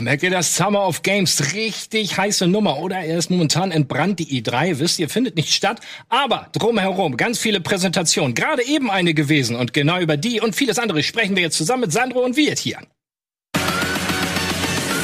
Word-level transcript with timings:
merkt 0.00 0.22
ihr 0.22 0.30
das 0.30 0.56
Summer 0.56 0.86
of 0.86 1.02
Games? 1.02 1.54
Richtig 1.54 2.16
heiße 2.16 2.46
Nummer, 2.46 2.78
oder? 2.78 2.96
Er 2.98 3.18
ist 3.18 3.30
momentan 3.30 3.70
entbrannt, 3.70 4.18
die 4.18 4.42
E3, 4.42 4.78
wisst 4.78 4.98
ihr, 4.98 5.08
findet 5.08 5.36
nicht 5.36 5.52
statt. 5.52 5.80
Aber 6.08 6.48
drumherum 6.52 7.16
ganz 7.16 7.38
viele 7.38 7.60
Präsentationen. 7.60 8.34
Gerade 8.34 8.64
eben 8.64 8.90
eine 8.90 9.14
gewesen. 9.14 9.56
Und 9.56 9.72
genau 9.72 9.98
über 9.98 10.16
die 10.16 10.40
und 10.40 10.54
vieles 10.54 10.78
andere 10.78 11.02
sprechen 11.02 11.36
wir 11.36 11.42
jetzt 11.42 11.56
zusammen 11.56 11.82
mit 11.82 11.92
Sandro 11.92 12.20
und 12.20 12.36
Wirt 12.36 12.58
hier. 12.58 12.78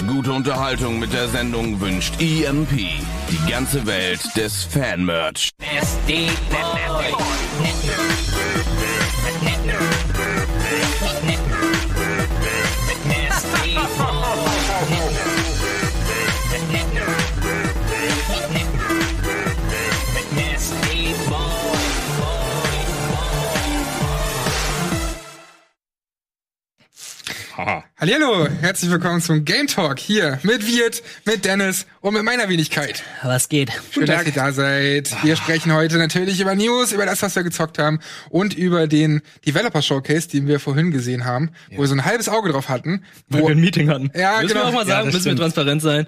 Gute 0.07 0.33
Unterhaltung 0.33 0.98
mit 0.98 1.12
der 1.12 1.29
Sendung 1.29 1.80
wünscht 1.80 2.14
EMP. 2.20 2.70
Die 2.70 3.50
ganze 3.50 3.86
Welt 3.86 4.20
des 4.36 4.64
Fan-Merch. 4.64 5.50
Hallo, 27.57 28.49
herzlich 28.63 28.90
willkommen 28.90 29.21
zum 29.21 29.44
Game 29.44 29.68
Talk 29.68 30.00
hier 30.00 30.40
mit 30.43 30.67
Wirt, 30.67 31.04
mit 31.25 31.44
Dennis 31.44 31.86
und 32.00 32.14
mit 32.14 32.25
meiner 32.25 32.48
Wenigkeit. 32.48 33.05
Was 33.22 33.48
geht? 33.48 33.70
Schön, 33.92 34.06
dass 34.06 34.27
ihr 34.27 34.33
da 34.33 34.50
seid. 34.50 35.14
Wir 35.22 35.36
sprechen 35.36 35.72
heute 35.72 35.98
natürlich 35.98 36.41
über 36.41 36.56
News, 36.56 36.91
über 36.91 37.06
das, 37.06 37.22
was 37.22 37.36
wir 37.36 37.44
gezockt 37.44 37.78
haben 37.78 38.00
und 38.28 38.55
über 38.55 38.89
den 38.89 39.22
Developer 39.47 39.83
Showcase, 39.83 40.28
den 40.28 40.48
wir 40.48 40.58
vorhin 40.58 40.91
gesehen 40.91 41.27
haben, 41.27 41.50
wo 41.70 41.83
wir 41.83 41.86
so 41.86 41.94
ein 41.94 42.05
halbes 42.05 42.28
Auge 42.28 42.50
drauf 42.50 42.69
hatten. 42.69 43.05
Weil 43.28 43.42
Wo, 43.42 43.47
wir 43.48 43.55
ein 43.55 43.61
Meeting 43.61 43.89
hatten. 43.89 44.11
Ja, 44.16 44.41
müssen 44.41 44.48
genau. 44.48 44.61
wir 44.62 44.69
auch 44.70 44.72
mal 44.72 44.80
Ja, 44.80 44.86
sagen, 44.86 45.06
das 45.06 45.14
müssen 45.14 45.14
wir 45.14 45.20
stimmt. 45.20 45.39
transparent 45.39 45.83
sein. 45.83 46.06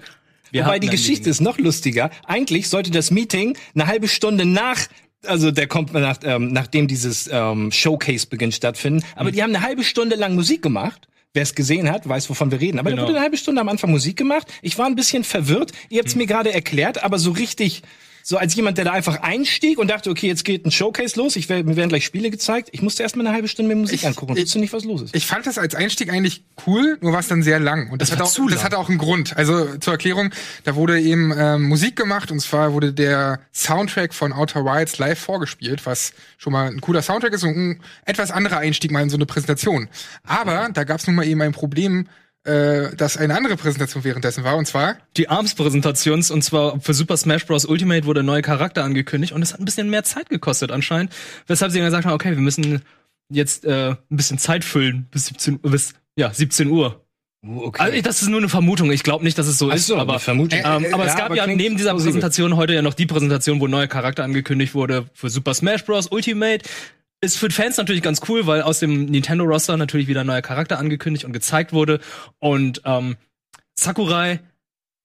Wir 0.51 0.65
Wobei 0.65 0.79
die 0.79 0.89
Geschichte 0.89 1.29
Meeting. 1.29 1.31
ist 1.31 1.39
noch 1.39 1.57
lustiger. 1.59 2.09
Eigentlich 2.25 2.67
sollte 2.67 2.91
das 2.91 3.09
Meeting 3.09 3.57
eine 3.73 3.87
halbe 3.87 4.09
Stunde 4.09 4.45
nach 4.45 4.79
also 5.25 5.51
der 5.51 5.67
kommt 5.67 5.93
nach, 5.93 6.17
ähm, 6.23 6.53
nachdem 6.53 6.87
dieses 6.87 7.27
ähm, 7.31 7.71
Showcase 7.71 8.27
beginnt 8.27 8.53
stattfinden. 8.53 8.99
Mhm. 8.99 9.11
Aber 9.15 9.31
die 9.31 9.41
haben 9.41 9.55
eine 9.55 9.65
halbe 9.65 9.83
Stunde 9.83 10.15
lang 10.17 10.35
Musik 10.35 10.61
gemacht. 10.61 11.07
Wer 11.37 11.43
es 11.43 11.53
gesehen 11.53 11.91
hat, 11.91 12.09
weiß, 12.09 12.31
wovon 12.31 12.49
wir 12.49 12.59
reden. 12.59 12.79
Aber 12.79 12.89
Genau. 12.89 13.03
da 13.03 13.07
wurde 13.09 13.17
eine 13.17 13.23
halbe 13.23 13.37
Stunde 13.37 13.61
am 13.61 13.69
Anfang 13.69 13.91
Musik 13.91 14.17
gemacht. 14.17 14.47
Ich 14.63 14.75
war 14.79 14.87
ein 14.87 14.95
bisschen 14.95 15.23
verwirrt. 15.23 15.71
Ihr 15.87 15.99
habt 15.99 16.07
es 16.09 16.15
mir 16.15 16.25
gerade 16.25 16.51
erklärt, 16.51 17.03
aber 17.03 17.19
so 17.19 17.29
richtig, 17.29 17.83
so 18.29 18.35
als 18.37 18.53
jemand, 18.55 18.77
der 18.77 18.83
da 18.83 18.91
einfach 18.91 19.21
einstieg 19.21 19.77
und 19.79 19.89
dachte, 19.89 20.09
okay, 20.09 20.27
jetzt 20.27 20.43
geht 20.43 20.65
ein 20.65 20.71
Showcase 20.71 21.17
los. 21.17 21.37
Ich 21.37 21.47
werd, 21.47 21.65
mir 21.65 21.77
werden 21.77 21.87
gleich 21.87 22.03
Spiele 22.03 22.29
gezeigt. 22.29 22.67
Ich 22.73 22.81
musste 22.81 23.01
erst 23.01 23.15
mal 23.15 23.25
eine 23.25 23.33
halbe 23.33 23.47
Stunde 23.47 23.73
mir 23.73 23.79
Musik 23.79 24.01
Ich- 24.01 24.05
angucken. 24.05 24.35
ich- 24.35 24.43
Wusste 24.43 24.59
nicht, 24.59 24.73
was 24.73 24.83
los 24.83 25.01
ist. 25.03 25.15
ich 25.15 25.25
fand 25.25 25.47
das 25.47 25.57
als 25.57 25.75
Einstieg 25.75 26.11
eigentlich 26.11 26.43
cool, 26.67 26.97
nur 26.99 27.13
war 27.13 27.21
es 27.21 27.29
dann 27.29 27.41
sehr 27.41 27.61
lang. 27.61 27.89
Und 27.89 28.01
das, 28.01 28.09
Das 28.09 28.19
hat 28.19 28.25
auch, 28.27 28.49
das 28.49 28.65
hatte 28.65 28.77
auch 28.79 28.89
einen 28.89 28.97
Grund. 28.97 29.37
Also 29.37 29.77
zur 29.77 29.93
Erklärung, 29.93 30.31
da 30.65 30.75
wurde 30.75 30.99
eben 30.99 31.33
ähm, 31.37 31.63
Musik 31.69 31.95
gemacht 31.95 32.29
und 32.29 32.41
zwar 32.41 32.73
wurde 32.73 32.91
der 32.91 33.39
Soundtrack 33.53 34.13
von 34.13 34.33
Outer 34.33 34.65
Wilds 34.65 34.97
live 34.97 35.17
vorgespielt, 35.19 35.85
was 35.85 36.11
schon 36.37 36.51
mal 36.51 36.67
ein 36.67 36.81
cooler 36.81 37.01
Soundtrack 37.01 37.31
ist 37.31 37.43
und 37.45 37.55
ein 37.55 37.79
etwas 38.03 38.31
anderer 38.31 38.57
Einstieg 38.57 38.91
mal 38.91 39.03
in 39.03 39.09
so 39.09 39.15
eine 39.15 39.25
Präsentation. 39.25 39.87
Aber 40.25 40.67
da 40.73 40.83
gab 40.83 40.99
es 40.99 41.07
nun 41.07 41.15
mal 41.15 41.25
eben 41.25 41.41
ein 41.41 41.53
Problem, 41.53 42.09
äh, 42.47 42.95
dass 42.95 43.17
eine 43.17 43.35
andere 43.35 43.57
Präsentation 43.57 44.03
währenddessen 44.03 44.43
war 44.43 44.55
und 44.57 44.65
zwar 44.65 44.97
Die 45.17 45.29
ARMS-Präsentations 45.29 46.31
und 46.31 46.43
zwar 46.43 46.79
für 46.79 46.93
Super 46.93 47.17
Smash 47.17 47.45
Bros. 47.45 47.65
Ultimate 47.65 48.05
wurde 48.05 48.21
ein 48.21 48.25
neuer 48.25 48.41
Charakter 48.41 48.83
angekündigt 48.83 49.33
und 49.33 49.41
es 49.41 49.53
hat 49.53 49.59
ein 49.59 49.65
bisschen 49.65 49.89
mehr 49.89 50.03
Zeit 50.03 50.29
gekostet 50.29 50.71
anscheinend, 50.71 51.13
weshalb 51.47 51.71
sie 51.71 51.79
dann 51.79 51.87
gesagt 51.87 52.05
haben, 52.05 52.13
okay, 52.13 52.31
wir 52.31 52.41
müssen 52.41 52.81
jetzt 53.29 53.65
äh, 53.65 53.89
ein 53.91 53.97
bisschen 54.09 54.37
Zeit 54.37 54.63
füllen 54.63 55.07
bis 55.11 55.25
17 55.27 55.59
Uhr, 55.61 55.71
bis 55.71 55.93
ja 56.15 56.33
17 56.33 56.69
Uhr. 56.69 57.03
Okay. 57.45 57.81
Also 57.81 58.01
das 58.01 58.21
ist 58.21 58.29
nur 58.29 58.39
eine 58.39 58.49
Vermutung. 58.49 58.91
Ich 58.91 59.03
glaube 59.03 59.23
nicht, 59.23 59.37
dass 59.37 59.47
es 59.47 59.57
so 59.57 59.69
Ach 59.69 59.75
ist. 59.75 59.87
so, 59.87 59.97
aber 59.97 60.13
eine 60.13 60.19
Vermutung. 60.19 60.59
Ähm, 60.63 60.85
Äh, 60.85 60.91
aber 60.93 61.03
äh, 61.03 61.07
es 61.07 61.13
ja, 61.13 61.19
gab 61.19 61.25
aber 61.27 61.35
ja 61.35 61.47
neben 61.47 61.77
dieser. 61.77 61.93
Präsentation 61.93 62.55
heute 62.55 62.73
ja 62.73 62.81
noch 62.81 62.93
die 62.93 63.05
Präsentation, 63.05 63.59
wo 63.59 63.67
ein 63.67 63.71
neuer 63.71 63.87
Charakter 63.87 64.23
angekündigt 64.23 64.73
wurde 64.73 65.05
für 65.13 65.29
Super 65.29 65.53
Smash 65.53 65.85
Bros. 65.85 66.07
Ultimate. 66.07 66.67
Ist 67.19 67.37
für 67.37 67.49
Fans 67.49 67.77
natürlich 67.77 68.03
ganz 68.03 68.21
cool, 68.29 68.45
weil 68.45 68.61
aus 68.61 68.79
dem 68.79 69.05
Nintendo-Roster 69.05 69.75
natürlich 69.75 70.07
wieder 70.07 70.21
ein 70.21 70.27
neuer 70.27 70.43
Charakter 70.43 70.77
angekündigt 70.77 71.25
und 71.25 71.33
gezeigt 71.33 71.73
wurde. 71.73 71.99
Und 72.37 72.81
ähm, 72.85 73.17
Sakurai, 73.73 74.39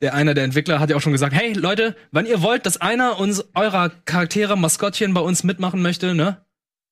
der 0.02 0.12
einer 0.14 0.34
der 0.34 0.44
Entwickler, 0.44 0.78
hat 0.78 0.90
ja 0.90 0.96
auch 0.96 1.00
schon 1.00 1.12
gesagt, 1.12 1.34
hey 1.34 1.54
Leute, 1.54 1.96
wenn 2.10 2.26
ihr 2.26 2.42
wollt, 2.42 2.66
dass 2.66 2.76
einer 2.78 3.18
uns 3.18 3.44
eurer 3.54 3.90
Charaktere, 4.04 4.58
Maskottchen 4.58 5.14
bei 5.14 5.22
uns 5.22 5.42
mitmachen 5.42 5.80
möchte, 5.80 6.14
ne, 6.14 6.44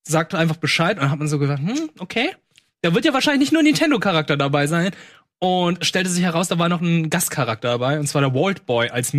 sagt 0.03 0.33
einfach 0.33 0.55
Bescheid. 0.55 0.97
Und 0.97 1.03
dann 1.03 1.11
hat 1.11 1.19
man 1.19 1.27
so 1.27 1.37
gesagt, 1.37 1.59
hm, 1.59 1.91
okay. 1.99 2.35
Da 2.81 2.95
wird 2.95 3.05
ja 3.05 3.13
wahrscheinlich 3.13 3.41
nicht 3.41 3.53
nur 3.53 3.61
Nintendo-Charakter 3.61 4.37
dabei 4.37 4.65
sein. 4.65 4.91
Und 5.37 5.85
stellte 5.85 6.09
sich 6.09 6.23
heraus, 6.23 6.47
da 6.47 6.57
war 6.59 6.69
noch 6.69 6.81
ein 6.81 7.09
Gastcharakter 7.09 7.69
dabei, 7.69 7.99
und 7.99 8.07
zwar 8.07 8.21
der 8.21 8.33
Walt 8.33 8.65
Boy 8.67 8.89
als 8.89 9.13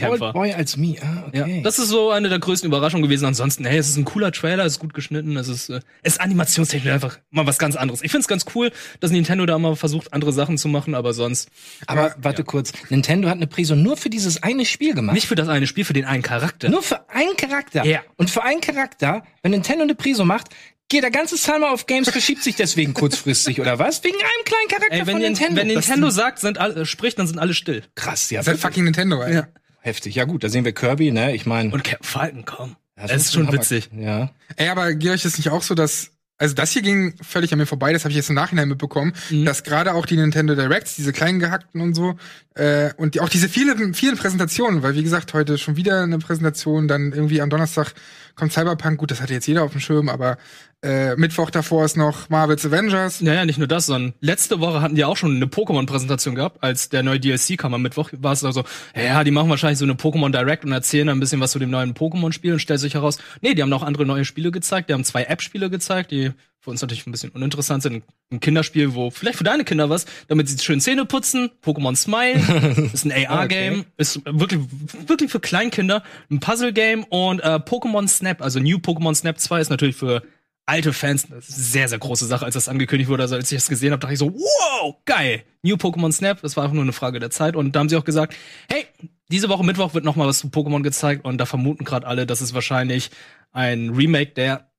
Me. 0.00 0.08
Old 0.10 0.20
Kämpfer. 0.20 0.32
Boy 0.32 0.52
als 0.52 0.76
me. 0.76 0.96
Ah, 1.02 1.24
okay. 1.28 1.56
Ja, 1.56 1.62
das 1.62 1.78
ist 1.78 1.88
so 1.88 2.10
eine 2.10 2.28
der 2.28 2.38
größten 2.38 2.66
Überraschungen 2.68 3.02
gewesen. 3.02 3.24
Ansonsten, 3.26 3.64
hey, 3.64 3.78
es 3.78 3.88
ist 3.88 3.96
ein 3.96 4.04
cooler 4.04 4.32
Trailer, 4.32 4.64
es 4.64 4.74
ist 4.74 4.78
gut 4.78 4.94
geschnitten, 4.94 5.36
es 5.36 5.48
ist, 5.48 5.68
äh, 5.70 5.80
es 6.02 6.14
ist 6.14 6.20
animationstechnisch 6.20 6.92
einfach 6.92 7.18
mal 7.30 7.46
was 7.46 7.58
ganz 7.58 7.76
anderes. 7.76 8.02
Ich 8.02 8.10
find's 8.10 8.28
ganz 8.28 8.44
cool, 8.54 8.70
dass 9.00 9.10
Nintendo 9.10 9.46
da 9.46 9.58
mal 9.58 9.76
versucht, 9.76 10.12
andere 10.12 10.32
Sachen 10.32 10.58
zu 10.58 10.68
machen, 10.68 10.94
aber 10.94 11.12
sonst 11.12 11.48
Aber 11.86 12.14
warte 12.18 12.44
kurz, 12.44 12.72
Nintendo 12.90 13.28
hat 13.28 13.36
eine 13.36 13.46
Prise 13.46 13.76
nur 13.76 13.96
für 13.96 14.10
dieses 14.10 14.42
eine 14.42 14.64
Spiel 14.64 14.94
gemacht. 14.94 15.14
nicht 15.14 15.26
für 15.26 15.34
das 15.34 15.48
eine 15.48 15.66
Spiel, 15.66 15.84
für 15.84 15.92
den 15.92 16.04
einen 16.04 16.22
Charakter. 16.22 16.68
nur 16.68 16.82
für 16.82 17.08
einen 17.10 17.36
Charakter. 17.36 17.84
Ja. 17.84 18.00
Und 18.16 18.30
für 18.30 18.42
einen 18.42 18.60
Charakter, 18.60 19.22
wenn 19.42 19.50
Nintendo 19.52 19.82
eine 19.84 19.94
Prise 19.94 20.24
macht, 20.24 20.48
geht 20.90 21.02
der 21.02 21.10
ganze 21.10 21.36
Summer 21.36 21.72
of 21.74 21.86
Games 21.86 22.08
verschiebt 22.08 22.42
sich 22.42 22.56
deswegen 22.56 22.94
kurzfristig 22.94 23.60
oder 23.60 23.78
was? 23.78 24.02
Wegen 24.04 24.16
einem 24.16 24.44
kleinen 24.46 24.68
Charakter 24.68 24.94
Ey, 24.94 25.00
wenn, 25.00 25.06
von 25.06 25.20
Nin- 25.20 25.32
Nintendo. 25.32 25.56
wenn 25.60 25.66
Nintendo 25.66 26.08
sagt, 26.10 26.38
sind 26.38 26.56
alle, 26.56 26.80
äh, 26.80 26.84
spricht, 26.86 27.18
dann 27.18 27.26
sind 27.26 27.38
alle 27.38 27.52
still. 27.52 27.82
krass, 27.94 28.30
ja. 28.30 28.38
das 28.38 28.46
ist 28.46 28.52
halt 28.52 28.60
fucking 28.60 28.84
Nintendo, 28.84 29.22
ey. 29.22 29.42
Heftig. 29.80 30.14
Ja 30.14 30.24
gut, 30.24 30.44
da 30.44 30.48
sehen 30.48 30.64
wir 30.64 30.72
Kirby, 30.72 31.10
ne? 31.12 31.34
Ich 31.34 31.46
meine, 31.46 31.72
Und 31.72 31.84
Captain 31.84 32.04
Falcon, 32.06 32.44
komm. 32.44 32.76
das 32.96 33.10
es 33.10 33.22
ist 33.26 33.32
schon 33.34 33.46
Hammer. 33.46 33.58
witzig. 33.58 33.90
Ja. 33.96 34.30
Ey, 34.56 34.68
aber 34.68 34.92
geht 34.94 35.10
euch 35.12 35.22
das 35.22 35.36
nicht 35.38 35.50
auch 35.50 35.62
so, 35.62 35.74
dass 35.74 36.10
also 36.40 36.54
das 36.54 36.70
hier 36.70 36.82
ging 36.82 37.14
völlig 37.20 37.52
an 37.52 37.58
mir 37.58 37.66
vorbei, 37.66 37.92
das 37.92 38.04
habe 38.04 38.10
ich 38.12 38.16
jetzt 38.16 38.28
im 38.28 38.36
Nachhinein 38.36 38.68
mitbekommen, 38.68 39.12
Mhm. 39.28 39.44
dass 39.44 39.64
gerade 39.64 39.92
auch 39.94 40.06
die 40.06 40.14
Nintendo 40.16 40.54
Directs, 40.54 40.94
diese 40.94 41.12
kleinen 41.12 41.40
gehackten 41.40 41.80
und 41.80 41.94
so, 41.94 42.14
äh, 42.54 42.90
und 42.96 43.16
die, 43.16 43.20
auch 43.20 43.28
diese 43.28 43.48
vielen, 43.48 43.92
vielen 43.92 44.16
Präsentationen, 44.16 44.84
weil 44.84 44.94
wie 44.94 45.02
gesagt, 45.02 45.34
heute 45.34 45.58
schon 45.58 45.74
wieder 45.74 46.00
eine 46.04 46.18
Präsentation, 46.20 46.86
dann 46.86 47.10
irgendwie 47.12 47.40
am 47.42 47.50
Donnerstag 47.50 47.92
kommt 48.36 48.52
Cyberpunk, 48.52 48.98
gut, 48.98 49.10
das 49.10 49.20
hatte 49.20 49.34
jetzt 49.34 49.48
jeder 49.48 49.64
auf 49.64 49.72
dem 49.72 49.80
Schirm, 49.80 50.08
aber 50.08 50.38
äh, 50.82 51.16
Mittwoch 51.16 51.50
davor 51.50 51.84
ist 51.84 51.96
noch 51.96 52.28
Marvel's 52.28 52.64
Avengers. 52.64 53.20
Naja, 53.20 53.44
nicht 53.44 53.58
nur 53.58 53.66
das, 53.66 53.86
sondern 53.86 54.14
letzte 54.20 54.60
Woche 54.60 54.80
hatten 54.80 54.94
die 54.94 55.04
auch 55.04 55.16
schon 55.16 55.34
eine 55.34 55.46
Pokémon-Präsentation 55.46 56.36
gehabt, 56.36 56.62
als 56.62 56.88
der 56.88 57.02
neue 57.02 57.18
DLC 57.18 57.58
kam 57.58 57.74
am 57.74 57.82
Mittwoch, 57.82 58.10
war 58.18 58.32
es 58.32 58.44
also, 58.44 58.64
ja, 58.96 59.24
die 59.24 59.32
machen 59.32 59.50
wahrscheinlich 59.50 59.78
so 59.78 59.84
eine 59.84 59.94
Pokémon 59.94 60.30
Direct 60.30 60.64
und 60.64 60.72
erzählen 60.72 61.08
ein 61.08 61.18
bisschen 61.18 61.40
was 61.40 61.50
zu 61.50 61.58
dem 61.58 61.70
neuen 61.70 61.94
Pokémon-Spiel 61.94 62.52
und 62.52 62.60
stellt 62.60 62.80
sich 62.80 62.94
heraus, 62.94 63.18
nee, 63.40 63.54
die 63.54 63.62
haben 63.62 63.70
noch 63.70 63.82
andere 63.82 64.06
neue 64.06 64.24
Spiele 64.24 64.52
gezeigt, 64.52 64.88
die 64.88 64.94
haben 64.94 65.04
zwei 65.04 65.24
App-Spiele 65.24 65.68
gezeigt, 65.68 66.12
die 66.12 66.30
für 66.60 66.70
uns 66.70 66.80
natürlich 66.80 67.06
ein 67.06 67.12
bisschen 67.12 67.30
uninteressant 67.30 67.82
sind. 67.82 68.02
Ein 68.30 68.40
Kinderspiel, 68.40 68.94
wo 68.94 69.10
vielleicht 69.10 69.38
für 69.38 69.44
deine 69.44 69.64
Kinder 69.64 69.90
was, 69.90 70.06
damit 70.26 70.48
sie 70.48 70.58
schön 70.58 70.80
Zähne 70.80 71.06
putzen, 71.06 71.50
Pokémon 71.64 71.96
Smile, 71.96 72.90
ist 72.92 73.04
ein 73.04 73.26
AR-Game, 73.26 73.84
ist 73.96 74.20
wirklich, 74.24 74.60
wirklich 75.06 75.30
für 75.30 75.40
Kleinkinder, 75.40 76.02
ein 76.30 76.40
Puzzle-Game 76.40 77.04
und 77.04 77.40
äh, 77.40 77.58
Pokémon 77.58 78.06
Snap, 78.08 78.42
also 78.42 78.60
New 78.60 78.78
Pokémon 78.78 79.14
Snap 79.14 79.38
2 79.38 79.60
ist 79.60 79.70
natürlich 79.70 79.96
für 79.96 80.22
alte 80.68 80.92
Fans, 80.92 81.26
das 81.28 81.48
ist 81.48 81.54
eine 81.56 81.64
sehr, 81.64 81.88
sehr 81.88 81.98
große 81.98 82.26
Sache, 82.26 82.44
als 82.44 82.54
das 82.54 82.68
angekündigt 82.68 83.08
wurde. 83.10 83.22
Also 83.22 83.34
als 83.36 83.50
ich 83.50 83.56
das 83.58 83.68
gesehen 83.68 83.90
habe, 83.92 84.00
dachte 84.00 84.12
ich 84.12 84.18
so, 84.18 84.32
wow, 84.34 84.94
geil. 85.04 85.42
New 85.62 85.76
Pokémon 85.76 86.12
Snap, 86.12 86.40
das 86.42 86.56
war 86.56 86.64
einfach 86.64 86.74
nur 86.74 86.82
eine 86.84 86.92
Frage 86.92 87.18
der 87.20 87.30
Zeit. 87.30 87.56
Und 87.56 87.72
da 87.74 87.80
haben 87.80 87.88
sie 87.88 87.96
auch 87.96 88.04
gesagt, 88.04 88.34
hey, 88.70 88.86
diese 89.30 89.48
Woche 89.48 89.64
Mittwoch 89.64 89.94
wird 89.94 90.04
noch 90.04 90.16
mal 90.16 90.26
was 90.26 90.38
zu 90.38 90.48
Pokémon 90.48 90.82
gezeigt 90.82 91.24
und 91.24 91.38
da 91.38 91.46
vermuten 91.46 91.84
gerade 91.84 92.06
alle, 92.06 92.26
dass 92.26 92.40
es 92.40 92.54
wahrscheinlich 92.54 93.10
ein 93.52 93.90
Remake 93.90 94.32
der 94.32 94.70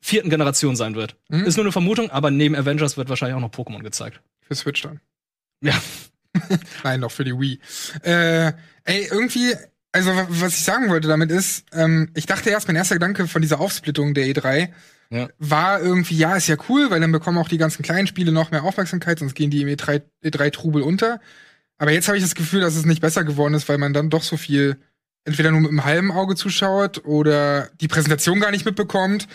vierten 0.00 0.30
Generation 0.30 0.74
sein 0.76 0.94
wird. 0.94 1.16
Mhm. 1.28 1.44
Ist 1.44 1.56
nur 1.56 1.64
eine 1.64 1.72
Vermutung, 1.72 2.10
aber 2.10 2.30
neben 2.30 2.56
Avengers 2.56 2.96
wird 2.96 3.08
wahrscheinlich 3.08 3.36
auch 3.36 3.40
noch 3.40 3.50
Pokémon 3.52 3.82
gezeigt. 3.82 4.20
Für 4.40 4.54
Switch 4.54 4.82
dann. 4.82 5.00
Ja. 5.62 5.74
Nein, 6.84 7.00
noch 7.00 7.10
für 7.10 7.24
die 7.24 7.38
Wii. 7.38 7.58
Äh, 8.02 8.52
ey, 8.84 9.06
irgendwie, 9.10 9.54
also 9.92 10.10
wa- 10.16 10.26
was 10.28 10.56
ich 10.56 10.64
sagen 10.64 10.88
wollte 10.88 11.06
damit 11.08 11.30
ist, 11.30 11.66
ähm, 11.72 12.10
ich 12.14 12.26
dachte 12.26 12.50
erst, 12.50 12.66
mein 12.68 12.76
erster 12.76 12.96
Gedanke 12.96 13.28
von 13.28 13.42
dieser 13.42 13.60
Aufsplittung 13.60 14.14
der 14.14 14.24
E3 14.26 14.70
Ja. 15.12 15.28
war 15.38 15.80
irgendwie, 15.82 16.16
ja, 16.16 16.36
ist 16.36 16.48
ja 16.48 16.56
cool, 16.70 16.90
weil 16.90 17.00
dann 17.00 17.12
bekommen 17.12 17.36
auch 17.36 17.48
die 17.48 17.58
ganzen 17.58 17.82
kleinen 17.82 18.06
Spiele 18.06 18.32
noch 18.32 18.50
mehr 18.50 18.64
Aufmerksamkeit, 18.64 19.18
sonst 19.18 19.34
gehen 19.34 19.50
die 19.50 19.60
im 19.60 19.68
E3, 19.68 20.00
E3-Trubel 20.24 20.82
unter. 20.82 21.20
Aber 21.76 21.92
jetzt 21.92 22.08
habe 22.08 22.16
ich 22.16 22.22
das 22.24 22.34
Gefühl, 22.34 22.62
dass 22.62 22.76
es 22.76 22.86
nicht 22.86 23.02
besser 23.02 23.22
geworden 23.22 23.52
ist, 23.52 23.68
weil 23.68 23.76
man 23.76 23.92
dann 23.92 24.08
doch 24.08 24.22
so 24.22 24.38
viel 24.38 24.78
entweder 25.24 25.50
nur 25.50 25.60
mit 25.60 25.70
einem 25.70 25.84
halben 25.84 26.12
Auge 26.12 26.34
zuschaut 26.34 27.04
oder 27.04 27.68
die 27.80 27.88
Präsentation 27.88 28.40
gar 28.40 28.52
nicht 28.52 28.64
mitbekommt 28.64 29.28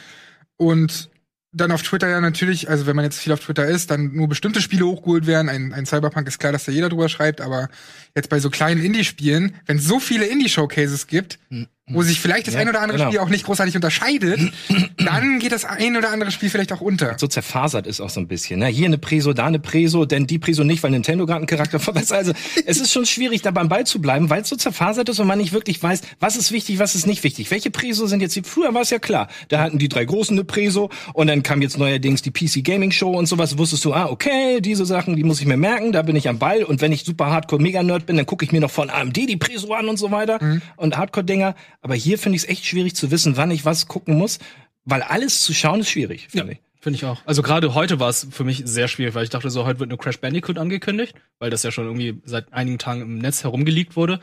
und 0.58 1.12
dann 1.52 1.72
auf 1.72 1.84
Twitter 1.84 2.10
ja 2.10 2.22
natürlich, 2.22 2.70
also 2.70 2.88
wenn 2.88 2.96
man 2.96 3.06
jetzt 3.06 3.20
viel 3.20 3.34
auf 3.34 3.40
Twitter 3.40 3.66
ist, 3.68 3.92
dann 3.92 4.14
nur 4.14 4.28
bestimmte 4.28 4.62
Spiele 4.62 4.86
hochgeholt 4.86 5.28
werden. 5.28 5.48
Ein, 5.48 5.74
ein 5.74 5.86
Cyberpunk 5.86 6.28
ist 6.28 6.40
klar, 6.40 6.52
dass 6.52 6.66
da 6.66 6.72
jeder 6.72 6.90
drüber 6.90 7.08
schreibt, 7.08 7.40
aber 7.40 7.70
jetzt 8.16 8.30
bei 8.30 8.40
so 8.40 8.50
kleinen 8.50 8.84
Indie-Spielen, 8.84 9.56
wenn 9.66 9.78
es 9.78 9.86
so 9.86 10.00
viele 10.00 10.26
Indie-Showcases 10.26 11.08
gibt, 11.08 11.40
Hm. 11.50 11.68
Wo 11.90 12.02
sich 12.02 12.20
vielleicht 12.20 12.48
das 12.48 12.54
Ja, 12.54 12.60
ein 12.62 12.70
oder 12.70 12.82
andere 12.82 12.98
genau. 12.98 13.10
Spiel 13.10 13.20
auch 13.20 13.30
nicht 13.30 13.46
großartig 13.46 13.76
unterscheidet, 13.76 14.52
dann 14.98 15.40
geht 15.40 15.54
das 15.54 15.64
ein 15.64 15.96
oder 15.96 16.12
andere 16.12 16.32
Spiel 16.32 16.50
vielleicht 16.50 16.74
auch 16.74 16.82
unter. 16.82 17.16
so 17.18 17.28
zerfasert 17.28 17.88
ist 17.88 18.02
auch 18.02 18.10
so 18.10 18.20
ein 18.20 18.28
bisschen. 18.28 18.60
Ne? 18.60 18.68
Hier 18.68 18.88
eine 18.88 18.98
Preso, 18.98 19.32
da 19.32 19.46
eine 19.46 19.60
Preso, 19.60 20.06
denn 20.06 20.28
die 20.28 20.38
Preso 20.38 20.64
nicht, 20.66 20.84
weil 20.84 20.92
Nintendo 20.92 21.26
gerade 21.26 21.38
einen 21.40 21.48
Charakter 21.48 21.80
verbessert. 21.88 22.18
Also 22.18 22.34
es 22.66 22.80
ist 22.80 22.92
schon 22.92 23.06
schwierig, 23.06 23.42
da 23.42 23.52
beim 23.52 23.70
Ball 23.70 23.86
zu 23.86 24.02
bleiben, 24.02 24.30
weil 24.30 24.42
es 24.42 24.50
so 24.50 24.58
zerfasert 24.58 25.08
ist 25.08 25.20
und 25.20 25.28
man 25.28 25.38
nicht 25.38 25.54
wirklich 25.54 25.82
weiß, 25.82 26.02
was 26.20 26.36
ist 26.36 26.52
wichtig, 26.52 26.80
was 26.80 26.94
ist 26.96 27.08
nicht 27.08 27.24
wichtig. 27.24 27.50
Welche 27.52 27.72
Preso 27.72 28.06
sind 28.06 28.22
jetzt 28.22 28.36
die? 28.36 28.44
Früher 28.44 28.74
war 28.74 28.82
es 28.82 28.90
ja 28.90 29.00
klar. 29.00 29.30
Da 29.48 29.60
hatten 29.62 29.78
die 29.78 29.88
drei 29.88 30.04
Großen 30.04 30.36
eine 30.36 30.44
Preso 30.44 30.90
und 31.14 31.28
dann 31.28 31.42
kam 31.42 31.62
jetzt 31.62 31.78
neuerdings 31.78 32.22
die 32.22 32.32
PC 32.32 32.66
Gaming 32.66 32.92
Show 32.92 33.12
und 33.12 33.28
sowas. 33.28 33.58
Wusstest 33.58 33.86
du, 33.86 33.94
ah, 33.94 34.08
okay, 34.08 34.60
diese 34.60 34.86
Sachen, 34.86 35.16
die 35.16 35.24
muss 35.24 35.40
ich 35.40 35.46
mir 35.48 35.58
merken, 35.58 35.94
da 35.94 36.02
bin 36.02 36.18
ich 36.18 36.28
am 36.28 36.38
Ball. 36.38 36.64
Und 36.64 36.82
wenn 36.82 36.92
ich 36.92 37.06
super 37.06 37.28
Hardcore 37.28 37.62
Mega 37.62 37.82
Nerd 37.82 38.06
bin, 38.06 38.18
dann 38.18 38.26
gucke 38.26 38.44
ich 38.44 38.52
mir 38.52 38.60
noch 38.60 38.72
von 38.72 38.90
AMD 38.90 39.16
die 39.16 39.38
Preso 39.38 39.74
an 39.74 39.88
und 39.88 39.98
so 39.98 40.12
weiter 40.12 40.40
und 40.76 40.98
Hardcore-Dinger. 40.98 41.56
Aber 41.82 41.96
hier 41.96 42.18
finde 42.18 42.36
ich 42.36 42.44
es 42.44 42.50
echt 42.50 42.66
schwierig 42.66 42.96
zu 42.96 43.12
wissen, 43.12 43.38
wann 43.38 43.52
ich 43.52 43.66
was 43.66 43.88
gucken 43.88 44.18
muss, 44.18 44.40
weil 44.86 45.02
alles 45.02 45.42
zu 45.42 45.54
schauen 45.54 45.82
ist 45.82 45.90
schwierig, 45.90 46.28
finde 46.30 46.54
ich. 46.54 46.60
Finde 46.80 46.98
ich 46.98 47.06
auch. 47.06 47.22
Also 47.26 47.42
gerade 47.42 47.74
heute 47.74 48.00
war 48.00 48.10
es 48.10 48.28
für 48.30 48.44
mich 48.44 48.62
sehr 48.66 48.88
schwierig, 48.88 49.16
weil 49.16 49.24
ich 49.24 49.30
dachte 49.30 49.50
so, 49.50 49.66
heute 49.66 49.80
wird 49.80 49.90
eine 49.90 49.98
Crash 49.98 50.20
Bandicoot 50.20 50.58
angekündigt, 50.58 51.16
weil 51.40 51.50
das 51.50 51.64
ja 51.64 51.72
schon 51.72 51.86
irgendwie 51.86 52.22
seit 52.24 52.54
einigen 52.54 52.78
Tagen 52.78 53.02
im 53.02 53.18
Netz 53.18 53.44
herumgeleakt 53.44 53.96
wurde. 53.96 54.20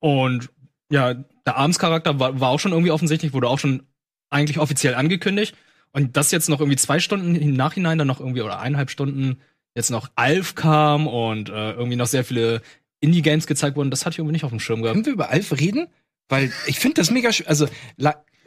Und 0.00 0.48
ja, 0.90 1.14
der 1.14 1.56
Arms-Charakter 1.56 2.18
war, 2.18 2.40
war 2.40 2.48
auch 2.48 2.60
schon 2.60 2.72
irgendwie 2.72 2.90
offensichtlich, 2.90 3.34
wurde 3.34 3.48
auch 3.48 3.58
schon 3.58 3.82
eigentlich 4.30 4.58
offiziell 4.58 4.94
angekündigt. 4.94 5.54
Und 5.92 6.16
das 6.16 6.30
jetzt 6.30 6.48
noch 6.48 6.60
irgendwie 6.60 6.76
zwei 6.76 6.98
Stunden 6.98 7.34
im 7.34 7.54
Nachhinein, 7.54 7.98
dann 7.98 8.06
noch 8.06 8.20
irgendwie, 8.20 8.42
oder 8.42 8.58
eineinhalb 8.58 8.90
Stunden, 8.90 9.38
jetzt 9.74 9.90
noch 9.90 10.10
Alf 10.16 10.54
kam 10.54 11.06
und 11.06 11.50
äh, 11.50 11.72
irgendwie 11.72 11.96
noch 11.96 12.06
sehr 12.06 12.24
viele 12.24 12.62
Indie-Games 13.00 13.46
gezeigt 13.46 13.76
wurden, 13.76 13.90
das 13.90 14.04
hatte 14.04 14.14
ich 14.14 14.18
irgendwie 14.18 14.32
nicht 14.32 14.44
auf 14.44 14.50
dem 14.50 14.60
Schirm 14.60 14.82
gehabt. 14.82 14.94
Können 14.94 15.06
wir 15.06 15.12
über 15.12 15.30
Alf 15.30 15.52
reden? 15.52 15.86
Weil 16.28 16.52
ich 16.66 16.78
finde 16.78 16.94
das 16.94 17.10
mega, 17.10 17.30
also 17.46 17.68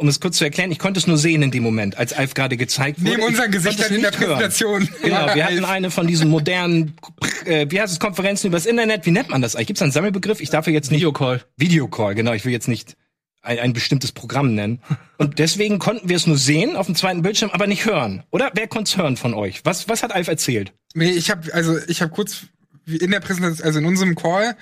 um 0.02 0.08
es 0.08 0.20
kurz 0.20 0.38
zu 0.38 0.44
erklären, 0.44 0.72
ich 0.72 0.80
konnte 0.80 1.00
es 1.00 1.08
nur 1.08 1.18
sehen 1.18 1.42
in 1.44 1.52
dem 1.52 1.64
Moment, 1.64 1.98
als 1.98 2.14
Alf 2.14 2.34
gerade 2.34 2.58
gezeigt 2.58 3.00
wurde. 3.00 3.12
Neben 3.12 3.24
unseren 3.24 3.52
Gesichtern 3.52 3.86
es 3.86 3.92
in 3.92 4.02
der 4.02 4.12
nicht 4.12 4.20
hören. 4.20 4.40
Präsentation. 4.40 4.90
Genau, 5.04 5.36
wir 5.36 5.46
hatten 5.46 5.66
eine 5.66 5.92
von 5.92 6.08
diesen 6.08 6.30
modernen, 6.30 6.96
äh, 7.46 7.68
wie 7.70 7.80
heißt 7.80 7.94
es, 7.94 8.00
Konferenzen 8.00 8.48
übers 8.48 8.66
Internet. 8.66 9.06
Wie 9.06 9.12
nennt 9.12 9.30
man 9.30 9.42
das 9.42 9.56
eigentlich? 9.56 9.68
Gibt 9.68 9.78
es 9.78 9.84
einen 9.84 9.92
Sammelbegriff? 9.92 10.42
Ich 10.42 10.50
darf 10.50 10.68
ja 10.68 10.74
jetzt 10.74 10.92
nicht. 10.92 11.02
Videocall. 11.02 11.44
Videocall, 11.58 12.16
genau. 12.16 12.34
Ich 12.34 12.46
will 12.46 12.52
jetzt 12.52 12.68
nicht 12.68 12.98
ein, 13.44 13.60
ein 13.60 13.74
bestimmtes 13.74 14.12
Programm 14.12 14.56
nennen. 14.56 14.82
Und 15.18 15.40
deswegen 15.40 15.80
konnten 15.80 16.10
wir 16.10 16.16
es 16.16 16.28
nur 16.28 16.38
sehen 16.38 16.76
auf 16.76 16.88
dem 16.88 16.96
zweiten 16.96 17.22
Bildschirm, 17.22 17.52
aber 17.52 17.68
nicht 17.68 17.86
hören. 17.86 18.24
Oder 18.32 18.52
wer 18.56 18.68
konnte 18.68 18.90
es 18.90 18.98
hören 18.98 19.18
von 19.18 19.34
euch? 19.34 19.62
Was, 19.66 19.88
was 19.88 20.04
hat 20.04 20.14
Alf 20.14 20.28
erzählt? 20.28 20.74
Nee, 20.94 21.12
ich 21.12 21.30
habe 21.30 21.54
also 21.54 21.78
ich 21.88 22.02
habe 22.02 22.12
kurz 22.12 22.46
wie 22.86 22.98
in 22.98 23.12
der 23.12 23.20
Präsentation, 23.20 23.66
also 23.66 23.80
in 23.80 23.86
unserem 23.86 24.16
Call 24.16 24.56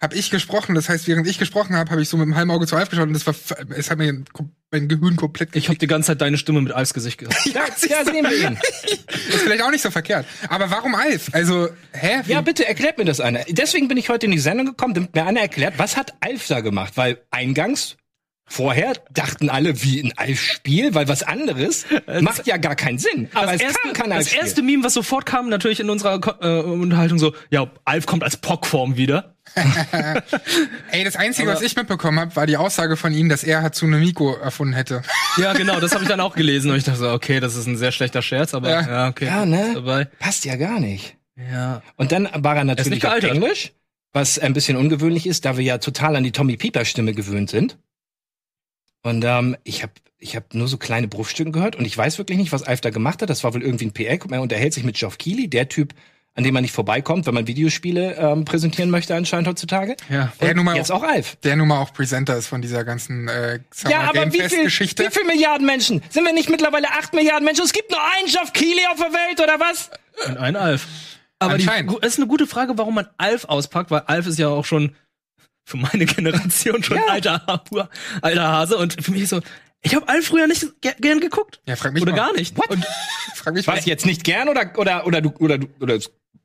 habe 0.00 0.14
ich 0.14 0.30
gesprochen. 0.30 0.74
Das 0.74 0.88
heißt, 0.88 1.08
während 1.08 1.26
ich 1.26 1.38
gesprochen 1.38 1.74
habe, 1.74 1.90
habe 1.90 2.02
ich 2.02 2.08
so 2.08 2.16
mit 2.16 2.26
dem 2.26 2.36
halben 2.36 2.50
Auge 2.50 2.66
zu 2.66 2.76
Alf 2.76 2.90
geschaut 2.90 3.08
und 3.08 3.14
das 3.14 3.26
war 3.26 3.34
es 3.76 3.90
hat 3.90 3.98
mir 3.98 4.22
mein 4.70 4.88
Gehirn 4.88 5.16
komplett 5.16 5.54
Ich 5.54 5.68
habe 5.68 5.78
die 5.78 5.86
ganze 5.86 6.08
Zeit 6.08 6.20
deine 6.20 6.38
Stimme 6.38 6.60
mit 6.60 6.72
Alfs 6.72 6.92
Gesicht 6.92 7.18
gehört. 7.18 7.36
Ja, 7.46 7.64
ja 7.88 8.04
sehen 8.04 8.24
wir 8.24 8.48
ihn. 8.48 8.58
ist 8.82 9.42
vielleicht 9.42 9.62
auch 9.62 9.70
nicht 9.70 9.82
so 9.82 9.90
verkehrt. 9.90 10.26
Aber 10.48 10.70
warum 10.70 10.94
Alf? 10.94 11.28
Also, 11.32 11.68
hä? 11.92 12.22
Ja, 12.26 12.40
bitte 12.40 12.66
erklärt 12.66 12.98
mir 12.98 13.04
das 13.04 13.20
einer. 13.20 13.44
Deswegen 13.48 13.88
bin 13.88 13.96
ich 13.96 14.08
heute 14.08 14.26
in 14.26 14.32
die 14.32 14.38
Sendung 14.38 14.66
gekommen, 14.66 14.94
damit 14.94 15.14
mir 15.14 15.24
einer 15.24 15.40
erklärt, 15.40 15.74
was 15.78 15.96
hat 15.96 16.14
Alf 16.20 16.46
da 16.48 16.60
gemacht? 16.60 16.96
Weil 16.96 17.22
eingangs, 17.30 17.96
vorher 18.46 18.92
dachten 19.10 19.50
alle, 19.50 19.82
wie 19.82 20.00
ein 20.00 20.12
Alf-Spiel, 20.16 20.94
weil 20.94 21.08
was 21.08 21.22
anderes 21.22 21.84
macht 22.20 22.46
ja 22.46 22.56
gar 22.56 22.76
keinen 22.76 22.98
Sinn. 22.98 23.28
Aber 23.34 23.52
es 23.54 23.60
erste, 23.60 23.78
kam 23.82 23.92
kein 23.92 24.10
das 24.10 24.18
Alf-Spiel. 24.18 24.40
erste 24.40 24.62
Meme, 24.62 24.84
was 24.84 24.94
sofort 24.94 25.26
kam, 25.26 25.48
natürlich 25.48 25.80
in 25.80 25.90
unserer 25.90 26.20
äh, 26.40 26.62
Unterhaltung 26.62 27.18
so, 27.18 27.34
ja, 27.50 27.68
Alf 27.84 28.06
kommt 28.06 28.22
als 28.22 28.36
Pockform 28.36 28.96
wieder. 28.96 29.34
Ey, 30.90 31.04
das 31.04 31.16
Einzige, 31.16 31.48
was 31.48 31.62
ich 31.62 31.76
mitbekommen 31.76 32.18
habe, 32.18 32.34
war 32.36 32.46
die 32.46 32.56
Aussage 32.56 32.96
von 32.96 33.12
ihm, 33.12 33.28
dass 33.28 33.44
er 33.44 33.62
Hatsune 33.62 33.98
Miku 33.98 34.32
erfunden 34.34 34.74
hätte. 34.74 35.02
Ja, 35.38 35.52
genau, 35.52 35.80
das 35.80 35.92
habe 35.92 36.02
ich 36.02 36.08
dann 36.08 36.20
auch 36.20 36.34
gelesen 36.34 36.70
und 36.70 36.78
ich 36.78 36.84
dachte 36.84 36.98
so, 36.98 37.10
okay, 37.10 37.40
das 37.40 37.56
ist 37.56 37.66
ein 37.66 37.76
sehr 37.76 37.92
schlechter 37.92 38.22
Scherz, 38.22 38.54
aber 38.54 38.70
Ja. 38.70 38.80
ja, 38.80 39.08
okay. 39.08 39.26
Ja, 39.26 39.44
ne? 39.44 40.08
Passt 40.18 40.46
ja 40.46 40.56
gar 40.56 40.80
nicht. 40.80 41.16
Ja. 41.36 41.82
Und 41.96 42.10
dann 42.10 42.26
war 42.32 42.56
er 42.56 42.64
nicht 42.64 42.78
natürlich 42.78 43.04
auf 43.04 43.10
gealtert. 43.10 43.32
Englisch, 43.32 43.72
was 44.14 44.38
ein 44.38 44.54
bisschen 44.54 44.78
ungewöhnlich 44.78 45.26
ist, 45.26 45.44
da 45.44 45.58
wir 45.58 45.64
ja 45.64 45.76
total 45.76 46.16
an 46.16 46.24
die 46.24 46.32
Tommy 46.32 46.56
Pieper 46.56 46.86
Stimme 46.86 47.12
gewöhnt 47.12 47.50
sind. 47.50 47.76
Und 49.02 49.24
ähm, 49.24 49.56
ich 49.64 49.82
habe 49.82 49.92
ich 50.18 50.34
hab 50.34 50.54
nur 50.54 50.66
so 50.68 50.78
kleine 50.78 51.08
Bruchstücken 51.08 51.52
gehört 51.52 51.76
und 51.76 51.84
ich 51.84 51.96
weiß 51.96 52.18
wirklich 52.18 52.38
nicht, 52.38 52.52
was 52.52 52.62
Alf 52.62 52.80
da 52.80 52.90
gemacht 52.90 53.22
hat. 53.22 53.30
Das 53.30 53.44
war 53.44 53.54
wohl 53.54 53.62
irgendwie 53.62 53.86
ein 53.86 53.92
PR. 53.92 54.18
Guck 54.18 54.30
mal, 54.30 54.36
Er 54.38 54.42
unterhält 54.42 54.74
sich 54.74 54.82
mit 54.82 54.96
Geoff 54.96 55.18
Keighley, 55.18 55.48
der 55.48 55.68
Typ, 55.68 55.94
an 56.34 56.42
dem 56.44 56.52
man 56.54 56.62
nicht 56.62 56.72
vorbeikommt, 56.72 57.26
wenn 57.26 57.34
man 57.34 57.46
Videospiele 57.46 58.14
ähm, 58.16 58.44
präsentieren 58.44 58.90
möchte 58.90 59.14
anscheinend 59.14 59.46
heutzutage. 59.48 59.96
Ja. 60.10 60.32
Der 60.40 60.54
nun 60.54 60.64
mal 60.64 60.76
jetzt 60.76 60.90
auch 60.90 61.02
Alf. 61.02 61.36
Der 61.44 61.56
nun 61.56 61.68
mal 61.68 61.80
auch 61.80 61.92
Presenter 61.92 62.36
ist 62.36 62.46
von 62.46 62.60
dieser 62.62 62.84
ganzen 62.84 63.28
äh, 63.28 63.60
Summer 63.72 63.92
Ja, 63.92 64.00
aber 64.02 64.26
Game 64.26 64.32
wie 64.32 64.48
viel, 64.48 64.64
Geschichte. 64.64 65.04
wie 65.06 65.10
viel 65.10 65.24
Milliarden 65.24 65.66
Menschen? 65.66 66.02
Sind 66.10 66.24
wir 66.24 66.32
nicht 66.32 66.50
mittlerweile 66.50 66.88
acht 66.90 67.14
Milliarden 67.14 67.44
Menschen? 67.44 67.64
Es 67.64 67.72
gibt 67.72 67.90
nur 67.90 68.00
einen 68.00 68.26
Geoff 68.26 68.52
Keighley 68.52 68.84
auf 68.90 68.98
der 68.98 69.12
Welt, 69.12 69.40
oder 69.40 69.60
was? 69.60 69.90
Und 70.26 70.38
ein 70.38 70.56
Alf. 70.56 70.86
Aber 71.38 71.58
die, 71.58 71.68
ist 72.02 72.18
eine 72.18 72.26
gute 72.26 72.46
Frage, 72.46 72.78
warum 72.78 72.94
man 72.94 73.08
Alf 73.18 73.44
auspackt, 73.44 73.90
weil 73.90 74.00
Alf 74.06 74.26
ist 74.26 74.38
ja 74.38 74.48
auch 74.48 74.64
schon 74.64 74.94
für 75.66 75.76
meine 75.76 76.06
Generation 76.06 76.82
schon 76.82 76.96
Ja. 76.96 77.02
alter, 77.08 77.64
alter 78.22 78.48
Hase 78.48 78.78
und 78.78 79.04
für 79.04 79.10
mich 79.10 79.28
so, 79.28 79.40
ich 79.82 79.94
habe 79.94 80.08
Alf 80.08 80.26
früher 80.28 80.46
nicht 80.46 80.64
ge 80.80 80.92
gern 81.00 81.20
geguckt. 81.20 81.60
Ja, 81.66 81.76
frag 81.76 81.92
mich 81.92 82.02
Oder 82.02 82.12
mal. 82.12 82.16
gar 82.18 82.32
nicht. 82.34 82.56
Und 82.70 82.84
Frag 83.34 83.52
mich 83.54 83.66
Was, 83.66 83.78
was. 83.78 83.84
jetzt 83.86 84.06
nicht 84.06 84.24
gern 84.24 84.48
oder, 84.48 84.72
oder, 84.78 85.06
oder 85.06 85.20
du, 85.20 85.30
oder 85.38 85.58
du, 85.58 85.66
oder, 85.80 85.98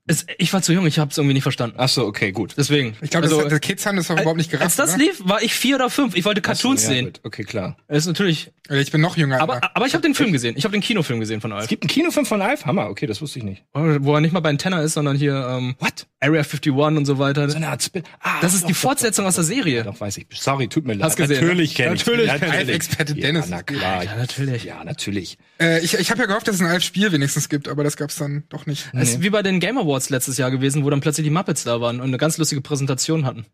es, 0.07 0.25
ich 0.39 0.51
war 0.51 0.61
zu 0.61 0.73
jung, 0.73 0.85
ich 0.87 0.97
habe 0.99 1.11
es 1.11 1.17
irgendwie 1.17 1.35
nicht 1.35 1.43
verstanden. 1.43 1.75
ach 1.79 1.87
so, 1.87 2.05
okay, 2.05 2.31
gut. 2.31 2.55
Deswegen. 2.57 2.97
Ich 3.01 3.11
glaube, 3.11 3.25
also, 3.25 3.41
das, 3.41 3.49
das 3.51 3.61
Kids 3.61 3.85
haben 3.85 3.95
das 3.97 4.07
doch 4.07 4.15
überhaupt 4.19 4.37
nicht 4.37 4.49
gerafft. 4.49 4.65
als 4.65 4.75
das 4.75 4.95
oder? 4.95 5.03
lief, 5.05 5.21
war 5.23 5.41
ich 5.41 5.53
vier 5.53 5.75
oder 5.75 5.89
fünf. 5.91 6.15
Ich 6.15 6.25
wollte 6.25 6.41
Cartoons 6.41 6.83
Ja, 6.83 6.89
sehen. 6.89 7.05
gut. 7.05 7.21
Okay, 7.23 7.43
klar. 7.43 7.77
Das 7.87 7.99
ist 7.99 8.07
natürlich. 8.07 8.51
Oder 8.71 8.79
Ich 8.79 8.91
bin 8.91 9.01
noch 9.01 9.17
jünger. 9.17 9.41
Aber, 9.41 9.59
aber 9.75 9.85
ich 9.85 9.93
habe 9.93 10.01
den 10.01 10.15
Film 10.15 10.31
gesehen. 10.31 10.55
Ich 10.57 10.63
habe 10.63 10.71
den 10.71 10.81
Kinofilm 10.81 11.19
gesehen 11.19 11.41
von 11.41 11.51
Alf. 11.51 11.63
Es 11.63 11.67
gibt 11.67 11.83
einen 11.83 11.89
Kinofilm 11.89 12.25
von 12.25 12.41
Alf? 12.41 12.65
Hammer, 12.65 12.89
okay, 12.89 13.05
das 13.05 13.21
wusste 13.21 13.39
ich 13.39 13.43
nicht. 13.43 13.65
Wo 13.73 14.15
er 14.15 14.21
nicht 14.21 14.31
mal 14.31 14.39
bei 14.39 14.49
Antenna 14.49 14.81
ist, 14.81 14.93
sondern 14.93 15.17
hier 15.17 15.35
ähm, 15.35 15.75
What? 15.79 16.07
Area 16.21 16.41
51 16.41 16.71
und 16.71 17.05
so 17.05 17.19
weiter. 17.19 17.49
So 17.49 17.57
eine 17.57 17.67
Art 17.67 17.83
Spin. 17.83 18.03
Ah, 18.21 18.39
Das 18.39 18.53
ist 18.53 18.63
doch, 18.63 18.67
die 18.67 18.73
doch, 18.73 18.79
Fortsetzung 18.79 19.23
doch, 19.23 19.29
aus 19.29 19.35
der 19.35 19.43
Serie. 19.43 19.83
Doch, 19.83 19.99
weiß 19.99 20.17
ich. 20.17 20.27
Sorry, 20.33 20.69
tut 20.69 20.85
mir 20.85 20.93
leid. 20.93 21.03
Hast 21.03 21.17
gesehen, 21.17 21.43
natürlich 21.43 21.71
ne? 21.71 21.83
kenne 21.83 21.95
ich. 21.95 22.05
Natürlich 22.05 22.31
kenn 22.31 22.53
ich 22.53 22.65
den. 22.67 22.69
Experte 22.69 23.13
ja, 23.13 23.19
Dennis. 23.21 23.47
na 23.49 23.61
klar. 23.61 24.03
Ja, 24.05 24.15
natürlich. 24.15 24.63
Ja, 24.63 24.83
natürlich. 24.85 25.37
Äh, 25.59 25.83
ich 25.83 25.95
ich 25.95 26.09
habe 26.09 26.21
ja 26.21 26.27
gehofft, 26.27 26.47
dass 26.47 26.55
es 26.55 26.61
ein 26.61 26.67
Alf-Spiel 26.67 27.11
wenigstens 27.11 27.49
gibt, 27.49 27.67
aber 27.67 27.83
das 27.83 27.97
gab's 27.97 28.15
dann 28.15 28.43
doch 28.47 28.67
nicht. 28.67 28.89
Es 28.93 29.09
ist 29.09 29.21
wie 29.21 29.29
bei 29.31 29.41
den 29.41 29.59
Game 29.59 29.77
Awards 29.77 30.09
letztes 30.09 30.37
Jahr 30.37 30.49
gewesen, 30.49 30.85
wo 30.85 30.89
dann 30.89 31.01
plötzlich 31.01 31.25
die 31.25 31.31
Muppets 31.31 31.65
da 31.65 31.81
waren 31.81 31.99
und 31.99 32.07
eine 32.07 32.17
ganz 32.17 32.37
lustige 32.37 32.61
Präsentation 32.61 33.25
hatten. 33.25 33.45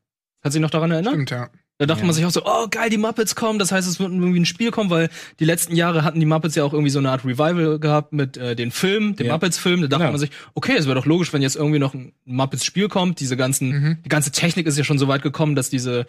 Kannst 0.44 0.56
du 0.56 0.60
dich 0.60 0.62
noch 0.62 0.70
daran 0.70 0.92
erinnern? 0.92 1.14
Stimmt, 1.14 1.32
ja. 1.32 1.50
Da 1.80 1.86
dachte 1.86 2.02
Ja. 2.02 2.06
man 2.08 2.16
sich 2.16 2.26
auch 2.26 2.32
so, 2.32 2.42
oh 2.44 2.68
geil, 2.72 2.90
die 2.90 2.98
Muppets 2.98 3.36
kommen, 3.36 3.60
das 3.60 3.72
heißt, 3.72 3.88
es 3.88 4.00
wird 4.00 4.12
irgendwie 4.12 4.40
ein 4.40 4.46
Spiel 4.46 4.72
kommen, 4.72 4.90
weil 4.90 5.10
die 5.40 5.46
letzten 5.46 5.76
Jahre 5.76 6.04
hatten 6.04 6.20
die 6.20 6.26
Muppets 6.26 6.56
ja 6.56 6.64
auch 6.64 6.74
irgendwie 6.74 6.90
so 6.90 6.98
eine 6.98 7.12
Art 7.12 7.24
Revival 7.24 7.78
gehabt 7.78 8.14
mit 8.14 8.36
äh, 8.36 8.56
den 8.56 8.72
Film, 8.72 9.16
dem 9.16 9.28
Ja. 9.28 9.34
Muppets-Film. 9.34 9.82
Da 9.82 9.88
dachte 9.88 10.06
Ja. 10.06 10.10
man 10.12 10.20
sich, 10.20 10.32
okay, 10.56 10.76
es 10.76 10.86
wäre 10.88 10.96
doch 10.96 11.06
logisch, 11.06 11.34
wenn 11.34 11.44
jetzt 11.44 11.56
irgendwie 11.56 11.78
noch 11.80 11.94
ein 11.94 12.14
Muppets-Spiel 12.26 12.88
kommt. 12.88 13.20
Diese 13.20 13.38
ganzen, 13.38 13.70
Mhm. 13.70 13.98
die 14.04 14.10
ganze 14.10 14.32
Technik 14.32 14.66
ist 14.66 14.78
ja 14.78 14.84
schon 14.84 14.98
so 14.98 15.08
weit 15.08 15.22
gekommen, 15.22 15.56
dass 15.56 15.70
diese, 15.70 16.08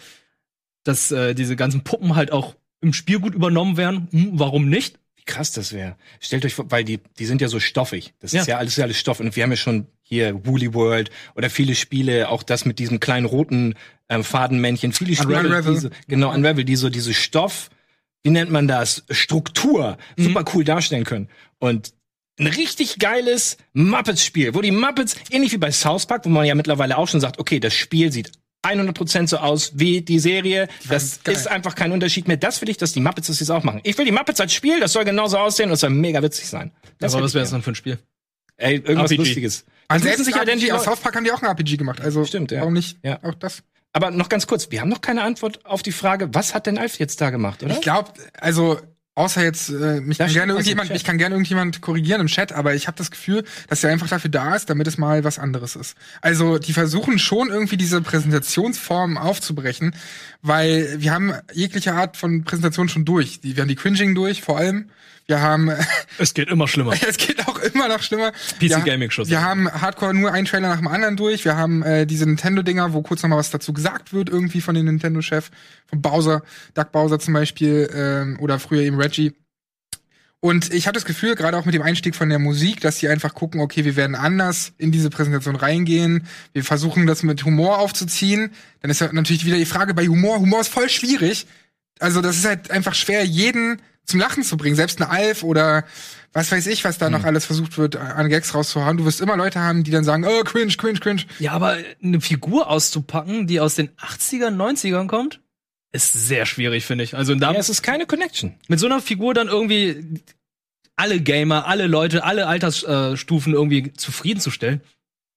dass 0.85 1.11
äh, 1.13 1.35
diese 1.35 1.55
ganzen 1.57 1.83
Puppen 1.85 2.17
halt 2.17 2.33
auch 2.33 2.55
im 2.81 2.93
Spiel 2.93 3.19
gut 3.21 3.35
übernommen 3.35 3.77
werden. 3.77 4.09
Hm, 4.11 4.31
warum 4.35 4.69
nicht? 4.71 4.99
Wie 5.17 5.25
krass 5.25 5.53
das 5.53 5.73
wäre. 5.75 5.97
Stellt 6.21 6.47
euch 6.47 6.55
vor, 6.55 6.71
weil 6.71 6.85
die, 6.85 7.01
die 7.19 7.27
sind 7.27 7.43
ja 7.43 7.49
so 7.49 7.61
stoffig. 7.61 8.15
Das 8.21 8.33
ist 8.33 8.47
ja 8.47 8.57
alles, 8.57 8.77
ja 8.77 8.85
alles 8.85 8.99
Stoff. 8.99 9.21
Und 9.21 9.37
wir 9.37 9.43
haben 9.43 9.51
ja 9.51 9.57
schon 9.57 9.87
hier 10.03 10.47
Woolly 10.47 10.73
World 10.73 11.11
oder 11.35 11.51
viele 11.51 11.75
Spiele, 11.75 12.31
auch 12.31 12.43
das 12.43 12.65
mit 12.65 12.79
diesem 12.79 13.01
kleinen 13.01 13.27
roten 13.27 13.75
ähm, 14.09 14.25
Fadenmännchen. 14.25 14.93
Viele 14.93 15.15
Spiele, 15.15 15.41
Unravel. 15.41 15.75
diese, 15.75 15.91
genau, 16.07 16.33
Unravel, 16.33 16.65
die 16.65 16.77
so 16.77 16.91
diese 16.91 17.15
Stoff, 17.15 17.71
wie 18.23 18.31
nennt 18.31 18.51
man 18.51 18.67
das? 18.69 19.05
Struktur 19.11 19.97
super 20.17 20.45
cool 20.55 20.65
darstellen 20.65 21.05
können. 21.05 21.29
Und 21.59 21.93
ein 22.41 22.47
richtig 22.47 22.99
geiles 22.99 23.57
Muppets-Spiel, 23.73 24.55
wo 24.55 24.61
die 24.61 24.71
Muppets, 24.71 25.17
ähnlich 25.31 25.53
wie 25.53 25.59
bei 25.59 25.73
South 25.73 26.07
Park, 26.07 26.25
wo 26.25 26.29
man 26.29 26.47
ja 26.47 26.55
mittlerweile 26.55 26.97
auch 26.97 27.09
schon 27.09 27.21
sagt, 27.21 27.39
okay, 27.39 27.59
das 27.61 27.75
Spiel 27.75 28.13
sieht 28.13 28.31
100% 28.65 29.29
so 29.29 29.39
aus 29.39 29.73
wie 29.75 30.03
die 30.03 30.19
Serie. 30.19 30.69
Das 30.89 31.23
geil. 31.23 31.35
ist 31.35 31.47
einfach 31.49 31.75
kein 31.75 31.93
Unterschied 31.93 32.29
mehr. 32.29 32.37
Das 32.37 32.61
will 32.61 32.69
ich, 32.69 32.77
dass 32.77 32.93
die 32.93 33.01
Muppets 33.01 33.29
das 33.29 33.41
jetzt 33.41 33.51
auch 33.51 33.63
machen. 33.65 33.81
Ich 33.85 33.97
will 33.99 34.05
die 34.05 34.13
Muppets 34.13 34.41
als 34.41 34.53
Spiel, 34.53 34.81
das 34.81 34.93
soll 34.93 35.05
genauso 35.05 35.39
aussehen 35.39 35.67
und 35.67 35.71
das 35.71 35.81
soll 35.81 35.91
mega 35.91 36.23
witzig 36.23 36.49
sein. 36.49 36.73
Das 36.99 37.15
Aber 37.15 37.25
was 37.25 37.35
wäre 37.35 37.43
das 37.43 37.51
gern. 37.51 37.61
dann 37.61 37.65
für 37.65 37.73
ein 37.73 37.75
Spiel? 37.77 37.99
Ey, 38.57 38.75
irgendwas 38.75 39.11
RPG. 39.13 39.17
Lustiges. 39.17 39.65
Also 39.87 40.05
selbst 40.05 40.25
sich 40.25 40.35
RPG, 40.35 40.73
aus 40.73 40.85
South 40.85 41.01
Park 41.01 41.17
haben 41.17 41.25
die 41.25 41.31
auch 41.33 41.41
ein 41.43 41.49
RPG 41.49 41.77
gemacht. 41.77 42.01
Also 42.01 42.25
Stimmt, 42.25 42.51
ja. 42.51 42.61
warum 42.61 42.75
nicht 42.75 42.99
Ja. 43.05 43.23
auch 43.23 43.35
das? 43.35 43.63
Aber 43.99 44.13
noch 44.13 44.29
ganz 44.29 44.47
kurz, 44.47 44.71
wir 44.71 44.81
haben 44.81 44.91
noch 44.91 45.01
keine 45.01 45.25
Antwort 45.25 45.67
auf 45.67 45.83
die 45.83 45.91
Frage, 45.91 46.33
was 46.33 46.55
hat 46.55 46.67
denn 46.67 46.79
Alf 46.79 47.01
jetzt 47.01 47.21
da 47.21 47.31
gemacht, 47.31 47.65
oder? 47.65 47.75
Ich 47.75 47.81
glaube, 47.81 48.13
also 48.39 48.79
Außer 49.17 49.43
jetzt, 49.43 49.71
äh, 49.71 50.01
mich 50.01 50.19
kann 50.19 50.33
gerne 50.33 50.53
im 50.53 50.59
irgendjemand, 50.59 50.93
ich 50.93 51.03
kann 51.03 51.19
gerne 51.19 51.35
irgendjemand 51.35 51.81
korrigieren 51.81 52.21
im 52.21 52.29
Chat, 52.29 52.53
aber 52.53 52.77
ich 52.77 52.87
habe 52.87 52.97
das 52.97 53.11
Gefühl, 53.11 53.43
dass 53.67 53.83
er 53.83 53.91
einfach 53.91 54.07
dafür 54.07 54.31
da 54.31 54.55
ist, 54.55 54.71
damit 54.71 54.87
es 54.87 54.97
mal 54.97 55.25
was 55.25 55.41
anderes 55.41 55.75
ist. 55.75 55.97
Also 56.21 56.59
die 56.59 56.73
versuchen 56.73 57.19
schon 57.19 57.49
irgendwie 57.49 57.77
diese 57.77 58.01
Präsentationsform 58.01 59.19
aufzubrechen, 59.19 59.97
weil 60.41 60.95
wir 60.99 61.13
haben 61.13 61.35
jegliche 61.53 61.95
Art 61.95 62.17
von 62.17 62.45
Präsentation 62.45 62.89
schon 62.89 63.05
durch. 63.05 63.41
Die, 63.41 63.57
wir 63.57 63.63
haben 63.63 63.69
die 63.69 63.75
Cringing 63.75 64.15
durch, 64.15 64.41
vor 64.41 64.57
allem. 64.57 64.89
Wir 65.29 65.43
haben 65.43 65.71
Es 66.19 66.35
geht 66.35 66.49
immer 66.49 66.67
schlimmer. 66.67 66.95
es 67.09 67.19
geht 67.19 67.47
auch 67.47 67.59
immer 67.59 67.87
noch 67.89 68.03
schlimmer. 68.03 68.33
PC 68.59 68.85
Gaming 68.85 69.11
Schuss. 69.11 69.29
Wir 69.29 69.43
haben 69.43 69.71
Hardcore 69.71 70.15
nur 70.15 70.33
einen 70.33 70.47
Trailer 70.47 70.69
nach 70.69 70.79
dem 70.79 70.89
anderen 70.89 71.17
durch. 71.17 71.45
Wir 71.45 71.57
haben 71.57 71.83
äh, 71.83 72.07
diese 72.07 72.25
Nintendo-Dinger, 72.25 72.95
wo 72.95 73.03
kurz 73.03 73.23
noch 73.23 73.29
mal 73.29 73.37
was 73.37 73.51
dazu 73.51 73.75
gesagt 73.75 74.13
wird, 74.13 74.31
irgendwie 74.31 74.63
von 74.63 74.75
dem 74.75 74.87
Nintendo-Chef, 74.87 75.51
von 75.87 76.01
Bowser, 76.01 76.43
Doug 76.75 76.87
Bowser 76.93 77.19
zum 77.19 77.35
Beispiel, 77.35 77.91
ähm, 77.95 78.39
oder 78.41 78.59
früher 78.59 78.81
eben 78.81 78.99
Reggie. 78.99 79.35
Und 80.41 80.73
ich 80.73 80.87
habe 80.87 80.95
das 80.95 81.05
Gefühl, 81.05 81.35
gerade 81.35 81.59
auch 81.59 81.65
mit 81.67 81.75
dem 81.75 81.83
Einstieg 81.83 82.15
von 82.15 82.31
der 82.31 82.39
Musik, 82.39 82.81
dass 82.81 82.99
sie 82.99 83.09
einfach 83.09 83.35
gucken, 83.35 83.61
okay, 83.61 83.85
wir 83.85 83.97
werden 83.97 84.15
anders 84.17 84.73
in 84.79 84.93
diese 84.93 85.11
Präsentation 85.11 85.57
reingehen. 85.57 86.27
Wir 86.53 86.65
versuchen 86.65 87.07
das 87.07 87.23
mit 87.23 87.45
Humor 87.45 87.79
aufzuziehen. 87.79 88.53
Dann 88.81 88.91
ist 88.91 89.01
natürlich 89.13 89.45
wieder 89.45 89.57
die 89.57 89.67
Frage 89.67 89.95
bei 89.95 90.07
Humor. 90.07 90.39
Humor 90.39 90.61
ist 90.61 90.69
voll 90.69 90.89
schwierig. 90.89 91.47
Also 91.99 92.23
das 92.23 92.37
ist 92.37 92.47
halt 92.47 92.71
einfach 92.71 92.95
schwer, 92.95 93.25
jeden 93.25 93.83
zum 94.09 94.19
Lachen 94.21 94.43
zu 94.43 94.57
bringen. 94.57 94.75
Selbst 94.75 95.01
eine 95.01 95.11
Alf 95.11 95.43
oder 95.43 95.85
was 96.33 96.51
weiß 96.51 96.67
ich, 96.67 96.85
was 96.85 96.99
da 96.99 97.11
noch 97.11 97.25
alles 97.25 97.47
versucht 97.47 97.79
wird, 97.79 97.97
an 97.97 98.29
Gags 98.29 98.55
rauszuhauen. 98.55 98.97
Du 98.97 99.05
wirst 99.05 99.21
immer 99.21 99.37
Leute 99.37 99.61
haben, 99.61 99.85
die 99.85 99.91
dann 99.91 100.05
sagen, 100.05 100.25
oh, 100.27 100.43
cringe, 100.45 100.73
cringe, 100.77 100.99
cringe. 100.99 101.23
Ja, 101.39 101.53
aber 101.53 101.77
eine 102.03 102.21
Figur 102.21 102.69
auszupacken, 102.69 103.47
die 103.47 103.61
aus 103.61 103.75
den 103.75 103.91
80ern, 103.97 104.57
90ern 104.57 105.07
kommt, 105.07 105.41
ist 105.93 106.13
sehr 106.13 106.45
schwierig, 106.47 106.85
finde 106.85 107.05
ich. 107.05 107.17
Also 107.17 107.35
da, 107.35 107.53
Ja, 107.53 107.59
es 107.59 107.69
ist 107.71 107.83
keine 107.83 108.07
Connection. 108.07 108.55
mit 108.69 108.79
so 108.79 108.87
einer 108.87 109.01
Figur 109.01 109.33
dann 109.35 109.49
irgendwie 109.49 110.21
alle 110.97 111.21
Gamer, 111.21 111.67
alle 111.67 111.87
Leute, 111.87 112.25
alle 112.25 112.47
Altersstufen 112.47 113.53
irgendwie 113.55 113.93
zufriedenzustellen, 113.95 114.81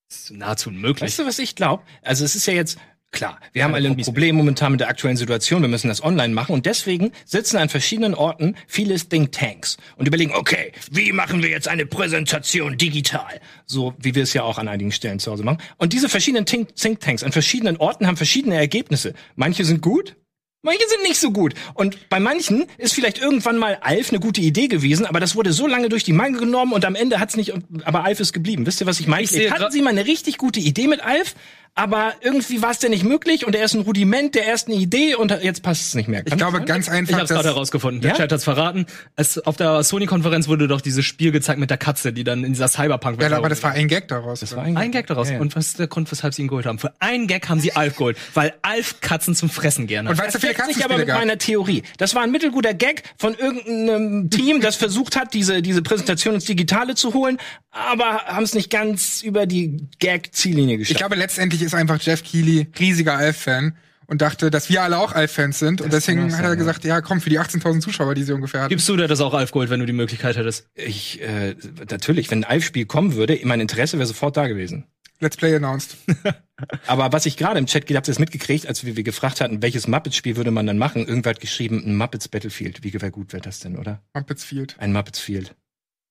ist 0.09 0.31
nahezu 0.31 0.69
unmöglich. 0.69 1.03
Weißt 1.09 1.19
du, 1.19 1.25
was 1.25 1.39
ich 1.39 1.55
glaube? 1.55 1.83
Also 2.01 2.25
es 2.25 2.35
ist 2.35 2.45
ja 2.47 2.53
jetzt 2.53 2.77
klar, 3.11 3.39
wir 3.53 3.63
haben 3.63 3.73
alle 3.73 3.89
ein 3.89 3.97
Problem 3.97 4.35
momentan 4.35 4.71
mit 4.71 4.81
der 4.81 4.89
aktuellen 4.89 5.17
Situation. 5.17 5.61
Wir 5.61 5.69
müssen 5.69 5.87
das 5.87 6.03
online 6.03 6.33
machen 6.33 6.53
und 6.53 6.65
deswegen 6.65 7.11
sitzen 7.25 7.57
an 7.57 7.69
verschiedenen 7.69 8.15
Orten 8.15 8.55
viele 8.67 8.95
Thinktanks 8.95 9.77
und 9.97 10.07
überlegen, 10.07 10.33
okay, 10.33 10.71
wie 10.91 11.11
machen 11.11 11.43
wir 11.43 11.49
jetzt 11.49 11.67
eine 11.67 11.85
Präsentation 11.85 12.77
digital? 12.77 13.41
So 13.65 13.93
wie 13.99 14.15
wir 14.15 14.23
es 14.23 14.33
ja 14.33 14.43
auch 14.43 14.57
an 14.57 14.67
einigen 14.67 14.91
Stellen 14.91 15.19
zu 15.19 15.31
Hause 15.31 15.43
machen. 15.43 15.59
Und 15.77 15.93
diese 15.93 16.09
verschiedenen 16.09 16.45
Think 16.45 16.75
Thinktanks 16.75 17.23
an 17.23 17.31
verschiedenen 17.31 17.77
Orten 17.77 18.07
haben 18.07 18.17
verschiedene 18.17 18.55
Ergebnisse. 18.55 19.13
Manche 19.35 19.65
sind 19.65 19.81
gut, 19.81 20.15
Manche 20.63 20.87
sind 20.87 21.01
nicht 21.01 21.19
so 21.19 21.31
gut. 21.31 21.55
Und 21.73 22.07
bei 22.09 22.19
manchen 22.19 22.65
ist 22.77 22.93
vielleicht 22.93 23.19
irgendwann 23.19 23.57
mal 23.57 23.79
Alf 23.81 24.11
eine 24.11 24.19
gute 24.19 24.41
Idee 24.41 24.67
gewesen, 24.67 25.07
aber 25.07 25.19
das 25.19 25.35
wurde 25.35 25.53
so 25.53 25.65
lange 25.65 25.89
durch 25.89 26.03
die 26.03 26.13
Mangel 26.13 26.41
genommen 26.41 26.71
und 26.73 26.85
am 26.85 26.93
Ende 26.93 27.19
hat's 27.19 27.35
nicht, 27.35 27.51
aber 27.83 28.03
Alf 28.03 28.19
ist 28.19 28.31
geblieben. 28.31 28.67
Wisst 28.67 28.79
ihr, 28.79 28.85
was 28.85 28.99
ich 28.99 29.07
meine? 29.07 29.23
Ich 29.23 29.51
Hatten 29.51 29.71
sie 29.71 29.81
mal 29.81 29.89
eine 29.89 30.05
richtig 30.05 30.37
gute 30.37 30.59
Idee 30.59 30.85
mit 30.85 31.01
Alf, 31.01 31.33
aber 31.73 32.13
irgendwie 32.21 32.61
war 32.61 32.71
es 32.71 32.79
denn 32.79 32.91
nicht 32.91 33.03
möglich 33.05 33.45
und 33.47 33.55
er 33.55 33.63
ist 33.63 33.73
ein 33.73 33.81
Rudiment 33.81 34.35
der 34.35 34.45
ersten 34.45 34.71
Idee 34.73 35.15
und 35.15 35.31
jetzt 35.41 35.63
passt 35.63 35.87
es 35.87 35.93
nicht 35.95 36.09
mehr. 36.09 36.21
Ich 36.25 36.35
glaube 36.35 36.61
ganz 36.65 36.87
Ich 36.87 36.93
einfach, 36.93 37.19
hab's 37.19 37.29
gerade 37.29 37.47
herausgefunden. 37.49 38.01
Der 38.01 38.11
Ja? 38.11 38.17
Chat 38.17 38.31
hat's 38.31 38.43
verraten. 38.43 38.85
Es, 39.15 39.37
auf 39.39 39.55
der 39.55 39.81
Sony-Konferenz 39.83 40.47
wurde 40.49 40.67
doch 40.67 40.81
dieses 40.81 41.05
Spiel 41.05 41.31
gezeigt 41.31 41.59
mit 41.59 41.69
der 41.69 41.77
Katze, 41.77 42.11
die 42.11 42.23
dann 42.25 42.43
in 42.43 42.51
dieser 42.53 42.67
cyberpunk 42.67 43.21
ja, 43.21 43.31
aber 43.37 43.49
das 43.49 43.63
war 43.63 43.71
ein 43.71 43.87
Gag 43.87 44.07
daraus. 44.09 44.41
Das 44.41 44.55
war 44.55 44.63
ein 44.63 44.91
Gag 44.91 45.07
daraus. 45.07 45.29
Ja, 45.29 45.35
ja. 45.35 45.41
Und 45.41 45.55
was 45.55 45.67
ist 45.67 45.79
der 45.79 45.87
Grund, 45.87 46.11
weshalb 46.11 46.33
sie 46.33 46.41
ihn 46.41 46.47
geholt 46.49 46.65
haben? 46.65 46.77
Für 46.79 46.91
einen 46.99 47.27
Gag 47.27 47.47
haben 47.47 47.59
sie 47.61 47.73
Alf 47.73 47.95
geholt, 47.95 48.17
weil 48.33 48.53
Alf 48.63 48.99
Katzen 49.01 49.33
zum 49.33 49.49
Fressen 49.49 49.87
gerne 49.87 50.09
Und 50.09 50.15
hat. 50.17 50.21
weil 50.21 50.27
es 50.27 50.33
so 50.33 50.39
viele 50.39 50.53
deckt 50.53 50.73
sich 50.73 50.83
aber 50.83 50.97
mit 50.97 51.07
gab. 51.07 51.19
meiner 51.19 51.37
Theorie. 51.37 51.83
Das 51.97 52.15
war 52.15 52.23
ein 52.23 52.31
mittelguter 52.31 52.73
Gag 52.73 53.03
von 53.17 53.33
irgendeinem 53.33 54.29
Team, 54.29 54.59
das 54.61 54.75
versucht 54.75 55.15
hat, 55.15 55.33
diese, 55.33 55.61
diese 55.61 55.81
Präsentation 55.81 56.35
ins 56.35 56.45
Digitale 56.45 56.95
zu 56.95 57.13
holen, 57.13 57.37
aber 57.71 58.25
haben 58.25 58.43
es 58.43 58.53
nicht 58.53 58.69
ganz 58.69 59.21
über 59.21 59.45
die 59.45 59.87
Gag-Ziellinie 59.99 60.73
Ich 60.75 60.79
geschafft. 60.79 60.97
glaube, 60.99 61.15
letztendlich 61.15 61.60
ist 61.61 61.75
einfach 61.75 61.99
Jeff 62.01 62.23
Keighley 62.23 62.67
riesiger 62.79 63.15
Alf-Fan 63.17 63.75
und 64.07 64.21
dachte, 64.21 64.49
dass 64.51 64.69
wir 64.69 64.83
alle 64.83 64.97
auch 64.97 65.13
Alf-Fans 65.13 65.57
sind. 65.59 65.81
und 65.81 65.93
Das 65.93 66.03
deswegen 66.03 66.21
kann 66.21 66.31
auch 66.31 66.37
hat 66.37 66.43
er 66.43 66.49
sein, 66.49 66.57
gesagt, 66.57 66.83
ja, 66.83 67.01
komm, 67.01 67.21
für 67.21 67.29
die 67.29 67.39
18.000 67.39 67.79
Zuschauer, 67.79 68.13
die 68.13 68.23
sie 68.23 68.33
ungefähr 68.33 68.61
hatten. 68.61 68.69
Gibst 68.69 68.89
du 68.89 68.97
dir 68.97 69.07
das 69.07 69.21
auch 69.21 69.33
Alf 69.33 69.51
geholt, 69.51 69.69
wenn 69.69 69.79
du 69.79 69.85
die 69.85 69.93
Möglichkeit 69.93 70.35
hättest? 70.35 70.67
Ich, 70.75 71.21
äh, 71.21 71.55
natürlich, 71.89 72.29
wenn 72.29 72.39
ein 72.43 72.49
Alf-Spiel 72.49 72.85
kommen 72.85 73.15
würde, 73.15 73.39
mein 73.43 73.61
Interesse 73.61 73.97
wäre 73.97 74.07
sofort 74.07 74.35
da 74.35 74.47
gewesen. 74.47 74.85
Let's 75.21 75.37
Play 75.37 75.55
announced. 75.55 75.97
Aber 76.87 77.11
was 77.13 77.25
ich 77.25 77.37
gerade 77.37 77.59
im 77.59 77.67
Chat, 77.67 77.83
habt 77.83 78.07
ihr 78.07 78.11
das 78.11 78.19
mitgekriegt, 78.19 78.67
als 78.67 78.83
wir, 78.85 78.97
wir 78.97 79.03
gefragt 79.03 79.39
hatten, 79.39 79.61
welches 79.61 79.87
Muppets-Spiel 79.87 80.35
würde 80.35 80.51
man 80.51 80.65
dann 80.65 80.77
machen? 80.79 81.05
Irgendwer 81.07 81.31
hat 81.31 81.39
geschrieben, 81.39 81.83
ein 81.85 81.95
Muppets 81.95 82.27
Battlefield. 82.27 82.83
Wie 82.83 82.91
wie 82.93 83.09
gut 83.11 83.31
wäre 83.31 83.41
das 83.41 83.59
denn, 83.59 83.77
oder? 83.77 84.01
Muppets 84.13 84.43
Field. 84.43 84.75
Ein 84.79 84.91
Muppets 84.93 85.19
Field. 85.19 85.55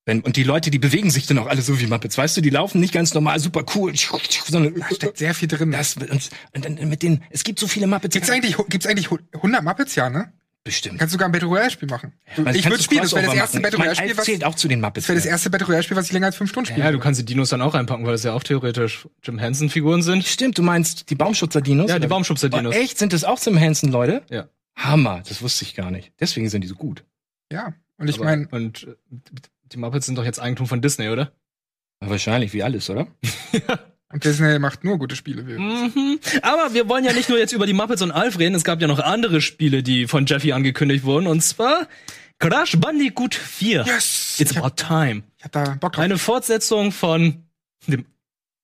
Wenn, 0.05 0.21
und 0.21 0.35
die 0.35 0.43
Leute, 0.43 0.71
die 0.71 0.79
bewegen 0.79 1.11
sich 1.11 1.27
dann 1.27 1.37
auch 1.37 1.45
alle 1.45 1.61
so 1.61 1.79
wie 1.79 1.85
Muppets, 1.85 2.17
weißt 2.17 2.35
du, 2.35 2.41
die 2.41 2.49
laufen 2.49 2.79
nicht 2.81 2.93
ganz 2.93 3.13
normal, 3.13 3.39
super 3.39 3.63
cool, 3.75 3.93
sondern 4.47 4.73
Da 4.75 4.95
steckt 4.95 5.17
sehr 5.17 5.35
viel 5.35 5.47
drin. 5.47 5.71
das 5.71 5.95
und, 5.95 6.29
und, 6.53 6.65
und 6.65 6.89
mit 6.89 7.03
den, 7.03 7.23
es 7.29 7.43
gibt 7.43 7.59
so 7.59 7.67
viele 7.67 7.85
Muppets. 7.85 8.13
Gibt's 8.13 8.29
eigentlich, 8.29 8.57
gibt's 8.69 8.87
eigentlich 8.87 9.09
100 9.33 9.63
Muppets? 9.63 9.95
Ja, 9.95 10.09
ne? 10.09 10.33
bestimmt. 10.63 10.99
Kannst 10.99 11.11
sogar 11.11 11.27
ein 11.27 11.31
Battle 11.31 11.47
Royale 11.47 11.71
Spiel 11.71 11.89
machen. 11.89 12.13
Man 12.37 12.55
ich 12.55 12.65
würde 12.69 12.83
spielen, 12.83 13.01
das 13.01 13.13
wäre 13.13 13.25
das 13.25 13.35
erste 13.35 13.59
machen. 13.59 13.63
Battle 13.63 13.77
Ich 13.77 13.79
mein, 13.79 13.87
Royale 13.87 13.95
Spiel, 13.95 14.09
Alf 14.09 14.17
was, 14.17 14.25
zählt 14.25 14.43
auch 14.43 14.55
zu 14.55 14.67
den 14.67 14.81
Muppets. 14.81 15.05
das 15.05 15.09
wäre 15.09 15.17
das 15.17 15.25
erste 15.25 15.49
Battle 15.49 15.67
Royale 15.67 15.83
Spiel, 15.83 15.97
was 15.97 16.05
ich 16.07 16.11
länger 16.11 16.27
als 16.27 16.35
fünf 16.35 16.49
Stunden 16.49 16.67
spiele. 16.67 16.85
Ja, 16.85 16.91
du 16.91 16.99
kannst 16.99 17.19
die 17.19 17.25
Dinos 17.25 17.49
dann 17.49 17.61
auch 17.61 17.73
reinpacken, 17.73 18.05
weil 18.05 18.11
das 18.11 18.23
ja 18.23 18.33
auch 18.33 18.43
theoretisch 18.43 19.07
Jim 19.23 19.39
Henson-Figuren 19.39 20.01
sind. 20.01 20.23
Stimmt, 20.25 20.57
du 20.57 20.63
meinst 20.63 21.09
die 21.09 21.15
Baumschutzer-Dinos? 21.15 21.89
Ja, 21.89 21.95
die 21.97 22.05
oder? 22.05 22.09
Baumschubser-Dinos. 22.09 22.75
Oh, 22.75 22.79
echt? 22.79 22.97
Sind 22.97 23.13
das 23.13 23.23
auch 23.23 23.39
zum 23.39 23.59
Hansen, 23.59 23.91
Leute? 23.91 24.23
Ja. 24.29 24.47
Hammer, 24.75 25.23
das 25.27 25.41
wusste 25.41 25.65
ich 25.65 25.75
gar 25.75 25.91
nicht. 25.91 26.11
Deswegen 26.19 26.49
sind 26.49 26.61
die 26.61 26.67
so 26.67 26.75
gut. 26.75 27.03
Ja. 27.51 27.73
Und 27.97 28.09
ich 28.09 28.19
meine, 28.19 28.47
Und 28.49 28.83
äh, 28.83 28.95
die 29.71 29.77
Muppets 29.77 30.05
sind 30.05 30.17
doch 30.17 30.25
jetzt 30.25 30.39
Eigentum 30.39 30.67
von 30.67 30.81
Disney, 30.81 31.09
oder? 31.09 31.31
Ja, 32.03 32.09
wahrscheinlich, 32.09 32.51
wie 32.53 32.63
alles, 32.63 32.89
oder? 32.89 33.05
und 34.11 34.23
Disney 34.23 34.57
macht 34.57 34.83
nur 34.83 34.97
gute 34.97 35.15
Spiele. 35.15 35.43
Mhm. 35.43 36.19
Aber 36.41 36.73
wir 36.73 36.89
wollen 36.89 37.05
ja 37.05 37.13
nicht 37.13 37.29
nur 37.29 37.37
jetzt 37.37 37.53
über 37.53 37.67
die 37.67 37.73
Muppets 37.73 38.01
und 38.01 38.09
Alf 38.11 38.39
reden. 38.39 38.55
Es 38.55 38.63
gab 38.63 38.81
ja 38.81 38.87
noch 38.87 38.97
andere 38.97 39.39
Spiele, 39.39 39.83
die 39.83 40.07
von 40.07 40.25
Jeffy 40.25 40.51
angekündigt 40.51 41.03
wurden. 41.03 41.27
Und 41.27 41.41
zwar 41.41 41.87
Crash 42.39 42.75
Bandicoot 42.79 43.35
4. 43.35 43.83
Yes! 43.85 44.37
It's 44.39 44.49
Ich 44.51 44.57
hab, 44.57 44.65
about 44.65 44.75
time. 44.77 45.21
ich 45.37 45.43
hab 45.43 45.51
da 45.51 45.77
Bock 45.79 45.93
drauf. 45.93 46.03
Eine 46.03 46.17
Fortsetzung 46.17 46.91
von 46.91 47.43
dem 47.85 48.05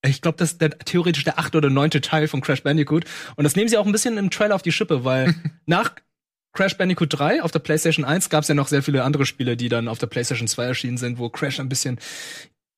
ich 0.04 0.22
glaube, 0.22 0.38
das 0.38 0.54
ist 0.54 0.62
der, 0.62 0.78
theoretisch 0.78 1.24
der 1.24 1.40
achte 1.40 1.58
oder 1.58 1.70
neunte 1.70 2.02
Teil 2.02 2.28
von 2.28 2.42
Crash 2.42 2.64
Bandicoot. 2.64 3.06
Und 3.36 3.44
das 3.44 3.56
nehmen 3.56 3.68
sie 3.68 3.78
auch 3.78 3.86
ein 3.86 3.92
bisschen 3.92 4.18
im 4.18 4.30
Trailer 4.30 4.56
auf 4.56 4.62
die 4.62 4.72
Schippe, 4.72 5.04
weil 5.04 5.36
nach 5.66 5.92
Crash 6.58 6.76
Bandicoot 6.76 7.20
3 7.20 7.44
auf 7.44 7.52
der 7.52 7.60
PlayStation 7.60 8.04
1 8.04 8.30
gab 8.30 8.42
es 8.42 8.48
ja 8.48 8.56
noch 8.56 8.68
sehr 8.68 8.82
viele 8.82 9.04
andere 9.04 9.28
Spiele, 9.28 9.56
die 9.56 9.70
dann 9.70 9.88
auf 9.88 10.00
der 10.00 10.08
PlayStation 10.08 10.48
2 10.48 10.66
erschienen 10.66 10.98
sind, 10.98 11.20
wo 11.20 11.30
Crash 11.30 11.60
ein 11.60 11.70
bisschen 11.70 12.00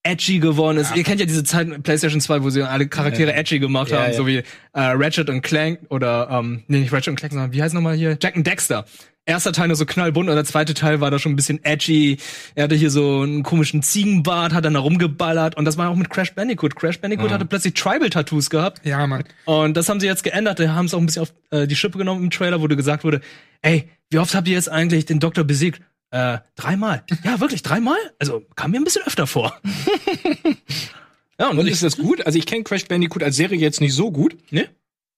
edgy 0.04 0.40
geworden 0.40 0.78
ist. 0.78 0.94
Ihr 0.98 1.04
kennt 1.06 1.22
ja 1.22 1.26
diese 1.26 1.46
Zeit 1.46 1.70
mit 1.70 1.84
PlayStation 1.84 2.20
2, 2.20 2.44
wo 2.44 2.50
sie 2.50 2.62
alle 2.62 2.90
Charaktere 2.90 3.34
edgy 3.34 3.58
gemacht 3.60 3.90
Ja, 3.92 4.00
haben, 4.02 4.12
ja. 4.12 4.18
so 4.18 4.28
wie 4.28 4.38
äh, 4.38 4.44
Ratchet 4.74 5.30
und 5.30 5.44
Clank 5.44 5.80
oder 5.88 6.28
ähm, 6.30 6.64
nee, 6.68 6.80
nicht 6.80 6.92
Ratchet 6.92 7.08
und 7.08 7.16
Clank, 7.16 7.32
sondern 7.32 7.54
wie 7.54 7.64
heißt 7.64 7.74
nochmal 7.74 7.96
hier? 7.96 8.18
Jack 8.22 8.36
and 8.36 8.46
Dexter. 8.46 8.84
Erster 9.30 9.54
Teil 9.54 9.68
nur 9.68 9.76
so 9.78 9.86
knallbunt 9.86 10.28
und 10.28 10.36
der 10.36 10.44
zweite 10.44 10.74
Teil 10.74 11.02
war 11.02 11.12
da 11.12 11.20
schon 11.20 11.34
ein 11.34 11.36
bisschen 11.36 11.64
edgy. 11.64 12.18
Er 12.56 12.64
hatte 12.64 12.74
hier 12.74 12.90
so 12.90 13.22
einen 13.22 13.44
komischen 13.44 13.84
Ziegenbart, 13.84 14.54
hat 14.54 14.66
dann 14.66 14.74
da 14.74 14.80
rumgeballert 14.80 15.56
und 15.56 15.66
das 15.66 15.78
war 15.78 15.90
auch 15.90 15.96
mit 15.96 16.10
Crash 16.10 16.34
Bandicoot. 16.34 16.76
Crash 16.76 17.00
Bandicoot 17.00 17.30
hatte 17.32 17.46
plötzlich 17.46 17.76
Tribal-Tattoos 17.76 18.50
gehabt 18.50 18.82
Ja, 18.84 19.06
Mann. 19.06 19.24
und 19.46 19.78
das 19.78 19.88
haben 19.88 20.00
sie 20.00 20.08
jetzt 20.08 20.24
geändert. 20.24 20.60
Da 20.60 20.74
haben 20.74 20.86
es 20.88 20.96
auch 20.96 21.00
ein 21.00 21.06
bisschen 21.06 21.22
auf 21.22 21.34
äh, 21.52 21.68
die 21.68 21.76
Schippe 21.76 22.00
genommen 22.00 22.24
im 22.24 22.30
Trailer, 22.32 22.60
wo 22.60 22.68
dir 22.68 22.76
gesagt 22.76 23.04
wurde, 23.04 23.22
ey, 23.62 23.88
wie 24.10 24.18
oft 24.18 24.34
habt 24.34 24.48
ihr 24.48 24.56
jetzt 24.56 24.70
eigentlich 24.70 25.06
den 25.06 25.20
Doktor 25.20 25.44
besiegt? 25.44 25.80
Äh, 26.10 26.40
dreimal. 26.56 27.04
Ja, 27.24 27.40
wirklich, 27.40 27.62
dreimal? 27.62 27.98
Also 28.18 28.42
kam 28.56 28.72
mir 28.72 28.78
ein 28.78 28.84
bisschen 28.84 29.06
öfter 29.06 29.28
vor. 29.28 29.62
ja, 31.40 31.50
und, 31.50 31.60
Und 31.60 31.68
ist 31.68 31.84
das 31.84 31.98
gut? 31.98 32.26
Also 32.26 32.40
ich 32.40 32.46
kenne 32.46 32.64
Crash 32.64 32.86
Bandicoot 32.88 33.22
als 33.24 33.36
Serie 33.36 33.60
jetzt 33.60 33.80
nicht 33.82 33.94
so 33.94 34.12
gut. 34.12 34.36
ne? 34.52 34.70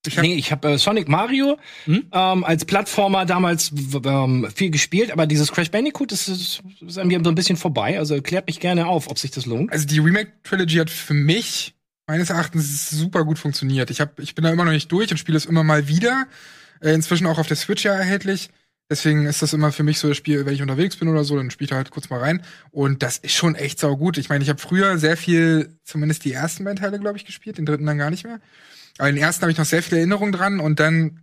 Ich 0.06 0.18
hab, 0.18 0.24
nee, 0.24 0.34
ich 0.34 0.52
habe 0.52 0.72
äh, 0.72 0.78
Sonic 0.78 1.08
Mario 1.08 1.58
Hm? 1.86 2.08
ähm, 2.12 2.44
als 2.44 2.66
Plattformer 2.66 3.26
damals 3.26 3.72
ähm, 4.04 4.48
viel 4.56 4.72
gespielt, 4.72 5.12
aber 5.12 5.28
dieses 5.28 5.52
Crash 5.52 5.70
Bandicoot 5.70 6.12
das 6.12 6.28
ist, 6.28 6.62
ist 6.82 6.98
an 6.98 7.08
mir 7.08 7.22
so 7.24 7.30
ein 7.30 7.36
bisschen 7.36 7.58
vorbei. 7.58 8.00
Also 8.00 8.20
klärt 8.22 8.48
mich 8.48 8.60
gerne 8.60 8.88
auf, 8.88 9.10
ob 9.10 9.20
sich 9.20 9.32
das 9.32 9.46
lohnt. 9.46 9.72
also 9.72 9.86
die 9.86 10.00
Remake-Trilogy 10.00 10.78
hat 10.78 10.90
für 10.90 11.14
mich 11.14 11.76
meines 12.08 12.30
Erachtens 12.30 12.90
super 12.90 13.24
gut 13.24 13.38
funktioniert. 13.40 13.90
Ich, 13.92 14.02
hab, 14.02 14.20
ich 14.20 14.34
bin 14.36 14.44
da 14.44 14.52
immer 14.52 14.66
noch 14.66 14.72
nicht 14.72 14.92
durch 14.92 15.12
und 15.12 15.18
spiele 15.18 15.38
es 15.38 15.46
immer 15.46 15.64
mal 15.64 15.88
wieder. 15.88 16.26
Äh, 16.82 16.94
inzwischen 16.94 17.28
auch 17.28 17.38
auf 17.38 17.48
der 17.48 17.58
Switch 17.58 17.86
ja 17.86 17.94
erhältlich. 17.94 18.50
Deswegen 18.90 19.26
ist 19.26 19.42
das 19.42 19.54
immer 19.54 19.72
für 19.72 19.84
mich 19.84 20.00
so 20.00 20.10
das 20.10 20.18
Spiel, 20.18 20.46
wenn 20.46 20.54
ich 20.54 20.62
unterwegs 20.62 20.98
bin 20.98 21.08
oder 21.08 21.24
so, 21.24 21.38
dann 21.38 21.50
spiele 21.52 21.66
ich 21.66 21.70
da 21.70 21.78
halt 21.78 21.92
kurz 21.92 22.10
mal 22.10 22.20
rein. 22.20 22.42
Und 22.72 23.04
das 23.04 23.20
ist 23.20 23.34
schon 23.34 23.56
echt 23.56 23.80
saugut. 23.80 24.18
Ich 24.18 24.28
meine, 24.28 24.44
ich 24.44 24.50
habe 24.50 24.60
früher 24.60 24.98
sehr 24.98 25.16
viel, 25.16 25.78
zumindest 25.86 26.26
die 26.26 26.34
ersten 26.34 26.66
beiden 26.66 26.80
Teile, 26.80 27.00
glaube 27.00 27.18
ich, 27.18 27.24
gespielt, 27.26 27.58
den 27.58 27.66
dritten 27.66 27.86
dann 27.86 27.98
gar 27.98 28.10
nicht 28.10 28.26
mehr. 28.26 28.42
Aber 29.02 29.12
den 29.12 29.18
ersten 29.18 29.42
habe 29.42 29.52
ich 29.52 29.58
noch 29.58 29.66
sehr 29.66 29.82
viele 29.82 29.98
Erinnerungen 29.98 30.32
dran 30.32 30.60
und 30.60 30.80
dann 30.80 31.22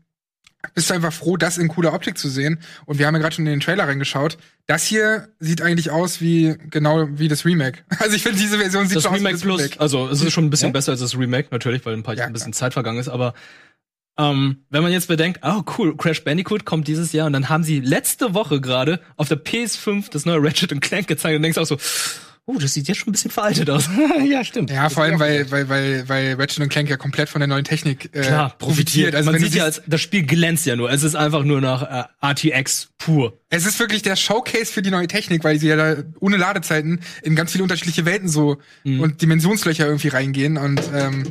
bist 0.74 0.90
du 0.90 0.94
einfach 0.94 1.12
froh, 1.12 1.36
das 1.36 1.56
in 1.58 1.68
cooler 1.68 1.94
Optik 1.94 2.18
zu 2.18 2.28
sehen. 2.28 2.58
Und 2.86 2.98
wir 2.98 3.06
haben 3.06 3.14
ja 3.14 3.20
gerade 3.20 3.36
schon 3.36 3.46
in 3.46 3.52
den 3.52 3.60
Trailer 3.60 3.86
reingeschaut. 3.86 4.36
Das 4.66 4.84
hier 4.84 5.28
sieht 5.38 5.62
eigentlich 5.62 5.92
aus 5.92 6.20
wie 6.20 6.56
genau 6.70 7.06
wie 7.12 7.28
das 7.28 7.44
Remake. 7.44 7.84
Also 8.00 8.16
ich 8.16 8.24
finde, 8.24 8.38
diese 8.40 8.58
Version 8.58 8.88
sieht 8.88 8.96
Das 8.96 9.04
so 9.04 9.10
aus 9.10 9.14
wie 9.14 9.18
Remake 9.18 9.34
das 9.36 9.42
Plus, 9.42 9.60
Remake. 9.60 9.80
also 9.80 10.08
es 10.08 10.20
ist 10.20 10.32
schon 10.32 10.46
ein 10.46 10.50
bisschen 10.50 10.70
Ja? 10.70 10.72
besser 10.72 10.90
als 10.90 11.00
das 11.00 11.16
Remake, 11.16 11.48
natürlich, 11.52 11.86
weil 11.86 11.94
ein, 11.94 12.02
paar, 12.02 12.16
Ja, 12.16 12.24
ein 12.26 12.32
bisschen 12.32 12.52
Zeit 12.52 12.72
vergangen 12.72 12.98
ist, 12.98 13.08
aber 13.08 13.34
Ähm, 14.18 14.64
wenn 14.70 14.82
man 14.82 14.90
jetzt 14.90 15.06
bedenkt, 15.06 15.38
oh 15.44 15.62
cool, 15.78 15.96
Crash 15.96 16.24
Bandicoot 16.24 16.64
kommt 16.64 16.88
dieses 16.88 17.12
Jahr 17.12 17.28
und 17.28 17.32
dann 17.34 17.48
haben 17.48 17.62
sie 17.62 17.78
letzte 17.78 18.34
Woche 18.34 18.60
gerade 18.60 18.98
auf 19.16 19.28
der 19.28 19.38
PS5 19.38 20.10
das 20.10 20.24
neue 20.26 20.42
Ratchet 20.42 20.80
Clank 20.80 21.06
gezeigt 21.06 21.36
und 21.36 21.42
denkst 21.42 21.56
auch 21.58 21.66
so, 21.66 21.78
oh, 22.50 22.58
das 22.58 22.72
sieht 22.74 22.88
jetzt 22.88 22.96
schon 22.96 23.10
ein 23.10 23.12
bisschen 23.12 23.30
veraltet 23.30 23.68
aus. 23.68 23.88
ja, 24.26 24.42
stimmt. 24.42 24.70
Ja, 24.70 24.88
vor 24.88 25.02
allem, 25.04 25.20
weil, 25.20 25.50
weil, 25.50 25.68
weil, 25.68 26.08
weil 26.08 26.34
Ratchet 26.34 26.60
und 26.62 26.70
Clank 26.70 26.88
ja 26.88 26.96
komplett 26.96 27.28
von 27.28 27.40
der 27.40 27.46
neuen 27.46 27.64
Technik 27.64 28.06
äh, 28.14 28.22
Klar, 28.22 28.56
profitiert. 28.58 29.14
Also 29.14 29.30
man 29.30 29.38
sieht 29.40 29.54
ja, 29.54 29.64
als, 29.64 29.82
das 29.86 30.00
Spiel 30.00 30.22
glänzt 30.24 30.64
ja 30.66 30.74
nur. 30.74 30.90
Es 30.90 31.02
ist 31.02 31.14
einfach 31.14 31.44
nur 31.44 31.60
nach 31.60 31.82
äh, 31.82 32.26
RTX 32.26 32.88
pur. 32.98 33.38
Es 33.50 33.66
ist 33.66 33.78
wirklich 33.78 34.00
der 34.02 34.16
Showcase 34.16 34.72
für 34.72 34.80
die 34.82 34.90
neue 34.90 35.06
Technik, 35.08 35.44
weil 35.44 35.58
sie 35.58 35.68
ja 35.68 35.76
da 35.76 36.02
ohne 36.20 36.36
Ladezeiten 36.38 37.00
in 37.22 37.36
ganz 37.36 37.52
viele 37.52 37.62
unterschiedliche 37.64 38.04
Welten 38.06 38.28
so 38.28 38.56
Mhm. 38.84 39.00
und 39.00 39.22
Dimensionslöcher 39.22 39.86
irgendwie 39.86 40.08
reingehen 40.08 40.56
und 40.56 40.80
ähm, 40.94 41.24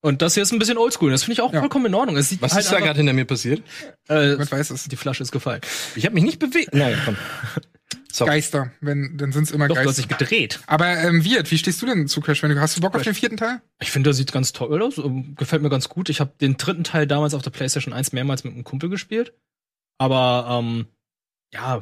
Und 0.00 0.22
das 0.22 0.34
hier 0.34 0.44
ist 0.44 0.52
ein 0.52 0.60
bisschen 0.60 0.78
oldschool. 0.78 1.10
Das 1.10 1.24
finde 1.24 1.32
ich 1.32 1.40
auch 1.40 1.52
Ja. 1.52 1.58
vollkommen 1.58 1.86
in 1.86 1.94
Ordnung. 1.94 2.16
Es 2.16 2.28
sieht 2.28 2.40
Was 2.40 2.52
halt 2.52 2.64
ist 2.64 2.72
da 2.72 2.78
gerade 2.78 2.98
hinter 2.98 3.12
mir 3.14 3.24
passiert? 3.24 3.62
äh, 4.08 4.36
man 4.36 4.48
weiß 4.50 4.70
es. 4.70 4.84
Die 4.84 4.94
Flasche 4.96 5.24
ist 5.24 5.32
gefallen. 5.32 5.60
Ich 5.96 6.04
habe 6.04 6.14
mich 6.14 6.22
nicht 6.24 6.38
bewegt. 6.38 6.72
Nein, 6.72 6.96
komm. 7.04 7.16
Sorry. 8.18 8.30
Geister, 8.32 8.70
wenn 8.80 9.16
dann 9.16 9.32
sind's 9.32 9.50
immer 9.50 9.68
Doch, 9.68 9.74
du 9.76 9.80
hast 9.80 9.96
Geister. 9.96 10.02
dich 10.02 10.18
gedreht. 10.18 10.60
Aber 10.66 10.86
ähm, 10.98 11.24
Wirt, 11.24 11.50
wie 11.50 11.58
stehst 11.58 11.80
du 11.82 11.86
denn 11.86 12.06
zu 12.08 12.20
Crash 12.20 12.40
Bandicoot? 12.40 12.62
Hast 12.62 12.76
du 12.76 12.80
Bock 12.80 12.94
auf 12.94 13.02
den 13.02 13.14
vierten 13.14 13.36
Teil? 13.36 13.60
Ich 13.80 13.90
finde, 13.90 14.08
der 14.08 14.14
sieht 14.14 14.32
ganz 14.32 14.52
toll 14.52 14.82
aus. 14.82 14.98
ähm, 14.98 15.34
Gefällt 15.36 15.62
mir 15.62 15.70
ganz 15.70 15.88
gut. 15.88 16.08
Ich 16.10 16.20
habe 16.20 16.32
den 16.40 16.56
dritten 16.56 16.84
Teil 16.84 17.06
damals 17.06 17.34
auf 17.34 17.42
der 17.42 17.50
PlayStation 17.50 17.94
1 17.94 18.12
mehrmals 18.12 18.44
mit 18.44 18.52
einem 18.54 18.64
Kumpel 18.64 18.88
gespielt. 18.90 19.32
Aber 19.98 20.60
ähm, 20.62 20.86
ja, 21.52 21.80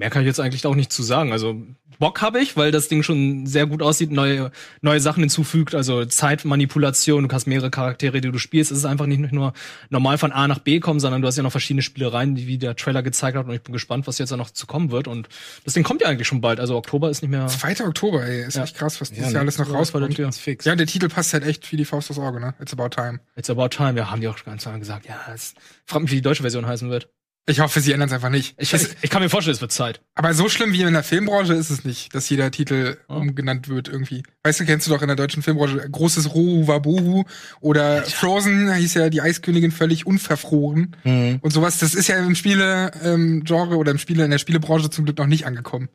mehr 0.00 0.10
kann 0.10 0.22
ich 0.22 0.26
jetzt 0.26 0.40
eigentlich 0.40 0.66
auch 0.66 0.74
nicht 0.74 0.92
zu 0.92 1.02
sagen. 1.02 1.30
Also 1.32 1.62
Bock 1.98 2.22
habe 2.22 2.40
ich, 2.40 2.56
weil 2.56 2.72
das 2.72 2.88
Ding 2.88 3.02
schon 3.02 3.44
sehr 3.46 3.66
gut 3.66 3.82
aussieht, 3.82 4.10
neue, 4.10 4.50
neue 4.80 5.00
Sachen 5.00 5.20
hinzufügt, 5.20 5.74
also 5.74 6.06
Zeitmanipulation, 6.06 7.28
du 7.28 7.34
hast 7.34 7.46
mehrere 7.46 7.70
Charaktere, 7.70 8.22
die 8.22 8.30
du 8.32 8.38
spielst. 8.38 8.70
Es 8.72 8.78
ist 8.78 8.84
einfach 8.86 9.04
nicht 9.04 9.20
nur 9.32 9.52
normal 9.90 10.16
von 10.16 10.32
A 10.32 10.48
nach 10.48 10.58
B 10.60 10.80
kommen, 10.80 10.98
sondern 10.98 11.20
du 11.20 11.28
hast 11.28 11.36
ja 11.36 11.42
noch 11.42 11.50
verschiedene 11.50 11.82
Spielereien, 11.82 12.34
die 12.34 12.46
wie 12.46 12.56
der 12.56 12.74
Trailer 12.74 13.02
gezeigt 13.02 13.36
hat 13.36 13.46
und 13.46 13.52
ich 13.52 13.62
bin 13.62 13.74
gespannt, 13.74 14.06
was 14.06 14.16
jetzt 14.18 14.32
da 14.32 14.38
noch 14.38 14.50
zu 14.50 14.66
kommen 14.66 14.90
wird. 14.90 15.08
Und 15.08 15.28
das 15.64 15.74
Ding 15.74 15.82
kommt 15.84 16.00
ja 16.00 16.08
eigentlich 16.08 16.26
schon 16.26 16.40
bald. 16.40 16.58
Also 16.58 16.74
Oktober 16.76 17.10
ist 17.10 17.20
nicht 17.20 17.30
mehr 17.30 17.46
2. 17.46 17.84
Oktober, 17.86 18.24
ey, 18.24 18.44
ist 18.46 18.56
Ja. 18.56 18.64
echt 18.64 18.76
krass, 18.76 18.98
was 19.00 19.10
dieses 19.10 19.26
Ja, 19.26 19.32
Jahr 19.32 19.40
alles 19.42 19.58
noch 19.58 19.66
der 19.66 19.74
rauskommt. 19.74 20.16
Ganz 20.16 20.38
fix. 20.38 20.64
Ja, 20.64 20.74
der 20.74 20.86
Titel 20.86 21.08
passt 21.10 21.34
halt 21.34 21.44
echt 21.44 21.70
wie 21.70 21.76
die 21.76 21.84
Faust 21.84 22.10
aufs 22.10 22.18
Auge, 22.18 22.40
ne? 22.40 22.54
It's 22.60 22.72
about 22.72 22.88
time. 22.88 23.20
It's 23.36 23.50
about 23.50 23.68
time. 23.68 23.98
Ja, 23.98 24.10
haben 24.10 24.22
die 24.22 24.28
auch 24.28 24.42
ganz 24.44 24.64
lange 24.64 24.78
gesagt. 24.78 25.06
Ja, 25.06 25.16
es 25.34 25.54
fragt 25.84 26.04
mich, 26.04 26.10
wie 26.12 26.16
die 26.16 26.22
deutsche 26.22 26.42
Version 26.42 26.66
heißen 26.66 26.88
wird. 26.88 27.10
Ich 27.46 27.58
hoffe, 27.60 27.80
sie 27.80 27.92
ändern 27.92 28.08
es 28.08 28.12
einfach 28.14 28.28
nicht. 28.30 28.54
Ich, 28.58 28.72
Es- 28.72 28.94
ich, 29.02 29.10
kann 29.10 29.22
mir 29.22 29.28
vorstellen, 29.28 29.54
es 29.56 29.60
wird 29.60 29.72
Zeit. 29.72 30.00
aber 30.14 30.34
so 30.34 30.48
schlimm 30.48 30.72
wie 30.72 30.82
in 30.82 30.92
der 30.92 31.02
Filmbranche 31.02 31.54
ist 31.54 31.70
es 31.70 31.84
nicht, 31.84 32.14
dass 32.14 32.28
jeder 32.28 32.50
Titel 32.50 32.96
Oh. 33.08 33.14
umgenannt 33.14 33.68
wird 33.68 33.88
irgendwie. 33.88 34.22
Weißt 34.44 34.60
du, 34.60 34.64
kennst 34.66 34.86
du 34.86 34.92
doch 34.92 35.02
in 35.02 35.08
der 35.08 35.16
deutschen 35.16 35.42
Filmbranche 35.42 35.78
großes 35.90 36.32
Rohu 36.34 36.68
Wabohu 36.68 37.24
oder 37.60 38.02
Frozen 38.04 38.72
hieß 38.72 38.94
ja 38.94 39.10
die 39.10 39.20
Eiskönigin 39.20 39.72
völlig 39.72 40.06
unverfroren 40.06 40.94
Mhm. 41.02 41.38
und 41.40 41.50
sowas. 41.52 41.78
Das 41.78 41.94
ist 41.94 42.06
ja 42.08 42.18
im 42.18 42.34
Spiele 42.36 42.92
ähm, 43.02 43.42
oder 43.48 43.90
im 43.90 43.98
Spiele 43.98 44.24
in 44.24 44.30
der 44.30 44.38
Spielebranche 44.38 44.90
zum 44.90 45.04
Glück 45.06 45.18
noch 45.18 45.26
nicht 45.26 45.44
angekommen. 45.46 45.88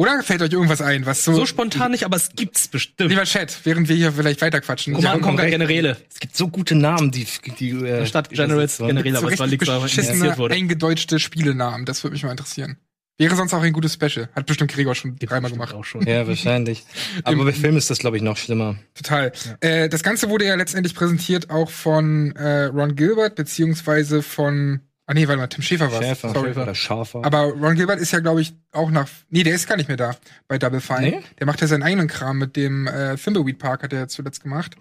Oder 0.00 0.22
fällt 0.22 0.40
euch 0.42 0.52
irgendwas 0.52 0.80
ein, 0.80 1.06
was 1.06 1.24
so, 1.24 1.34
So 1.34 1.44
spontan 1.44 1.90
nicht, 1.90 2.04
aber 2.04 2.16
es 2.16 2.30
gibt's 2.36 2.68
bestimmt. 2.68 3.10
Lieber 3.10 3.24
Chat, 3.24 3.58
während 3.64 3.88
wir 3.88 3.96
hier 3.96 4.12
vielleicht 4.12 4.40
weiterquatschen. 4.40 4.96
Ja, 5.00 5.18
kommen 5.18 5.36
recht. 5.40 5.50
Generäle. 5.50 5.96
Es 6.08 6.20
gibt 6.20 6.36
so 6.36 6.46
gute 6.46 6.76
Namen, 6.76 7.10
die, 7.10 7.26
die 7.58 7.70
äh, 7.70 8.06
Stadt 8.06 8.30
die 8.30 8.36
Generals 8.36 8.76
das- 8.76 8.86
Generäle, 8.86 9.18
so 9.18 9.26
aber 9.26 9.32
es 9.32 9.40
war 9.66 9.80
beschissene, 9.80 10.38
wurde. 10.38 10.54
eingedeutschte 10.54 11.18
Spielenamen. 11.18 11.84
Das 11.84 12.04
würde 12.04 12.12
mich 12.14 12.22
mal 12.22 12.30
interessieren. 12.30 12.76
Wäre 13.20 13.34
sonst 13.34 13.52
auch 13.52 13.62
ein 13.62 13.72
gutes 13.72 13.94
Special. 13.94 14.28
Hat 14.36 14.46
bestimmt 14.46 14.70
Gregor 14.70 14.94
schon 14.94 15.16
dreimal 15.18 15.50
gemacht. 15.50 15.74
Auch 15.74 15.84
schon. 15.84 16.06
Ja, 16.06 16.28
wahrscheinlich. 16.28 16.84
Aber 17.24 17.44
bei 17.46 17.52
Film 17.52 17.76
ist 17.76 17.90
das, 17.90 17.98
glaube 17.98 18.16
ich, 18.16 18.22
noch 18.22 18.36
schlimmer. 18.36 18.76
Total. 18.94 19.32
Äh, 19.58 19.88
das 19.88 20.04
Ganze 20.04 20.28
wurde 20.30 20.44
ja 20.44 20.54
letztendlich 20.54 20.94
präsentiert 20.94 21.50
auch 21.50 21.70
von 21.70 22.36
äh, 22.36 22.66
Ron 22.66 22.94
Gilbert, 22.94 23.34
beziehungsweise 23.34 24.22
von. 24.22 24.80
Ah 25.10 25.14
nee, 25.14 25.26
warte 25.26 25.40
mal, 25.40 25.46
Tim 25.46 25.62
Schäfer 25.62 25.90
war 25.90 26.02
Schäfer, 26.02 26.34
Sorry. 26.34 26.50
oder 26.50 26.74
Schafer. 26.74 27.24
Aber 27.24 27.44
Ron 27.44 27.76
Gilbert 27.76 27.98
ist 27.98 28.12
ja, 28.12 28.20
glaube 28.20 28.42
ich, 28.42 28.52
auch 28.72 28.90
nach. 28.90 29.08
Nee, 29.30 29.42
der 29.42 29.54
ist 29.54 29.66
gar 29.66 29.78
nicht 29.78 29.88
mehr 29.88 29.96
da 29.96 30.14
bei 30.48 30.58
Double 30.58 30.82
Fine. 30.82 31.00
Nee? 31.00 31.22
Der 31.38 31.46
macht 31.46 31.62
ja 31.62 31.66
seinen 31.66 31.82
eigenen 31.82 32.08
Kram 32.08 32.36
mit 32.36 32.56
dem 32.56 32.86
äh, 32.86 33.16
Thimbleweed 33.16 33.58
Park, 33.58 33.84
hat 33.84 33.94
er 33.94 34.08
zuletzt 34.08 34.42
gemacht. 34.42 34.76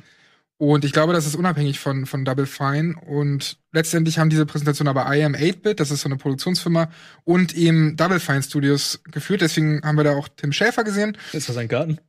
Und 0.58 0.84
ich 0.84 0.92
glaube, 0.92 1.14
das 1.14 1.26
ist 1.26 1.36
unabhängig 1.36 1.80
von, 1.80 2.06
von 2.06 2.26
Double 2.26 2.46
Fine. 2.46 2.96
Und 3.06 3.58
letztendlich 3.72 4.20
haben 4.20 4.30
diese 4.30 4.46
Präsentation 4.46 4.90
aber 4.90 5.06
I 5.16 5.24
Am 5.24 5.34
8-Bit, 5.34 5.80
das 5.80 5.92
ist 5.92 6.02
so 6.02 6.10
eine 6.10 6.18
Produktionsfirma, 6.18 6.92
und 7.24 7.56
eben 7.56 7.96
Double 7.96 8.20
Fine 8.20 8.44
Studios 8.44 9.00
geführt. 9.10 9.40
Deswegen 9.40 9.82
haben 9.82 9.96
wir 9.96 10.04
da 10.04 10.12
auch 10.12 10.28
Tim 10.36 10.52
Schäfer 10.52 10.84
gesehen. 10.84 11.18
Ist 11.32 11.48
das 11.48 11.56
ein 11.56 11.70
Garten? 11.70 12.00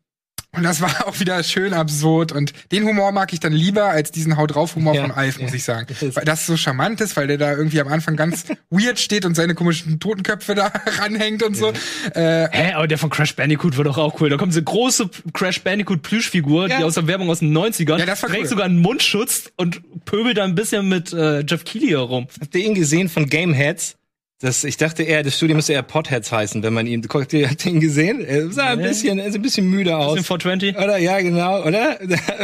Und 0.58 0.64
das 0.64 0.80
war 0.80 1.06
auch 1.06 1.18
wieder 1.20 1.42
schön 1.42 1.72
absurd. 1.72 2.32
Und 2.32 2.52
den 2.72 2.84
Humor 2.84 3.12
mag 3.12 3.32
ich 3.32 3.40
dann 3.40 3.52
lieber 3.52 3.84
als 3.84 4.10
diesen 4.12 4.36
Haut 4.36 4.54
drauf 4.54 4.74
Humor 4.76 4.94
Ja, 4.94 5.02
von 5.02 5.10
Alf, 5.12 5.38
muss 5.40 5.50
ja. 5.50 5.56
ich 5.56 5.64
sagen. 5.64 5.86
Weil 6.14 6.24
das 6.24 6.46
so 6.46 6.56
charmant 6.56 7.00
ist, 7.00 7.16
weil 7.16 7.26
der 7.26 7.38
da 7.38 7.52
irgendwie 7.52 7.80
am 7.80 7.88
Anfang 7.88 8.16
ganz 8.16 8.44
weird 8.70 8.98
steht 8.98 9.24
und 9.24 9.34
seine 9.34 9.54
komischen 9.54 10.00
Totenköpfe 10.00 10.54
da 10.54 10.66
ranhängt 10.98 11.42
und 11.42 11.56
so. 11.56 11.72
Äh, 12.14 12.48
Hä, 12.50 12.72
aber 12.74 12.88
der 12.88 12.98
von 12.98 13.10
Crash 13.10 13.36
Bandicoot 13.36 13.76
wird 13.76 13.86
doch 13.86 13.98
auch 13.98 14.20
cool. 14.20 14.30
Da 14.30 14.36
kommt 14.36 14.52
diese 14.52 14.62
große 14.64 15.08
Crash 15.32 15.62
Bandicoot 15.62 16.02
Plüschfigur, 16.02 16.68
Ja. 16.68 16.78
die 16.78 16.84
aus 16.84 16.94
der 16.94 17.06
Werbung 17.06 17.30
aus 17.30 17.40
den 17.40 17.56
90ern, 17.56 17.98
Ja, 17.98 18.06
das 18.06 18.22
war 18.22 18.30
trägt 18.30 18.42
cool. 18.44 18.48
sogar 18.48 18.64
einen 18.66 18.78
Mundschutz 18.78 19.50
und 19.56 19.80
pöbelt 20.04 20.38
da 20.38 20.44
ein 20.44 20.54
bisschen 20.54 20.88
mit 20.88 21.12
äh, 21.12 21.40
Jeff 21.40 21.64
Keighley 21.64 21.88
herum. 21.90 22.26
Habt 22.40 22.54
ihr 22.54 22.64
ihn 22.64 22.74
gesehen 22.74 23.08
von 23.08 23.28
Gameheads? 23.28 23.96
Das, 24.40 24.62
ich 24.62 24.76
dachte 24.76 25.02
eher, 25.02 25.24
das 25.24 25.36
Studio 25.36 25.56
müsste 25.56 25.72
eher 25.72 25.82
Potheads 25.82 26.30
heißen, 26.30 26.62
wenn 26.62 26.72
man 26.72 26.86
ihn, 26.86 27.02
guckt 27.02 27.32
ihr, 27.32 27.50
habt 27.50 27.66
ihr 27.66 27.72
ihn 27.72 27.80
gesehen? 27.80 28.24
Er 28.24 28.48
sah 28.52 28.66
ein 28.66 28.78
bisschen, 28.80 29.18
er 29.18 29.32
sieht 29.32 29.40
ein 29.40 29.42
bisschen 29.42 29.68
müde 29.68 29.96
aus. 29.96 30.14
Bisschen 30.14 30.26
420? 30.38 30.76
Oder? 30.78 30.96
Ja, 30.98 31.20
genau, 31.20 31.64
oder? 31.64 31.98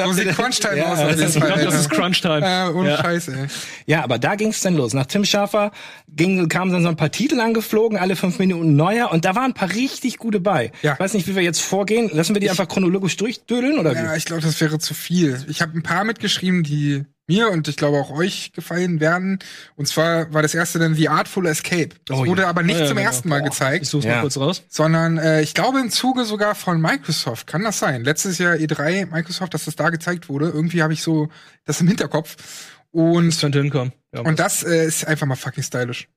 so 0.04 0.12
sieht 0.12 0.28
Crunch-Time 0.36 0.76
Ja, 0.78 0.92
aus 0.92 0.98
das 0.98 1.20
ist- 1.20 1.36
Ich 1.36 1.40
Fall. 1.40 1.52
glaube, 1.52 1.64
das 1.66 1.74
ist 1.74 1.90
Alter. 1.92 2.02
Crunch 2.02 2.20
Time. 2.20 2.40
Äh, 2.44 2.70
ohne 2.76 2.88
Ja. 2.90 2.96
Scheiß, 2.96 3.28
ey. 3.28 3.46
Ja, 3.86 4.02
aber 4.02 4.18
da 4.18 4.34
ging's 4.34 4.60
dann 4.60 4.74
los. 4.74 4.92
Nach 4.92 5.06
Tim 5.06 5.24
Schafer 5.24 5.70
ging, 6.08 6.48
kamen 6.48 6.72
dann 6.72 6.82
so 6.82 6.88
ein 6.88 6.96
paar 6.96 7.12
Titel 7.12 7.38
angeflogen, 7.38 7.96
alle 7.96 8.16
fünf 8.16 8.40
Minuten 8.40 8.74
neuer, 8.74 9.12
und 9.12 9.24
da 9.24 9.36
waren 9.36 9.52
ein 9.52 9.54
paar 9.54 9.70
richtig 9.72 10.18
gute 10.18 10.40
bei. 10.40 10.72
Ja. 10.82 10.94
Ich 10.94 10.98
weiß 10.98 11.14
nicht, 11.14 11.28
wie 11.28 11.36
wir 11.36 11.42
jetzt 11.42 11.60
vorgehen. 11.62 12.10
Lassen 12.12 12.34
wir 12.34 12.40
die 12.40 12.50
einfach 12.50 12.66
chronologisch 12.66 13.16
durchdödeln, 13.18 13.78
oder 13.78 13.92
Ja, 13.94 14.12
wie? 14.14 14.16
ich 14.18 14.24
glaube, 14.24 14.42
das 14.42 14.60
wäre 14.60 14.80
zu 14.80 14.94
viel. 14.94 15.44
Ich 15.48 15.62
habe 15.62 15.78
ein 15.78 15.84
paar 15.84 16.02
mitgeschrieben, 16.02 16.64
die 16.64 17.04
mir 17.26 17.50
und 17.50 17.68
ich 17.68 17.76
glaube 17.76 17.98
auch 17.98 18.10
euch 18.10 18.52
gefallen 18.52 19.00
werden. 19.00 19.38
Und 19.76 19.86
zwar 19.88 20.32
war 20.32 20.42
das 20.42 20.54
erste 20.54 20.78
dann 20.78 20.94
The 20.94 21.08
Artful 21.08 21.46
Escape. 21.46 21.90
Das 22.04 22.18
Oh 22.18 22.24
ja. 22.24 22.30
wurde 22.30 22.46
aber 22.46 22.62
nicht 22.62 22.74
Ja, 22.76 22.82
ja, 22.82 22.86
zum 22.88 22.96
genau. 22.96 23.08
ersten 23.08 23.28
Mal 23.28 23.38
Ich 23.40 23.44
gezeigt. 23.46 23.86
such's 23.86 24.04
Ja. 24.04 24.16
mal 24.16 24.20
kurz 24.22 24.36
raus. 24.36 24.62
sondern 24.68 25.18
äh, 25.18 25.40
ich 25.42 25.54
glaube 25.54 25.80
im 25.80 25.90
Zuge 25.90 26.24
sogar 26.24 26.54
von 26.54 26.80
Microsoft. 26.80 27.46
Kann 27.46 27.62
das 27.64 27.78
sein? 27.78 28.04
Letztes 28.04 28.38
Jahr 28.38 28.54
E3 28.56 29.06
Microsoft, 29.06 29.54
dass 29.54 29.64
das 29.64 29.76
da 29.76 29.90
gezeigt 29.90 30.28
wurde. 30.28 30.46
Irgendwie 30.50 30.82
habe 30.82 30.92
ich 30.92 31.02
so 31.02 31.28
das 31.64 31.80
im 31.80 31.88
Hinterkopf. 31.88 32.36
Das 32.36 32.46
Und, 32.90 33.40
könnte 33.40 33.60
hinkommen. 33.60 33.92
Ja. 34.14 34.20
und 34.20 34.38
das 34.38 34.62
äh, 34.62 34.84
ist 34.86 35.06
einfach 35.06 35.26
mal 35.26 35.34
fucking 35.36 35.62
stylisch. 35.64 36.08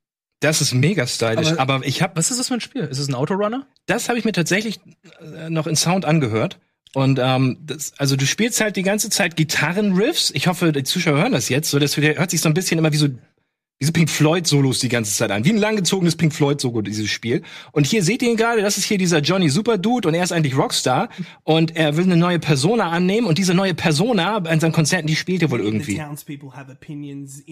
Das 0.41 0.61
ist 0.61 0.71
mega 0.75 1.07
stylisch, 1.07 1.47
Aber- 1.53 1.59
aber, 1.75 1.85
ich 1.87 2.03
habe 2.03 2.15
was 2.15 2.29
ist 2.29 2.39
das 2.39 2.49
für 2.49 2.53
ein 2.53 2.61
Spiel? 2.61 2.83
Ist 2.83 2.99
es 2.99 3.07
ein 3.07 3.15
Autorunner? 3.15 3.65
das 3.87 4.07
habe 4.09 4.19
ich 4.19 4.25
mir 4.25 4.33
tatsächlich 4.33 4.79
äh, 5.19 5.49
noch 5.49 5.65
in 5.65 5.75
Sound 5.75 6.05
angehört. 6.05 6.59
Und 6.93 7.19
ähm, 7.21 7.57
das, 7.65 7.93
also 7.97 8.15
du 8.15 8.25
spielst 8.25 8.61
halt 8.61 8.75
die 8.75 8.83
ganze 8.83 9.09
Zeit 9.09 9.35
Gitarrenriffs. 9.35 10.31
Ich 10.31 10.47
hoffe, 10.47 10.71
die 10.71 10.83
Zuschauer 10.83 11.17
hören 11.17 11.31
das 11.31 11.49
jetzt, 11.49 11.69
so 11.69 11.79
wir, 11.79 12.17
hört 12.17 12.31
sich 12.31 12.41
so 12.41 12.49
ein 12.49 12.53
bisschen 12.53 12.79
immer 12.79 12.93
wie 12.93 12.97
so 12.97 13.07
diese 13.79 13.91
Pink 13.91 14.09
Floyd 14.09 14.47
Solos 14.47 14.79
die 14.79 14.89
ganze 14.89 15.13
Zeit 15.13 15.29
an, 15.29 15.45
wie 15.45 15.51
ein 15.51 15.57
langgezogenes 15.57 16.15
Pink 16.15 16.33
Floyd 16.33 16.59
Solo 16.59 16.81
dieses 16.81 17.09
Spiel. 17.09 17.43
Und 17.71 17.85
hier 17.85 18.01
seht 18.01 18.23
ihr 18.23 18.31
ihn 18.31 18.35
gerade, 18.35 18.63
das 18.63 18.77
ist 18.79 18.85
hier 18.85 18.97
dieser 18.97 19.19
Johnny 19.19 19.49
Super 19.49 19.77
Dude 19.77 20.07
und 20.07 20.15
er 20.15 20.23
ist 20.23 20.31
eigentlich 20.31 20.57
Rockstar 20.57 21.09
und 21.43 21.75
er 21.75 21.95
will 21.95 22.05
eine 22.05 22.17
neue 22.17 22.39
Persona 22.39 22.89
annehmen 22.89 23.27
und 23.27 23.37
diese 23.37 23.53
neue 23.53 23.75
Persona 23.75 24.37
an 24.37 24.59
seinen 24.59 24.71
Konzerten, 24.71 25.05
die 25.05 25.15
spielt 25.15 25.43
er 25.43 25.51
wohl 25.51 25.59
irgendwie. 25.59 25.93
opinions. 26.71 27.43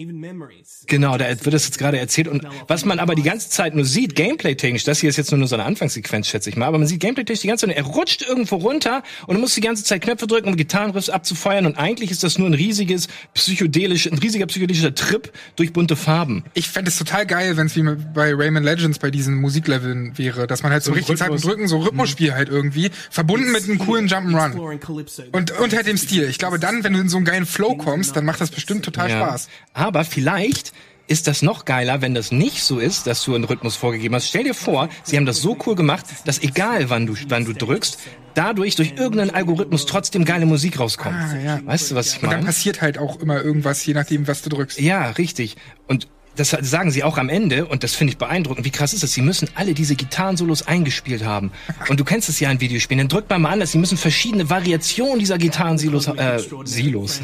Genau, 0.88 1.16
da 1.16 1.28
wird 1.28 1.54
das 1.54 1.66
jetzt 1.66 1.78
gerade 1.78 2.00
erzählt. 2.00 2.26
Und 2.26 2.42
was 2.66 2.84
man 2.84 2.98
aber 2.98 3.14
die 3.14 3.22
ganze 3.22 3.48
Zeit 3.48 3.76
nur 3.76 3.84
sieht, 3.84 4.16
gameplay-technisch, 4.16 4.82
das 4.82 4.98
hier 4.98 5.10
ist 5.10 5.18
jetzt 5.18 5.30
nur 5.30 5.46
so 5.46 5.54
eine 5.54 5.64
Anfangssequenz, 5.64 6.26
schätze 6.26 6.50
ich 6.50 6.56
mal, 6.56 6.66
aber 6.66 6.78
man 6.78 6.88
sieht 6.88 6.98
gameplay-technisch 6.98 7.42
die 7.42 7.48
ganze 7.48 7.68
Zeit, 7.68 7.76
er 7.76 7.84
rutscht 7.84 8.22
irgendwo 8.22 8.56
runter 8.56 9.04
und 9.28 9.36
du 9.36 9.40
musst 9.40 9.56
die 9.56 9.60
ganze 9.60 9.84
Zeit 9.84 10.02
Knöpfe 10.02 10.26
drücken, 10.26 10.48
um 10.48 10.56
Gitarrenriffs 10.56 11.08
abzufeuern. 11.08 11.66
Und 11.66 11.78
eigentlich 11.78 12.10
ist 12.10 12.24
das 12.24 12.36
nur 12.36 12.48
ein 12.48 12.54
riesiges 12.54 13.06
psychedelisch, 13.32 14.06
ein 14.06 14.18
riesiger 14.18 14.46
psychedelischer 14.46 14.92
Trip 14.92 15.32
durch 15.54 15.72
bunte 15.72 15.94
Farben. 15.94 16.15
Ich 16.54 16.68
fände 16.68 16.90
es 16.90 16.96
total 16.96 17.26
geil, 17.26 17.56
wenn 17.56 17.66
es 17.66 17.76
wie 17.76 17.82
bei 17.82 18.32
Rayman 18.34 18.62
Legends 18.62 18.98
bei 18.98 19.10
diesen 19.10 19.36
Musikleveln 19.36 20.16
wäre, 20.16 20.46
dass 20.46 20.62
man 20.62 20.72
halt 20.72 20.82
so, 20.82 20.92
richtig 20.92 21.16
Zeit 21.16 21.28
Rhythmus. 21.28 21.42
Drücken, 21.42 21.68
so 21.68 21.78
Rhythmusspiel 21.78 22.34
halt 22.34 22.48
irgendwie, 22.48 22.90
verbunden 23.10 23.52
mit 23.52 23.64
einem 23.64 23.78
coolen 23.78 24.08
Jump'n'Run. 24.08 25.30
Und 25.32 25.50
unter 25.58 25.82
dem 25.82 25.96
Stil. 25.96 26.28
Ich 26.28 26.38
glaube, 26.38 26.58
dann, 26.58 26.84
wenn 26.84 26.92
du 26.92 27.00
in 27.00 27.08
so 27.08 27.16
einen 27.16 27.26
geilen 27.26 27.46
Flow 27.46 27.76
kommst, 27.76 28.16
dann 28.16 28.24
macht 28.24 28.40
das 28.40 28.50
bestimmt 28.50 28.84
total 28.84 29.10
Spaß. 29.10 29.48
Aber 29.74 30.04
vielleicht 30.04 30.72
ist 31.08 31.26
das 31.26 31.42
noch 31.42 31.64
geiler, 31.64 32.02
wenn 32.02 32.14
das 32.14 32.32
nicht 32.32 32.62
so 32.62 32.78
ist, 32.78 33.06
dass 33.06 33.22
du 33.24 33.34
einen 33.34 33.44
Rhythmus 33.44 33.76
vorgegeben 33.76 34.14
hast. 34.14 34.28
Stell 34.28 34.44
dir 34.44 34.54
vor, 34.54 34.88
sie 35.04 35.16
haben 35.16 35.26
das 35.26 35.40
so 35.40 35.56
cool 35.66 35.74
gemacht, 35.74 36.04
dass 36.24 36.42
egal 36.42 36.90
wann 36.90 37.06
du, 37.06 37.14
wann 37.28 37.44
du 37.44 37.52
drückst, 37.52 37.98
dadurch 38.34 38.76
durch 38.76 38.94
irgendeinen 38.96 39.30
Algorithmus 39.30 39.86
trotzdem 39.86 40.24
geile 40.24 40.46
Musik 40.46 40.78
rauskommt. 40.78 41.16
Ah, 41.16 41.36
ja. 41.38 41.60
Weißt 41.64 41.90
du, 41.90 41.94
was 41.94 42.08
ich 42.08 42.16
Und 42.16 42.24
dann 42.24 42.40
meine? 42.40 42.46
passiert 42.46 42.82
halt 42.82 42.98
auch 42.98 43.20
immer 43.20 43.42
irgendwas, 43.42 43.84
je 43.86 43.94
nachdem, 43.94 44.26
was 44.26 44.42
du 44.42 44.50
drückst. 44.50 44.80
Ja, 44.80 45.10
richtig. 45.10 45.56
Und 45.86 46.08
das 46.36 46.50
sagen 46.50 46.90
sie 46.90 47.02
auch 47.02 47.18
am 47.18 47.28
Ende 47.28 47.66
und 47.66 47.82
das 47.82 47.94
finde 47.94 48.12
ich 48.12 48.18
beeindruckend. 48.18 48.64
Wie 48.64 48.70
krass 48.70 48.92
ist 48.92 49.02
das? 49.02 49.12
Sie 49.12 49.22
müssen 49.22 49.48
alle 49.54 49.74
diese 49.74 49.96
Gitarrensolos 49.96 50.66
eingespielt 50.66 51.24
haben. 51.24 51.50
Und 51.88 51.98
du 51.98 52.04
kennst 52.04 52.28
es 52.28 52.38
ja 52.40 52.50
in 52.50 52.60
Videospielen. 52.60 52.98
Dann 52.98 53.08
drückt 53.08 53.30
man 53.30 53.42
mal 53.42 53.50
an, 53.50 53.60
dass 53.60 53.72
sie 53.72 53.78
müssen 53.78 53.96
verschiedene 53.96 54.48
Variationen 54.48 55.18
dieser 55.18 55.38
Gitarrensilos, 55.38 56.08
äh, 56.08 56.38
Silos. 56.64 57.20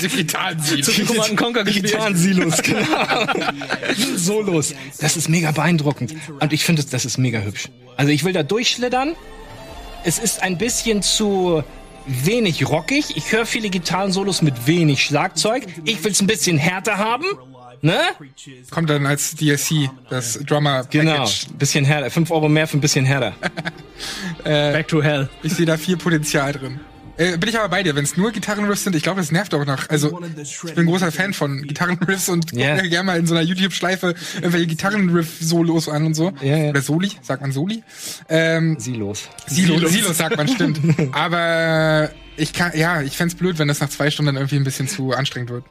Digital 0.00 0.56
Zu 0.82 0.92
viel 0.92 1.06
Command 1.06 1.36
Conquer. 1.36 1.64
Gitarrensilos, 1.64 2.62
genau. 2.62 2.86
Solos. 4.16 4.74
Das 5.00 5.16
ist 5.16 5.28
mega 5.28 5.50
beeindruckend. 5.50 6.14
Und 6.40 6.52
ich 6.52 6.64
finde, 6.64 6.84
das 6.84 7.04
ist 7.04 7.18
mega 7.18 7.40
hübsch. 7.40 7.68
Also 7.96 8.12
ich 8.12 8.24
will 8.24 8.32
da 8.32 8.42
durchschlittern. 8.42 9.14
Es 10.04 10.18
ist 10.18 10.42
ein 10.42 10.58
bisschen 10.58 11.02
zu 11.02 11.64
wenig 12.06 12.68
rockig. 12.68 13.16
Ich 13.16 13.32
höre 13.32 13.46
viele 13.46 13.70
Gitarrensolos 13.70 14.42
mit 14.42 14.66
wenig 14.66 15.02
Schlagzeug. 15.02 15.66
Ich 15.84 16.04
will 16.04 16.12
es 16.12 16.20
ein 16.20 16.26
bisschen 16.26 16.58
härter 16.58 16.98
haben. 16.98 17.24
Ne? 17.84 17.98
Kommt 18.70 18.88
dann 18.88 19.04
als 19.04 19.34
DLC, 19.34 19.90
das 20.08 20.38
Drummer 20.40 20.84
Genau. 20.88 21.28
Bisschen 21.58 21.84
härter. 21.84 22.10
Fünf 22.10 22.30
Euro 22.30 22.48
mehr 22.48 22.66
für 22.66 22.78
ein 22.78 22.80
bisschen 22.80 23.04
härter. 23.04 23.34
Back 24.44 24.88
to 24.88 25.02
Hell. 25.02 25.28
Ich 25.42 25.52
sehe 25.52 25.66
da 25.66 25.76
viel 25.76 25.98
Potenzial 25.98 26.52
drin. 26.52 26.80
Äh, 27.18 27.36
bin 27.36 27.48
ich 27.50 27.58
aber 27.58 27.68
bei 27.68 27.82
dir, 27.82 27.94
wenn 27.94 28.02
es 28.04 28.16
nur 28.16 28.32
Gitarrenriffs 28.32 28.84
sind, 28.84 28.96
ich 28.96 29.02
glaube, 29.02 29.20
das 29.20 29.30
nervt 29.30 29.52
auch 29.54 29.66
noch. 29.66 29.88
Also, 29.90 30.18
ich 30.42 30.60
bin 30.62 30.78
ein 30.78 30.86
großer 30.86 31.12
Fan 31.12 31.34
von 31.34 31.62
Gitarrenriffs 31.62 32.28
und 32.30 32.50
gucke 32.50 32.60
Ja. 32.62 32.74
mir 32.74 32.88
gerne 32.88 33.04
mal 33.06 33.18
in 33.18 33.26
so 33.26 33.34
einer 33.34 33.44
YouTube-Schleife 33.44 34.14
irgendwelche 34.36 34.66
Gitarrenriff-Solos 34.66 35.88
an 35.90 36.06
und 36.06 36.14
so. 36.14 36.32
Ja, 36.40 36.56
ja. 36.56 36.70
Oder 36.70 36.80
Soli, 36.80 37.12
sagt 37.20 37.42
man 37.42 37.52
Soli. 37.52 37.84
Ähm, 38.30 38.76
Silos. 38.80 39.28
Silos. 39.46 39.92
Silos 39.92 40.16
sagt 40.16 40.36
man, 40.38 40.48
stimmt. 40.48 40.80
aber 41.14 42.10
ich 42.36 42.52
kann, 42.54 42.72
ja, 42.74 43.02
ich 43.02 43.16
fänd's 43.16 43.34
blöd, 43.36 43.58
wenn 43.58 43.68
das 43.68 43.78
nach 43.80 43.90
zwei 43.90 44.10
Stunden 44.10 44.28
dann 44.28 44.36
irgendwie 44.36 44.56
ein 44.56 44.64
bisschen 44.64 44.88
zu 44.88 45.12
anstrengend 45.12 45.50
wird. 45.50 45.64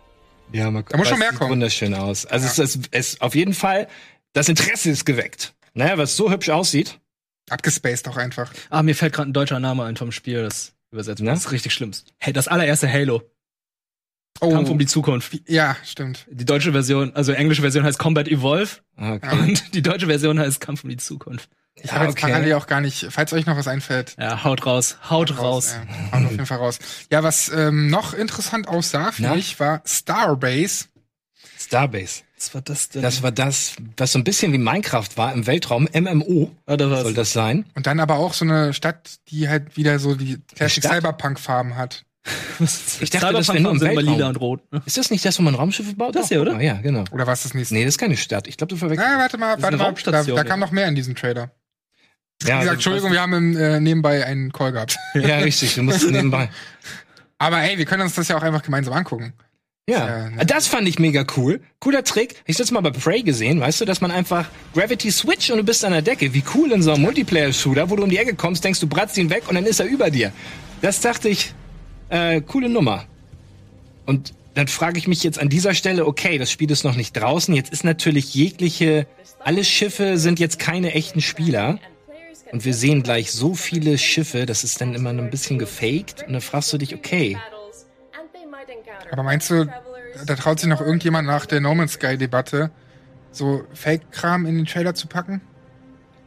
Ja, 0.52 0.70
man, 0.70 0.84
Da 0.88 0.98
muss 0.98 1.08
schon 1.08 1.16
aber 1.16 1.16
es 1.16 1.20
mehr 1.20 1.30
sieht 1.32 1.40
kommen. 1.40 1.52
wunderschön 1.52 1.94
aus. 1.94 2.26
Also 2.26 2.46
es 2.48 2.60
ist, 2.60 2.90
es 2.92 3.14
ist 3.14 3.22
auf 3.22 3.34
jeden 3.36 3.54
Fall, 3.54 3.88
das 4.34 4.50
Interesse 4.50 4.90
ist 4.92 5.06
geweckt. 5.06 5.54
Naja, 5.74 5.98
was 5.98 6.16
so 6.16 6.30
hübsch 6.32 6.50
aussieht. 6.50 7.00
Abgespaced 7.50 8.08
auch 8.08 8.18
einfach. 8.18 8.54
Ah, 8.70 8.84
mir 8.84 8.96
fällt 8.96 9.14
gerade 9.14 9.30
ein 9.30 9.34
deutscher 9.34 9.60
Name 9.60 9.84
ein 9.84 9.98
vom 9.98 10.12
Spiel, 10.12 10.44
das 10.44 10.74
übersetzt. 10.92 11.22
Na? 11.24 11.32
Das 11.32 11.42
ist 11.46 11.52
richtig 11.52 11.74
schlimm. 11.74 11.92
Hey, 12.20 12.34
das 12.34 12.48
allererste 12.48 12.92
Halo. 12.92 13.24
Oh, 14.42 14.50
Kampf 14.52 14.70
um 14.70 14.80
die 14.80 14.86
Zukunft. 14.88 15.38
ja, 15.48 15.78
stimmt. 15.84 16.26
Die 16.30 16.46
deutsche 16.46 16.72
Version, 16.72 17.14
also 17.16 17.32
englische 17.34 17.62
Version 17.62 17.84
heißt 17.84 18.00
Combat 18.00 18.28
Evolve 18.28 18.78
Ah, 18.96 19.14
Okay. 19.14 19.38
und 19.40 19.74
die 19.76 19.82
deutsche 19.82 20.08
Version 20.08 20.40
heißt 20.40 20.60
Kampf 20.60 20.84
um 20.84 20.90
die 20.90 20.98
Zukunft. 20.98 21.50
Ich 21.76 21.92
habe 21.92 22.06
jetzt 22.06 22.20
parallel 22.20 22.54
auch 22.54 22.68
gar 22.68 22.82
nicht, 22.82 23.08
falls 23.10 23.34
euch 23.34 23.46
noch 23.46 23.58
was 23.58 23.68
einfällt. 23.68 24.16
Ja, 24.20 24.44
haut 24.44 24.66
raus, 24.66 24.98
haut 25.10 25.38
raus. 25.38 25.74
Ja, 25.74 26.12
haut 26.18 26.26
auf 26.26 26.32
jeden 26.32 26.46
Fall 26.46 26.60
raus. 26.60 26.80
Ja, 27.12 27.24
was 27.24 27.50
ähm, 27.50 27.90
noch 27.90 28.14
interessant 28.14 28.68
aussah 28.68 29.12
für 29.12 29.24
Na? 29.24 29.36
mich, 29.36 29.60
war 29.60 29.82
Starbase. 29.86 30.86
Starbase. 31.58 32.22
Was 32.38 32.54
war 32.54 32.62
das 32.62 32.90
denn? 32.90 33.02
Das 33.02 33.24
war 33.24 33.32
das, 33.32 33.76
was 33.98 34.12
so 34.12 34.20
ein 34.20 34.24
bisschen 34.24 34.54
wie 34.54 34.58
Minecraft 34.58 35.08
war 35.16 35.34
im 35.34 35.48
Weltraum. 35.48 35.88
MMO 35.94 36.52
ah, 36.66 36.78
da 36.78 36.90
war's. 36.92 37.04
soll 37.04 37.14
das 37.14 37.34
sein. 37.34 37.66
Und 37.74 37.88
dann 37.88 38.00
aber 38.00 38.16
auch 38.16 38.34
so 38.34 38.46
eine 38.46 38.74
Stadt, 38.74 39.18
die 39.30 39.50
halt 39.50 39.76
wieder 39.78 39.98
so 39.98 40.16
die 40.16 40.40
Classic? 40.56 40.84
Cyberpunk-Farben 40.84 41.76
hat. 41.76 42.04
Ich 43.02 43.10
dachte, 43.10 43.34
das 43.34 43.48
wäre 43.50 43.60
nur 43.60 43.72
im 43.72 43.82
Weltraum. 43.82 44.14
lila 44.14 44.30
und 44.30 44.36
rot. 44.38 44.72
ne? 44.72 44.82
Ist 44.86 44.98
das 44.98 45.10
nicht 45.10 45.26
das, 45.26 45.40
wo 45.40 45.44
man 45.44 45.56
Raumschiffe 45.56 45.96
baut? 45.96 46.16
Das 46.16 46.30
hier, 46.30 46.42
oder? 46.42 46.56
Ah, 46.56 46.62
ja, 46.62 46.76
genau. 46.76 47.04
Oder 47.12 47.28
was 47.28 47.40
ist 47.40 47.46
das 47.46 47.54
nächste? 47.54 47.74
Nee, 47.74 47.84
das 47.84 47.96
ist 47.96 47.98
keine 47.98 48.16
Stadt. 48.16 48.48
Ich 48.48 48.58
glaube, 48.58 48.70
du 48.70 48.78
verwechselst. 48.78 49.12
Ah, 49.12 49.18
warte 49.18 49.38
mal, 49.38 49.62
warte 49.62 49.78
mal. 49.78 49.94
Da, 49.94 50.12
da 50.12 50.22
ja. 50.22 50.44
kam 50.44 50.60
noch 50.60 50.72
mehr 50.72 50.88
in 50.88 50.96
diesem 50.96 51.16
Trailer. 51.16 51.52
Ja, 52.48 52.60
gesagt, 52.60 52.76
Entschuldigung, 52.76 53.12
wir 53.12 53.22
haben 53.22 53.34
im, 53.34 53.58
äh, 53.58 53.80
nebenbei 53.80 54.26
einen 54.26 54.52
Call 54.52 54.72
gehabt. 54.72 54.98
ja, 55.14 55.38
richtig. 55.40 55.76
Du 55.76 55.84
musst 55.84 56.10
nebenbei. 56.10 56.50
Aber 57.38 57.62
ey, 57.62 57.78
wir 57.78 57.86
können 57.86 58.04
uns 58.04 58.16
das 58.16 58.28
ja 58.28 58.38
auch 58.38 58.44
einfach 58.44 58.64
gemeinsam 58.64 58.94
angucken. 58.94 59.34
Ja, 59.90 60.30
Ja, 60.30 60.46
das 60.46 60.68
fand 60.68 60.88
ich 60.88 60.98
mega 60.98 61.26
cool. 61.36 61.60
Cooler 61.80 62.06
Trick. 62.06 62.42
Ich 62.46 62.56
das 62.56 62.72
mal 62.72 62.80
bei 62.80 62.92
Prey 62.92 63.22
gesehen, 63.22 63.60
weißt 63.60 63.82
du, 63.82 63.86
dass 63.86 64.00
man 64.00 64.12
einfach 64.12 64.48
Gravity 64.74 65.12
Switch 65.12 65.52
und 65.52 65.58
du 65.58 65.64
bist 65.64 65.84
an 65.84 65.92
der 65.92 66.02
Decke. 66.02 66.34
Wie 66.34 66.44
cool 66.56 66.72
in 66.72 66.82
so 66.82 66.94
einem 66.94 67.02
Multiplayer-Shooter, 67.02 67.90
wo 67.90 67.98
du 67.98 68.04
um 68.04 68.10
die 68.10 68.18
Ecke 68.18 68.34
kommst, 68.36 68.64
denkst 68.64 68.80
du, 68.80 68.88
bratzt 68.88 69.18
ihn 69.18 69.30
weg 69.30 69.44
und 69.50 69.56
dann 69.56 69.66
ist 69.66 69.82
er 69.82 69.88
über 69.88 70.10
dir. 70.10 70.32
Das 70.82 71.02
dachte 71.02 71.28
ich, 71.28 71.54
äh, 72.08 72.40
coole 72.40 72.70
Nummer. 72.70 73.06
Und 74.06 74.34
dann 74.54 74.68
frage 74.68 74.98
ich 74.98 75.08
mich 75.08 75.24
jetzt 75.24 75.40
an 75.40 75.50
dieser 75.50 75.74
Stelle, 75.74 76.06
okay, 76.06 76.38
das 76.38 76.50
Spiel 76.52 76.72
ist 76.72 76.84
noch 76.86 76.96
nicht 76.96 77.14
draußen. 77.14 77.54
Jetzt 77.54 77.74
ist 77.74 77.84
natürlich 77.84 78.34
jegliche, 78.34 79.08
alle 79.44 79.66
Schiffe 79.66 80.18
sind 80.18 80.40
jetzt 80.40 80.60
keine 80.60 80.94
echten 80.94 81.22
Spieler. 81.22 81.80
Und 82.54 82.66
wir 82.66 82.76
sehen 82.76 83.02
gleich 83.02 83.32
so 83.32 83.56
viele 83.56 83.98
Schiffe, 83.98 84.46
das 84.46 84.64
ist 84.64 84.80
dann 84.80 84.94
immer 84.94 85.10
ein 85.10 85.32
bisschen 85.32 85.58
gefaked. 85.58 86.24
Und 86.28 86.34
dann 86.34 86.42
fragst 86.42 86.72
du 86.72 86.78
dich, 86.78 86.94
okay, 86.94 87.36
Aber 89.12 89.24
meinst 89.24 89.50
du, 89.50 89.66
da 90.28 90.36
traut 90.36 90.60
sich 90.60 90.70
noch 90.70 90.80
irgendjemand 90.80 91.28
nach 91.28 91.48
der 91.48 91.62
No 91.62 91.74
Man's 91.74 91.94
Sky-Debatte 91.94 92.70
so 93.32 93.66
Fake-Kram 93.74 94.46
in 94.46 94.56
den 94.58 94.66
Trailer 94.68 94.94
zu 94.94 95.08
packen? 95.08 95.42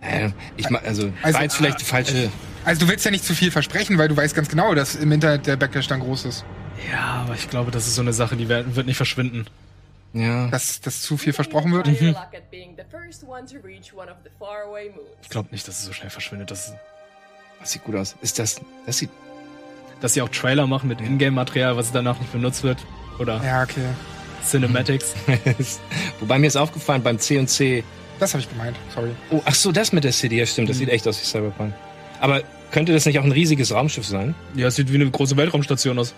äh, 0.01 0.31
ich 0.57 0.69
ma- 0.69 0.81
also, 0.85 1.13
Also, 1.23 1.35
war 1.37 1.43
jetzt 1.45 1.57
vielleicht 1.57 1.81
die 1.81 1.85
falsche. 1.85 2.29
Also 2.65 2.85
du 2.85 2.91
willst 2.91 3.05
ja 3.05 3.13
nicht 3.13 3.25
zu 3.25 3.33
viel 3.33 3.53
versprechen, 3.53 3.97
weil 3.97 4.09
du 4.09 4.17
weißt 4.17 4.35
ganz 4.35 4.49
genau, 4.49 4.75
dass 4.75 4.97
im 4.97 5.13
Internet 5.13 5.47
der 5.47 5.57
Backlash 5.57 5.87
dann 5.87 6.01
groß 6.01 6.25
ist. 6.25 6.45
Ja, 6.91 7.23
aber 7.25 7.35
ich 7.35 7.49
glaube, 7.49 7.71
das 7.71 7.87
ist 7.87 7.95
so 7.95 8.03
eine 8.03 8.13
Sache, 8.13 8.37
die 8.37 8.49
wird, 8.49 8.75
wird 8.75 8.87
nicht 8.89 8.97
verschwinden. 8.97 9.47
Ja. 10.17 10.49
Dass, 10.49 10.81
dass 10.81 11.03
zu 11.03 11.17
viel 11.17 11.33
versprochen 11.33 11.73
wird. 11.73 11.87
Mhm. 11.89 11.93
Mhm. 12.09 12.17
Ich 15.23 15.29
glaube 15.29 15.49
nicht, 15.51 15.69
dass 15.69 15.79
es 15.79 15.85
so 15.85 15.93
schnell 15.93 16.11
verschwindet. 16.11 16.51
Dass, 16.51 16.73
Das 17.61 17.73
sieht 17.73 17.85
gut 17.85 17.95
aus. 17.97 18.17
Ist 18.23 18.39
das. 18.39 18.61
Das 18.87 18.99
sieht. 18.99 19.11
dass 20.01 20.15
sie 20.15 20.23
auch 20.23 20.29
Trailer 20.29 20.67
machen 20.67 20.89
mit 20.89 21.01
Ingame-Material, 21.01 21.77
was 21.77 21.93
danach 21.93 22.19
nicht 22.19 22.33
benutzt 22.33 22.63
wird. 22.63 22.79
Oder 23.19 23.43
Ja, 23.45 23.63
okay. 23.63 23.87
Cinematics. 24.45 25.15
Wobei 26.21 26.39
mir 26.39 26.47
ist 26.47 26.57
aufgefallen 26.57 27.03
beim 27.03 27.19
C&C. 27.19 27.83
Das 28.19 28.33
habe 28.33 28.43
ich 28.43 28.49
gemeint. 28.49 28.77
Sorry. 28.95 29.11
Oh, 29.31 29.43
ach 29.45 29.55
so, 29.55 29.73
das 29.73 29.93
mit 29.93 30.05
der 30.05 30.13
City, 30.13 30.39
ja 30.39 30.47
stimmt. 30.47 30.69
Das 30.71 30.79
sieht 30.79 30.89
echt 30.89 31.07
aus 31.09 31.21
wie 31.21 31.25
Cyberpunk. 31.27 31.75
Aber 32.21 32.43
könnte 32.71 32.93
das 32.93 33.05
nicht 33.07 33.19
auch 33.19 33.25
ein 33.25 33.33
riesiges 33.33 33.73
Raumschiff 33.75 34.07
sein? 34.07 34.35
Ja, 34.55 34.69
es 34.69 34.77
sieht 34.77 34.91
wie 34.91 34.95
eine 34.97 35.11
große 35.11 35.37
Weltraumstation 35.37 35.99
aus. 35.99 36.15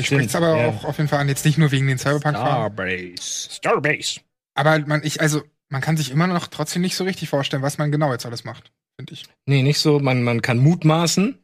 Ich 0.00 0.06
spreche 0.06 0.26
es 0.26 0.34
aber 0.34 0.56
ja. 0.56 0.68
auch 0.68 0.84
auf 0.84 0.98
jeden 0.98 1.08
Fall 1.08 1.20
an, 1.20 1.28
jetzt 1.28 1.44
nicht 1.44 1.58
nur 1.58 1.70
wegen 1.70 1.86
den 1.86 1.98
Cyberpunk-Farben. 1.98 2.76
Starbase. 2.76 3.50
Starbase. 3.50 4.20
Aber 4.54 4.78
man, 4.80 5.02
ich, 5.04 5.20
also, 5.20 5.42
man 5.68 5.80
kann 5.80 5.96
sich 5.96 6.10
immer 6.10 6.26
noch 6.26 6.48
trotzdem 6.48 6.82
nicht 6.82 6.96
so 6.96 7.04
richtig 7.04 7.28
vorstellen, 7.28 7.62
was 7.62 7.78
man 7.78 7.92
genau 7.92 8.12
jetzt 8.12 8.26
alles 8.26 8.44
macht, 8.44 8.72
finde 8.98 9.12
ich. 9.12 9.24
Nee, 9.46 9.62
nicht 9.62 9.78
so. 9.78 10.00
Man, 10.00 10.22
man 10.22 10.42
kann 10.42 10.58
mutmaßen. 10.58 11.38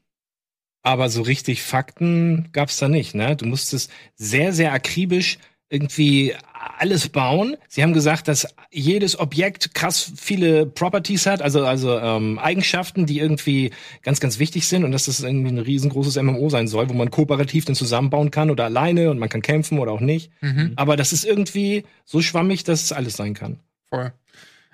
Aber 0.82 1.08
so 1.08 1.22
richtig 1.22 1.62
Fakten 1.62 2.50
gab's 2.52 2.78
da 2.78 2.88
nicht, 2.88 3.14
ne? 3.14 3.34
Du 3.34 3.44
musstest 3.44 3.90
sehr, 4.14 4.52
sehr 4.52 4.72
akribisch 4.72 5.38
irgendwie 5.68 6.36
alles 6.78 7.08
bauen. 7.08 7.56
Sie 7.68 7.82
haben 7.82 7.92
gesagt, 7.92 8.28
dass 8.28 8.46
jedes 8.70 9.18
Objekt 9.18 9.74
krass 9.74 10.12
viele 10.16 10.66
Properties 10.66 11.26
hat, 11.26 11.42
also 11.42 11.64
also 11.64 11.98
ähm, 11.98 12.38
Eigenschaften, 12.38 13.06
die 13.06 13.18
irgendwie 13.18 13.70
ganz 14.02 14.20
ganz 14.20 14.38
wichtig 14.38 14.66
sind 14.68 14.84
und 14.84 14.92
dass 14.92 15.06
das 15.06 15.20
irgendwie 15.20 15.50
ein 15.50 15.58
riesengroßes 15.58 16.20
MMO 16.22 16.48
sein 16.50 16.68
soll, 16.68 16.88
wo 16.88 16.94
man 16.94 17.10
kooperativ 17.10 17.64
dann 17.64 17.74
zusammenbauen 17.74 18.30
kann 18.30 18.50
oder 18.50 18.64
alleine 18.64 19.10
und 19.10 19.18
man 19.18 19.28
kann 19.28 19.42
kämpfen 19.42 19.78
oder 19.78 19.92
auch 19.92 20.00
nicht. 20.00 20.30
Mhm. 20.40 20.72
Aber 20.76 20.96
das 20.96 21.12
ist 21.12 21.24
irgendwie 21.24 21.84
so 22.04 22.20
schwammig, 22.20 22.64
dass 22.64 22.82
es 22.82 22.92
alles 22.92 23.16
sein 23.16 23.34
kann. 23.34 23.60
Voll. 23.88 24.12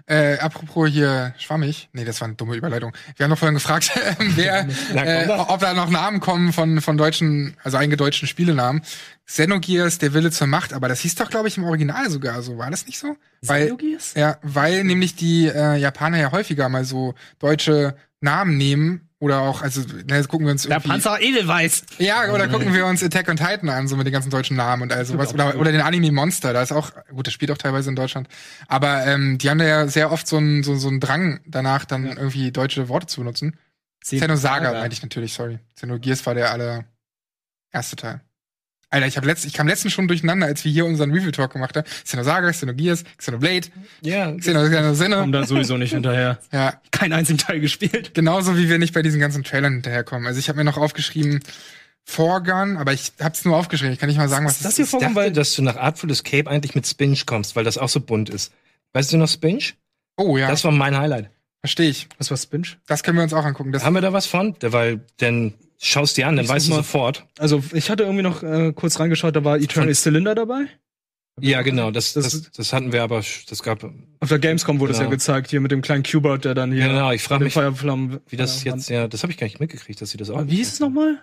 Äh, 0.07 0.38
apropos 0.38 0.88
hier 0.88 1.35
schwammig. 1.38 1.88
Nee, 1.93 2.05
das 2.05 2.21
war 2.21 2.29
eine 2.29 2.37
dumme 2.37 2.57
Überleitung. 2.57 2.93
Wir 3.17 3.25
haben 3.25 3.31
noch 3.31 3.38
vorhin 3.38 3.55
gefragt, 3.55 3.91
wer, 4.19 4.67
äh, 4.95 5.29
ob 5.29 5.61
da 5.61 5.75
noch 5.75 5.91
Namen 5.91 6.21
kommen 6.21 6.53
von, 6.53 6.81
von 6.81 6.97
deutschen, 6.97 7.57
also 7.62 7.77
eingedeutschten 7.77 8.29
Spielenamen. 8.29 8.83
Xenogears, 9.27 9.99
der 9.99 10.15
Wille 10.15 10.31
zur 10.31 10.47
Macht, 10.49 10.73
aber 10.73 10.88
das 10.88 11.01
hieß 11.01 11.15
doch, 11.15 11.31
glaube 11.31 11.49
ich, 11.49 11.57
im 11.57 11.65
Original 11.65 12.11
sogar 12.11 12.43
so. 12.43 12.59
War 12.59 12.71
das 12.71 12.87
nicht 12.87 12.99
so? 12.99 13.17
Weil, 13.43 13.67
Xenogears? 13.67 14.15
ja, 14.15 14.38
weil 14.43 14.85
nämlich 14.85 15.15
die 15.15 15.47
äh, 15.47 15.77
Japaner 15.77 16.19
ja 16.19 16.33
häufiger 16.33 16.69
mal 16.69 16.85
so 16.85 17.15
deutsche 17.38 17.95
Namen 18.21 18.57
nehmen 18.57 19.09
oder 19.23 19.41
auch, 19.43 19.63
also, 19.63 19.83
ne, 19.83 20.17
jetzt 20.17 20.27
gucken 20.27 20.49
wir 20.49 20.51
uns 20.51 20.65
Der 20.65 20.81
Panzer 20.81 21.21
Edelweiß. 21.21 21.85
ja, 21.99 22.29
oder 22.33 22.49
gucken 22.49 22.75
wir 22.75 22.87
uns 22.87 23.05
Attack 23.05 23.29
on 23.29 23.37
Titan 23.37 23.69
an, 23.69 23.87
so 23.87 23.97
mit 23.97 24.05
den 24.05 24.13
ganzen 24.13 24.31
deutschen 24.31 24.57
Namen 24.57 24.83
und 24.83 24.93
all 24.93 25.05
sowas. 25.05 25.33
Oder, 25.33 25.57
oder 25.57 25.71
den 25.71 25.81
Anime 25.81 26.11
Monster, 26.11 26.53
da 26.53 26.61
ist 26.61 26.73
auch, 26.73 26.91
gut, 27.09 27.29
das 27.29 27.33
spielt 27.33 27.53
auch 27.53 27.57
teilweise 27.57 27.89
in 27.89 27.95
Deutschland. 27.95 28.27
Aber 28.67 29.07
ähm, 29.07 29.39
die 29.39 29.49
haben 29.49 29.59
da 29.59 29.65
ja 29.65 29.87
sehr 29.87 30.11
oft 30.11 30.27
so 30.27 30.39
einen 30.39 30.65
so, 30.65 30.75
so 30.75 30.89
einen 30.89 30.99
Drang 30.99 31.39
danach, 31.47 31.85
dann 31.85 32.05
irgendwie 32.05 32.51
deutsche 32.51 32.89
Worte 32.89 33.07
zu 33.07 33.21
benutzen. 33.21 33.57
Xenosaga 34.03 34.73
meinte 34.73 34.95
ich 34.95 35.03
natürlich, 35.05 35.35
sorry. 35.35 35.61
Xenogears 35.77 36.27
war 36.27 36.35
der 36.35 36.51
aller 36.51 36.85
erste 37.71 37.95
Teil. 37.95 38.23
Alter, 38.92 39.07
ich, 39.07 39.16
hab 39.16 39.24
letzt, 39.24 39.44
ich 39.44 39.52
kam 39.55 39.66
letztens 39.66 39.92
schon 39.92 40.07
durcheinander, 40.07 40.46
als 40.46 40.64
wir 40.64 40.70
hier 40.70 40.87
unseren 40.87 41.11
Review-Talk 41.11 41.52
gemacht 41.52 41.76
haben. 41.76 41.87
Xenosaga, 42.05 42.50
Xenogears, 42.50 43.05
Xenoblade, 43.18 43.68
Ja, 44.02 44.31
Xeno, 44.37 44.62
Xenosinne. 44.64 45.16
Kommt 45.16 45.35
dann 45.35 45.46
sowieso 45.46 45.76
nicht 45.76 45.92
hinterher. 45.92 46.38
Ja, 46.52 46.74
Kein 46.90 47.12
einzigen 47.12 47.38
Teil 47.38 47.59
gespielt. 47.61 48.14
Genauso 48.14 48.57
wie 48.57 48.68
wir 48.68 48.78
nicht 48.78 48.94
bei 48.94 49.02
diesen 49.02 49.18
ganzen 49.18 49.42
Trailern 49.44 49.72
hinterherkommen. 49.72 50.26
Also 50.26 50.38
ich 50.38 50.48
habe 50.48 50.59
mir 50.59 50.64
noch 50.64 50.76
aufgeschrieben 50.76 51.40
Forgun, 52.05 52.76
aber 52.76 52.92
ich 52.92 53.12
hab's 53.20 53.44
nur 53.44 53.57
aufgeschrieben. 53.57 53.92
Ich 53.92 53.98
kann 53.98 54.09
nicht 54.09 54.18
mal 54.18 54.28
sagen, 54.28 54.44
was 54.44 54.59
das 54.59 54.72
es 54.72 54.76
hier 54.76 54.83
ist. 54.85 54.88
Ich 54.88 54.92
Warum? 54.94 55.14
dachte, 55.14 55.16
Weil- 55.16 55.33
dass 55.33 55.55
du 55.55 55.62
nach 55.62 55.76
Artful 55.76 56.11
Escape 56.11 56.50
eigentlich 56.50 56.74
mit 56.74 56.87
Spinch 56.87 57.26
kommst, 57.26 57.55
weil 57.57 57.64
das 57.64 57.78
auch 57.78 57.88
so 57.88 58.00
bunt 58.00 58.28
ist. 58.31 58.52
Weißt 58.92 59.12
du 59.12 59.16
noch 59.16 59.28
Spinch? 59.28 59.74
Oh 60.16 60.37
ja, 60.37 60.48
Das 60.48 60.64
war 60.64 60.72
mein 60.72 60.96
Highlight. 60.96 61.31
verstehe 61.61 61.88
ich. 61.88 62.09
Was 62.18 62.31
war 62.31 62.37
Spinch? 62.37 62.76
Das 62.87 63.02
können 63.02 63.16
wir 63.16 63.22
uns 63.24 63.33
auch 63.33 63.44
angucken. 63.44 63.72
Das, 63.72 63.85
Haben 63.85 63.94
wir 63.94 64.02
da 64.02 64.12
was 64.12 64.26
von? 64.26 64.55
Da- 64.59 64.72
Weil, 64.72 65.00
dann 65.18 65.55
schaust 65.83 66.16
dir 66.16 66.27
an, 66.29 66.37
dann 66.37 66.45
Ich 66.45 66.51
weißt 66.51 66.66
du 66.68 66.71
mal. 66.71 66.77
sofort. 66.79 67.27
Also, 67.38 67.62
ich 67.73 67.90
hatte 67.90 68.05
irgendwie 68.05 68.23
noch 68.23 68.42
äh, 68.42 68.73
kurz 68.75 68.99
reingeschaut, 69.01 69.37
da 69.37 69.45
war 69.45 69.57
Eternal 69.59 69.95
Cylinder 69.95 70.35
dabei. 70.35 70.66
Ja, 71.40 71.62
genau, 71.62 71.90
das, 71.90 72.12
Das- 72.12 72.31
das, 72.31 72.51
das 72.53 72.73
hatten 72.73 72.92
wir 72.92 73.03
aber, 73.03 73.23
das 73.49 73.62
gab, 73.62 73.85
Auf 74.21 74.29
der 74.29 74.38
Gamescom 74.38 74.81
wurde 74.81 74.92
es 74.92 74.99
Genau. 74.99 75.09
ja 75.11 75.14
gezeigt, 75.16 75.51
hier 75.51 75.61
mit 75.61 75.71
dem 75.73 75.81
kleinen 75.81 76.03
Cubert, 76.03 76.45
der 76.45 76.55
dann 76.55 76.73
hier 76.73 76.87
genau, 76.88 77.11
ich 77.11 77.23
frage 77.23 77.40
mit 77.40 77.47
mich, 77.47 77.55
Feuerflammen. 77.55 78.21
wie 78.29 78.37
das 78.37 78.62
jetzt, 78.64 78.90
ja, 78.90 79.09
das 79.09 79.23
habe 79.23 79.33
ich 79.33 79.38
gar 79.38 79.47
nicht 79.47 79.59
mitgekriegt, 79.59 80.01
dass 80.01 80.11
sie 80.11 80.18
das 80.18 80.29
auch. 80.31 80.37
Aber 80.38 80.51
Wie 80.51 80.57
hieß 80.57 80.75
es 80.75 80.81
nochmal? 80.81 81.18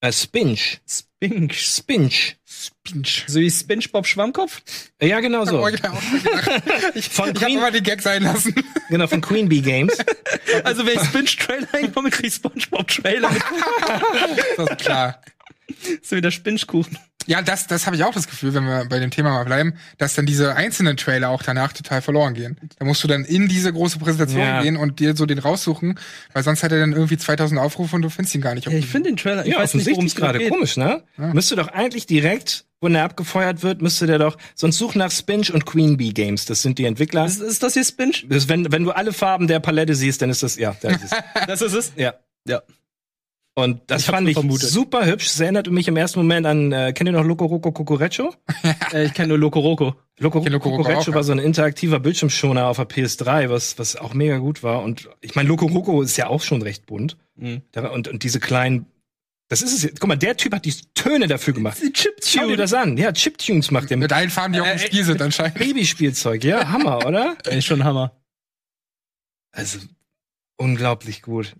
Äh, 0.00 0.12
Spinch. 0.12 0.80
Spinch. 0.88 1.58
Spinch. 1.76 2.36
Spinch. 2.46 3.24
So 3.26 3.40
wie 3.40 3.50
SpongeBob 3.50 4.06
Schwammkopf? 4.06 4.62
Ja, 5.00 5.20
genau 5.20 5.44
So. 5.46 5.58
auch 5.58 5.62
schon 5.62 5.72
gedacht. 5.72 5.94
Ich, 6.94 7.08
Von 7.08 7.30
ich 7.30 7.34
habe 7.36 7.46
Queen- 7.46 7.58
immer 7.58 7.70
den 7.70 7.82
Gag 7.82 8.02
sein 8.02 8.22
lassen. 8.22 8.54
Genau, 8.90 9.06
von 9.06 9.20
Queen 9.20 9.48
Bee 9.48 9.60
Games. 9.60 9.96
Also 10.62 10.86
wenn 10.86 10.94
ich 10.94 11.02
Spinch-Trailer 11.08 11.66
einkomme, 11.72 12.10
krieg 12.10 12.26
ich 12.26 12.34
SpongeBob-Trailer 12.34 13.28
mit 13.30 13.42
Das 14.56 14.70
ist 14.70 14.78
klar. 14.78 15.20
So 16.02 16.16
wie 16.16 16.20
der 16.20 16.30
Spinchkuchen. 16.30 16.98
Ja, 17.26 17.40
das, 17.40 17.66
das 17.66 17.86
habe 17.86 17.96
ich 17.96 18.04
auch 18.04 18.12
das 18.12 18.28
Gefühl, 18.28 18.52
wenn 18.52 18.64
wir 18.64 18.84
bei 18.84 18.98
dem 18.98 19.10
Thema 19.10 19.30
mal 19.30 19.44
bleiben, 19.44 19.72
dass 19.96 20.14
dann 20.14 20.26
diese 20.26 20.56
einzelnen 20.56 20.98
Trailer 20.98 21.30
auch 21.30 21.42
danach 21.42 21.72
total 21.72 22.02
verloren 22.02 22.34
gehen. 22.34 22.58
Da 22.78 22.84
musst 22.84 23.02
du 23.02 23.08
dann 23.08 23.24
in 23.24 23.48
diese 23.48 23.72
große 23.72 23.98
Präsentation 23.98 24.42
Ja. 24.42 24.60
gehen 24.62 24.76
und 24.76 25.00
dir 25.00 25.16
so 25.16 25.24
den 25.24 25.38
raussuchen, 25.38 25.98
weil 26.34 26.42
sonst 26.42 26.62
hat 26.62 26.72
er 26.72 26.80
dann 26.80 26.92
irgendwie 26.92 27.16
2000 27.16 27.58
Aufrufe 27.58 27.96
und 27.96 28.02
du 28.02 28.10
findest 28.10 28.34
ihn 28.34 28.42
gar 28.42 28.54
nicht. 28.54 28.66
auf 28.66 28.74
Ja, 28.74 28.78
ich 28.78 28.86
finde 28.86 29.08
den 29.08 29.16
Trailer, 29.16 29.46
ich 29.46 29.52
ja, 29.52 29.58
weiß 29.58 29.72
nicht, 29.72 29.86
worum 29.88 30.04
es 30.04 30.14
gerade. 30.14 30.46
Komisch, 30.50 30.76
ne? 30.76 31.02
Müsste 31.16 31.56
doch 31.56 31.68
eigentlich 31.68 32.04
direkt, 32.04 32.66
wenn 32.82 32.94
er 32.94 33.04
abgefeuert 33.04 33.62
wird, 33.62 33.80
müsste 33.80 34.06
der 34.06 34.18
doch, 34.18 34.36
sonst 34.54 34.76
such 34.76 34.94
nach 34.94 35.10
Spinch 35.10 35.50
und 35.54 35.64
Queen 35.64 35.96
Bee 35.96 36.12
Games. 36.12 36.44
Das 36.44 36.60
sind 36.60 36.76
die 36.78 36.84
Entwickler. 36.84 37.24
Ist, 37.24 37.40
ist 37.40 37.62
das 37.62 37.72
hier 37.72 37.84
Spinch? 37.84 38.26
Das, 38.28 38.50
wenn, 38.50 38.70
wenn 38.70 38.84
du 38.84 38.90
alle 38.90 39.14
Farben 39.14 39.46
der 39.46 39.60
Palette 39.60 39.94
siehst, 39.94 40.20
dann 40.20 40.28
ist 40.28 40.42
das, 40.42 40.56
ja, 40.56 40.76
das 40.82 41.02
ist 41.02 41.04
es. 41.04 41.12
Das 41.46 41.62
ist 41.62 41.72
es? 41.72 41.92
ja. 41.96 42.12
Ja. 42.46 42.60
Und 43.56 43.82
das 43.86 44.02
Ich 44.02 44.06
fand 44.08 44.28
ich 44.28 44.34
vermutet. 44.34 44.68
super 44.68 45.06
hübsch. 45.06 45.26
Das 45.26 45.38
erinnert 45.38 45.70
mich 45.70 45.86
im 45.86 45.96
ersten 45.96 46.18
Moment 46.18 46.44
an, 46.46 46.72
äh, 46.72 46.92
kennt 46.92 47.08
ihr 47.08 47.12
noch 47.12 47.24
Loco 47.24 47.44
Roco 47.46 47.70
Cucureccio? 47.72 48.34
Äh, 48.92 49.04
ich 49.06 49.14
kenne 49.14 49.28
nur 49.28 49.38
Loco 49.38 49.60
Roco. 49.60 49.94
Loco 50.18 50.38
Roco 50.40 50.58
Cucureccio 50.70 51.14
war 51.14 51.22
so 51.22 51.32
ein 51.32 51.38
interaktiver 51.38 52.00
Bildschirmschoner 52.00 52.66
auf 52.66 52.76
der 52.78 52.88
PS3, 52.88 53.50
was, 53.50 53.78
was 53.78 53.94
auch 53.96 54.12
mega 54.14 54.38
gut 54.38 54.62
war. 54.64 54.82
Und 54.82 55.08
ich 55.20 55.34
meine, 55.36 55.48
Loco 55.48 55.66
Roco 55.66 56.02
ist 56.02 56.16
ja 56.16 56.26
auch 56.28 56.42
schon 56.42 56.62
recht 56.62 56.86
bunt. 56.86 57.16
Mhm. 57.36 57.62
Und, 57.92 58.08
und 58.08 58.22
diese 58.24 58.40
kleinen, 58.40 58.86
das 59.48 59.62
ist 59.62 59.72
es 59.72 59.82
jetzt. 59.84 60.00
Guck 60.00 60.08
mal, 60.08 60.16
der 60.16 60.36
Typ 60.36 60.52
hat 60.54 60.64
die 60.64 60.74
Töne 60.94 61.26
dafür 61.28 61.54
gemacht. 61.54 61.78
Schau 62.24 62.46
dir 62.48 62.56
das 62.56 62.72
an. 62.72 62.96
Ja, 62.96 63.12
Chiptunes 63.12 63.70
macht 63.70 63.90
der 63.90 63.96
mit 63.98 64.10
Mit 64.10 64.12
allen 64.12 64.30
Farben, 64.30 64.52
die 64.54 64.60
auch 64.60 64.66
im 64.66 64.72
Äh, 64.72 64.78
Spiel 64.80 65.04
sind 65.04 65.20
anscheinend. 65.22 65.58
Babyspielzeug. 65.58 66.42
Ja, 66.44 66.68
Hammer, 66.72 67.06
oder? 67.06 67.36
Ey, 67.46 67.62
schon 67.62 67.84
Hammer. 67.84 68.16
Also, 69.52 69.78
unglaublich 70.56 71.22
gut. 71.22 71.54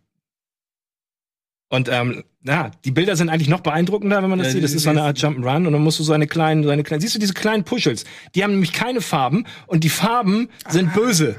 Und 1.74 1.88
ähm, 1.88 2.22
ja, 2.44 2.70
die 2.84 2.92
Bilder 2.92 3.16
sind 3.16 3.28
eigentlich 3.28 3.48
noch 3.48 3.60
beeindruckender, 3.60 4.22
wenn 4.22 4.30
man 4.30 4.38
das 4.38 4.48
Ja, 4.48 4.52
sieht. 4.54 4.64
Das 4.64 4.72
ist 4.72 4.84
so 4.84 4.90
eine 4.90 5.02
Art 5.02 5.18
Jump'n'Run 5.18 5.66
und 5.66 5.72
dann 5.72 5.82
musst 5.82 5.98
du 5.98 6.04
so 6.04 6.12
eine 6.12 6.28
kleinen, 6.28 6.62
so 6.62 6.70
eine 6.70 6.84
kleine, 6.84 7.00
siehst 7.00 7.16
du 7.16 7.18
diese 7.18 7.34
kleinen 7.34 7.64
Puschels? 7.64 8.04
Die 8.34 8.44
haben 8.44 8.52
nämlich 8.52 8.72
keine 8.72 9.00
Farben 9.00 9.44
und 9.66 9.82
die 9.82 9.88
Farben 9.88 10.48
sind 10.68 10.94
böse. 10.94 11.34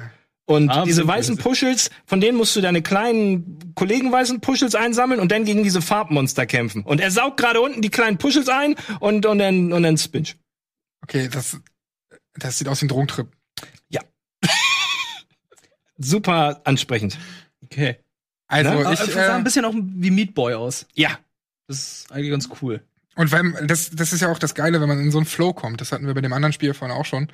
Und 0.46 0.68
Farben 0.68 0.88
diese 0.88 1.08
weißen 1.08 1.38
böse. 1.38 1.48
Puschels, 1.48 1.90
von 2.06 2.20
denen 2.20 2.38
musst 2.38 2.54
du 2.54 2.60
deine 2.60 2.82
kleinen 2.82 3.74
Kollegen 3.76 4.12
weißen 4.12 4.42
Puschels 4.42 4.76
einsammeln 4.76 5.22
und 5.22 5.32
dann 5.32 5.46
gegen 5.46 5.64
diese 5.64 5.82
Farbmonster 5.82 6.46
kämpfen. 6.46 6.84
Und 6.84 7.00
er 7.00 7.12
saugt 7.12 7.38
gerade 7.38 7.62
unten 7.62 7.82
die 7.82 7.90
kleinen 7.90 8.18
Puschels 8.18 8.50
ein 8.50 8.76
und, 9.00 9.26
und 9.26 9.40
dann, 9.40 9.72
und 9.72 9.84
dann 9.84 9.98
Spinch. 9.98 10.36
Okay, 11.02 11.30
das, 11.32 11.58
das 12.34 12.58
sieht 12.58 12.68
aus 12.68 12.82
wie 12.82 12.88
ein 12.88 12.90
Drogentrip. 12.90 13.30
Super 15.98 16.60
ansprechend. 16.66 17.18
Okay. 17.64 18.00
Also, 18.64 18.84
Ne? 18.84 18.94
Ich, 18.94 19.00
es 19.00 19.14
sah 19.14 19.28
äh, 19.28 19.32
ein 19.32 19.44
bisschen 19.44 19.66
auch 19.66 19.74
wie 19.76 20.12
Meat 20.12 20.34
Boy 20.34 20.54
aus. 20.54 20.86
Ja. 20.94 21.20
Das 21.68 21.78
ist 21.78 22.12
eigentlich 22.12 22.32
ganz 22.32 22.50
cool. 22.62 22.82
Und 23.16 23.32
weil, 23.32 23.54
das, 23.66 23.92
das 23.92 24.14
ist 24.14 24.22
ja 24.22 24.30
auch 24.30 24.40
das 24.40 24.56
Geile, 24.56 24.82
wenn 24.82 24.88
man 24.90 25.00
in 25.00 25.12
so 25.12 25.18
einen 25.18 25.26
Flow 25.26 25.54
kommt. 25.54 25.82
Das 25.82 25.92
hatten 25.92 26.06
wir 26.06 26.14
bei 26.14 26.22
dem 26.22 26.34
anderen 26.34 26.54
Spiel 26.54 26.74
vorhin 26.74 26.96
auch 26.96 27.06
schon. 27.06 27.30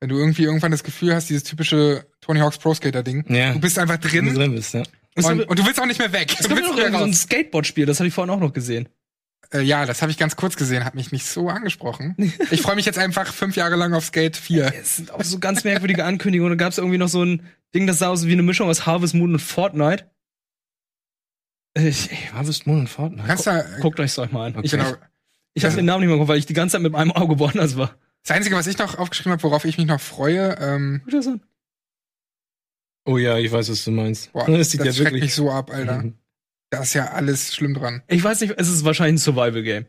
Wenn 0.00 0.08
du 0.08 0.16
irgendwie 0.16 0.44
irgendwann 0.44 0.70
das 0.70 0.84
Gefühl 0.84 1.14
hast, 1.14 1.28
dieses 1.28 1.42
typische 1.42 2.06
Tony 2.20 2.38
Hawk's 2.40 2.58
Pro 2.58 2.72
Skater 2.72 3.02
Ding. 3.02 3.24
Ja. 3.28 3.52
Du 3.52 3.60
bist 3.60 3.78
einfach 3.78 3.98
Wenn 4.00 4.24
du 4.26 4.32
drin 4.32 4.34
drin 4.34 4.54
bist, 4.54 4.74
ja. 4.74 4.82
und, 5.16 5.48
und 5.48 5.58
du 5.58 5.66
willst 5.66 5.80
auch 5.80 5.86
nicht 5.86 5.98
mehr 5.98 6.12
weg. 6.12 6.32
Es 6.32 6.46
Du 6.46 6.48
gibt 6.48 6.60
willst 6.60 6.70
noch 6.70 6.76
nicht 6.76 6.76
mehr 6.76 7.00
irgendwie 7.00 7.00
so 7.00 7.04
ein. 7.10 7.14
Skateboard-Spiel, 7.14 7.84
das 7.86 7.98
habe 7.98 8.06
ich 8.06 8.14
vorhin 8.14 8.32
auch 8.32 8.38
noch 8.38 8.52
gesehen. 8.52 8.88
Äh, 9.52 9.62
ja, 9.62 9.86
das 9.86 10.02
habe 10.02 10.12
ich 10.12 10.18
ganz 10.18 10.36
kurz 10.36 10.56
gesehen, 10.56 10.84
hat 10.84 10.94
mich 10.94 11.10
nicht 11.10 11.26
so 11.26 11.48
angesprochen. 11.48 12.14
Ich 12.50 12.62
freue 12.62 12.76
mich 12.76 12.86
jetzt 12.86 12.98
einfach 12.98 13.32
fünf 13.32 13.56
Jahre 13.56 13.76
lang 13.76 13.94
auf 13.94 14.04
Skate 14.04 14.36
4. 14.36 14.72
Es 14.80 14.96
sind 14.96 15.10
auch 15.10 15.22
so 15.24 15.38
ganz 15.38 15.64
merkwürdige 15.64 16.04
Ankündigungen. 16.04 16.56
Da 16.56 16.64
gab 16.64 16.72
es 16.72 16.78
irgendwie 16.78 16.98
noch 16.98 17.08
so 17.08 17.24
ein 17.24 17.42
Ding, 17.74 17.86
das 17.86 17.98
sah 17.98 18.08
aus 18.08 18.26
wie 18.26 18.32
eine 18.32 18.42
Mischung 18.42 18.68
aus 18.68 18.86
Harvest 18.86 19.14
Moon 19.14 19.32
und 19.32 19.40
Fortnite. 19.40 20.04
Ich, 21.78 22.10
ey, 22.10 22.18
Harvest 22.32 22.66
Moon 22.66 22.80
und 22.80 22.88
Fortnite. 22.88 23.26
Kannst 23.26 23.46
du, 23.46 23.64
guckt 23.80 24.00
euch 24.00 24.18
euch 24.18 24.32
mal 24.32 24.46
an. 24.46 24.56
Okay. 24.56 24.66
ich, 24.66 24.70
genau. 24.72 24.92
Ich 25.54 25.64
habe 25.64 25.74
den 25.74 25.86
Namen 25.86 26.00
nicht 26.00 26.08
mehr 26.08 26.16
geguckt, 26.16 26.28
weil 26.30 26.38
ich 26.38 26.46
die 26.46 26.54
ganze 26.54 26.72
Zeit 26.74 26.82
mit 26.82 26.92
meinem 26.92 27.12
Auge 27.12 27.38
woanders 27.38 27.76
war. 27.76 27.94
Das 28.22 28.36
Einzige, 28.36 28.56
was 28.56 28.66
ich 28.66 28.78
noch 28.78 28.98
aufgeschrieben 28.98 29.32
habe, 29.32 29.42
worauf 29.42 29.64
ich 29.64 29.78
mich 29.78 29.86
noch 29.86 30.00
freue, 30.00 30.56
ähm, 30.60 31.00
Guck 31.04 31.12
das 31.12 31.26
an. 31.26 31.40
Oh 33.06 33.16
ja, 33.16 33.38
ich 33.38 33.50
weiß, 33.50 33.70
was 33.70 33.84
du 33.84 33.90
meinst. 33.90 34.32
boah, 34.32 34.44
das 34.46 34.58
das, 34.58 34.70
sieht 34.70 34.84
ja 34.84 34.92
schreckt 34.92 34.98
wirklich. 35.06 35.22
mich 35.22 35.34
so 35.34 35.50
ab, 35.50 35.70
Alter. 35.70 35.98
Mhm. 36.02 36.14
Da 36.70 36.82
ist 36.82 36.92
ja 36.94 37.06
alles 37.12 37.54
schlimm 37.54 37.74
dran. 37.74 38.02
Ich 38.08 38.22
weiß 38.22 38.40
nicht, 38.42 38.54
es 38.58 38.68
ist 38.68 38.84
wahrscheinlich 38.84 39.14
ein 39.14 39.18
Survival-Game. 39.18 39.84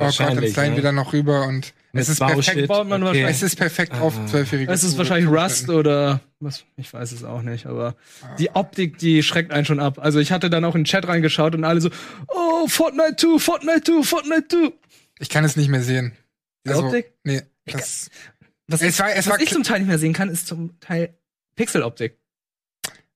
Oh 0.00 0.04
Gott, 0.04 0.20
dann 0.20 0.26
Wahrscheinlich, 0.28 0.52
sliden 0.52 0.70
ja. 0.72 0.76
wir 0.76 0.82
dann 0.84 0.94
noch 0.94 1.12
rüber 1.12 1.46
und 1.46 1.74
Mit 1.92 2.02
es 2.02 2.08
ist 2.08 2.20
perfekt. 2.20 2.68
baut 2.68 2.88
man 2.88 3.02
okay. 3.02 3.24
Es 3.24 3.42
ist 3.42 3.56
perfekt 3.56 3.92
Ah. 3.94 4.02
auf 4.02 4.26
zwölfjährige. 4.26 4.70
Es 4.72 4.84
ist 4.84 4.96
wahrscheinlich 4.96 5.28
Rust 5.28 5.68
oder 5.70 6.20
was, 6.40 6.64
ich 6.76 6.92
weiß 6.92 7.12
es 7.12 7.24
auch 7.24 7.42
nicht, 7.42 7.66
aber 7.66 7.96
Ah. 8.22 8.34
die 8.36 8.50
Optik, 8.50 8.98
die 8.98 9.22
schreckt 9.22 9.52
einen 9.52 9.64
schon 9.64 9.80
ab. 9.80 9.98
Also 9.98 10.18
ich 10.20 10.30
hatte 10.32 10.50
dann 10.50 10.64
auch 10.64 10.74
in 10.74 10.82
den 10.82 10.84
Chat 10.86 11.06
reingeschaut 11.08 11.54
und 11.54 11.64
alle 11.64 11.80
so, 11.80 11.90
oh, 12.28 12.68
Fortnite 12.68 13.16
2, 13.16 13.38
Fortnite 13.38 13.82
2, 13.82 14.02
Fortnite 14.02 14.48
2. 14.48 14.72
Ich 15.18 15.28
kann 15.28 15.44
es 15.44 15.56
nicht 15.56 15.68
mehr 15.68 15.82
sehen. 15.82 16.12
Die 16.66 16.72
Optik? 16.74 17.12
Nee, 17.24 17.42
das, 17.64 18.10
Was, 18.68 18.82
es 18.82 18.98
war, 18.98 19.10
es 19.10 19.26
was 19.26 19.32
war, 19.32 19.40
ich 19.40 19.50
zum 19.50 19.62
Teil 19.64 19.80
nicht 19.80 19.88
mehr 19.88 19.98
sehen 19.98 20.12
kann, 20.12 20.28
ist 20.28 20.46
zum 20.46 20.78
Teil 20.80 21.16
Pixeloptik. 21.56 22.18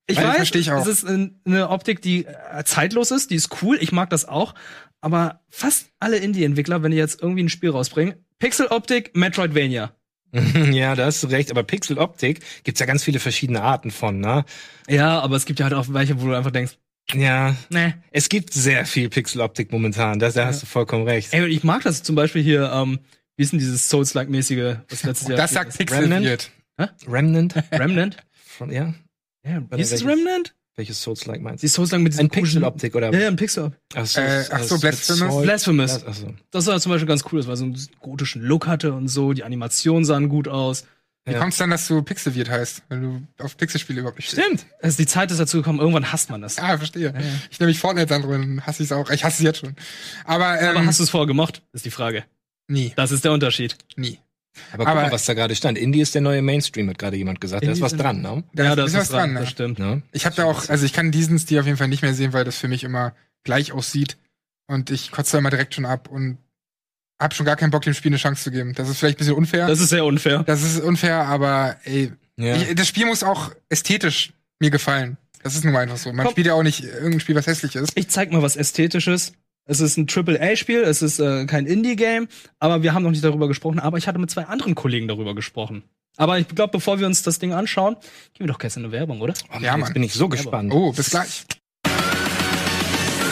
Ich 0.08 0.16
Weil, 0.16 0.40
weiß, 0.40 0.50
ich 0.54 0.66
es 0.68 0.86
ist 0.86 1.04
ein- 1.04 1.40
eine 1.44 1.68
Optik, 1.70 2.02
die 2.02 2.26
äh, 2.26 2.64
zeitlos 2.64 3.12
ist, 3.12 3.30
die 3.30 3.36
ist 3.36 3.62
cool, 3.62 3.78
ich 3.80 3.92
mag 3.92 4.10
das 4.10 4.24
auch, 4.24 4.54
aber 5.00 5.42
fast 5.48 5.90
alle 6.00 6.16
Indie-Entwickler, 6.16 6.82
wenn 6.82 6.90
die 6.90 6.96
jetzt 6.98 7.22
irgendwie 7.22 7.44
ein 7.44 7.48
Spiel 7.48 7.70
rausbringen, 7.70 8.14
Pixeloptik, 8.40 9.14
Metroidvania. 9.14 9.94
ja, 10.72 10.94
da 10.94 11.06
hast 11.06 11.22
du 11.22 11.26
recht. 11.28 11.50
Aber 11.50 11.62
Pixeloptik 11.62 12.40
gibt's 12.64 12.80
ja 12.80 12.86
ganz 12.86 13.04
viele 13.04 13.18
verschiedene 13.18 13.62
Arten 13.62 13.90
von, 13.90 14.18
ne? 14.20 14.44
Ja, 14.88 15.20
aber 15.20 15.36
es 15.36 15.44
gibt 15.44 15.58
ja 15.60 15.64
halt 15.64 15.74
auch 15.74 15.86
welche, 15.90 16.20
wo 16.20 16.26
du 16.26 16.34
einfach 16.34 16.50
denkst, 16.50 16.78
Ja. 17.12 17.54
ne. 17.68 18.02
Es 18.10 18.28
gibt 18.28 18.52
sehr 18.52 18.86
viel 18.86 19.08
Pixeloptik 19.10 19.70
momentan. 19.72 20.18
Da, 20.18 20.30
da 20.30 20.46
hast 20.46 20.62
du 20.62 20.66
vollkommen 20.66 21.04
recht. 21.06 21.32
Ey, 21.34 21.42
und 21.42 21.50
ich 21.50 21.64
mag 21.64 21.82
das 21.82 22.02
zum 22.02 22.14
Beispiel 22.16 22.42
hier, 22.42 22.70
ähm, 22.72 23.00
wie 23.36 23.42
ist 23.42 23.52
denn 23.52 23.58
dieses 23.58 23.88
Souls-like-mäßige, 23.88 24.76
was 24.88 25.02
letztes 25.04 25.28
Jahr 25.28 25.36
das 25.36 25.52
sagt 25.52 25.70
ist? 25.70 25.78
pixeliert. 25.78 26.50
Remnant? 27.06 27.54
Remnant? 27.72 28.16
Von, 28.46 28.70
ja. 28.72 28.94
Ja, 29.46 29.62
hieß 29.74 29.92
es? 29.92 30.04
Remnant? 30.06 30.54
Welches 30.76 31.02
Souls-like 31.02 31.42
meinst 31.42 31.62
Die 31.62 31.66
du? 31.66 31.72
Souls-like 31.72 32.00
mit 32.00 32.12
diesem 32.14 32.30
Pixeloptik 32.30 32.94
oder? 32.94 33.12
Ja, 33.12 33.20
ja, 33.20 33.28
ein 33.28 33.36
Pixel. 33.36 33.72
Ach 33.94 34.06
so, 34.06 34.20
Äh, 34.20 34.44
ach 34.50 34.62
so, 34.62 34.78
Blasphemous? 34.78 35.42
Blasphemous. 35.42 36.04
Ach 36.06 36.14
so. 36.14 36.34
Das 36.50 36.66
war 36.66 36.80
zum 36.80 36.92
Beispiel 36.92 37.06
ganz 37.08 37.24
cool, 37.30 37.38
das 37.40 37.46
war 37.46 37.56
so 37.56 37.64
einen 37.64 37.78
gotischen 38.00 38.40
Look 38.42 38.66
hatte 38.66 38.94
und 38.94 39.08
so, 39.08 39.32
die 39.34 39.44
Animationen 39.44 40.04
sahen 40.06 40.28
gut 40.30 40.48
aus. 40.48 40.84
Wie 41.24 41.32
Ja. 41.32 41.38
kommt's 41.38 41.56
dann, 41.58 41.70
dass 41.70 41.86
du 41.86 42.02
pixeliert 42.02 42.48
heißt, 42.50 42.82
wenn 42.88 43.02
du 43.02 43.44
auf 43.44 43.56
Pixelspiele 43.56 44.00
überhaupt 44.00 44.18
nicht 44.18 44.28
stehst? 44.28 44.42
Stimmt. 44.42 44.66
Also 44.80 44.96
die 44.96 45.06
Zeit 45.06 45.30
ist 45.30 45.38
dazu 45.38 45.58
gekommen, 45.58 45.78
irgendwann 45.78 46.10
hasst 46.10 46.30
man 46.30 46.40
das. 46.40 46.58
Ah, 46.58 46.76
verstehe. 46.78 47.14
Ich 47.50 47.60
nehme 47.60 47.68
mich 47.70 47.78
Fortnite 47.78 48.06
dann 48.08 48.22
drin, 48.22 48.66
hasse 48.66 48.82
ich 48.82 48.88
es 48.88 48.92
auch. 48.92 49.08
Ich 49.10 49.22
hasse 49.22 49.36
es 49.36 49.42
jetzt 49.44 49.58
schon. 49.58 49.76
Aber, 50.24 50.60
ähm, 50.60 50.76
Aber 50.78 50.86
hast 50.86 50.98
du 50.98 51.04
es 51.04 51.10
vorher 51.10 51.26
gemocht? 51.28 51.62
Ist 51.72 51.84
die 51.84 51.90
Frage. 51.90 52.24
nie, 52.66 52.92
Das 52.96 53.12
ist 53.12 53.24
der 53.24 53.32
Unterschied. 53.32 53.76
nie. 53.96 54.18
Aber 54.72 54.84
guck 54.84 54.88
Aber- 54.88 55.02
mal, 55.02 55.12
was 55.12 55.24
da 55.24 55.34
gerade 55.34 55.54
stand. 55.54 55.78
Indie 55.78 56.00
ist 56.00 56.14
der 56.14 56.20
neue 56.22 56.42
Mainstream, 56.42 56.88
hat 56.90 56.98
gerade 56.98 57.16
jemand 57.16 57.40
gesagt. 57.40 57.62
Da 57.64 57.70
ist 57.70 57.78
Indie 57.78 57.82
was 57.82 57.96
dran, 57.96 58.20
ne? 58.22 58.44
Da 58.54 58.74
da 58.76 58.84
ist 58.84 58.94
was 58.94 59.08
dran. 59.08 59.34
das 59.34 59.44
ne? 59.44 59.46
stimmt. 59.50 59.78
ne? 59.78 60.02
Ich 60.12 60.26
habe 60.26 60.36
da 60.36 60.44
auch, 60.44 60.68
also 60.68 60.84
ich 60.84 60.92
kann 60.92 61.10
diesen 61.10 61.38
Stil 61.38 61.60
auf 61.60 61.66
jeden 61.66 61.78
Fall 61.78 61.88
nicht 61.88 62.02
mehr 62.02 62.14
sehen, 62.14 62.32
weil 62.32 62.44
das 62.44 62.58
für 62.58 62.68
mich 62.68 62.84
immer 62.84 63.14
gleich 63.44 63.72
aussieht. 63.72 64.16
Und 64.66 64.90
ich 64.90 65.10
kotze 65.10 65.32
da 65.32 65.38
immer 65.38 65.50
direkt 65.50 65.74
schon 65.74 65.84
ab 65.86 66.08
und 66.08 66.38
hab 67.20 67.34
schon 67.34 67.46
gar 67.46 67.56
keinen 67.56 67.70
Bock, 67.70 67.82
dem 67.82 67.94
Spiel 67.94 68.10
eine 68.10 68.16
Chance 68.18 68.42
zu 68.44 68.50
geben. 68.50 68.74
Das 68.74 68.88
ist 68.88 68.98
vielleicht 68.98 69.16
ein 69.16 69.18
bisschen 69.18 69.34
unfair. 69.34 69.66
Das 69.68 69.80
ist 69.80 69.90
sehr 69.90 70.04
unfair. 70.04 70.42
Das 70.44 70.62
ist 70.62 70.80
unfair, 70.80 71.16
aber 71.26 71.76
ey, 71.84 72.12
Ja. 72.36 72.56
ich, 72.56 72.74
das 72.74 72.88
Spiel 72.88 73.06
muss 73.06 73.22
auch 73.22 73.52
ästhetisch 73.68 74.32
mir 74.60 74.70
gefallen. 74.70 75.16
Das 75.42 75.54
ist 75.54 75.64
nun 75.64 75.72
mal 75.72 75.80
einfach 75.80 75.96
so. 75.96 76.12
Man 76.12 76.24
Komm. 76.24 76.32
spielt 76.32 76.46
ja 76.46 76.54
auch 76.54 76.62
nicht 76.62 76.84
irgendein 76.84 77.20
Spiel, 77.20 77.34
was 77.34 77.46
hässlich 77.46 77.74
ist. 77.76 77.92
Ich 77.96 78.08
zeig 78.08 78.30
mal 78.32 78.42
was 78.42 78.56
Ästhetisches. 78.56 79.32
Es 79.64 79.80
ist 79.80 79.96
ein 79.96 80.06
Triple-A-Spiel, 80.08 80.80
es 80.82 81.02
ist 81.02 81.20
äh, 81.20 81.46
kein 81.46 81.66
Indie-Game, 81.66 82.26
aber 82.58 82.82
wir 82.82 82.94
haben 82.94 83.04
noch 83.04 83.10
nicht 83.12 83.22
darüber 83.22 83.46
gesprochen. 83.46 83.78
Aber 83.78 83.96
ich 83.96 84.08
hatte 84.08 84.18
mit 84.18 84.30
zwei 84.30 84.44
anderen 84.46 84.74
Kollegen 84.74 85.06
darüber 85.06 85.34
gesprochen. 85.34 85.84
Aber 86.16 86.38
ich 86.38 86.48
glaube, 86.48 86.72
bevor 86.72 86.98
wir 86.98 87.06
uns 87.06 87.22
das 87.22 87.38
Ding 87.38 87.52
anschauen, 87.52 87.94
gehen 88.34 88.46
wir 88.46 88.48
doch 88.48 88.60
in 88.60 88.70
eine 88.84 88.92
Werbung, 88.92 89.20
oder? 89.20 89.34
Oh, 89.48 89.54
Mann, 89.54 89.62
Ja, 89.62 89.76
jetzt 89.76 89.84
Mann. 89.84 89.92
bin 89.94 90.02
ich 90.02 90.14
so 90.14 90.28
gespannt. 90.28 90.72
Oh, 90.74 90.92
bis 90.92 91.10
gleich. 91.10 91.44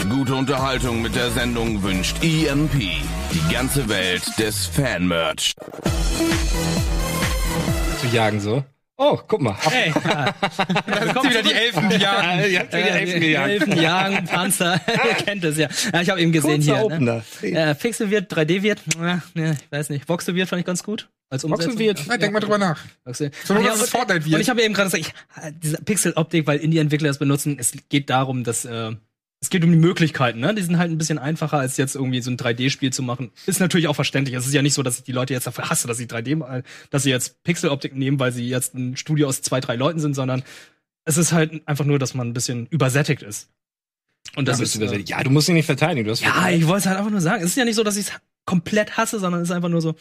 Gute 0.09 0.35
Unterhaltung 0.35 1.03
mit 1.03 1.15
der 1.15 1.31
Sendung 1.31 1.83
wünscht 1.83 2.17
EMP. 2.23 2.73
Die 2.75 3.53
ganze 3.53 3.89
Welt 3.89 4.23
des 4.39 4.67
Fan-Merch. 4.67 5.53
Zu 8.01 8.07
jagen 8.13 8.41
so. 8.41 8.65
Oh, 9.03 9.19
guck 9.27 9.41
mal. 9.41 9.57
Hey, 9.61 9.95
ja. 10.05 10.35
Da 10.87 11.23
sind 11.23 11.31
wieder 11.31 11.43
die 11.43 11.53
Elfen, 11.55 11.89
die 11.89 11.97
jagen. 12.03 12.51
Ihr 12.51 12.59
habt 12.61 12.73
wieder 12.75 13.01
Elfen 13.01 13.81
Jagen, 13.81 14.25
Panzer, 14.27 14.79
ihr 15.09 15.15
kennt 15.15 15.43
es 15.45 15.57
ja. 15.57 15.69
ja 15.93 16.03
ich 16.03 16.11
habe 16.11 16.21
eben 16.21 16.33
gesehen 16.33 16.63
Kurzer 16.63 16.87
hier. 16.87 16.99
Ne? 17.01 17.23
Äh, 17.43 17.75
Pixel 17.75 18.11
wird, 18.11 18.31
3D 18.31 18.63
wird, 18.63 18.81
äh, 19.01 19.17
ne, 19.33 19.57
ich 19.59 19.73
weiß 19.73 19.89
nicht. 19.89 20.07
Voxel 20.07 20.35
wird 20.35 20.51
fand 20.51 20.61
ich 20.61 20.67
ganz 20.67 20.83
gut. 20.83 21.09
als 21.31 21.45
Voxel 21.45 21.71
Umsetzung. 21.71 21.79
wird- 21.79 22.07
Ja, 22.09 22.19
denk 22.19 22.33
mal 22.35 22.41
drüber 22.41 22.59
nach. 22.59 22.79
Voxel. 23.05 23.31
So, 23.45 23.55
es 23.55 23.81
und- 23.81 23.89
Fortnite 23.89 24.25
wird. 24.27 24.35
Und 24.35 24.41
ich 24.43 24.51
habe 24.51 24.61
ja 24.61 24.67
eben 24.67 24.75
gerade 24.75 24.91
gesagt, 24.91 25.15
ich, 25.41 25.53
diese 25.63 25.79
Pixel-Optik, 25.79 26.47
weil 26.47 26.59
Indie-Entwickler 26.59 27.09
das 27.09 27.19
benutzen, 27.19 27.57
es 27.59 27.73
geht 27.89 28.11
darum, 28.11 28.45
dass 28.45 28.67
äh, 28.67 28.93
es 29.43 29.49
geht 29.49 29.65
um 29.65 29.71
die 29.71 29.79
Möglichkeiten, 29.79 30.39
ne? 30.41 30.55
Die 30.55 30.61
sind 30.63 30.77
halt 30.79 30.91
ein 30.91 30.99
bisschen 30.99 31.19
einfacher, 31.19 31.59
als 31.59 31.77
jetzt 31.79 31.95
irgendwie 31.95 32.21
so 32.21 32.31
ein 32.31 32.37
3D-Spiel 32.37 32.93
zu 32.93 33.03
machen. 33.03 33.31
Ist 33.47 33.59
natürlich 33.61 33.89
auch 33.89 33.95
verständlich. 33.97 34.37
Es 34.37 34.47
ist 34.47 34.53
ja 34.53 34.61
nicht 34.61 34.75
so, 34.75 34.83
dass 34.83 34.99
ich 34.99 35.05
die 35.05 35.13
Leute 35.13 35.33
jetzt 35.33 35.47
dafür 35.47 35.71
hasse, 35.71 35.89
dass 35.89 35.97
sie 35.97 36.07
3D, 36.07 36.37
mal- 36.37 36.63
dass 36.91 37.05
sie 37.05 37.11
jetzt 37.11 37.43
Pixel-Optik 37.43 37.97
nehmen, 37.97 38.19
weil 38.21 38.33
sie 38.33 38.47
jetzt 38.49 38.75
ein 38.75 38.97
Studio 38.97 39.29
aus 39.29 39.41
zwei, 39.41 39.61
drei 39.61 39.77
Leuten 39.77 39.99
sind, 39.99 40.15
sondern 40.15 40.43
es 41.07 41.17
ist 41.17 41.33
halt 41.33 41.67
einfach 41.67 41.87
nur, 41.87 41.99
dass 41.99 42.13
man 42.13 42.29
ein 42.29 42.33
bisschen 42.35 42.67
übersättigt 42.67 43.23
ist. 43.23 43.49
Und 44.37 44.47
das 44.47 44.59
Ja, 44.59 44.65
ist, 44.65 44.75
du 44.77 44.85
äh, 44.85 45.01
ja, 45.01 45.23
du 45.25 45.31
musst 45.31 45.49
ihn 45.49 45.55
nicht 45.55 45.67
verteidigen. 45.67 46.05
Du 46.05 46.11
hast 46.11 46.21
ja, 46.21 46.51
ich 46.51 46.67
wollte 46.67 46.81
es 46.81 46.87
halt 46.87 46.99
einfach 46.99 47.11
nur 47.11 47.23
sagen. 47.23 47.43
Es 47.43 47.51
ist 47.51 47.57
ja 47.57 47.65
nicht 47.65 47.75
so, 47.77 47.83
dass 47.83 47.97
ich 47.97 48.09
es 48.09 48.13
komplett 48.45 48.97
hasse, 48.99 49.19
sondern 49.19 49.41
es 49.41 49.49
ist 49.49 49.55
einfach 49.57 49.71
nur 49.71 49.81
so, 49.81 49.95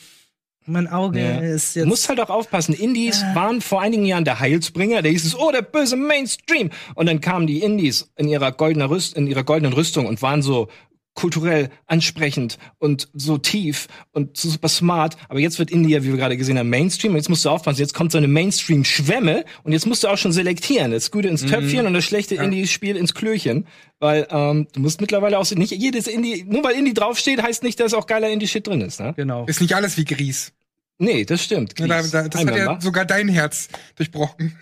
mein 0.69 0.87
Auge 0.87 1.19
Ja. 1.19 1.39
ist 1.39 1.75
Du 1.75 1.79
jetzt. 1.81 1.87
musst 1.89 2.07
halt 2.09 2.19
auch 2.19 2.29
aufpassen. 2.29 2.73
Indies 2.73 3.23
waren 3.33 3.61
vor 3.61 3.81
einigen 3.81 4.05
Jahren 4.05 4.25
der 4.25 4.39
Heilsbringer. 4.39 5.01
Da 5.01 5.09
hieß 5.09 5.25
es, 5.25 5.37
oh, 5.37 5.51
der 5.51 5.61
böse 5.61 5.95
Mainstream. 5.95 6.69
Und 6.95 7.07
dann 7.07 7.19
kamen 7.21 7.47
die 7.47 7.59
Indies 7.59 8.11
in 8.15 8.27
ihrer 8.27 8.51
goldenen, 8.51 8.87
Rüst 8.87 9.15
in 9.17 9.27
ihrer 9.27 9.43
goldenen 9.43 9.73
Rüstung 9.73 10.05
und 10.05 10.21
waren 10.21 10.41
so 10.41 10.67
kulturell 11.15 11.69
ansprechend 11.85 12.57
und 12.77 13.09
so 13.13 13.37
tief 13.37 13.87
und 14.13 14.37
so 14.37 14.47
super 14.49 14.69
smart. 14.69 15.17
Aber 15.27 15.39
jetzt 15.39 15.59
wird 15.59 15.69
Indie, 15.69 15.89
ja, 15.91 16.01
wie 16.03 16.09
wir 16.09 16.15
gerade 16.17 16.37
gesehen 16.37 16.57
haben, 16.57 16.69
Mainstream. 16.69 17.11
Und 17.11 17.17
jetzt 17.17 17.27
musst 17.27 17.43
du 17.43 17.49
aufpassen. 17.49 17.79
Jetzt 17.81 17.93
kommt 17.93 18.13
so 18.13 18.17
eine 18.17 18.29
Mainstream-Schwemme 18.29 19.43
und 19.63 19.73
jetzt 19.73 19.85
musst 19.85 20.03
du 20.03 20.07
auch 20.07 20.17
schon 20.17 20.31
selektieren. 20.31 20.91
Das 20.91 21.11
Gute 21.11 21.27
ins 21.27 21.45
Töpfchen 21.45 21.85
und 21.85 21.93
das 21.93 22.05
schlechte 22.05 22.35
Indie-Spiel 22.35 22.95
ins 22.95 23.13
Klöchen. 23.13 23.67
Weil 23.99 24.27
ähm, 24.29 24.67
du 24.71 24.79
musst 24.79 25.01
mittlerweile 25.01 25.39
auch 25.39 25.51
nicht 25.51 25.71
jedes 25.71 26.07
Indie, 26.07 26.45
nur 26.47 26.63
weil 26.63 26.75
Indie 26.75 26.93
draufsteht, 26.93 27.41
heißt 27.41 27.63
nicht, 27.63 27.81
dass 27.81 27.93
auch 27.93 28.07
geiler 28.07 28.29
Indie-Shit 28.29 28.67
drin 28.67 28.79
ist. 28.79 29.01
Ne? 29.01 29.13
Genau. 29.17 29.45
Ist 29.45 29.59
nicht 29.59 29.75
alles 29.75 29.97
wie 29.97 30.05
Gries. 30.05 30.53
Nee, 30.99 31.25
das 31.25 31.43
stimmt. 31.43 31.79
Ja, 31.79 31.87
da, 31.87 32.01
da, 32.03 32.27
das 32.27 32.45
hat 32.45 32.55
ja 32.55 32.79
sogar 32.81 33.05
dein 33.05 33.29
Herz 33.29 33.69
durchbrochen. 33.95 34.57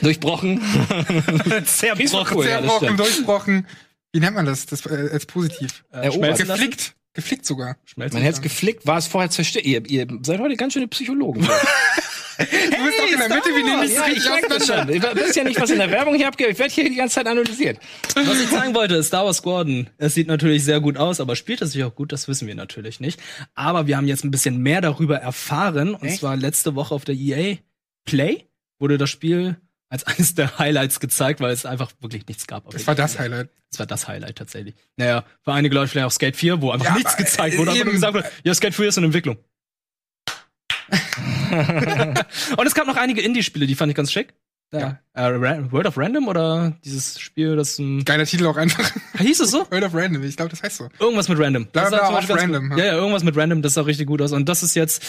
durchbrochen. 0.00 0.60
Sehr 1.66 1.94
Gries 1.94 2.12
war 2.12 2.24
brochen. 2.24 2.36
cool, 2.38 2.46
ja, 2.46 2.60
das 2.60 2.70
Zerbrochen, 2.70 2.84
stimmt. 2.86 3.00
durchbrochen. 3.00 3.66
Wie 4.12 4.20
nennt 4.20 4.34
man 4.34 4.46
das? 4.46 4.66
Das 4.66 4.86
äh, 4.86 5.10
als 5.12 5.26
positiv. 5.26 5.84
Äh, 5.92 6.08
lassen? 6.08 6.46
Geflickt. 6.46 6.94
Geflickt 7.12 7.46
sogar. 7.46 7.76
Schmelzen 7.84 8.16
Mein 8.16 8.24
Herz 8.24 8.40
geflickt, 8.40 8.86
war 8.86 8.98
es 8.98 9.06
vorher 9.06 9.30
zerstört. 9.30 9.64
Ihr, 9.66 9.88
ihr 9.88 10.06
seid 10.22 10.40
heute 10.40 10.56
ganz 10.56 10.72
schöne 10.72 10.88
Psychologen. 10.88 11.46
Du 12.38 12.44
bist 12.44 12.98
doch 12.98 13.12
in 13.12 13.18
der 13.18 13.28
Mitte, 13.28 13.48
wie 13.50 13.62
die 13.62 13.94
ja, 13.94 14.06
ich 14.08 14.28
merke 14.28 14.48
das 14.48 14.66
schon. 14.66 14.88
Ihr 14.88 15.02
wisst 15.14 15.36
ja 15.36 15.44
nicht, 15.44 15.60
was 15.60 15.70
in 15.70 15.78
der 15.78 15.90
Werbung 15.90 16.14
hier 16.14 16.28
abgeht. 16.28 16.48
Ich 16.50 16.58
werde 16.58 16.72
hier 16.72 16.88
die 16.88 16.96
ganze 16.96 17.16
Zeit 17.16 17.26
analysiert. 17.26 17.78
Was 18.14 18.40
ich 18.40 18.48
sagen 18.48 18.74
wollte, 18.74 18.96
ist 18.96 19.08
Star 19.08 19.24
Wars 19.24 19.38
Squadron. 19.38 19.90
Es 19.98 20.14
sieht 20.14 20.26
natürlich 20.26 20.64
sehr 20.64 20.80
gut 20.80 20.96
aus, 20.96 21.20
aber 21.20 21.36
spielt 21.36 21.62
es 21.62 21.72
sich 21.72 21.84
auch 21.84 21.94
gut, 21.94 22.12
das 22.12 22.28
wissen 22.28 22.48
wir 22.48 22.54
natürlich 22.54 23.00
nicht. 23.00 23.20
Aber 23.54 23.86
wir 23.86 23.96
haben 23.96 24.06
jetzt 24.06 24.24
ein 24.24 24.30
bisschen 24.30 24.58
mehr 24.58 24.80
darüber 24.80 25.18
erfahren. 25.18 25.94
Und 25.94 26.06
Echt? 26.08 26.20
zwar 26.20 26.36
letzte 26.36 26.74
Woche 26.74 26.94
auf 26.94 27.04
der 27.04 27.14
EA 27.14 27.56
Play 28.04 28.48
wurde 28.78 28.98
das 28.98 29.10
Spiel 29.10 29.56
als 29.88 30.04
eines 30.06 30.34
der 30.34 30.58
Highlights 30.58 31.00
gezeigt, 31.00 31.40
weil 31.40 31.52
es 31.52 31.66
einfach 31.66 31.92
wirklich 32.00 32.26
nichts 32.26 32.46
gab. 32.46 32.68
Das 32.70 32.86
war 32.86 32.94
das 32.94 33.18
Highlight. 33.18 33.50
Das 33.70 33.78
war 33.78 33.86
das 33.86 34.08
Highlight 34.08 34.36
tatsächlich. 34.36 34.74
Naja, 34.96 35.24
für 35.42 35.52
einige 35.52 35.74
Leute 35.74 35.88
vielleicht 35.88 36.06
auch 36.06 36.12
Skate 36.12 36.36
4, 36.36 36.60
wo 36.60 36.70
einfach 36.70 36.86
Ja, 36.86 36.94
nichts 36.94 37.14
aber, 37.14 37.24
gezeigt 37.24 37.54
äh, 37.54 37.58
wurde, 37.58 37.84
nur 37.84 37.92
gesagt 37.92 38.14
wurde, 38.14 38.30
ja, 38.44 38.54
Skate 38.54 38.74
4 38.74 38.88
ist 38.88 38.98
in 38.98 39.04
Entwicklung. 39.04 39.36
Und 42.56 42.66
es 42.66 42.74
gab 42.74 42.86
noch 42.86 42.96
einige 42.96 43.20
Indie-Spiele, 43.22 43.66
die 43.66 43.74
fand 43.74 43.90
ich 43.90 43.96
ganz 43.96 44.12
schick. 44.12 44.34
Ja. 44.72 44.98
Äh, 45.12 45.22
Ra- 45.26 45.70
World 45.70 45.86
of 45.86 45.96
Random 45.96 46.26
oder 46.26 46.76
dieses 46.84 47.20
Spiel, 47.20 47.54
das 47.54 47.78
ein, 47.78 48.04
Geiler 48.04 48.24
Titel 48.26 48.46
auch 48.46 48.56
einfach. 48.56 48.90
hieß 49.18 49.38
es 49.40 49.50
so? 49.52 49.66
World 49.70 49.84
of 49.84 49.94
Random, 49.94 50.24
ich 50.24 50.36
glaube, 50.36 50.50
das 50.50 50.62
heißt 50.64 50.78
so. 50.78 50.88
Irgendwas 50.98 51.28
mit 51.28 51.38
Random. 51.38 51.66
Bla, 51.66 51.88
bla, 51.88 52.10
ganz 52.10 52.30
random, 52.30 52.70
gut- 52.70 52.78
ja. 52.78 52.86
Ja, 52.86 52.92
irgendwas 52.94 53.22
mit 53.22 53.36
Random, 53.36 53.62
das 53.62 53.74
sah 53.74 53.82
richtig 53.82 54.08
gut 54.08 54.20
aus. 54.20 54.32
Und 54.32 54.48
das 54.48 54.64
ist 54.64 54.74
jetzt, 54.74 55.04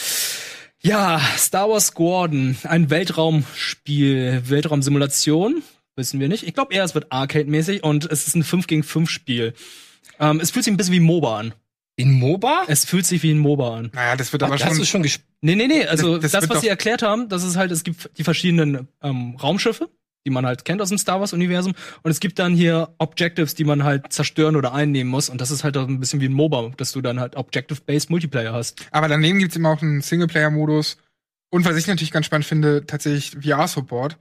ja, 0.82 1.20
Star 1.36 1.68
Wars 1.68 1.88
Squadron, 1.88 2.56
ein 2.62 2.90
Weltraumspiel, 2.90 4.42
Weltraumsimulation, 4.46 5.62
wissen 5.96 6.20
wir 6.20 6.28
nicht. 6.28 6.44
Ich 6.46 6.54
glaube 6.54 6.72
eher, 6.74 6.84
es 6.84 6.94
wird 6.94 7.10
Arcade-mäßig 7.10 7.82
und 7.82 8.04
es 8.10 8.28
ist 8.28 8.36
ein 8.36 8.44
5 8.44 8.66
gegen 8.68 8.82
5 8.82 9.10
Spiel. 9.10 9.54
Ähm, 10.20 10.38
es 10.40 10.50
fühlt 10.50 10.64
sich 10.64 10.72
ein 10.72 10.76
bisschen 10.76 10.94
wie 10.94 11.00
MOBA 11.00 11.38
an. 11.40 11.54
In 11.98 12.12
MOBA? 12.12 12.64
Es 12.68 12.84
fühlt 12.84 13.06
sich 13.06 13.22
wie 13.22 13.32
ein 13.32 13.38
MOBA 13.38 13.76
an. 13.78 13.90
Naja, 13.94 14.16
das 14.16 14.32
wird 14.32 14.42
aber 14.42 14.54
Ach, 14.54 14.58
schon. 14.58 14.80
ist 14.80 14.88
schon 14.88 15.02
gesp 15.02 15.22
Nee, 15.40 15.54
nee, 15.54 15.66
nee, 15.66 15.86
also 15.86 16.18
Das- 16.18 16.32
das, 16.32 16.42
das 16.42 16.50
was 16.50 16.60
sie 16.60 16.68
erklärt 16.68 17.02
haben, 17.02 17.28
das 17.28 17.42
ist 17.42 17.56
halt, 17.56 17.70
es 17.70 17.84
gibt 17.84 18.10
die 18.18 18.24
verschiedenen 18.24 18.88
ähm, 19.02 19.36
Raumschiffe, 19.42 19.88
die 20.26 20.30
man 20.30 20.44
halt 20.44 20.64
kennt 20.64 20.82
aus 20.82 20.88
dem 20.90 20.98
Star 20.98 21.20
Wars-Universum. 21.20 21.72
Und 22.02 22.10
es 22.10 22.20
gibt 22.20 22.38
dann 22.38 22.54
hier 22.54 22.94
Objectives, 22.98 23.54
die 23.54 23.64
man 23.64 23.84
halt 23.84 24.12
zerstören 24.12 24.56
oder 24.56 24.74
einnehmen 24.74 25.10
muss. 25.10 25.28
Und 25.30 25.40
das 25.40 25.50
ist 25.50 25.62
halt 25.64 25.76
auch 25.76 25.86
ein 25.88 26.00
bisschen 26.00 26.20
wie 26.20 26.26
ein 26.28 26.32
MOBA, 26.32 26.72
dass 26.76 26.92
du 26.92 27.00
dann 27.00 27.18
halt 27.20 27.36
Objective-Based 27.36 28.10
Multiplayer 28.10 28.52
hast. 28.52 28.84
Aber 28.90 29.08
daneben 29.08 29.38
gibt's 29.38 29.56
immer 29.56 29.70
auch 29.70 29.80
einen 29.82 30.00
Singleplayer-Modus. 30.02 30.98
Und 31.50 31.64
was 31.64 31.76
ich 31.76 31.86
natürlich 31.86 32.10
ganz 32.10 32.26
spannend 32.26 32.46
finde, 32.46 32.84
tatsächlich 32.86 33.36
VR-Support. 33.42 34.18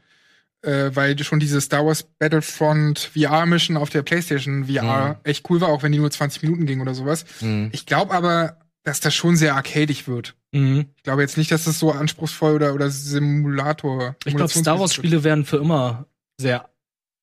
Äh, 0.66 0.96
weil 0.96 1.22
schon 1.24 1.40
diese 1.40 1.62
Star 1.62 1.86
Wars 1.86 2.04
Battlefront 2.18 3.12
VR-Mission 3.14 3.78
auf 3.78 3.92
der 3.92 4.02
PlayStation 4.02 4.66
VR 4.66 5.20
echt 5.24 5.48
cool 5.50 5.62
war, 5.62 5.70
auch 5.70 5.84
wenn 5.84 5.92
die 5.92 6.00
nur 6.00 6.10
20 6.10 6.42
Minuten 6.42 6.66
ging 6.66 6.82
oder 6.82 6.96
sowas. 6.96 7.26
Mhm. 7.42 7.70
Ich 7.72 7.86
glaube 7.86 8.14
aber, 8.14 8.58
dass 8.84 9.00
das 9.00 9.14
schon 9.14 9.36
sehr 9.36 9.56
arcadig 9.56 10.08
wird. 10.08 10.36
Mhm. 10.54 10.88
Ich 10.96 11.04
glaube 11.04 11.22
jetzt 11.22 11.38
nicht, 11.38 11.52
dass 11.52 11.66
das 11.66 11.78
so 11.78 11.92
anspruchsvoll 11.92 12.56
oder, 12.56 12.74
oder 12.74 12.90
Simulator. 12.90 14.16
Ich 14.26 14.36
glaube, 14.36 14.52
Star 14.52 14.80
Wars-Spiele 14.80 15.24
werden 15.24 15.46
für 15.46 15.58
immer 15.58 16.08
sehr, 16.40 16.68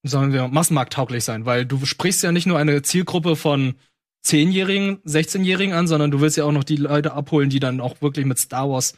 sagen 0.04 0.32
wir, 0.32 0.46
massenmarkttauglich 0.46 1.24
sein, 1.24 1.44
weil 1.44 1.66
du 1.66 1.84
sprichst 1.84 2.22
ja 2.22 2.30
nicht 2.30 2.46
nur 2.46 2.58
eine 2.58 2.82
Zielgruppe 2.82 3.34
von 3.34 3.74
10-Jährigen, 4.24 4.98
16-Jährigen 5.04 5.74
an, 5.74 5.88
sondern 5.88 6.12
du 6.12 6.20
willst 6.20 6.36
ja 6.36 6.44
auch 6.44 6.52
noch 6.52 6.64
die 6.64 6.76
Leute 6.76 7.12
abholen, 7.12 7.50
die 7.50 7.58
dann 7.58 7.80
auch 7.80 8.00
wirklich 8.02 8.24
mit 8.24 8.38
Star 8.38 8.70
Wars 8.70 8.94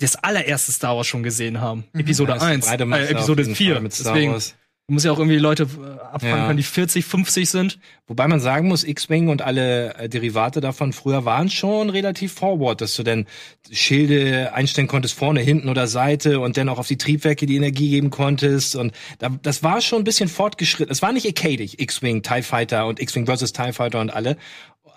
das 0.00 0.16
allererste 0.16 0.72
Star 0.72 0.96
Wars 0.96 1.06
schon 1.06 1.22
gesehen 1.22 1.60
haben. 1.60 1.84
Episode 1.94 2.32
Ja, 2.32 2.36
ist 2.36 2.42
eine 2.42 2.54
1, 2.54 2.66
breite 2.66 2.84
äh, 2.84 3.10
Episode 3.12 3.42
jeden 3.42 3.54
4. 3.54 3.72
Fall 3.74 3.82
mit 3.82 3.92
Star 3.92 4.12
Deswegen, 4.14 4.32
Wars. 4.32 4.54
du 4.88 4.94
musst 4.94 5.04
ja 5.06 5.12
auch 5.12 5.18
irgendwie 5.18 5.38
Leute 5.38 5.62
äh, 5.64 6.00
abfangen 6.12 6.36
Ja. 6.38 6.46
können, 6.46 6.56
die 6.56 6.62
40, 6.64 7.04
50 7.04 7.48
sind. 7.48 7.78
Wobei 8.08 8.26
man 8.26 8.40
sagen 8.40 8.66
muss, 8.68 8.82
X-Wing 8.82 9.28
und 9.28 9.40
alle 9.42 9.94
äh, 9.94 10.08
Derivate 10.08 10.60
davon 10.60 10.92
früher 10.92 11.24
waren 11.24 11.48
schon 11.48 11.90
relativ 11.90 12.32
forward, 12.32 12.80
dass 12.80 12.96
du 12.96 13.02
dann 13.04 13.26
Schilde 13.70 14.52
einstellen 14.54 14.88
konntest, 14.88 15.14
vorne, 15.14 15.40
hinten 15.40 15.68
oder 15.68 15.86
Seite 15.86 16.40
und 16.40 16.56
dann 16.56 16.68
auch 16.68 16.78
auf 16.78 16.88
die 16.88 16.98
Triebwerke 16.98 17.46
die 17.46 17.56
Energie 17.56 17.90
geben 17.90 18.10
konntest. 18.10 18.74
Und 18.76 18.92
da, 19.18 19.28
das 19.42 19.62
war 19.62 19.80
schon 19.80 20.00
ein 20.00 20.04
bisschen 20.04 20.28
fortgeschritten. 20.28 20.90
Es 20.90 21.02
war 21.02 21.12
nicht 21.12 21.26
arcadig, 21.26 21.78
X-Wing, 21.80 22.22
TIE 22.22 22.42
Fighter 22.42 22.86
und 22.86 23.00
X-Wing 23.00 23.26
versus 23.26 23.52
TIE 23.52 23.72
Fighter 23.72 24.00
und 24.00 24.10
alle. 24.10 24.36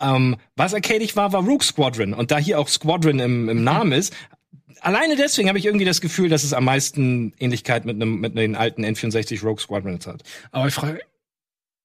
Ähm, 0.02 0.38
was 0.56 0.74
arcadig 0.74 1.16
war, 1.16 1.34
war 1.34 1.42
Rogue 1.44 1.62
Squadron. 1.64 2.14
Und 2.14 2.32
da 2.32 2.38
hier 2.40 2.60
auch 2.60 2.68
Squadron 2.68 3.20
im, 3.20 3.48
im 3.48 3.64
Namen 3.64 3.92
ist, 3.92 4.14
alleine 4.84 5.16
deswegen 5.16 5.50
habe 5.50 5.58
ich 5.58 5.66
irgendwie 5.66 5.86
das 5.86 6.02
Gefühl, 6.02 6.30
dass 6.30 6.44
es 6.44 6.54
am 6.54 6.66
meisten 6.66 7.34
Ähnlichkeit 7.40 7.86
mit 7.86 7.96
einem 7.96 8.20
mit 8.20 8.38
den 8.38 8.56
alten 8.56 8.86
N64 8.86 9.42
Rogue 9.44 9.60
Squadrons 9.60 10.08
hat. 10.08 10.24
Aber 10.52 10.68
ich 10.68 10.74
frage, 10.74 11.00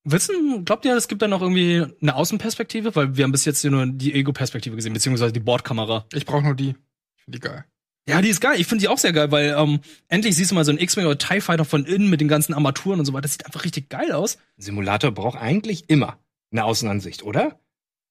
wissen, 0.05 0.65
glaubt 0.65 0.85
ihr, 0.85 0.97
es 0.97 1.09
gibt 1.09 1.23
da 1.23 1.29
noch 1.29 1.43
irgendwie 1.43 1.87
eine 2.01 2.15
Außenperspektive? 2.15 2.95
Weil 2.95 3.17
wir 3.17 3.25
haben 3.25 3.33
bis 3.33 3.45
jetzt 3.45 3.61
hier 3.61 3.71
nur 3.71 3.87
die 3.87 4.15
Ego-Perspektive 4.15 4.77
gesehen, 4.77 4.93
beziehungsweise 4.93 5.33
die 5.33 5.41
Bordkamera. 5.41 6.07
Ich 6.13 6.27
brauche 6.27 6.43
nur 6.43 6.55
die. 6.55 6.75
Ich 7.17 7.25
finde 7.25 7.39
die 7.39 7.41
geil. 7.41 7.65
Ja, 8.09 8.23
die 8.23 8.31
ist 8.31 8.41
geil. 8.41 8.59
Ich 8.59 8.67
finde 8.67 8.83
die 8.83 8.89
auch 8.89 8.97
sehr 8.97 9.13
geil, 9.13 9.31
weil 9.31 9.55
ähm, 9.59 9.81
endlich 10.09 10.35
siehst 10.35 10.51
du 10.51 10.55
mal 10.55 10.65
so 10.65 10.71
einen 10.71 10.81
X-Wing 10.81 11.05
oder 11.05 11.19
TIE 11.19 11.43
Fighter 11.43 11.67
von 11.67 11.85
innen 11.85 12.09
mit 12.09 12.23
den 12.23 12.29
ganzen 12.29 12.55
Armaturen 12.55 12.99
und 12.99 13.05
so 13.05 13.13
weiter. 13.13 13.23
Das 13.23 13.33
sieht 13.33 13.45
einfach 13.45 13.65
richtig 13.65 13.91
geil 13.91 14.13
aus. 14.13 14.37
Ein 14.57 14.63
Simulator 14.63 15.11
braucht 15.11 15.39
eigentlich 15.39 15.91
immer 15.91 16.19
eine 16.51 16.65
Außenansicht, 16.65 17.23
oder? 17.23 17.61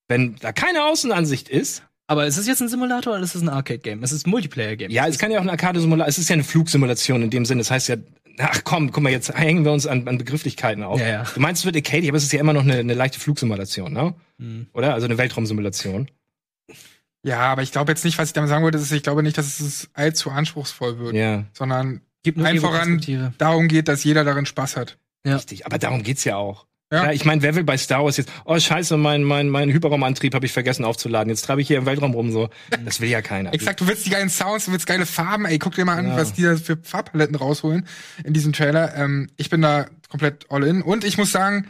Wenn 0.07 0.35
da 0.35 0.51
keine 0.51 0.85
Außenansicht 0.85 1.49
ist, 1.49 1.81
Aber 2.07 2.25
ist 2.25 2.37
es 2.37 2.47
jetzt 2.47 2.61
ein 2.61 2.69
Simulator 2.69 3.13
oder 3.15 3.23
ist 3.23 3.35
es 3.35 3.41
ein 3.41 3.49
Arcade-Game? 3.49 4.01
Es 4.01 4.11
ist 4.13 4.25
ein 4.25 4.29
Multiplayer-Game. 4.29 4.89
ja, 4.91 5.07
es 5.07 5.17
kann 5.19 5.29
ja 5.31 5.37
auch 5.39 5.43
eine 5.43 5.51
Arcade-Simulation, 5.51 6.07
es 6.09 6.17
ist 6.17 6.29
ja 6.29 6.33
eine 6.35 6.43
Flugsimulation 6.45 7.21
in 7.23 7.29
dem 7.29 7.43
Sinne. 7.45 7.59
Das 7.59 7.69
heißt 7.71 7.89
ja, 7.89 7.97
ach 8.39 8.61
komm, 8.63 8.91
guck 8.91 9.03
mal, 9.03 9.11
jetzt 9.11 9.33
hängen 9.37 9.65
wir 9.65 9.73
uns 9.73 9.85
an, 9.85 10.07
an 10.07 10.17
Begrifflichkeiten 10.17 10.83
auf. 10.83 10.99
Ja, 11.01 11.07
ja. 11.07 11.23
Du 11.33 11.39
meinst, 11.41 11.61
es 11.61 11.65
wird 11.65 11.75
arcade, 11.75 12.07
aber 12.07 12.17
es 12.17 12.23
ist 12.23 12.31
ja 12.33 12.39
immer 12.39 12.53
noch 12.53 12.63
eine, 12.63 12.75
eine 12.77 12.93
leichte 12.93 13.19
Flugsimulation, 13.19 13.91
ne? 13.91 14.13
Hm. 14.39 14.67
Oder? 14.73 14.93
Also 14.93 15.05
eine 15.05 15.17
Weltraumsimulation. 15.17 16.09
Ja, 17.23 17.39
aber 17.41 17.61
ich 17.61 17.71
glaube 17.73 17.91
jetzt 17.91 18.05
nicht, 18.05 18.17
was 18.17 18.29
ich 18.29 18.33
damit 18.33 18.49
sagen 18.49 18.63
wollte, 18.63 18.77
ist, 18.77 18.91
ich 18.91 19.03
glaube 19.03 19.21
nicht, 19.23 19.37
dass 19.37 19.59
es 19.59 19.89
allzu 19.93 20.29
anspruchsvoll 20.31 20.99
wird, 20.99 21.13
Ja, 21.15 21.43
sondern 21.51 22.01
Gibt 22.23 22.37
voran- 22.39 22.55
Ego-Perspektive. 22.55 23.33
darum 23.37 23.67
geht, 23.67 23.87
dass 23.89 24.03
jeder 24.05 24.23
darin 24.23 24.45
Spaß 24.45 24.77
hat. 24.77 24.97
Ja. 25.25 25.35
richtig. 25.35 25.65
Aber 25.65 25.77
darum 25.77 26.03
geht's 26.03 26.23
ja 26.23 26.37
auch. 26.37 26.67
Ja. 26.91 27.05
Ja, 27.05 27.11
ich 27.11 27.25
meine, 27.25 27.41
wer 27.41 27.53
will 27.55 27.65
bei 27.65 27.77
Star 27.77 28.05
Wars 28.05 28.15
jetzt, 28.15 28.31
oh 28.45 28.57
scheiße, 28.57 28.95
mein, 28.95 29.21
mein, 29.23 29.49
mein 29.49 29.69
Hyperraumantrieb 29.69 30.33
habe 30.33 30.45
ich 30.45 30.53
vergessen 30.53 30.85
aufzuladen. 30.85 31.29
Jetzt 31.29 31.41
treibe 31.41 31.59
ich 31.61 31.67
hier 31.67 31.77
im 31.79 31.85
Weltraum 31.85 32.13
rum 32.13 32.31
so. 32.31 32.49
Das 32.85 33.01
will 33.01 33.09
ja 33.09 33.21
keiner. 33.21 33.53
Exakt, 33.53 33.81
du 33.81 33.87
willst 33.87 34.05
die 34.05 34.09
geilen 34.09 34.29
Sounds, 34.29 34.65
du 34.65 34.71
willst 34.71 34.87
geile 34.87 35.05
Farben, 35.05 35.45
ey, 35.45 35.59
guck 35.59 35.75
dir 35.75 35.83
mal 35.83 35.97
an, 35.97 36.07
Ja. 36.07 36.15
was 36.17 36.31
die 36.33 36.43
da 36.43 36.55
für 36.55 36.77
Farbpaletten 36.81 37.35
rausholen 37.35 37.85
in 38.23 38.33
diesem 38.33 38.53
Trailer. 38.53 38.95
Ähm, 38.95 39.29
ich 39.35 39.49
bin 39.49 39.61
da 39.61 39.87
komplett 40.09 40.45
all 40.49 40.63
in. 40.63 40.81
Und 40.81 41.03
ich 41.03 41.17
muss 41.17 41.31
sagen, 41.33 41.67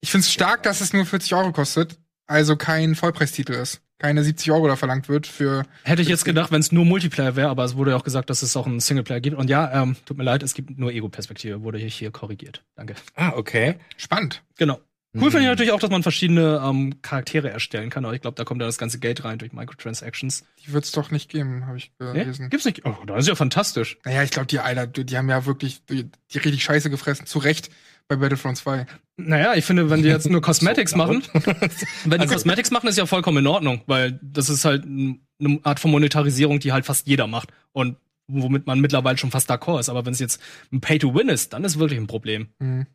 ich 0.00 0.12
find's 0.12 0.32
stark, 0.32 0.62
dass 0.62 0.80
es 0.80 0.92
nur 0.92 1.06
40 1.06 1.34
Euro 1.34 1.50
kostet, 1.52 1.98
also 2.28 2.54
kein 2.56 2.94
Vollpreistitel 2.94 3.54
ist. 3.54 3.80
Keine 4.02 4.24
70 4.24 4.50
Euro 4.50 4.66
da 4.66 4.74
verlangt 4.74 5.08
wird 5.08 5.28
für. 5.28 5.64
Hätte 5.84 6.02
ich 6.02 6.08
jetzt 6.08 6.24
gedacht, 6.24 6.50
wenn 6.50 6.60
es 6.60 6.72
nur 6.72 6.84
Multiplayer 6.84 7.36
wäre, 7.36 7.48
aber 7.48 7.62
es 7.64 7.76
wurde 7.76 7.92
ja 7.92 7.96
auch 7.96 8.02
gesagt, 8.02 8.30
dass 8.30 8.42
es 8.42 8.56
auch 8.56 8.66
einen 8.66 8.80
Singleplayer 8.80 9.20
gibt. 9.20 9.36
Und 9.38 9.48
ja, 9.48 9.80
ähm, 9.80 9.94
tut 10.06 10.18
mir 10.18 10.24
leid, 10.24 10.42
es 10.42 10.54
gibt 10.54 10.76
nur 10.76 10.90
Ego-Perspektive, 10.92 11.62
wurde 11.62 11.78
hier, 11.78 11.88
hier 11.88 12.10
korrigiert. 12.10 12.64
Danke. 12.74 12.96
Ah, 13.14 13.32
okay. 13.36 13.76
Spannend. 13.96 14.42
Genau. 14.58 14.80
Cool 15.14 15.30
finde 15.30 15.42
ich 15.42 15.48
natürlich 15.48 15.72
auch, 15.72 15.78
dass 15.78 15.90
man 15.90 16.02
verschiedene 16.02 16.60
ähm, 16.64 17.02
Charaktere 17.02 17.50
erstellen 17.50 17.90
kann, 17.90 18.04
aber 18.06 18.14
ich 18.14 18.22
glaube, 18.22 18.34
da 18.34 18.44
kommt 18.44 18.62
dann 18.62 18.68
das 18.68 18.78
ganze 18.78 18.98
Geld 18.98 19.24
rein 19.24 19.38
durch 19.38 19.52
Microtransactions. 19.52 20.44
Die 20.64 20.72
wird's 20.72 20.90
doch 20.90 21.10
nicht 21.10 21.28
geben, 21.30 21.66
habe 21.66 21.76
ich 21.76 21.92
Nee? 22.00 22.20
gelesen. 22.20 22.48
Gibt's 22.48 22.64
nicht? 22.64 22.86
Oh, 22.86 22.96
das 23.06 23.18
ist 23.20 23.28
ja 23.28 23.34
fantastisch. 23.34 23.98
Naja, 24.06 24.22
ich 24.22 24.30
glaube, 24.30 24.46
die 24.46 24.58
Alter, 24.58 24.86
die, 24.86 25.04
die 25.04 25.18
haben 25.18 25.28
ja 25.28 25.44
wirklich 25.44 25.84
die, 25.84 26.10
die 26.32 26.38
richtig 26.38 26.64
Scheiße 26.64 26.88
gefressen. 26.88 27.26
Zu 27.26 27.40
Recht 27.40 27.68
bei 28.16 28.16
Battlefront 28.16 28.56
2. 28.56 28.86
Naja, 29.16 29.54
ich 29.54 29.64
finde, 29.64 29.90
wenn 29.90 30.02
die 30.02 30.08
jetzt 30.08 30.28
nur 30.28 30.40
Cosmetics 30.42 30.92
So 30.92 30.96
machen, 30.96 31.22
wenn 32.04 32.20
die 32.20 32.26
Cosmetics 32.26 32.70
machen, 32.70 32.88
ist 32.88 32.98
ja 32.98 33.06
vollkommen 33.06 33.38
in 33.38 33.46
Ordnung, 33.46 33.82
weil 33.86 34.18
das 34.22 34.48
ist 34.48 34.64
halt 34.64 34.84
eine 34.84 35.18
Art 35.62 35.80
von 35.80 35.90
Monetarisierung, 35.90 36.60
die 36.60 36.72
halt 36.72 36.86
fast 36.86 37.06
jeder 37.06 37.26
macht 37.26 37.50
und 37.72 37.96
womit 38.28 38.66
man 38.66 38.80
mittlerweile 38.80 39.18
schon 39.18 39.30
fast 39.30 39.50
d'accord 39.50 39.80
ist. 39.80 39.88
Aber 39.88 40.06
wenn 40.06 40.12
es 40.12 40.20
jetzt 40.20 40.40
ein 40.72 40.80
Pay-to-Win 40.80 41.28
ist, 41.28 41.52
dann 41.52 41.64
ist 41.64 41.78
wirklich 41.78 41.98
ein 41.98 42.06
Problem. 42.06 42.48
Mhm. 42.58 42.86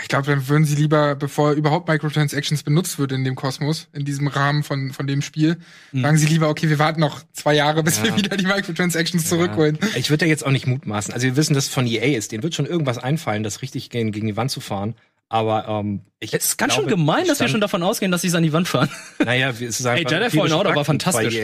Ich 0.00 0.06
glaube, 0.06 0.26
dann 0.26 0.46
würden 0.48 0.64
sie 0.64 0.76
lieber, 0.76 1.16
bevor 1.16 1.50
überhaupt 1.52 1.88
Microtransactions 1.88 2.62
benutzt 2.62 3.00
wird 3.00 3.10
in 3.10 3.24
dem 3.24 3.34
Kosmos, 3.34 3.88
in 3.92 4.04
diesem 4.04 4.28
Rahmen 4.28 4.62
von, 4.62 4.92
von 4.92 5.08
dem 5.08 5.20
Spiel, 5.20 5.56
Mhm. 5.90 6.02
sagen 6.02 6.16
sie 6.16 6.26
lieber, 6.26 6.48
okay, 6.48 6.68
wir 6.68 6.78
warten 6.78 7.00
noch 7.00 7.22
zwei 7.32 7.54
Jahre, 7.54 7.82
bis 7.82 7.98
Ja. 7.98 8.04
wir 8.04 8.16
wieder 8.16 8.36
die 8.36 8.46
Microtransactions 8.46 9.28
zurückholen. 9.28 9.78
Ja. 9.82 9.88
Ich 9.96 10.08
würde 10.10 10.24
da 10.24 10.28
jetzt 10.28 10.46
auch 10.46 10.52
nicht 10.52 10.66
mutmaßen. 10.68 11.12
Also 11.12 11.26
wir 11.26 11.34
wissen, 11.34 11.54
dass 11.54 11.64
es 11.66 11.74
von 11.74 11.88
EA 11.88 12.16
ist. 12.16 12.30
Denen 12.30 12.44
wird 12.44 12.54
schon 12.54 12.66
irgendwas 12.66 12.98
einfallen, 12.98 13.42
das 13.42 13.62
richtig 13.62 13.90
gegen, 13.90 14.12
gegen 14.12 14.28
die 14.28 14.36
Wand 14.36 14.52
zu 14.52 14.60
fahren. 14.60 14.94
Aber 15.28 15.66
ähm, 15.68 16.02
ich 16.20 16.34
Es 16.34 16.44
ist 16.44 16.56
ganz 16.56 16.74
glaube, 16.74 16.88
schön 16.90 16.98
gemein, 16.98 17.26
dass 17.26 17.40
wir 17.40 17.48
schon 17.48 17.60
davon 17.60 17.82
ausgehen, 17.82 18.12
dass 18.12 18.22
sie 18.22 18.28
es 18.28 18.34
an 18.34 18.42
die 18.44 18.52
Wand 18.52 18.68
fahren. 18.68 18.88
Naja, 19.24 19.50
es 19.50 19.60
ist 19.60 19.80
Ey, 19.84 19.98
einfach 20.04 20.10
Jedi 20.12 20.30
Fallen 20.38 20.52
Order 20.52 20.70
war 20.70 20.76
bei 20.76 20.84
fantastisch. 20.84 21.34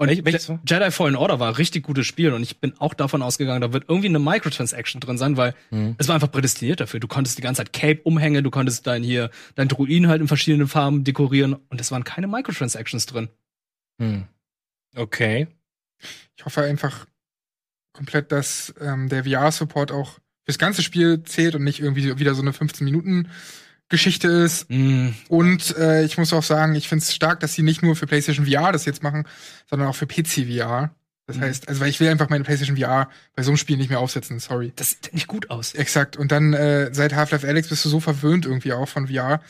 Und 0.00 0.08
Wel- 0.08 0.24
welches 0.24 0.48
war? 0.48 0.60
Jedi 0.66 0.90
Fallen 0.90 1.14
Order 1.14 1.40
war 1.40 1.48
ein 1.48 1.54
richtig 1.54 1.82
gutes 1.84 2.06
Spiel 2.06 2.32
und 2.32 2.42
ich 2.42 2.58
bin 2.58 2.72
auch 2.78 2.94
davon 2.94 3.20
ausgegangen, 3.20 3.60
da 3.60 3.74
wird 3.74 3.84
irgendwie 3.88 4.08
eine 4.08 4.18
Microtransaction 4.18 4.98
drin 5.00 5.18
sein, 5.18 5.36
weil 5.36 5.54
Mhm. 5.70 5.94
es 5.98 6.08
war 6.08 6.14
einfach 6.14 6.30
prädestiniert 6.32 6.80
dafür. 6.80 7.00
Du 7.00 7.06
konntest 7.06 7.36
die 7.36 7.42
ganze 7.42 7.58
Zeit 7.60 7.74
Cape 7.74 8.00
umhängen, 8.04 8.42
du 8.42 8.50
konntest 8.50 8.86
dein 8.86 9.02
hier, 9.02 9.30
dein 9.56 9.68
Druiden 9.68 10.08
halt 10.08 10.22
in 10.22 10.28
verschiedenen 10.28 10.68
Farben 10.68 11.04
dekorieren 11.04 11.54
und 11.68 11.80
es 11.82 11.90
waren 11.90 12.04
keine 12.04 12.28
Microtransactions 12.28 13.04
drin. 13.06 13.28
Hm. 14.00 14.24
Okay. 14.96 15.48
Ich 16.36 16.46
hoffe 16.46 16.62
einfach 16.62 17.04
komplett, 17.92 18.32
dass 18.32 18.72
ähm, 18.80 19.10
der 19.10 19.24
VR-Support 19.24 19.92
auch 19.92 20.18
fürs 20.46 20.58
ganze 20.58 20.82
Spiel 20.82 21.22
zählt 21.24 21.54
und 21.54 21.64
nicht 21.64 21.80
irgendwie 21.80 22.18
wieder 22.18 22.34
so 22.34 22.40
eine 22.40 22.54
15-Minuten-Geschichte 23.90 24.28
ist. 24.28 24.70
Mm, 24.70 25.08
Und 25.28 25.76
äh, 25.76 26.04
ich 26.04 26.16
muss 26.18 26.32
auch 26.32 26.42
sagen, 26.42 26.74
ich 26.74 26.88
finde 26.88 27.02
es 27.02 27.14
stark, 27.14 27.40
dass 27.40 27.54
sie 27.54 27.62
nicht 27.62 27.82
nur 27.82 27.96
für 27.96 28.06
PlayStation 28.06 28.46
VR 28.46 28.72
das 28.72 28.84
jetzt 28.84 29.02
machen, 29.02 29.26
sondern 29.68 29.88
auch 29.88 29.96
für 29.96 30.06
PC 30.06 30.46
VR. 30.48 30.94
Das 31.26 31.36
Mhm. 31.36 31.42
heißt, 31.42 31.68
also 31.68 31.80
weil 31.80 31.88
ich 31.90 32.00
will 32.00 32.08
einfach 32.08 32.28
meine 32.28 32.44
PlayStation 32.44 32.76
VR 32.76 33.08
bei 33.36 33.42
so 33.42 33.50
einem 33.50 33.56
Spiel 33.56 33.76
nicht 33.76 33.90
mehr 33.90 34.00
aufsetzen, 34.00 34.40
sorry. 34.40 34.72
das 34.76 34.90
sieht 34.90 35.14
nicht 35.14 35.26
gut 35.28 35.50
aus. 35.50 35.74
Exakt. 35.74 36.16
Und 36.16 36.32
dann 36.32 36.52
äh, 36.54 36.90
seit 36.92 37.14
Half-Life 37.14 37.46
Alex 37.46 37.68
bist 37.68 37.84
du 37.84 37.88
so 37.88 38.00
verwöhnt 38.00 38.46
irgendwie 38.46 38.72
auch 38.72 38.88
von 38.88 39.08
VR. 39.08 39.40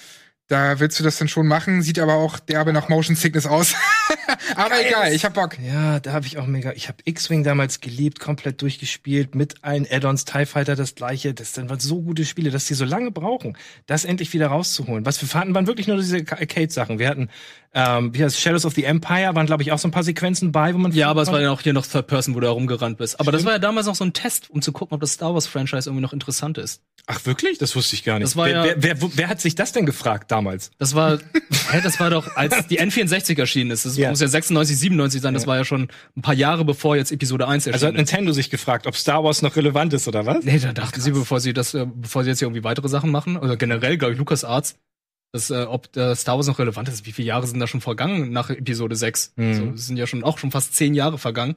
Da 0.51 0.81
willst 0.81 0.99
du 0.99 1.05
das 1.05 1.17
dann 1.17 1.29
schon 1.29 1.47
machen, 1.47 1.81
sieht 1.81 2.01
aber 2.01 2.15
auch 2.15 2.41
derbe 2.41 2.73
nach 2.73 2.89
Motion 2.89 3.15
Sickness 3.15 3.47
aus. 3.47 3.77
aber 4.57 4.85
egal, 4.85 5.13
ich 5.13 5.25
hab 5.25 5.35
Bock. 5.35 5.57
Ja, 5.61 6.01
da 6.01 6.13
habe 6.13 6.27
ich 6.27 6.39
auch 6.39 6.47
mega. 6.47 6.73
Ich 6.73 6.89
habe 6.89 6.99
X-Wing 7.05 7.45
damals 7.45 7.81
geliebt, 7.81 8.19
komplett 8.19 8.61
durchgespielt, 8.61 9.37
mit 9.37 9.63
allen 9.63 9.87
Add-ons, 9.89 10.25
TIE 10.25 10.47
Fighter 10.47 10.75
das 10.75 10.97
gleiche. 10.97 11.35
Das 11.35 11.55
sind 11.55 11.71
so 11.81 12.03
gute 12.03 12.25
Spiele, 12.25 12.51
dass 12.51 12.65
die 12.65 12.75
so 12.75 12.85
lange 12.85 13.13
brauchen, 13.13 13.57
das 13.87 14.05
endlich 14.05 14.33
wieder 14.33 14.49
rauszuholen. 14.49 15.07
Was 15.07 15.23
wir 15.23 15.41
hatten, 15.41 15.55
waren 15.55 15.69
wirklich 15.69 15.87
nur 15.87 15.99
diese 15.99 16.17
Arcade-Sachen. 16.17 16.99
Wir 16.99 17.11
hatten, 17.11 17.29
ähm, 17.73 18.13
wie 18.15 18.25
heißt 18.25 18.39
Shadows 18.41 18.65
of 18.67 18.75
the 18.75 18.83
Empire, 18.85 19.35
waren, 19.35 19.47
glaube 19.47 19.63
ich, 19.63 19.71
auch 19.71 19.79
so 19.79 19.87
ein 19.87 19.93
paar 19.93 20.03
Sequenzen 20.03 20.51
bei, 20.51 20.75
wo 20.75 20.79
man. 20.79 20.91
Ja, 20.93 21.09
aber 21.09 21.23
es 21.23 21.31
war 21.31 21.41
ja 21.41 21.51
auch 21.53 21.61
hier 21.61 21.73
noch 21.73 21.87
Third 21.87 22.09
Person, 22.09 22.35
wo 22.35 22.41
du 22.41 22.47
herumgerannt 22.49 22.99
bist. 22.99 23.21
Aber 23.21 23.31
das 23.31 23.45
war 23.45 23.53
ja 23.53 23.59
damals 23.61 23.87
noch 23.87 23.95
so 23.95 24.05
ein 24.05 24.13
Test, 24.13 24.51
um 24.51 24.61
zu 24.61 24.73
gucken, 24.73 24.95
ob 24.97 25.01
das 25.01 25.13
Star 25.13 25.33
Wars 25.35 25.47
Franchise 25.47 25.89
irgendwie 25.89 26.03
noch 26.03 26.13
interessant 26.13 26.59
ist. 26.59 26.83
Ach, 27.07 27.25
wirklich? 27.27 27.59
Das 27.59 27.75
wusste 27.77 27.95
ich 27.95 28.03
gar 28.05 28.19
nicht. 28.19 28.25
Das 28.25 28.37
war 28.37 28.47
wer, 28.47 28.67
ja- 28.67 28.75
wer, 28.77 29.01
wer, 29.01 29.11
wer 29.15 29.29
hat 29.29 29.41
sich 29.41 29.55
das 29.55 29.73
denn 29.73 29.87
gefragt 29.87 30.31
damals? 30.31 30.71
Das 30.79 30.95
war, 30.95 31.19
hä, 31.71 31.81
das 31.83 32.01
war 32.01 32.11
doch, 32.11 32.37
als 32.37 32.67
die 32.67 32.81
N64 32.81 33.39
erschienen 33.39 33.71
ist. 33.71 33.87
Das 33.87 33.97
Ja. 33.97 34.11
muss 34.11 34.21
ja 34.21 34.29
96, 34.29 34.77
97 34.79 35.21
sein. 35.23 35.35
Das 35.35 35.47
war 35.47 35.57
ja 35.57 35.65
schon 35.65 35.89
ein 36.17 36.23
paar 36.23 36.35
Jahre 36.35 36.65
bevor 36.65 36.97
jetzt 36.97 37.13
Episode 37.13 37.47
1 37.47 37.69
Also 37.69 37.87
hat. 37.87 37.95
Nintendo 37.95 38.33
sich 38.33 38.51
gefragt, 38.51 38.87
ob 38.87 38.97
Star 38.97 39.23
Wars 39.25 39.43
noch 39.43 39.55
relevant 39.57 39.93
ist 39.93 40.09
oder 40.09 40.27
was? 40.27 40.45
Nee, 40.45 40.59
da 40.59 40.73
dachten 40.73 41.01
sie, 41.01 41.13
bevor 41.13 41.39
sie 41.41 41.53
das, 41.53 41.73
äh, 41.75 41.87
bevor 41.93 42.25
sie 42.25 42.31
jetzt 42.31 42.41
hier 42.41 42.47
irgendwie 42.47 42.65
weitere 42.65 42.89
Sachen 42.89 43.11
machen, 43.11 43.37
oder 43.37 43.57
generell, 43.57 43.97
glaube 43.97 44.13
ich, 44.13 44.19
LucasArts, 44.19 44.75
dass, 45.33 45.51
äh, 45.51 45.63
ob 45.65 45.97
äh, 45.97 46.15
Star 46.17 46.37
Wars 46.37 46.47
noch 46.47 46.59
relevant 46.59 46.89
ist. 46.89 47.07
Wie 47.07 47.13
viele 47.13 47.29
Jahre 47.29 47.47
sind 47.47 47.61
da 47.61 47.67
schon 47.67 47.81
vergangen 47.81 48.33
nach 48.33 48.51
Episode 48.51 48.97
6? 48.97 49.33
Mhm. 49.37 49.55
So, 49.55 49.65
es 49.75 49.87
sind 49.87 49.97
ja 49.97 50.07
schon 50.07 50.25
auch 50.25 50.39
schon 50.39 50.51
fast 50.51 50.75
zehn 50.75 50.95
Jahre 50.95 51.19
vergangen. 51.19 51.57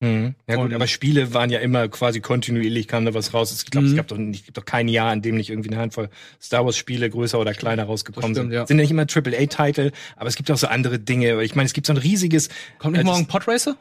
Mhm. 0.00 0.34
Ja 0.48 0.56
gut, 0.56 0.66
Und- 0.66 0.74
aber 0.74 0.88
Spiele 0.88 1.32
waren 1.32 1.48
ja 1.50 1.60
immer 1.60 1.86
quasi 1.88 2.20
kontinuierlich, 2.20 2.88
kam 2.88 3.04
da 3.04 3.14
was 3.14 3.34
raus. 3.34 3.52
Ich 3.52 3.70
glaube, 3.70 3.86
es 3.86 3.92
Mhm. 3.92 3.96
gab 3.96 4.08
doch, 4.08 4.16
nicht, 4.16 4.44
gibt 4.46 4.56
doch 4.58 4.64
kein 4.64 4.88
Jahr, 4.88 5.12
in 5.12 5.22
dem 5.22 5.36
nicht 5.36 5.50
irgendwie 5.50 5.70
eine 5.70 5.78
Handvoll 5.80 6.10
Star 6.40 6.64
Wars 6.64 6.76
Spiele 6.76 7.08
größer 7.08 7.38
oder 7.38 7.54
kleiner 7.54 7.84
rausgekommen 7.84 8.34
stimmt, 8.34 8.50
sind. 8.50 8.52
ja. 8.52 8.66
Sind 8.66 8.78
ja 8.78 8.82
nicht 8.82 8.90
immer 8.90 9.06
AAA-Titel, 9.06 9.92
aber 10.16 10.28
es 10.28 10.34
gibt 10.34 10.50
auch 10.50 10.56
so 10.56 10.66
andere 10.66 10.98
Dinge. 10.98 11.40
Ich 11.44 11.54
meine, 11.54 11.66
es 11.66 11.72
gibt 11.72 11.86
so 11.86 11.92
ein 11.92 11.98
riesiges 11.98 12.48
Kommt 12.78 12.94
nicht 12.94 13.02
Äh, 13.02 13.04
morgen 13.04 13.26
Podracer? 13.26 13.76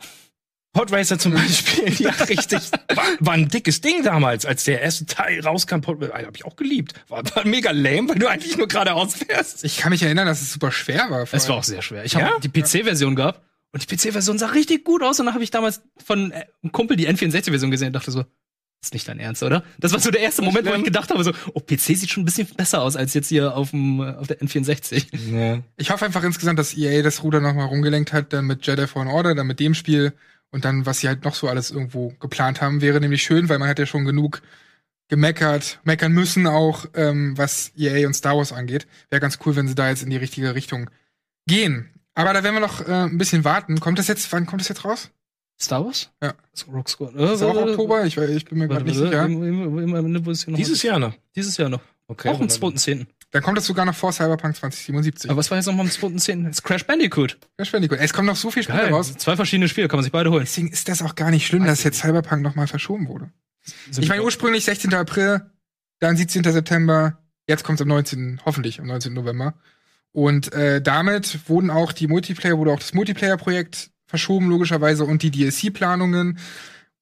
Podracer 0.73 1.19
zum 1.19 1.33
Beispiel. 1.33 1.93
ja, 2.05 2.11
richtig. 2.11 2.59
War, 2.95 3.03
war 3.19 3.33
ein 3.33 3.49
dickes 3.49 3.81
Ding 3.81 4.03
damals, 4.03 4.45
als 4.45 4.63
der 4.63 4.81
erste 4.81 5.05
Teil 5.05 5.41
rauskam. 5.41 5.81
Pod 5.81 6.01
habe 6.01 6.31
ich 6.35 6.45
auch 6.45 6.55
geliebt. 6.55 6.93
War, 7.09 7.23
war 7.35 7.45
mega 7.45 7.71
lame, 7.71 8.09
weil 8.09 8.19
du 8.19 8.27
eigentlich 8.27 8.57
nur 8.57 8.67
geradeaus 8.67 9.15
fährst. 9.15 9.63
Ich 9.63 9.77
kann 9.77 9.91
mich 9.91 10.01
erinnern, 10.03 10.27
dass 10.27 10.41
es 10.41 10.53
super 10.53 10.71
schwer 10.71 11.07
war. 11.09 11.27
Es 11.31 11.49
war 11.49 11.57
auch 11.57 11.63
sehr 11.63 11.81
schwer. 11.81 12.05
Ich 12.05 12.15
habe 12.15 12.25
Ja? 12.25 12.39
die 12.39 12.49
PC-Version 12.49 13.15
gehabt 13.15 13.41
und 13.73 13.89
die 13.89 13.95
PC-Version 13.95 14.37
sah 14.37 14.47
richtig 14.47 14.85
gut 14.85 15.03
aus 15.03 15.19
und 15.19 15.25
dann 15.25 15.33
habe 15.35 15.43
ich 15.43 15.51
damals 15.51 15.81
von 16.03 16.31
äh, 16.31 16.45
einem 16.63 16.71
Kumpel 16.71 16.95
die 16.95 17.09
N64-Version 17.09 17.69
gesehen 17.71 17.87
und 17.87 17.93
dachte 17.93 18.11
so, 18.11 18.19
das 18.19 18.87
ist 18.87 18.93
nicht 18.95 19.07
dein 19.07 19.19
Ernst, 19.19 19.43
oder? 19.43 19.63
Das 19.79 19.91
war 19.93 19.99
so 19.99 20.09
der 20.09 20.21
erste 20.21 20.41
Moment, 20.41 20.67
wo 20.67 20.73
ich 20.73 20.83
gedacht 20.83 21.11
habe, 21.11 21.23
so, 21.23 21.31
oh, 21.53 21.59
PC 21.59 21.79
sieht 21.81 22.09
schon 22.09 22.23
ein 22.23 22.25
bisschen 22.25 22.47
besser 22.47 22.81
aus 22.81 22.95
als 22.95 23.13
jetzt 23.13 23.27
hier 23.27 23.55
auf 23.55 23.69
dem 23.71 24.01
äh, 24.01 24.15
auf 24.15 24.25
der 24.27 24.39
N64. 24.39 25.05
Ja. 25.31 25.59
Ich 25.77 25.91
hoffe 25.91 26.05
einfach 26.05 26.23
insgesamt, 26.23 26.57
dass 26.57 26.75
EA 26.75 27.03
das 27.03 27.21
Ruder 27.23 27.41
nochmal 27.41 27.67
rumgelenkt 27.67 28.11
hat, 28.13 28.33
dann 28.33 28.45
mit 28.45 28.65
Jedi 28.65 28.87
Fallen 28.87 29.07
Order, 29.09 29.35
dann 29.35 29.45
mit 29.47 29.59
dem 29.59 29.73
Spiel 29.75 30.13
und 30.51 30.65
dann, 30.65 30.85
was 30.85 30.99
sie 30.99 31.07
halt 31.07 31.23
noch 31.25 31.35
so 31.35 31.47
alles 31.47 31.71
irgendwo 31.71 32.09
geplant 32.19 32.61
haben, 32.61 32.81
wäre 32.81 32.99
nämlich 32.99 33.23
schön, 33.23 33.49
weil 33.49 33.59
man 33.59 33.69
hat 33.69 33.79
ja 33.79 33.85
schon 33.85 34.05
genug 34.05 34.41
gemeckert, 35.07 35.79
meckern 35.83 36.11
müssen 36.13 36.47
auch, 36.47 36.85
ähm, 36.93 37.37
was 37.37 37.71
EA 37.77 38.07
und 38.07 38.13
Star 38.13 38.37
Wars 38.37 38.53
angeht. 38.53 38.87
Wäre 39.09 39.19
ganz 39.19 39.39
cool, 39.45 39.55
wenn 39.55 39.67
sie 39.67 39.75
da 39.75 39.89
jetzt 39.89 40.03
in 40.03 40.09
die 40.09 40.17
richtige 40.17 40.55
Richtung 40.55 40.89
gehen. 41.47 41.89
Aber 42.13 42.33
da 42.33 42.43
werden 42.43 42.55
wir 42.55 42.61
noch 42.61 42.87
äh, 42.87 42.91
ein 42.91 43.17
bisschen 43.17 43.43
warten. 43.43 43.79
Kommt 43.79 43.99
das 43.99 44.07
jetzt, 44.07 44.31
wann 44.31 44.45
kommt 44.45 44.61
das 44.61 44.69
jetzt 44.69 44.85
raus? 44.85 45.09
Star 45.59 45.85
Wars? 45.85 46.09
Ja. 46.21 46.33
So, 46.53 46.67
Rogue 46.71 46.87
Squad. 46.87 47.13
Ist 47.15 47.21
das 47.29 47.41
auch 47.43 47.55
Oktober? 47.55 48.05
Ich, 48.05 48.17
ich 48.17 48.45
bin 48.45 48.57
mir 48.59 48.67
gerade 48.67 48.85
nicht 48.85 48.97
sicher. 48.97 49.25
im- 49.25 49.43
im- 49.43 49.77
im- 49.79 49.95
im- 49.95 50.15
im- 50.15 50.25
wo 50.25 50.31
ist 50.31 50.43
hier 50.45 50.51
noch 50.51 50.57
Dieses? 50.57 50.81
Jahr 50.81 50.97
noch. 50.99 51.13
Dieses 51.35 51.57
Jahr 51.57 51.69
noch. 51.69 51.81
Okay. 52.07 52.29
Auch 52.29 52.39
am 52.39 52.47
2.10. 52.47 53.05
Dann 53.31 53.41
kommt 53.41 53.57
das 53.57 53.65
sogar 53.65 53.85
noch 53.85 53.95
vor 53.95 54.11
Cyberpunk 54.11 54.57
2077. 54.57 55.29
Aber 55.29 55.39
was 55.39 55.49
war 55.49 55.57
jetzt 55.57 55.65
noch 55.65 55.73
mal 55.73 55.83
am 55.83 55.87
2.10? 55.87 56.43
Das 56.43 56.57
ist 56.57 56.63
Crash 56.63 56.85
Bandicoot. 56.85 57.37
Ja, 57.57 57.63
spannend. 57.63 57.91
Es 57.93 58.11
kommen 58.11 58.27
noch 58.27 58.35
so 58.35 58.51
viele 58.51 58.63
Spiele 58.63 58.79
Geil. 58.79 58.93
raus. 58.93 59.15
Zwei 59.17 59.37
verschiedene 59.37 59.69
Spiele, 59.69 59.87
kann 59.87 59.97
man 59.97 60.03
sich 60.03 60.11
beide 60.11 60.29
holen. 60.31 60.43
Deswegen 60.43 60.67
ist 60.67 60.89
das 60.89 61.01
auch 61.01 61.15
gar 61.15 61.31
nicht 61.31 61.47
schlimm, 61.47 61.63
dass 61.63 61.83
jetzt 61.83 61.99
Cyberpunk 61.99 62.41
nochmal 62.41 62.67
verschoben 62.67 63.07
wurde. 63.07 63.31
Ich 63.97 64.09
meine, 64.09 64.23
ursprünglich 64.23 64.65
16. 64.65 64.93
April, 64.93 65.49
dann 65.99 66.17
17. 66.17 66.43
September, 66.43 67.19
jetzt 67.47 67.63
kommt 67.63 67.79
es 67.79 67.83
am 67.83 67.87
19., 67.87 68.41
hoffentlich 68.43 68.81
am 68.81 68.87
19. 68.87 69.13
November. 69.13 69.53
Und 70.11 70.51
äh, 70.51 70.81
damit 70.81 71.47
wurden 71.47 71.69
auch 71.69 71.93
die 71.93 72.07
Multiplayer, 72.07 72.57
wurde 72.57 72.71
auch 72.71 72.79
das 72.79 72.93
Multiplayer-Projekt 72.93 73.91
verschoben, 74.07 74.49
logischerweise, 74.49 75.05
und 75.05 75.23
die 75.23 75.31
DLC-Planungen. 75.31 76.37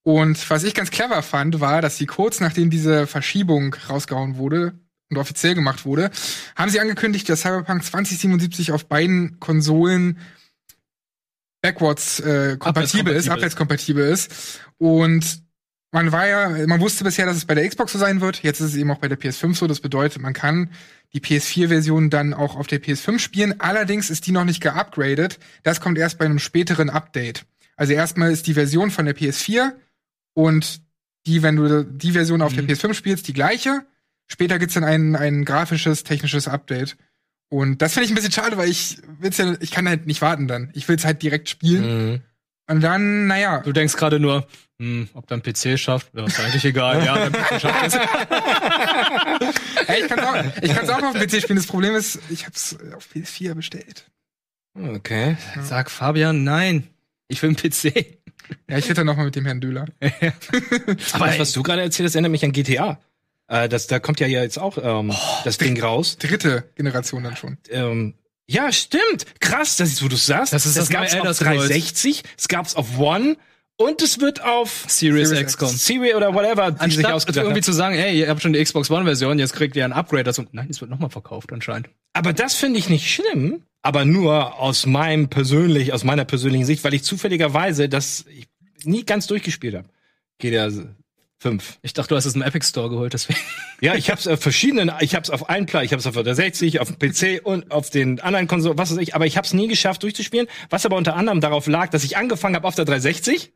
Und 0.02 0.48
was 0.48 0.62
ich 0.62 0.74
ganz 0.74 0.92
clever 0.92 1.22
fand, 1.22 1.58
war, 1.58 1.82
dass 1.82 1.96
sie 1.96 2.06
kurz 2.06 2.38
nachdem 2.38 2.70
diese 2.70 3.08
Verschiebung 3.08 3.74
rausgehauen 3.88 4.36
wurde 4.36 4.74
und 5.10 5.16
offiziell 5.18 5.54
gemacht 5.54 5.84
wurde, 5.84 6.10
haben 6.56 6.70
sie 6.70 6.80
angekündigt, 6.80 7.28
dass 7.28 7.40
Cyberpunk 7.42 7.84
2077 7.84 8.72
auf 8.72 8.86
beiden 8.86 9.38
Konsolen 9.40 10.18
backwards 11.62 12.20
äh, 12.20 12.56
kompatibel 12.58 13.14
ist, 13.14 13.28
Abwärtskompatibel. 13.28 14.08
ist. 14.08 14.60
Und 14.78 15.42
man 15.92 16.12
war 16.12 16.26
ja, 16.26 16.66
man 16.66 16.80
wusste 16.80 17.04
bisher, 17.04 17.26
dass 17.26 17.36
es 17.36 17.44
bei 17.44 17.54
der 17.54 17.68
Xbox 17.68 17.92
so 17.92 17.98
sein 17.98 18.20
wird. 18.20 18.42
Jetzt 18.42 18.60
ist 18.60 18.68
es 18.70 18.76
eben 18.76 18.90
auch 18.90 18.98
bei 18.98 19.08
der 19.08 19.18
PS5 19.18 19.56
so. 19.56 19.66
Das 19.66 19.80
bedeutet, 19.80 20.22
man 20.22 20.32
kann 20.32 20.70
die 21.12 21.20
PS4-Version 21.20 22.08
dann 22.08 22.32
auch 22.32 22.56
auf 22.56 22.68
der 22.68 22.80
PS5 22.80 23.18
spielen. 23.18 23.60
Allerdings 23.60 24.08
ist 24.10 24.26
die 24.26 24.32
noch 24.32 24.44
nicht 24.44 24.60
geupgradet. 24.62 25.38
Das 25.64 25.80
kommt 25.80 25.98
erst 25.98 26.18
bei 26.18 26.24
einem 26.24 26.38
späteren 26.38 26.88
Update. 26.88 27.44
Also 27.76 27.92
erstmal 27.92 28.30
ist 28.30 28.46
die 28.46 28.54
Version 28.54 28.90
von 28.90 29.04
der 29.06 29.16
PS4 29.16 29.72
und 30.34 30.82
die, 31.26 31.42
wenn 31.42 31.56
du 31.56 31.84
die 31.84 32.12
Version 32.12 32.40
auf 32.40 32.52
Mhm. 32.52 32.66
der 32.68 32.76
PS5 32.76 32.94
spielst, 32.94 33.26
die 33.28 33.32
gleiche. 33.32 33.84
Später 34.32 34.58
gibt's 34.60 34.74
dann 34.74 34.84
ein, 34.84 35.16
ein 35.16 35.44
grafisches, 35.44 36.04
technisches 36.04 36.46
Update. 36.46 36.96
Und 37.48 37.82
das 37.82 37.94
finde 37.94 38.04
ich 38.04 38.12
ein 38.12 38.14
bisschen 38.14 38.30
schade, 38.30 38.56
weil 38.56 38.68
ich 38.68 38.98
will's 39.18 39.38
ja, 39.38 39.56
ich 39.60 39.72
kann 39.72 39.88
halt 39.88 40.06
nicht 40.06 40.22
warten 40.22 40.46
dann. 40.46 40.70
Ich 40.72 40.86
will's 40.88 41.04
halt 41.04 41.20
direkt 41.20 41.48
spielen. 41.48 42.10
Mhm. 42.12 42.20
Und 42.68 42.80
dann, 42.82 43.26
naja, 43.26 43.58
Du 43.62 43.72
denkst 43.72 43.96
gerade 43.96 44.20
nur, 44.20 44.46
hm, 44.78 45.08
ob 45.14 45.26
dein 45.26 45.42
PC 45.42 45.76
schafft, 45.76 46.14
ja, 46.14 46.24
ist 46.24 46.38
eigentlich 46.38 46.64
egal. 46.64 47.04
ja, 47.04 47.28
dein 47.28 47.32
PC 47.32 47.60
schafft 47.60 47.86
es. 47.86 47.94
Ey, 49.88 50.02
ich 50.02 50.08
kann's 50.08 50.22
auch, 50.22 50.62
ich 50.62 50.74
kann's 50.74 50.88
auch 50.90 51.02
auf 51.02 51.12
dem 51.18 51.26
PC 51.26 51.42
spielen. 51.42 51.56
Das 51.56 51.66
Problem 51.66 51.96
ist, 51.96 52.20
ich 52.30 52.46
hab's 52.46 52.76
auf 52.94 53.08
PS4 53.12 53.54
bestellt. 53.54 54.08
Okay. 54.78 55.36
Sag 55.60 55.90
Fabian, 55.90 56.44
nein. 56.44 56.86
Ich 57.26 57.42
will 57.42 57.48
einen 57.50 57.56
PC. 57.56 58.20
Ja, 58.68 58.78
ich 58.78 58.84
rede 58.84 58.94
dann 58.94 59.06
noch 59.06 59.16
mal 59.16 59.24
mit 59.24 59.34
dem 59.34 59.44
Herrn 59.46 59.60
Döhler. 59.60 59.86
Aber 61.12 61.26
das, 61.26 61.38
was 61.40 61.52
du 61.52 61.64
gerade 61.64 61.82
erzählt 61.82 62.06
hast, 62.08 62.14
erinnert 62.14 62.30
mich 62.32 62.44
an 62.44 62.52
GTA. 62.52 63.00
Äh, 63.50 63.68
das, 63.68 63.88
da 63.88 63.98
kommt 63.98 64.20
ja 64.20 64.28
jetzt 64.28 64.58
auch 64.58 64.78
ähm, 64.82 65.12
das 65.44 65.58
Ding 65.58 65.80
raus. 65.82 66.16
Dritte 66.18 66.70
Generation 66.76 67.24
dann 67.24 67.36
schon. 67.36 67.58
Ähm, 67.68 68.14
ja, 68.46 68.72
stimmt. 68.72 69.26
Krass, 69.40 69.76
das 69.76 69.90
ist, 69.90 70.02
wo 70.02 70.08
du 70.08 70.16
sagst. 70.16 70.52
Das 70.52 70.66
ist 70.66 70.76
das 70.76 70.88
neue 70.88 71.02
gab's 71.02 71.14
auf 71.14 71.36
Scrolls. 71.36 71.38
360, 71.38 72.22
es 72.38 72.48
gab's 72.48 72.74
auf 72.76 72.98
One 72.98 73.36
und 73.76 74.02
es 74.02 74.20
wird 74.20 74.42
auf 74.44 74.84
Series, 74.86 75.30
Series 75.30 75.42
X 75.42 75.56
kommen. 75.56 75.76
Series 75.76 76.14
oder 76.14 76.32
whatever, 76.32 76.70
die 76.70 76.76
sich 76.76 76.98
Anstatt 76.98 77.12
ausgedacht 77.12 77.44
irgendwie 77.44 77.58
haben. 77.58 77.62
zu 77.62 77.72
sagen, 77.72 77.96
ey, 77.96 78.20
ihr 78.20 78.28
habt 78.28 78.40
schon 78.40 78.52
die 78.52 78.62
Xbox 78.62 78.90
One-Version, 78.90 79.38
jetzt 79.38 79.52
kriegt 79.54 79.74
ihr 79.74 79.84
ein 79.84 79.92
Upgrade 79.92 80.24
dazu. 80.24 80.44
Nein, 80.52 80.68
es 80.70 80.80
wird 80.80 80.90
nochmal 80.90 81.10
verkauft 81.10 81.52
anscheinend. 81.52 81.90
Aber 82.12 82.32
das 82.32 82.54
finde 82.54 82.78
ich 82.78 82.88
nicht 82.88 83.10
schlimm, 83.12 83.62
aber 83.82 84.04
nur 84.04 84.60
aus 84.60 84.86
meinem 84.86 85.28
persönlich, 85.28 85.92
aus 85.92 86.04
meiner 86.04 86.24
persönlichen 86.24 86.66
Sicht, 86.66 86.84
weil 86.84 86.94
ich 86.94 87.02
zufälligerweise 87.02 87.88
das 87.88 88.26
nie 88.84 89.04
ganz 89.04 89.26
durchgespielt 89.26 89.74
habe. 89.74 89.88
GTA 90.38 90.70
5. 91.40 91.78
Ich 91.80 91.94
dachte, 91.94 92.10
du 92.10 92.16
hast 92.16 92.26
es 92.26 92.34
im 92.34 92.42
Epic 92.42 92.66
Store 92.66 92.90
geholt, 92.90 93.14
deswegen. 93.14 93.40
Ja, 93.82 93.94
ich 93.94 94.10
habe 94.10 94.20
es 94.20 94.28
auf 94.28 94.40
verschiedenen, 94.40 94.92
ich 95.00 95.14
habe 95.14 95.22
es 95.22 95.30
auf 95.30 95.48
allen 95.48 95.64
Plattformen, 95.64 95.86
ich 95.86 95.92
habe 95.92 96.00
es 96.00 96.06
auf 96.06 96.22
der 96.22 96.34
60, 96.34 96.80
auf 96.80 96.92
dem 96.92 96.98
PC 96.98 97.40
und 97.42 97.70
auf 97.70 97.88
den 97.88 98.20
anderen 98.20 98.46
Konsolen, 98.46 98.76
was 98.76 98.90
weiß 98.90 98.98
ich, 98.98 99.14
aber 99.14 99.24
ich 99.24 99.38
habe 99.38 99.46
es 99.46 99.54
nie 99.54 99.68
geschafft 99.68 100.02
durchzuspielen, 100.02 100.48
was 100.68 100.84
aber 100.84 100.96
unter 100.96 101.16
anderem 101.16 101.40
darauf 101.40 101.66
lag, 101.66 101.88
dass 101.88 102.04
ich 102.04 102.18
angefangen 102.18 102.56
habe 102.56 102.68
auf 102.68 102.74
der 102.74 102.84
360. 102.84 103.52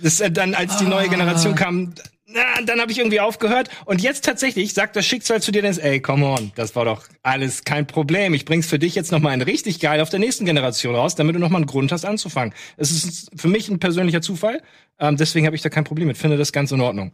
Das 0.00 0.20
äh, 0.20 0.30
dann 0.30 0.54
als 0.54 0.78
die 0.78 0.86
neue 0.86 1.10
Generation 1.10 1.54
kam, 1.54 1.92
na, 2.28 2.42
dann 2.64 2.80
habe 2.80 2.90
ich 2.90 2.98
irgendwie 2.98 3.20
aufgehört 3.20 3.68
und 3.84 4.02
jetzt 4.02 4.24
tatsächlich 4.24 4.72
sagt 4.72 4.96
das 4.96 5.06
Schicksal 5.06 5.42
zu 5.42 5.52
dir, 5.52 5.60
denkst, 5.60 5.78
ey, 5.78 6.00
come 6.00 6.26
on, 6.26 6.52
das 6.54 6.74
war 6.74 6.86
doch 6.86 7.04
alles 7.22 7.64
kein 7.64 7.86
Problem. 7.86 8.32
Ich 8.32 8.46
bring's 8.46 8.66
für 8.66 8.78
dich 8.78 8.94
jetzt 8.94 9.12
noch 9.12 9.20
mal 9.20 9.30
ein 9.30 9.42
richtig 9.42 9.78
geil 9.78 10.00
auf 10.00 10.08
der 10.08 10.20
nächsten 10.20 10.46
Generation 10.46 10.94
raus, 10.94 11.14
damit 11.14 11.36
du 11.36 11.38
noch 11.38 11.50
mal 11.50 11.58
einen 11.58 11.66
Grund 11.66 11.92
hast 11.92 12.06
anzufangen. 12.06 12.54
Es 12.78 12.90
ist 12.90 13.30
für 13.36 13.48
mich 13.48 13.68
ein 13.68 13.78
persönlicher 13.78 14.22
Zufall, 14.22 14.62
ähm, 14.98 15.16
deswegen 15.16 15.46
habe 15.46 15.54
ich 15.54 15.62
da 15.62 15.68
kein 15.68 15.84
Problem 15.84 16.08
mit, 16.08 16.16
finde 16.16 16.38
das 16.38 16.52
ganz 16.52 16.72
in 16.72 16.80
Ordnung. 16.80 17.12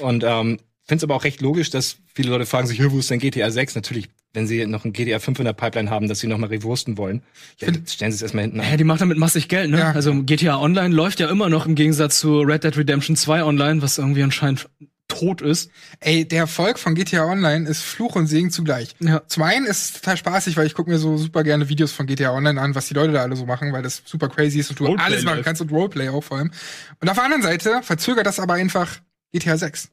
Und 0.00 0.24
ähm, 0.24 0.58
finde 0.86 0.96
es 0.98 1.04
aber 1.04 1.14
auch 1.14 1.24
recht 1.24 1.40
logisch, 1.40 1.70
dass 1.70 1.96
viele 2.14 2.30
Leute 2.30 2.46
fragen 2.46 2.66
sich, 2.66 2.78
"Hä, 2.80 2.86
wo 2.90 2.98
ist 2.98 3.10
denn 3.10 3.18
GTA 3.18 3.50
6? 3.50 3.74
Natürlich, 3.74 4.08
wenn 4.34 4.46
sie 4.46 4.66
noch 4.66 4.84
ein 4.84 4.92
GTA 4.92 5.18
5 5.18 5.38
in 5.38 5.44
der 5.44 5.52
Pipeline 5.52 5.90
haben, 5.90 6.08
dass 6.08 6.20
sie 6.20 6.26
noch 6.26 6.38
mal 6.38 6.48
rewursten 6.48 6.96
wollen, 6.98 7.22
ja, 7.58 7.68
stellen 7.86 8.12
sie 8.12 8.16
es 8.16 8.22
erstmal 8.22 8.42
hinten 8.44 8.60
Ja, 8.60 8.70
an. 8.70 8.78
die 8.78 8.84
macht 8.84 9.00
damit 9.00 9.18
massig 9.18 9.48
Geld, 9.48 9.70
ne? 9.70 9.78
Ja. 9.78 9.92
Also 9.92 10.22
GTA 10.22 10.58
Online 10.60 10.94
läuft 10.94 11.20
ja 11.20 11.28
immer 11.30 11.48
noch 11.48 11.66
im 11.66 11.74
Gegensatz 11.74 12.18
zu 12.18 12.40
Red 12.40 12.64
Dead 12.64 12.76
Redemption 12.76 13.16
2 13.16 13.44
Online, 13.44 13.82
was 13.82 13.98
irgendwie 13.98 14.22
anscheinend 14.22 14.68
tot 15.10 15.40
ist. 15.40 15.70
Ey, 16.00 16.28
der 16.28 16.40
Erfolg 16.40 16.78
von 16.78 16.94
GTA 16.94 17.24
Online 17.24 17.66
ist 17.66 17.80
Fluch 17.82 18.14
und 18.16 18.26
Segen 18.26 18.50
zugleich. 18.50 18.94
Ja. 19.00 19.22
Zum 19.26 19.42
einen 19.42 19.64
ist 19.64 19.82
es 19.84 19.92
total 19.94 20.18
spaßig, 20.18 20.56
weil 20.58 20.66
ich 20.66 20.74
gucke 20.74 20.90
mir 20.90 20.98
so 20.98 21.16
super 21.16 21.44
gerne 21.44 21.70
Videos 21.70 21.92
von 21.92 22.06
GTA 22.06 22.32
Online 22.34 22.60
an, 22.60 22.74
was 22.74 22.88
die 22.88 22.94
Leute 22.94 23.12
da 23.14 23.22
alle 23.22 23.34
so 23.34 23.46
machen, 23.46 23.72
weil 23.72 23.82
das 23.82 24.02
super 24.04 24.28
crazy 24.28 24.58
ist 24.58 24.68
und 24.68 24.80
du 24.80 24.84
Roleplay 24.84 25.04
alles 25.06 25.24
machen 25.24 25.40
kannst 25.42 25.62
und 25.62 25.72
Roleplay 25.72 26.10
auch 26.10 26.22
vor 26.22 26.36
allem. 26.36 26.50
Und 27.00 27.08
auf 27.08 27.14
der 27.16 27.24
anderen 27.24 27.42
Seite 27.42 27.80
verzögert 27.82 28.26
das 28.26 28.38
aber 28.38 28.54
einfach 28.54 28.98
GTA 29.32 29.56
6. 29.56 29.90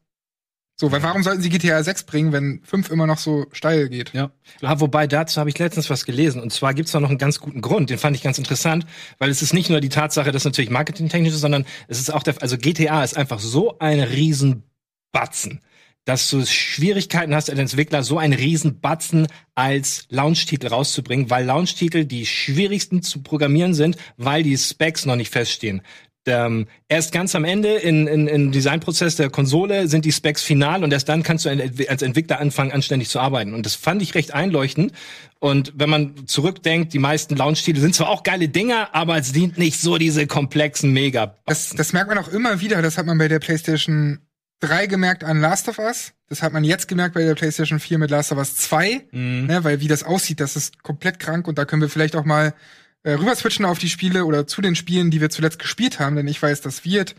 So, 0.78 0.92
weil 0.92 1.02
warum 1.04 1.24
sollten 1.24 1.42
sie 1.42 1.50
GTA 1.50 1.82
6 1.82 2.04
bringen, 2.04 2.34
wenn 2.34 2.62
5 2.64 2.92
immer 2.92 3.08
noch 3.08 3.18
so 3.18 3.46
steil 3.54 3.88
geht? 3.88 4.12
Ja. 4.14 4.32
Ah, 4.62 4.80
wobei 4.82 5.08
dazu 5.08 5.40
habe 5.40 5.50
ich 5.50 5.58
letztens 5.58 5.90
was 5.90 6.06
gelesen 6.06 6.42
und 6.42 6.52
zwar 6.52 6.74
gibt's 6.74 6.92
da 6.92 7.00
noch 7.00 7.10
einen 7.10 7.18
ganz 7.18 7.40
guten 7.40 7.62
Grund, 7.62 7.90
den 7.90 7.98
fand 7.98 8.16
ich 8.18 8.24
ganz 8.24 8.38
interessant, 8.38 8.86
weil 9.18 9.30
es 9.30 9.42
ist 9.42 9.54
nicht 9.54 9.70
nur 9.70 9.80
die 9.80 9.88
Tatsache, 9.88 10.34
dass 10.34 10.44
natürlich 10.44 10.70
marketingtechnisch 10.70 11.34
ist, 11.34 11.40
sondern 11.40 11.66
es 11.88 12.00
ist 12.00 12.14
auch 12.14 12.24
der, 12.24 12.42
also 12.42 12.58
GTA 12.58 13.06
ist 13.06 13.16
einfach 13.16 13.40
so 13.40 13.80
ein 13.80 14.02
Riesenbatzen, 14.02 15.62
dass 16.04 16.30
du 16.30 16.46
Schwierigkeiten 16.46 17.34
hast 17.34 17.50
als 17.50 17.58
Entwickler, 17.58 18.04
so 18.04 18.18
einen 18.18 18.34
Riesenbatzen 18.34 19.28
als 19.56 20.08
Launch-Titel 20.10 20.68
rauszubringen, 20.68 21.30
weil 21.30 21.46
Launch-Titel 21.46 22.04
die 22.04 22.26
schwierigsten 22.26 23.02
zu 23.02 23.24
programmieren 23.24 23.74
sind, 23.74 23.96
weil 24.18 24.44
die 24.44 24.58
Specs 24.58 25.06
noch 25.06 25.16
nicht 25.16 25.32
feststehen. 25.32 25.82
Ähm, 26.28 26.68
erst 26.88 27.12
ganz 27.12 27.36
am 27.36 27.44
Ende 27.44 27.76
in, 27.76 28.08
in, 28.08 28.28
im 28.28 28.52
Designprozess 28.52 29.16
der 29.16 29.30
Konsole 29.30 29.88
sind 29.88 30.06
die 30.06 30.12
Specs 30.12 30.42
final 30.42 30.84
und 30.84 30.92
erst 30.92 31.10
dann 31.10 31.24
kannst 31.24 31.46
du 31.46 31.50
als 31.50 32.02
Entwickler 32.02 32.40
anfangen, 32.40 32.72
anständig 32.72 33.10
zu 33.10 33.20
arbeiten. 33.20 33.54
Und 33.54 33.66
das 33.66 33.76
fand 33.76 34.02
ich 34.02 34.16
recht 34.16 34.34
einleuchtend. 34.34 34.92
Und 35.40 35.74
wenn 35.76 35.90
man 35.90 36.28
zurückdenkt, 36.28 36.94
die 36.94 37.00
meisten 37.00 37.36
Launch-Titel 37.36 37.80
sind 37.80 37.94
zwar 37.94 38.10
auch 38.10 38.24
geile 38.24 38.50
Dinger, 38.50 38.90
aber 38.94 39.18
es 39.18 39.32
dient 39.32 39.58
nicht 39.58 39.80
so 39.80 39.98
diese 39.98 40.26
komplexen 40.28 40.92
mega 40.92 41.36
Das, 41.46 41.70
das 41.70 41.94
merkt 41.94 42.10
man 42.10 42.18
auch 42.18 42.30
immer 42.30 42.62
wieder. 42.62 42.82
Das 42.82 42.98
hat 42.98 43.06
man 43.06 43.18
bei 43.18 43.28
der 43.28 43.40
PlayStation 43.40 44.20
3 44.62 44.88
gemerkt 44.88 45.24
an 45.24 45.42
Last 45.42 45.68
of 45.70 45.80
Us. 45.80 46.14
Das 46.28 46.42
hat 46.42 46.54
man 46.54 46.64
jetzt 46.64 46.88
gemerkt 46.88 47.14
bei 47.14 47.24
der 47.24 47.36
PlayStation 47.36 47.80
4 47.80 48.00
mit 48.00 48.10
Last 48.10 48.32
of 48.32 48.40
Us 48.40 48.56
2. 48.56 49.08
Ne, 49.46 49.64
weil 49.64 49.80
wie 49.82 49.88
das 49.88 50.04
aussieht, 50.04 50.40
das 50.40 50.56
ist 50.56 50.82
komplett 50.82 51.20
krank. 51.20 51.48
Und 51.48 51.58
da 51.58 51.66
können 51.66 51.82
wir 51.82 51.90
vielleicht 51.90 52.16
auch 52.16 52.26
mal 52.26 52.54
äh, 53.06 53.12
rüber 53.14 53.36
switchen 53.36 53.64
auf 53.66 53.78
die 53.80 53.90
Spiele 53.90 54.26
oder 54.26 54.46
zu 54.48 54.62
den 54.62 54.76
Spielen, 54.76 55.12
die 55.12 55.22
wir 55.22 55.30
zuletzt 55.30 55.60
gespielt 55.60 56.00
haben. 56.00 56.16
Denn 56.18 56.28
ich 56.28 56.42
weiß, 56.42 56.60
dass 56.62 56.84
Wirt 56.84 57.16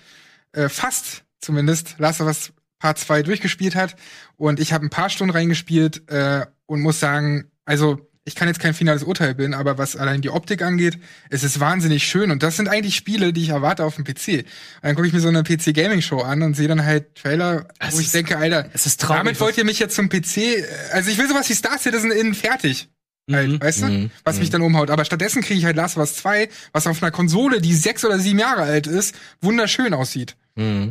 äh, 0.53 0.69
fast 0.69 1.23
zumindest 1.41 1.95
Last 1.99 2.21
of 2.21 2.27
Us 2.27 2.53
Part 2.79 2.99
2 2.99 3.23
durchgespielt 3.23 3.75
hat. 3.75 3.97
Und 4.37 4.61
ich 4.61 4.73
habe 4.73 4.85
ein 4.85 4.91
paar 4.91 5.09
Stunden 5.09 5.33
reingespielt 5.33 6.11
äh, 6.11 6.45
und 6.67 6.83
muss 6.83 7.01
sagen, 7.01 7.51
also 7.65 8.01
ich 8.29 8.35
kann 8.35 8.49
jetzt 8.49 8.59
kein 8.59 8.75
finales 8.75 9.05
Urteil 9.05 9.37
bilden, 9.37 9.55
aber 9.55 9.79
was 9.79 9.95
allein 9.95 10.21
die 10.21 10.31
Optik 10.31 10.61
angeht, 10.61 10.99
es 11.31 11.45
ist 11.45 11.61
wahnsinnig 11.61 12.05
schön. 12.05 12.33
Und 12.33 12.43
das 12.43 12.57
sind 12.57 12.69
eigentlich 12.69 12.97
Spiele, 12.97 13.33
die 13.33 13.43
ich 13.43 13.51
erwarte 13.51 13.85
auf 13.85 13.95
dem 13.95 14.05
PC. 14.05 14.39
Und 14.39 14.45
dann 14.83 14.95
gucke 14.97 15.07
ich 15.07 15.13
mir 15.15 15.21
so 15.21 15.29
eine 15.29 15.45
PC-Gaming-Show 15.45 16.21
an 16.23 16.43
und 16.43 16.55
sehe 16.57 16.67
dann 16.67 16.85
halt 16.85 17.15
Trailer, 17.15 17.69
Es 17.79 17.95
wo 17.95 18.01
ich 18.01 18.07
ist- 18.07 18.15
denke, 18.15 18.37
Alter, 18.37 18.69
es 18.75 18.85
ist 18.87 19.01
traurig, 19.01 19.21
damit 19.21 19.41
wollt 19.41 19.57
ihr 19.57 19.65
mich 19.65 19.79
jetzt 19.79 19.95
zum 19.95 20.09
PC, 20.09 20.37
äh, 20.39 20.65
also 20.93 21.09
ich 21.11 21.19
will 21.19 21.29
sowas 21.29 21.49
wie 21.49 21.55
Star 21.55 21.79
Citizen 21.79 22.11
innen 22.11 22.35
fertig. 22.35 22.89
Halt, 23.31 23.49
Mhm. 23.51 23.61
weißt 23.61 23.83
du? 23.83 24.11
Was 24.25 24.39
mich 24.39 24.51
dann 24.51 24.63
umhaut. 24.63 24.91
Aber 24.91 25.05
stattdessen 25.05 25.43
kriege 25.43 25.59
ich 25.59 25.65
halt 25.65 25.77
Last 25.77 25.97
of 25.97 26.01
Us 26.03 26.15
2, 26.17 26.49
was 26.73 26.87
auf 26.87 27.03
einer 27.03 27.11
Konsole, 27.11 27.61
die 27.61 27.75
sechs 27.75 28.05
oder 28.05 28.19
sieben 28.19 28.39
Jahre 28.39 28.63
alt 28.63 28.87
ist, 28.87 29.15
wunderschön 29.41 29.95
aussieht. 29.95 30.37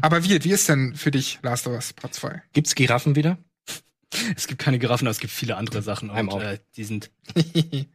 Aber 0.01 0.23
wie, 0.23 0.43
wie 0.43 0.51
ist 0.51 0.69
denn 0.69 0.95
für 0.95 1.09
dich 1.11 1.39
Last 1.41 1.65
of 1.65 1.73
Us 1.73 1.93
Part 1.93 2.13
2? 2.13 2.41
Gibt's 2.53 2.75
Giraffen 2.75 3.15
wieder? 3.15 3.37
Es 4.37 4.47
gibt 4.47 4.61
keine 4.61 4.79
Giraffen, 4.79 5.07
aber 5.07 5.11
es 5.11 5.19
gibt 5.19 5.33
viele 5.33 5.57
andere 5.57 5.81
Sachen. 5.81 6.09
I'm 6.11 6.29
Und, 6.29 6.41
äh, 6.41 6.59
die 6.77 6.83
sind. 6.85 7.09
äh, 7.35 7.85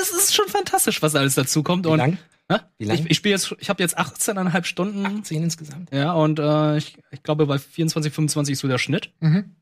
es 0.00 0.10
ist 0.10 0.34
schon 0.34 0.46
fantastisch, 0.48 1.00
was 1.02 1.14
alles 1.16 1.34
dazu 1.34 1.62
kommt. 1.62 1.86
Wie 1.86 1.90
und 1.90 1.98
lang? 1.98 2.18
Hä? 2.50 2.58
Wie 2.78 2.84
lang? 2.84 2.98
Ich, 2.98 3.10
ich 3.10 3.16
spiele 3.16 3.34
jetzt, 3.34 3.54
ich 3.58 3.68
habe 3.68 3.82
jetzt 3.82 3.98
18,5 3.98 4.64
Stunden. 4.64 5.24
Zehn 5.24 5.42
insgesamt. 5.42 5.90
Ja, 5.92 6.12
und 6.12 6.38
äh, 6.38 6.76
ich, 6.76 6.98
ich 7.10 7.22
glaube, 7.22 7.46
bei 7.46 7.58
24, 7.58 8.12
25 8.12 8.52
ist 8.52 8.60
so 8.60 8.68
der 8.68 8.78
Schnitt. 8.78 9.12
Mhm. 9.20 9.56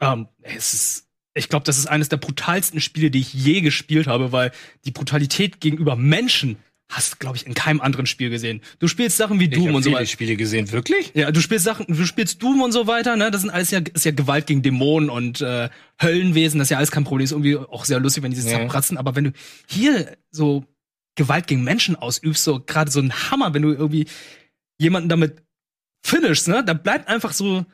Ähm, 0.00 0.28
es 0.42 0.74
ist, 0.74 1.05
ich 1.36 1.48
glaube, 1.48 1.64
das 1.64 1.78
ist 1.78 1.86
eines 1.86 2.08
der 2.08 2.16
brutalsten 2.16 2.80
Spiele, 2.80 3.10
die 3.10 3.20
ich 3.20 3.32
je 3.34 3.60
gespielt 3.60 4.06
habe, 4.06 4.32
weil 4.32 4.52
die 4.84 4.90
Brutalität 4.90 5.60
gegenüber 5.60 5.94
Menschen 5.96 6.56
hast, 6.88 7.18
glaube 7.18 7.36
ich, 7.36 7.46
in 7.46 7.54
keinem 7.54 7.80
anderen 7.80 8.06
Spiel 8.06 8.30
gesehen. 8.30 8.60
Du 8.78 8.86
spielst 8.86 9.16
Sachen 9.16 9.40
wie 9.40 9.44
Ich 9.46 9.50
Doom 9.50 9.74
und 9.74 9.82
so 9.82 9.90
weiter. 9.92 10.06
Spiele 10.06 10.36
gesehen, 10.36 10.70
wirklich? 10.70 11.10
Ja, 11.14 11.32
du 11.32 11.40
spielst 11.40 11.64
Sachen, 11.64 11.86
du 11.88 12.06
spielst 12.06 12.40
Doom 12.42 12.60
und 12.62 12.70
so 12.70 12.86
weiter, 12.86 13.16
ne? 13.16 13.30
Das 13.32 13.40
sind 13.40 13.50
alles 13.50 13.72
ja, 13.72 13.80
ist 13.92 14.04
ja 14.04 14.12
Gewalt 14.12 14.46
gegen 14.46 14.62
Dämonen 14.62 15.10
und 15.10 15.40
äh, 15.40 15.68
Höllenwesen, 16.00 16.58
das 16.60 16.66
ist 16.66 16.70
ja 16.70 16.78
alles 16.78 16.92
kein 16.92 17.02
Problem. 17.04 17.24
Ist 17.24 17.32
irgendwie 17.32 17.56
auch 17.56 17.84
sehr 17.84 17.98
lustig, 17.98 18.22
wenn 18.22 18.30
die 18.30 18.36
sich 18.40 18.50
Ja. 18.50 18.58
zerpratzen. 18.60 18.98
Aber 18.98 19.16
wenn 19.16 19.24
du 19.24 19.32
hier 19.68 20.16
so 20.30 20.64
Gewalt 21.16 21.48
gegen 21.48 21.64
Menschen 21.64 21.96
ausübst, 21.96 22.44
so 22.44 22.60
gerade 22.60 22.90
so 22.90 23.00
ein 23.00 23.12
Hammer, 23.30 23.52
wenn 23.52 23.62
du 23.62 23.72
irgendwie 23.72 24.06
jemanden 24.78 25.08
damit 25.08 25.42
finishst, 26.04 26.46
ne? 26.46 26.62
Da 26.64 26.72
bleibt 26.74 27.08
einfach 27.08 27.32
so 27.32 27.66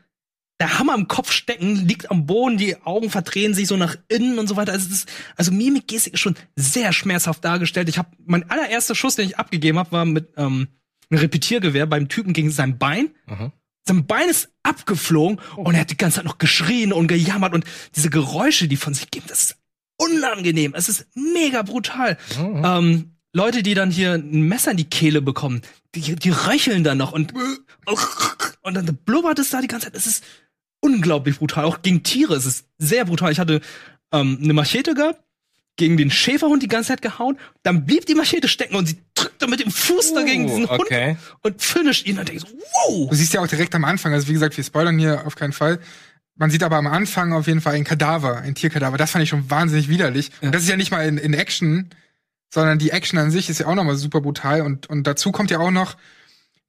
der 0.62 0.78
Hammer 0.78 0.94
im 0.94 1.08
Kopf 1.08 1.32
stecken, 1.32 1.74
liegt 1.74 2.08
am 2.12 2.24
Boden, 2.24 2.56
die 2.56 2.80
Augen 2.82 3.10
verdrehen 3.10 3.52
sich 3.52 3.66
so 3.66 3.76
nach 3.76 3.96
innen 4.06 4.38
und 4.38 4.46
so 4.46 4.54
weiter. 4.54 4.70
Also, 4.70 4.88
ist, 4.88 5.10
also 5.36 5.50
Mimik, 5.50 5.88
Gestik 5.88 6.14
ist 6.14 6.20
schon 6.20 6.36
sehr 6.54 6.92
schmerzhaft 6.92 7.44
dargestellt. 7.44 7.88
Ich 7.88 7.98
habe 7.98 8.10
mein 8.24 8.48
allererster 8.48 8.94
Schuss, 8.94 9.16
den 9.16 9.26
ich 9.26 9.38
abgegeben 9.38 9.76
habe, 9.76 9.90
war 9.90 10.04
mit 10.04 10.28
ähm, 10.36 10.68
einem 11.10 11.20
Repetiergewehr 11.20 11.86
beim 11.86 12.08
Typen 12.08 12.32
gegen 12.32 12.52
sein 12.52 12.78
Bein. 12.78 13.10
Aha. 13.26 13.52
Sein 13.88 14.06
Bein 14.06 14.28
ist 14.28 14.50
abgeflogen 14.62 15.40
und 15.56 15.74
er 15.74 15.80
hat 15.80 15.90
die 15.90 15.96
ganze 15.96 16.18
Zeit 16.18 16.26
noch 16.26 16.38
geschrien 16.38 16.92
und 16.92 17.08
gejammert 17.08 17.54
und 17.54 17.64
diese 17.96 18.10
Geräusche, 18.10 18.68
die 18.68 18.76
von 18.76 18.94
sich 18.94 19.10
geben, 19.10 19.26
das 19.26 19.42
ist 19.42 19.56
unangenehm. 19.96 20.74
Es 20.76 20.88
ist 20.88 21.08
mega 21.16 21.62
brutal. 21.62 22.18
Ähm, 22.38 23.16
Leute, 23.32 23.64
die 23.64 23.74
dann 23.74 23.90
hier 23.90 24.12
ein 24.12 24.42
Messer 24.42 24.70
in 24.70 24.76
die 24.76 24.88
Kehle 24.88 25.22
bekommen, 25.22 25.62
die, 25.96 26.14
die 26.14 26.30
röcheln 26.30 26.84
dann 26.84 26.98
noch 26.98 27.10
und 27.10 27.34
und 28.62 28.74
dann 28.74 28.86
blubbert 29.04 29.40
es 29.40 29.50
da 29.50 29.60
die 29.60 29.66
ganze 29.66 29.86
Zeit. 29.86 29.96
Es 29.96 30.06
ist 30.06 30.24
unglaublich 30.82 31.38
brutal. 31.38 31.64
Auch 31.64 31.80
gegen 31.80 32.02
Tiere 32.02 32.36
ist 32.36 32.44
es 32.44 32.64
sehr 32.78 33.06
brutal. 33.06 33.32
Ich 33.32 33.38
hatte 33.38 33.62
ähm, 34.12 34.38
eine 34.42 34.52
Machete 34.52 34.94
gehabt, 34.94 35.20
gegen 35.76 35.96
den 35.96 36.10
Schäferhund 36.10 36.62
die 36.62 36.68
ganze 36.68 36.88
Zeit 36.88 37.00
gehauen. 37.02 37.38
Dann 37.62 37.86
blieb 37.86 38.04
die 38.04 38.14
Machete 38.14 38.48
stecken 38.48 38.74
und 38.76 38.86
sie 38.86 38.98
drückte 39.14 39.46
mit 39.46 39.60
dem 39.60 39.70
Fuß 39.70 40.12
dagegen 40.12 40.46
diesen 40.46 40.66
Oh, 40.66 40.74
okay. 40.74 41.16
Hund 41.42 41.54
und 41.54 41.62
finisht 41.62 42.06
ihn. 42.06 42.18
Und 42.18 42.28
denkst, 42.28 42.44
wow. 42.44 43.08
Du 43.08 43.16
siehst 43.16 43.32
ja 43.32 43.40
auch 43.40 43.46
direkt 43.46 43.74
am 43.74 43.84
Anfang, 43.84 44.12
also 44.12 44.28
wie 44.28 44.34
gesagt, 44.34 44.56
wir 44.56 44.64
spoilern 44.64 44.98
hier 44.98 45.26
auf 45.26 45.34
keinen 45.34 45.52
Fall. 45.54 45.78
Man 46.34 46.50
sieht 46.50 46.62
aber 46.62 46.76
am 46.76 46.86
Anfang 46.86 47.32
auf 47.32 47.46
jeden 47.46 47.60
Fall 47.60 47.74
ein 47.74 47.84
Kadaver, 47.84 48.38
ein 48.38 48.54
Tierkadaver. 48.54 48.96
Das 48.96 49.10
fand 49.12 49.22
ich 49.22 49.30
schon 49.30 49.50
wahnsinnig 49.50 49.88
widerlich. 49.88 50.30
Und 50.40 50.54
das 50.54 50.62
ist 50.62 50.68
ja 50.68 50.76
nicht 50.76 50.90
mal 50.90 51.06
in, 51.06 51.16
in 51.18 51.34
Action, 51.34 51.90
sondern 52.52 52.78
die 52.78 52.90
Action 52.90 53.18
an 53.18 53.30
sich 53.30 53.48
ist 53.48 53.60
ja 53.60 53.66
auch 53.66 53.74
nochmal 53.74 53.96
super 53.96 54.20
brutal. 54.20 54.62
Und, 54.62 54.88
und 54.90 55.06
dazu 55.06 55.32
kommt 55.32 55.50
ja 55.50 55.58
auch 55.58 55.70
noch 55.70 55.96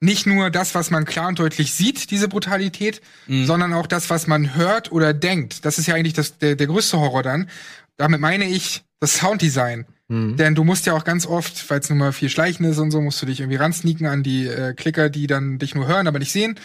nicht 0.04 0.26
nur 0.26 0.50
das, 0.50 0.76
was 0.76 0.92
man 0.92 1.06
klar 1.06 1.30
und 1.30 1.40
deutlich 1.40 1.74
sieht, 1.74 2.12
diese 2.12 2.28
Brutalität, 2.28 3.02
sondern 3.46 3.74
auch 3.74 3.88
das, 3.88 4.10
was 4.10 4.28
man 4.28 4.54
hört 4.56 4.92
oder 4.92 5.14
denkt. 5.14 5.64
Das 5.66 5.80
ist 5.80 5.88
ja 5.88 5.96
eigentlich 5.96 6.14
das, 6.14 6.38
der, 6.38 6.56
der 6.56 6.68
größte 6.68 7.00
Horror 7.00 7.24
dann. 7.24 7.50
Damit 7.96 8.20
meine 8.20 8.46
ich 8.46 8.84
das 9.00 9.18
Sounddesign. 9.18 9.86
Denn 10.36 10.54
du 10.54 10.64
musst 10.64 10.86
ja 10.86 10.94
auch 10.94 11.06
ganz 11.06 11.26
oft, 11.26 11.70
weil 11.70 11.80
es 11.80 11.90
nun 11.90 11.98
mal 11.98 12.12
viel 12.12 12.30
Schleichen 12.30 12.66
ist 12.66 12.78
und 12.78 12.92
so, 12.92 13.02
musst 13.02 13.22
du 13.22 13.26
dich 13.26 13.40
irgendwie 13.40 13.56
ransneaken 13.56 14.06
an 14.06 14.22
die 14.22 14.46
äh, 14.46 14.74
Klicker, 14.74 15.10
die 15.10 15.26
dann 15.26 15.58
dich 15.58 15.74
nur 15.74 15.88
hören, 15.88 16.08
aber 16.08 16.20
nicht 16.20 16.32
sehen. 16.32 16.60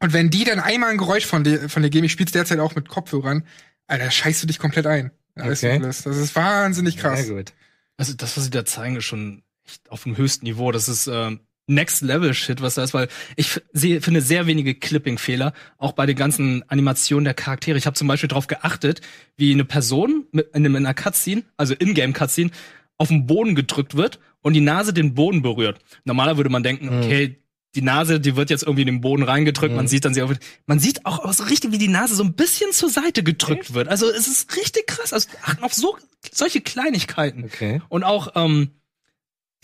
Und 0.00 0.12
wenn 0.12 0.30
die 0.30 0.44
dann 0.44 0.60
einmal 0.60 0.90
ein 0.90 0.98
Geräusch 0.98 1.26
von 1.26 1.44
dir, 1.44 1.68
von 1.68 1.82
dir 1.82 1.90
geben, 1.90 2.06
ich 2.06 2.12
spiel's 2.12 2.32
derzeit 2.32 2.60
auch 2.60 2.74
mit 2.74 2.88
Kopfhörern, 2.88 3.44
Alter, 3.88 4.10
scheißt 4.10 4.42
du 4.42 4.46
dich 4.46 4.58
komplett 4.58 4.86
ein. 4.86 5.10
Alles 5.34 5.62
Okay. 5.62 5.80
Das 5.80 6.06
ist 6.06 6.36
wahnsinnig 6.36 6.96
krass. 6.96 7.26
Sehr 7.26 7.34
gut. 7.34 7.52
Also 7.96 8.14
das, 8.14 8.36
was 8.36 8.44
sie 8.44 8.50
da 8.50 8.64
zeigen, 8.64 8.96
ist 8.96 9.04
schon 9.04 9.42
echt 9.66 9.90
auf 9.90 10.04
dem 10.04 10.16
höchsten 10.16 10.46
Niveau. 10.46 10.72
Das 10.72 10.88
ist 10.88 11.08
ähm, 11.08 11.40
Next 11.68 12.02
Level 12.02 12.34
Shit, 12.34 12.62
was 12.62 12.74
da 12.74 12.82
ist, 12.82 12.94
weil 12.94 13.08
ich 13.36 13.60
sehe, 13.72 14.00
finde 14.00 14.20
sehr 14.20 14.46
wenige 14.46 14.74
Clipping-Fehler, 14.74 15.52
auch 15.76 15.92
bei 15.92 16.06
den 16.06 16.16
ganzen 16.16 16.68
Animationen 16.68 17.24
der 17.24 17.34
Charaktere. 17.34 17.78
Ich 17.78 17.86
habe 17.86 17.94
zum 17.94 18.08
Beispiel 18.08 18.28
darauf 18.28 18.46
geachtet, 18.46 19.00
wie 19.36 19.52
eine 19.52 19.64
Person 19.64 20.26
mit, 20.32 20.50
in, 20.54 20.74
einer 20.74 20.94
Cutscene, 20.94 21.44
also 21.56 21.74
In-Game-Cutscene, 21.74 22.50
auf 22.96 23.08
den 23.08 23.26
Boden 23.26 23.54
gedrückt 23.54 23.96
wird 23.96 24.18
und 24.40 24.54
die 24.54 24.60
Nase 24.60 24.92
den 24.92 25.14
Boden 25.14 25.42
berührt. 25.42 25.78
Normaler 26.04 26.36
würde 26.36 26.50
man 26.50 26.62
denken, 26.62 26.88
okay, 26.88 27.38
die 27.74 27.82
Nase, 27.82 28.18
die 28.18 28.34
wird 28.34 28.50
jetzt 28.50 28.62
irgendwie 28.62 28.82
in 28.82 28.86
den 28.88 29.00
Boden 29.00 29.22
reingedrückt. 29.22 29.74
Man 29.74 29.88
sieht 29.88 30.04
dann 30.04 30.14
sie 30.14 30.22
auch, 30.22 30.32
man 30.66 30.78
sieht 30.78 31.04
auch, 31.04 31.20
auch 31.20 31.32
so 31.32 31.44
richtig, 31.44 31.70
wie 31.70 31.78
die 31.78 31.88
Nase 31.88 32.14
so 32.14 32.24
ein 32.24 32.32
bisschen 32.32 32.72
zur 32.72 32.88
Seite 32.88 33.22
gedrückt 33.22 33.74
wird. 33.74 33.88
Also 33.88 34.08
es 34.08 34.26
ist 34.26 34.56
richtig 34.56 34.86
krass. 34.86 35.12
Also 35.12 35.28
achten 35.42 35.62
auf 35.62 35.74
so 35.74 35.96
solche 36.32 36.60
Kleinigkeiten. 36.60 37.44
Okay. 37.44 37.82
Und 37.88 38.04
auch 38.04 38.32
ähm, 38.34 38.70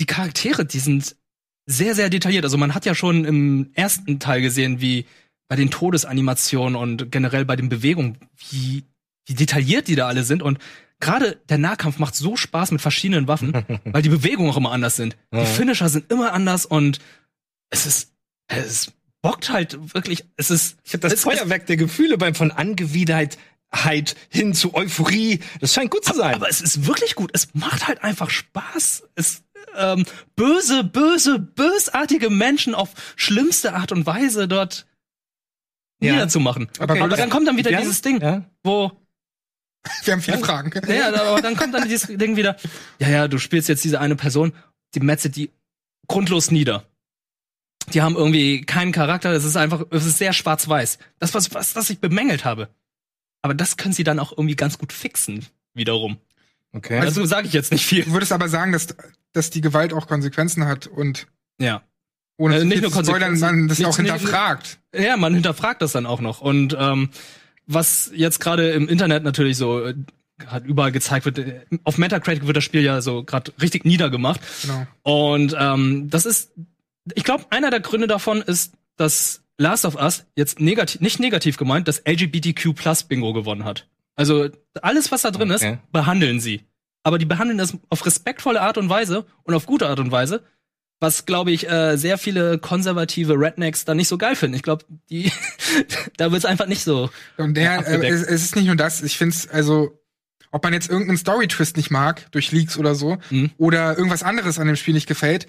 die 0.00 0.06
Charaktere, 0.06 0.64
die 0.64 0.78
sind 0.78 1.16
sehr, 1.66 1.94
sehr 1.94 2.10
detailliert. 2.10 2.44
Also 2.44 2.58
man 2.58 2.74
hat 2.74 2.84
ja 2.86 2.94
schon 2.94 3.24
im 3.24 3.70
ersten 3.74 4.18
Teil 4.20 4.42
gesehen, 4.42 4.80
wie 4.80 5.06
bei 5.48 5.56
den 5.56 5.70
Todesanimationen 5.70 6.76
und 6.76 7.10
generell 7.12 7.44
bei 7.44 7.56
den 7.56 7.68
Bewegungen, 7.68 8.18
wie, 8.50 8.84
wie 9.26 9.34
detailliert 9.34 9.88
die 9.88 9.94
da 9.94 10.06
alle 10.08 10.24
sind. 10.24 10.42
Und 10.42 10.58
gerade 11.00 11.40
der 11.48 11.58
Nahkampf 11.58 11.98
macht 11.98 12.14
so 12.14 12.36
Spaß 12.36 12.70
mit 12.70 12.80
verschiedenen 12.80 13.28
Waffen, 13.28 13.52
weil 13.84 14.02
die 14.02 14.08
Bewegungen 14.08 14.50
auch 14.50 14.56
immer 14.56 14.72
anders 14.72 14.96
sind. 14.96 15.16
Die 15.32 15.38
Ja. 15.38 15.44
Finisher 15.44 15.88
sind 15.88 16.10
immer 16.10 16.32
anders 16.32 16.66
und 16.66 16.98
es 17.70 17.86
ist, 17.86 18.12
es 18.48 18.92
bockt 19.22 19.50
halt 19.50 19.94
wirklich, 19.94 20.24
es 20.36 20.50
ist, 20.50 20.76
Ich 20.84 20.92
habe 20.92 21.00
das 21.00 21.12
es, 21.14 21.22
Feuerwerk 21.22 21.66
der 21.66 21.76
Gefühle 21.76 22.18
beim 22.18 22.34
von 22.34 22.50
Angewidert 22.50 23.38
hin 24.28 24.54
zu 24.54 24.74
Euphorie. 24.74 25.40
Das 25.60 25.74
scheint 25.74 25.90
gut 25.90 26.04
zu 26.04 26.14
sein. 26.14 26.34
Aber 26.34 26.48
es 26.48 26.60
ist 26.60 26.86
wirklich 26.86 27.14
gut. 27.16 27.30
Es 27.32 27.54
macht 27.54 27.88
halt 27.88 28.04
einfach 28.04 28.30
Spaß. 28.30 29.02
Es 29.14 29.42
ähm, 29.76 30.04
böse, 30.36 30.84
böse, 30.84 31.38
bösartige 31.38 32.30
Menschen 32.30 32.74
auf 32.74 32.90
schlimmste 33.16 33.74
Art 33.74 33.92
und 33.92 34.06
Weise 34.06 34.48
dort 34.48 34.86
Ja. 36.00 36.12
niederzumachen. 36.12 36.68
Aber 36.78 37.00
Aber, 37.00 37.16
dann 37.16 37.30
kommt 37.30 37.46
dann 37.48 37.56
wieder 37.56 37.70
Ja? 37.70 37.80
dieses 37.80 38.02
Ding, 38.02 38.20
Ja. 38.20 38.44
wo 38.62 38.92
Wir 40.04 40.14
haben 40.14 40.22
viele 40.22 40.38
Fragen. 40.38 40.70
ja, 40.88 41.12
aber 41.12 41.42
dann 41.42 41.56
kommt 41.56 41.74
dann 41.74 41.88
dieses 41.88 42.06
Ding 42.16 42.36
wieder. 42.36 42.56
Ja, 42.98 43.08
ja, 43.08 43.28
du 43.28 43.38
spielst 43.38 43.68
jetzt 43.68 43.84
diese 43.84 44.00
eine 44.00 44.16
Person, 44.16 44.52
die 44.94 45.00
metzelt 45.00 45.36
die 45.36 45.50
grundlos 46.08 46.50
nieder. 46.50 46.84
Die 47.92 48.00
haben 48.00 48.16
irgendwie 48.16 48.62
keinen 48.62 48.92
Charakter. 48.92 49.30
Es 49.32 49.44
ist 49.44 49.56
einfach, 49.56 49.84
es 49.90 50.06
ist 50.06 50.16
sehr 50.16 50.32
schwarz-weiß. 50.32 50.98
Das 51.18 51.34
was, 51.34 51.52
was, 51.52 51.76
was 51.76 51.90
ich 51.90 51.98
bemängelt 51.98 52.44
habe. 52.46 52.68
Aber 53.42 53.52
das 53.52 53.76
können 53.76 53.92
sie 53.92 54.04
dann 54.04 54.18
auch 54.18 54.32
irgendwie 54.32 54.56
ganz 54.56 54.78
gut 54.78 54.90
fixen, 54.90 55.44
wiederum. 55.74 56.16
Okay. 56.74 56.98
Also 56.98 57.24
sage 57.24 57.46
ich 57.46 57.52
jetzt 57.52 57.72
nicht 57.72 57.86
viel. 57.86 58.04
Du 58.04 58.12
würdest 58.12 58.32
aber 58.32 58.48
sagen, 58.48 58.72
dass, 58.72 58.88
dass 59.32 59.50
die 59.50 59.60
Gewalt 59.60 59.92
auch 59.92 60.06
Konsequenzen 60.08 60.66
hat 60.66 60.86
und 60.86 61.26
Ja. 61.58 61.82
ohne 62.36 62.58
Äh, 62.58 62.64
nicht 62.64 62.82
nur 62.82 62.90
zu 62.90 62.98
spoilern, 63.04 63.30
Konsequenzen. 63.30 63.58
man 63.60 63.68
das 63.68 63.78
Nicht- 63.78 63.86
auch 63.86 63.98
nicht- 63.98 64.12
hinterfragt. 64.12 64.78
Ja, 64.94 65.16
man 65.16 65.34
hinterfragt 65.34 65.82
das 65.82 65.92
dann 65.92 66.04
auch 66.06 66.20
noch. 66.20 66.40
Und 66.40 66.76
ähm, 66.78 67.10
was 67.66 68.10
jetzt 68.14 68.40
gerade 68.40 68.70
im 68.72 68.88
Internet 68.88 69.22
natürlich 69.24 69.56
so 69.56 69.84
äh, 69.86 69.94
hat 70.48 70.64
überall 70.66 70.90
gezeigt 70.90 71.26
wird, 71.26 71.38
äh, 71.38 71.60
auf 71.84 71.96
Metacritic 71.96 72.46
wird 72.46 72.56
das 72.56 72.64
Spiel 72.64 72.82
ja 72.82 73.00
so 73.00 73.22
gerade 73.22 73.52
richtig 73.62 73.84
niedergemacht. 73.84 74.40
Genau. 74.62 74.86
Und 75.02 75.54
ähm, 75.58 76.10
das 76.10 76.26
ist, 76.26 76.50
ich 77.14 77.22
glaube, 77.22 77.44
einer 77.50 77.70
der 77.70 77.80
Gründe 77.80 78.08
davon 78.08 78.42
ist, 78.42 78.74
dass 78.96 79.42
Last 79.58 79.84
of 79.84 79.94
Us 79.94 80.24
jetzt 80.34 80.58
negativ, 80.58 81.00
nicht 81.00 81.20
negativ 81.20 81.56
gemeint, 81.56 81.86
das 81.86 82.02
LGBTQ 82.04 82.74
Plus 82.74 83.04
Bingo 83.04 83.32
gewonnen 83.32 83.64
hat. 83.64 83.86
Also 84.16 84.48
alles, 84.82 85.10
was 85.12 85.22
da 85.22 85.30
drin 85.30 85.50
Okay. 85.50 85.72
ist, 85.74 85.92
behandeln 85.92 86.40
sie. 86.40 86.62
Aber 87.02 87.18
die 87.18 87.26
behandeln 87.26 87.58
das 87.58 87.76
auf 87.90 88.06
respektvolle 88.06 88.60
Art 88.62 88.78
und 88.78 88.88
Weise 88.88 89.26
und 89.42 89.54
auf 89.54 89.66
gute 89.66 89.88
Art 89.88 89.98
und 90.00 90.10
Weise, 90.10 90.42
was, 91.00 91.26
glaube 91.26 91.50
ich, 91.50 91.68
äh, 91.68 91.96
sehr 91.96 92.16
viele 92.16 92.58
konservative 92.58 93.34
Rednecks 93.34 93.84
da 93.84 93.94
nicht 93.94 94.08
so 94.08 94.16
geil 94.16 94.36
finden. 94.36 94.56
Ich 94.56 94.62
glaube, 94.62 94.84
die, 95.10 95.30
da 96.16 96.32
wird's 96.32 96.44
einfach 96.46 96.66
nicht 96.66 96.82
so. 96.84 97.10
Und 97.36 97.54
der, 97.56 97.86
äh, 97.86 98.06
es, 98.08 98.22
es 98.22 98.42
ist 98.44 98.56
nicht 98.56 98.66
nur 98.66 98.76
das, 98.76 99.02
ich 99.02 99.18
finde 99.18 99.34
es, 99.34 99.48
also, 99.48 100.00
ob 100.50 100.62
man 100.62 100.72
jetzt 100.72 100.88
irgendeinen 100.88 101.18
Story-Twist 101.18 101.76
nicht 101.76 101.90
mag, 101.90 102.30
durch 102.30 102.52
Leaks 102.52 102.78
oder 102.78 102.94
so, 102.94 103.18
Mhm. 103.30 103.50
oder 103.58 103.98
irgendwas 103.98 104.22
anderes 104.22 104.58
an 104.58 104.66
dem 104.68 104.76
Spiel 104.76 104.94
nicht 104.94 105.08
gefällt, 105.08 105.46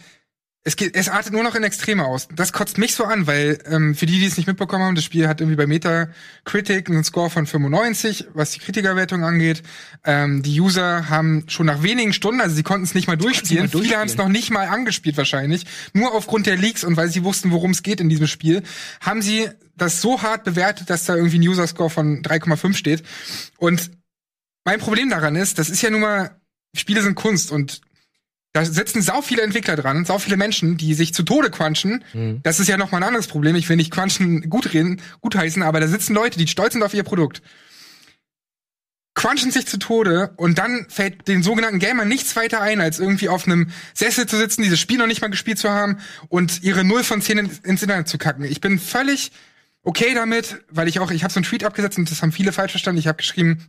es, 0.68 0.76
geht, 0.76 0.96
es 0.96 1.10
artet 1.10 1.32
nur 1.32 1.44
noch 1.44 1.54
in 1.54 1.64
Extreme 1.64 2.04
aus. 2.04 2.28
Das 2.36 2.52
kotzt 2.52 2.80
mich 2.80 2.96
so 2.96 3.04
an, 3.04 3.28
weil 3.28 3.60
ähm, 3.68 3.94
für 3.94 4.08
die, 4.08 4.20
die 4.20 4.26
es 4.26 4.36
nicht 4.36 4.48
mitbekommen 4.48 4.84
haben, 4.84 4.96
das 4.96 5.04
Spiel 5.04 5.28
hat 5.28 5.40
irgendwie 5.40 5.56
bei 5.56 5.68
Metacritic 5.68 6.90
einen 6.90 7.04
Score 7.04 7.30
von 7.30 7.46
95, 7.46 8.30
was 8.34 8.50
die 8.50 8.60
Kritikerwertung 8.60 9.24
angeht. 9.24 9.62
Ähm, 10.04 10.42
die 10.42 10.60
User 10.60 11.08
haben 11.08 11.44
schon 11.48 11.68
nach 11.68 11.84
wenigen 11.84 12.14
Stunden, 12.14 12.42
also 12.42 12.56
sie 12.56 12.64
konnten 12.64 12.84
es 12.84 12.96
nicht 12.96 13.08
mal 13.08 13.16
durchspielen, 13.16 13.70
viele 13.70 13.96
haben 13.96 14.08
es 14.08 14.18
noch 14.18 14.28
nicht 14.28 14.50
mal 14.50 14.68
angespielt 14.68 15.18
wahrscheinlich, 15.18 15.68
nur 15.94 16.16
aufgrund 16.16 16.48
der 16.48 16.58
Leaks 16.58 16.84
und 16.84 16.98
weil 16.98 17.10
sie 17.10 17.24
wussten, 17.24 17.52
worum 17.52 17.70
es 17.70 17.84
geht 17.84 18.02
in 18.02 18.10
diesem 18.10 18.26
Spiel, 18.26 18.64
haben 19.02 19.22
sie 19.22 19.48
das 19.78 20.02
so 20.02 20.24
hart 20.24 20.46
bewertet, 20.46 20.90
dass 20.90 21.06
da 21.06 21.16
irgendwie 21.16 21.38
ein 21.38 21.48
User-Score 21.48 21.92
von 21.92 22.24
3,5 22.24 22.74
steht. 22.74 23.04
Und 23.58 23.92
mein 24.64 24.80
Problem 24.80 25.12
daran 25.12 25.36
ist, 25.36 25.60
das 25.60 25.70
ist 25.70 25.84
ja 25.84 25.92
nun 25.92 26.02
mal, 26.02 26.42
Spiele 26.76 27.04
sind 27.04 27.14
Kunst 27.14 27.52
und 27.52 27.82
da 28.56 28.64
sitzen 28.64 29.02
sau 29.02 29.22
viele 29.22 29.42
Entwickler 29.42 29.76
dran, 29.76 30.06
sau 30.06 30.18
viele 30.18 30.38
Menschen, 30.38 30.78
die 30.78 30.94
sich 30.94 31.14
zu 31.14 31.24
Tode 31.24 31.52
quatschen. 31.52 32.06
Das 32.42 32.62
ist 32.62 32.70
ja 32.70 32.78
noch 32.78 32.90
mal 32.90 33.00
ein 33.00 33.04
anderes 33.04 33.28
Problem. 33.28 33.58
Ich 33.58 33.68
will 33.68 33.76
nicht 33.76 33.92
quatschen 33.92 34.50
gut 34.50 34.72
reden, 34.74 35.02
gut 35.20 35.36
heißen, 35.36 35.62
aber 35.62 35.82
da 35.82 35.90
sitzen 35.90 36.14
Leute, 36.14 36.40
die 36.40 36.48
stolz 36.48 36.72
sind 36.72 36.82
auf 36.82 36.94
ihr 36.94 37.04
Produkt. 37.04 37.42
Quatschen 39.14 39.52
sich 39.52 39.68
zu 39.68 39.78
Tode 39.78 40.32
und 40.38 40.58
dann 40.58 40.86
fällt 40.88 41.28
den 41.28 41.44
sogenannten 41.44 41.80
Gamern 41.80 42.08
nichts 42.08 42.38
weiter 42.38 42.62
ein, 42.62 42.80
als 42.80 42.98
irgendwie 42.98 43.28
auf 43.28 43.46
einem 43.46 43.72
Sessel 43.94 44.26
zu 44.26 44.38
sitzen, 44.38 44.64
dieses 44.64 44.80
Spiel 44.80 45.00
noch 45.00 45.08
nicht 45.08 45.22
mal 45.22 45.28
gespielt 45.28 45.60
zu 45.60 45.70
haben 45.70 45.98
und 46.30 46.64
ihre 46.64 46.86
0 46.86 47.04
von 47.04 47.22
10 47.22 47.38
in, 47.38 47.50
ins 47.64 47.82
Internet 47.82 48.08
zu 48.08 48.18
kacken. 48.18 48.46
Ich 48.46 48.62
bin 48.62 48.80
völlig 48.80 49.34
okay 49.84 50.14
damit, 50.14 50.64
weil 50.70 50.88
ich 50.88 51.02
auch, 51.02 51.12
ich 51.12 51.26
habe 51.26 51.34
so 51.34 51.40
einen 51.40 51.46
Tweet 51.46 51.66
abgesetzt 51.66 51.98
und 51.98 52.10
das 52.10 52.22
haben 52.22 52.32
viele 52.32 52.54
falsch 52.54 52.72
verstanden. 52.72 53.00
Ich 53.00 53.08
habe 53.08 53.18
geschrieben, 53.18 53.68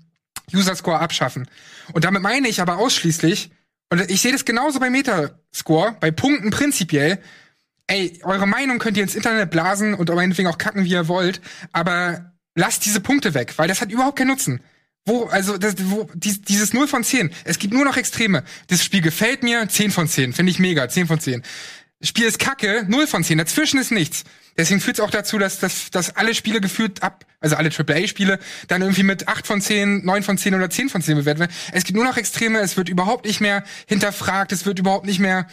User 0.55 0.77
Score 0.77 1.01
abschaffen. 1.01 1.49
Und 1.93 2.05
damit 2.05 2.23
meine 2.23 2.47
ich 2.47 2.61
aber 2.61 2.79
ausschließlich, 2.79 3.51
und 3.91 4.11
ich 4.11 4.21
sehe 4.21 4.33
das 4.33 4.45
genauso 4.45 4.81
bei 4.81 4.91
Metascore, 4.91 5.97
bei 6.01 6.11
Punkten 6.11 6.51
prinzipiell, 6.51 7.19
ey, 7.87 8.19
eure 8.25 8.47
Meinung 8.47 8.79
könnt 8.79 8.97
ihr 8.97 9.03
ins 9.03 9.15
Internet 9.15 9.51
blasen 9.51 9.95
und 9.95 10.09
meinetwegen 10.09 10.49
auch 10.49 10.59
kacken, 10.59 10.85
wie 10.85 10.91
ihr 10.91 11.09
wollt, 11.09 11.41
aber 11.73 12.35
lasst 12.55 12.85
diese 12.85 13.01
Punkte 13.01 13.35
weg, 13.35 13.55
weil 13.57 13.69
das 13.69 13.81
hat 13.81 13.93
überhaupt 13.93 14.19
keinen 14.19 14.29
Nutzen. 14.29 14.61
Wo, 15.05 15.27
also, 15.27 15.57
das, 15.57 15.77
wo, 15.79 16.11
dies, 16.15 16.43
dieses 16.43 16.73
0 16.73 16.89
von 16.89 17.05
10, 17.05 17.31
es 17.45 17.61
gibt 17.61 17.73
nur 17.73 17.85
noch 17.85 17.97
Extreme. 17.97 18.43
Das 18.67 18.83
Spiel 18.83 19.03
gefällt 19.03 19.45
mir, 19.45 19.69
10 19.69 19.93
von 19.93 20.09
10, 20.09 20.33
finde 20.33 20.51
ich 20.51 20.59
mega, 20.59 20.89
10 20.89 21.07
von 21.07 21.21
10. 21.21 21.43
Das 22.01 22.09
Spiel 22.09 22.25
ist 22.25 22.41
kacke, 22.41 22.85
0 22.89 23.07
von 23.07 23.23
10, 23.23 23.39
dazwischen 23.39 23.79
ist 23.79 23.93
nichts. 23.93 24.25
Deswegen 24.59 24.81
führt 24.81 24.99
es 24.99 25.05
auch 25.05 25.11
dazu, 25.11 25.39
dass, 25.39 25.59
dass, 25.59 25.91
dass 25.91 26.17
alle 26.17 26.35
Spiele 26.35 26.61
gefühlt 26.61 27.03
ab, 27.03 27.27
also 27.41 27.57
alle 27.57 27.71
AAA-Spiele, 27.71 28.39
dann 28.69 28.83
irgendwie 28.83 29.03
mit 29.03 29.29
8 29.29 29.47
von 29.47 29.61
10, 29.61 30.05
9 30.05 30.23
von 30.23 30.39
10 30.39 30.55
oder 30.55 30.71
10 30.71 30.89
von 30.89 31.03
10 31.03 31.17
bewertet 31.17 31.41
werden. 31.41 31.53
Es 31.73 31.85
gibt 31.85 31.97
nur 31.97 32.05
noch 32.05 32.17
Extreme, 32.17 32.61
es 32.61 32.77
wird 32.77 32.89
überhaupt 32.89 33.27
nicht 33.27 33.41
mehr 33.41 33.65
hinterfragt, 33.87 34.53
es 34.53 34.65
wird 34.67 34.79
überhaupt 34.79 35.07
nicht 35.07 35.19
mehr 35.21 35.47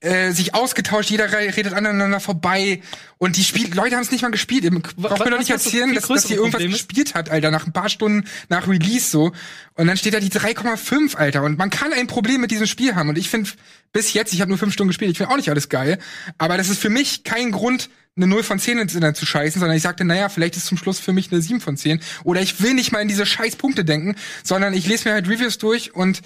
äh, 0.00 0.32
sich 0.32 0.54
ausgetauscht, 0.54 1.08
jeder 1.08 1.32
re- 1.32 1.56
redet 1.56 1.72
aneinander 1.72 2.20
vorbei 2.20 2.82
und 3.16 3.36
die 3.38 3.44
Spiel 3.44 3.72
Leute 3.74 3.96
haben 3.96 4.02
es 4.02 4.10
nicht 4.10 4.20
mal 4.20 4.30
gespielt. 4.30 4.64
Ihr 4.64 4.70
braucht 4.70 5.24
mir 5.24 5.30
doch 5.30 5.38
nicht 5.38 5.48
das 5.50 5.64
erzählen, 5.64 5.94
dass, 5.94 6.06
dass 6.06 6.28
ihr 6.28 6.36
irgendwas 6.36 6.60
Problem 6.60 6.72
gespielt 6.72 7.14
hat, 7.14 7.30
Alter, 7.30 7.50
nach 7.50 7.66
ein 7.66 7.72
paar 7.72 7.88
Stunden 7.88 8.28
nach 8.50 8.68
Release 8.68 9.08
so. 9.10 9.32
Und 9.74 9.86
dann 9.86 9.96
steht 9.96 10.12
da 10.12 10.20
die 10.20 10.30
3,5, 10.30 11.16
Alter. 11.16 11.42
Und 11.44 11.56
man 11.56 11.70
kann 11.70 11.94
ein 11.94 12.06
Problem 12.08 12.42
mit 12.42 12.50
diesem 12.50 12.66
Spiel 12.66 12.94
haben. 12.94 13.08
Und 13.08 13.16
ich 13.16 13.30
finde, 13.30 13.48
bis 13.92 14.12
jetzt, 14.12 14.34
ich 14.34 14.42
habe 14.42 14.50
nur 14.50 14.58
fünf 14.58 14.74
Stunden 14.74 14.88
gespielt, 14.88 15.12
ich 15.12 15.16
finde 15.16 15.32
auch 15.32 15.36
nicht 15.38 15.48
alles 15.48 15.70
geil. 15.70 15.98
Aber 16.36 16.58
das 16.58 16.68
ist 16.68 16.78
für 16.80 16.90
mich 16.90 17.24
kein 17.24 17.50
Grund, 17.50 17.88
eine 18.16 18.26
0 18.26 18.42
von 18.42 18.58
10 18.58 18.78
ins 18.78 18.94
Internet 18.94 19.16
zu 19.16 19.26
scheißen, 19.26 19.60
sondern 19.60 19.76
ich 19.76 19.82
sagte, 19.82 20.04
naja, 20.04 20.28
vielleicht 20.28 20.56
ist 20.56 20.66
zum 20.66 20.78
Schluss 20.78 20.98
für 20.98 21.12
mich 21.12 21.30
eine 21.30 21.42
7 21.42 21.60
von 21.60 21.76
10. 21.76 22.00
Oder 22.24 22.40
ich 22.40 22.62
will 22.62 22.74
nicht 22.74 22.92
mal 22.92 23.00
in 23.00 23.08
diese 23.08 23.26
scheiß 23.26 23.56
Punkte 23.56 23.84
denken, 23.84 24.16
sondern 24.42 24.72
ich 24.74 24.86
lese 24.86 25.08
mir 25.08 25.14
halt 25.14 25.28
Reviews 25.28 25.58
durch 25.58 25.94
und 25.94 26.22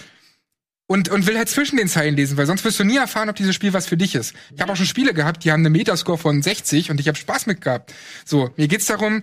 und, 0.86 1.08
und 1.08 1.28
will 1.28 1.38
halt 1.38 1.48
zwischen 1.48 1.76
den 1.76 1.86
Zeilen 1.86 2.16
lesen, 2.16 2.36
weil 2.36 2.46
sonst 2.46 2.64
wirst 2.64 2.80
du 2.80 2.84
nie 2.84 2.96
erfahren, 2.96 3.28
ob 3.28 3.36
dieses 3.36 3.54
Spiel 3.54 3.72
was 3.72 3.86
für 3.86 3.96
dich 3.96 4.16
ist. 4.16 4.34
Ich 4.52 4.60
habe 4.60 4.72
auch 4.72 4.76
schon 4.76 4.86
Spiele 4.86 5.14
gehabt, 5.14 5.44
die 5.44 5.52
haben 5.52 5.64
einen 5.64 5.70
Metascore 5.70 6.18
von 6.18 6.42
60 6.42 6.90
und 6.90 6.98
ich 6.98 7.06
habe 7.06 7.16
Spaß 7.16 7.46
mit 7.46 7.60
gehabt. 7.60 7.94
So, 8.24 8.50
mir 8.56 8.66
geht's 8.66 8.86
darum, 8.86 9.22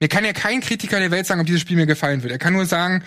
mir 0.00 0.08
kann 0.08 0.24
ja 0.24 0.32
kein 0.32 0.62
Kritiker 0.62 1.00
der 1.00 1.10
Welt 1.10 1.26
sagen, 1.26 1.42
ob 1.42 1.46
dieses 1.46 1.60
Spiel 1.60 1.76
mir 1.76 1.84
gefallen 1.84 2.22
wird. 2.22 2.32
Er 2.32 2.38
kann 2.38 2.54
nur 2.54 2.64
sagen, 2.64 3.04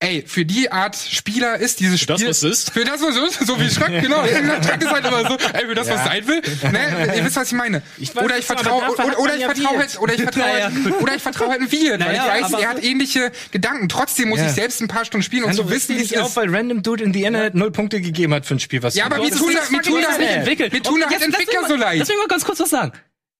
ey, 0.00 0.24
für 0.26 0.44
die 0.44 0.70
Art 0.70 0.94
Spieler 0.96 1.56
ist 1.58 1.80
dieses 1.80 2.00
Spiel. 2.00 2.16
das, 2.16 2.22
was 2.22 2.42
es 2.42 2.60
ist? 2.60 2.70
Für 2.72 2.84
das, 2.84 3.00
was 3.00 3.16
es 3.16 3.38
ist, 3.38 3.46
so 3.46 3.58
wie 3.60 3.68
Schreck, 3.70 4.02
genau. 4.02 4.24
Schreck 4.62 4.82
ist 4.82 4.90
halt 4.90 5.06
immer 5.06 5.26
so, 5.28 5.36
ey, 5.52 5.66
für 5.66 5.74
das, 5.74 5.88
was 5.88 6.04
sein 6.04 6.26
will. 6.28 6.42
Ne? 6.70 7.14
Ihr 7.16 7.24
wisst, 7.24 7.36
was 7.36 7.46
ich 7.48 7.54
meine. 7.54 7.82
Ich 7.98 8.14
weiß 8.14 8.24
oder 8.24 8.38
ich 8.38 8.44
vertraue, 8.44 8.82
oder, 8.92 9.18
oder 9.18 9.34
ich 9.34 9.40
ja 9.40 9.46
vertraue 9.54 9.78
Wirt. 9.78 9.80
halt, 9.88 10.00
oder 10.00 10.14
ich 10.14 10.22
vertraue 10.22 10.42
Naja, 10.52 10.70
halt, 10.84 11.02
oder 11.02 11.14
ich 11.14 11.22
vertraue 11.22 11.48
halt 11.48 11.60
ein 11.62 11.72
Wirt, 11.72 11.90
weil 11.92 11.98
Naja, 11.98 12.36
ich 12.36 12.42
weiß, 12.52 12.60
er 12.60 12.68
hat 12.68 12.84
ähnliche 12.84 13.32
Gedanken. 13.52 13.88
Trotzdem 13.88 14.28
muss 14.28 14.38
Ja. 14.40 14.46
ich 14.46 14.52
selbst 14.52 14.80
ein 14.82 14.88
paar 14.88 15.04
Stunden 15.04 15.22
spielen, 15.24 15.44
um 15.44 15.48
Kann 15.50 15.56
zu 15.56 15.62
du 15.64 15.70
wissen, 15.70 15.94
wie 15.96 16.02
es 16.02 16.10
nicht 16.10 16.18
auch, 16.18 16.28
ist. 16.28 16.36
weil 16.36 16.54
Random 16.54 16.82
Dude 16.82 17.02
in 17.02 17.12
the 17.14 17.22
Internet 17.24 17.54
null 17.54 17.70
Punkte 17.70 18.00
gegeben 18.00 18.34
hat 18.34 18.44
für 18.46 18.54
ein 18.54 18.60
Spiel, 18.60 18.82
was 18.82 18.94
Ja, 18.94 19.06
aber 19.06 19.16
mir 19.16 19.30
tun 19.30 19.48
es 19.48 19.54
da, 19.54 19.60
nicht 19.60 19.70
mir 19.72 19.82
tun 19.82 20.02
da, 20.02 20.18
mir 20.18 20.82
tun 20.82 21.00
da 21.00 21.06
Und 21.06 21.12
halt 21.12 21.12
jetzt- 21.12 21.24
Entwickler 21.24 21.68
so 21.68 21.74
leid. 21.76 21.98
Lass 21.98 22.08
mich 22.08 22.16
mal 22.18 22.28
ganz 22.28 22.44
kurz 22.44 22.60
was 22.60 22.70
sagen. 22.70 22.92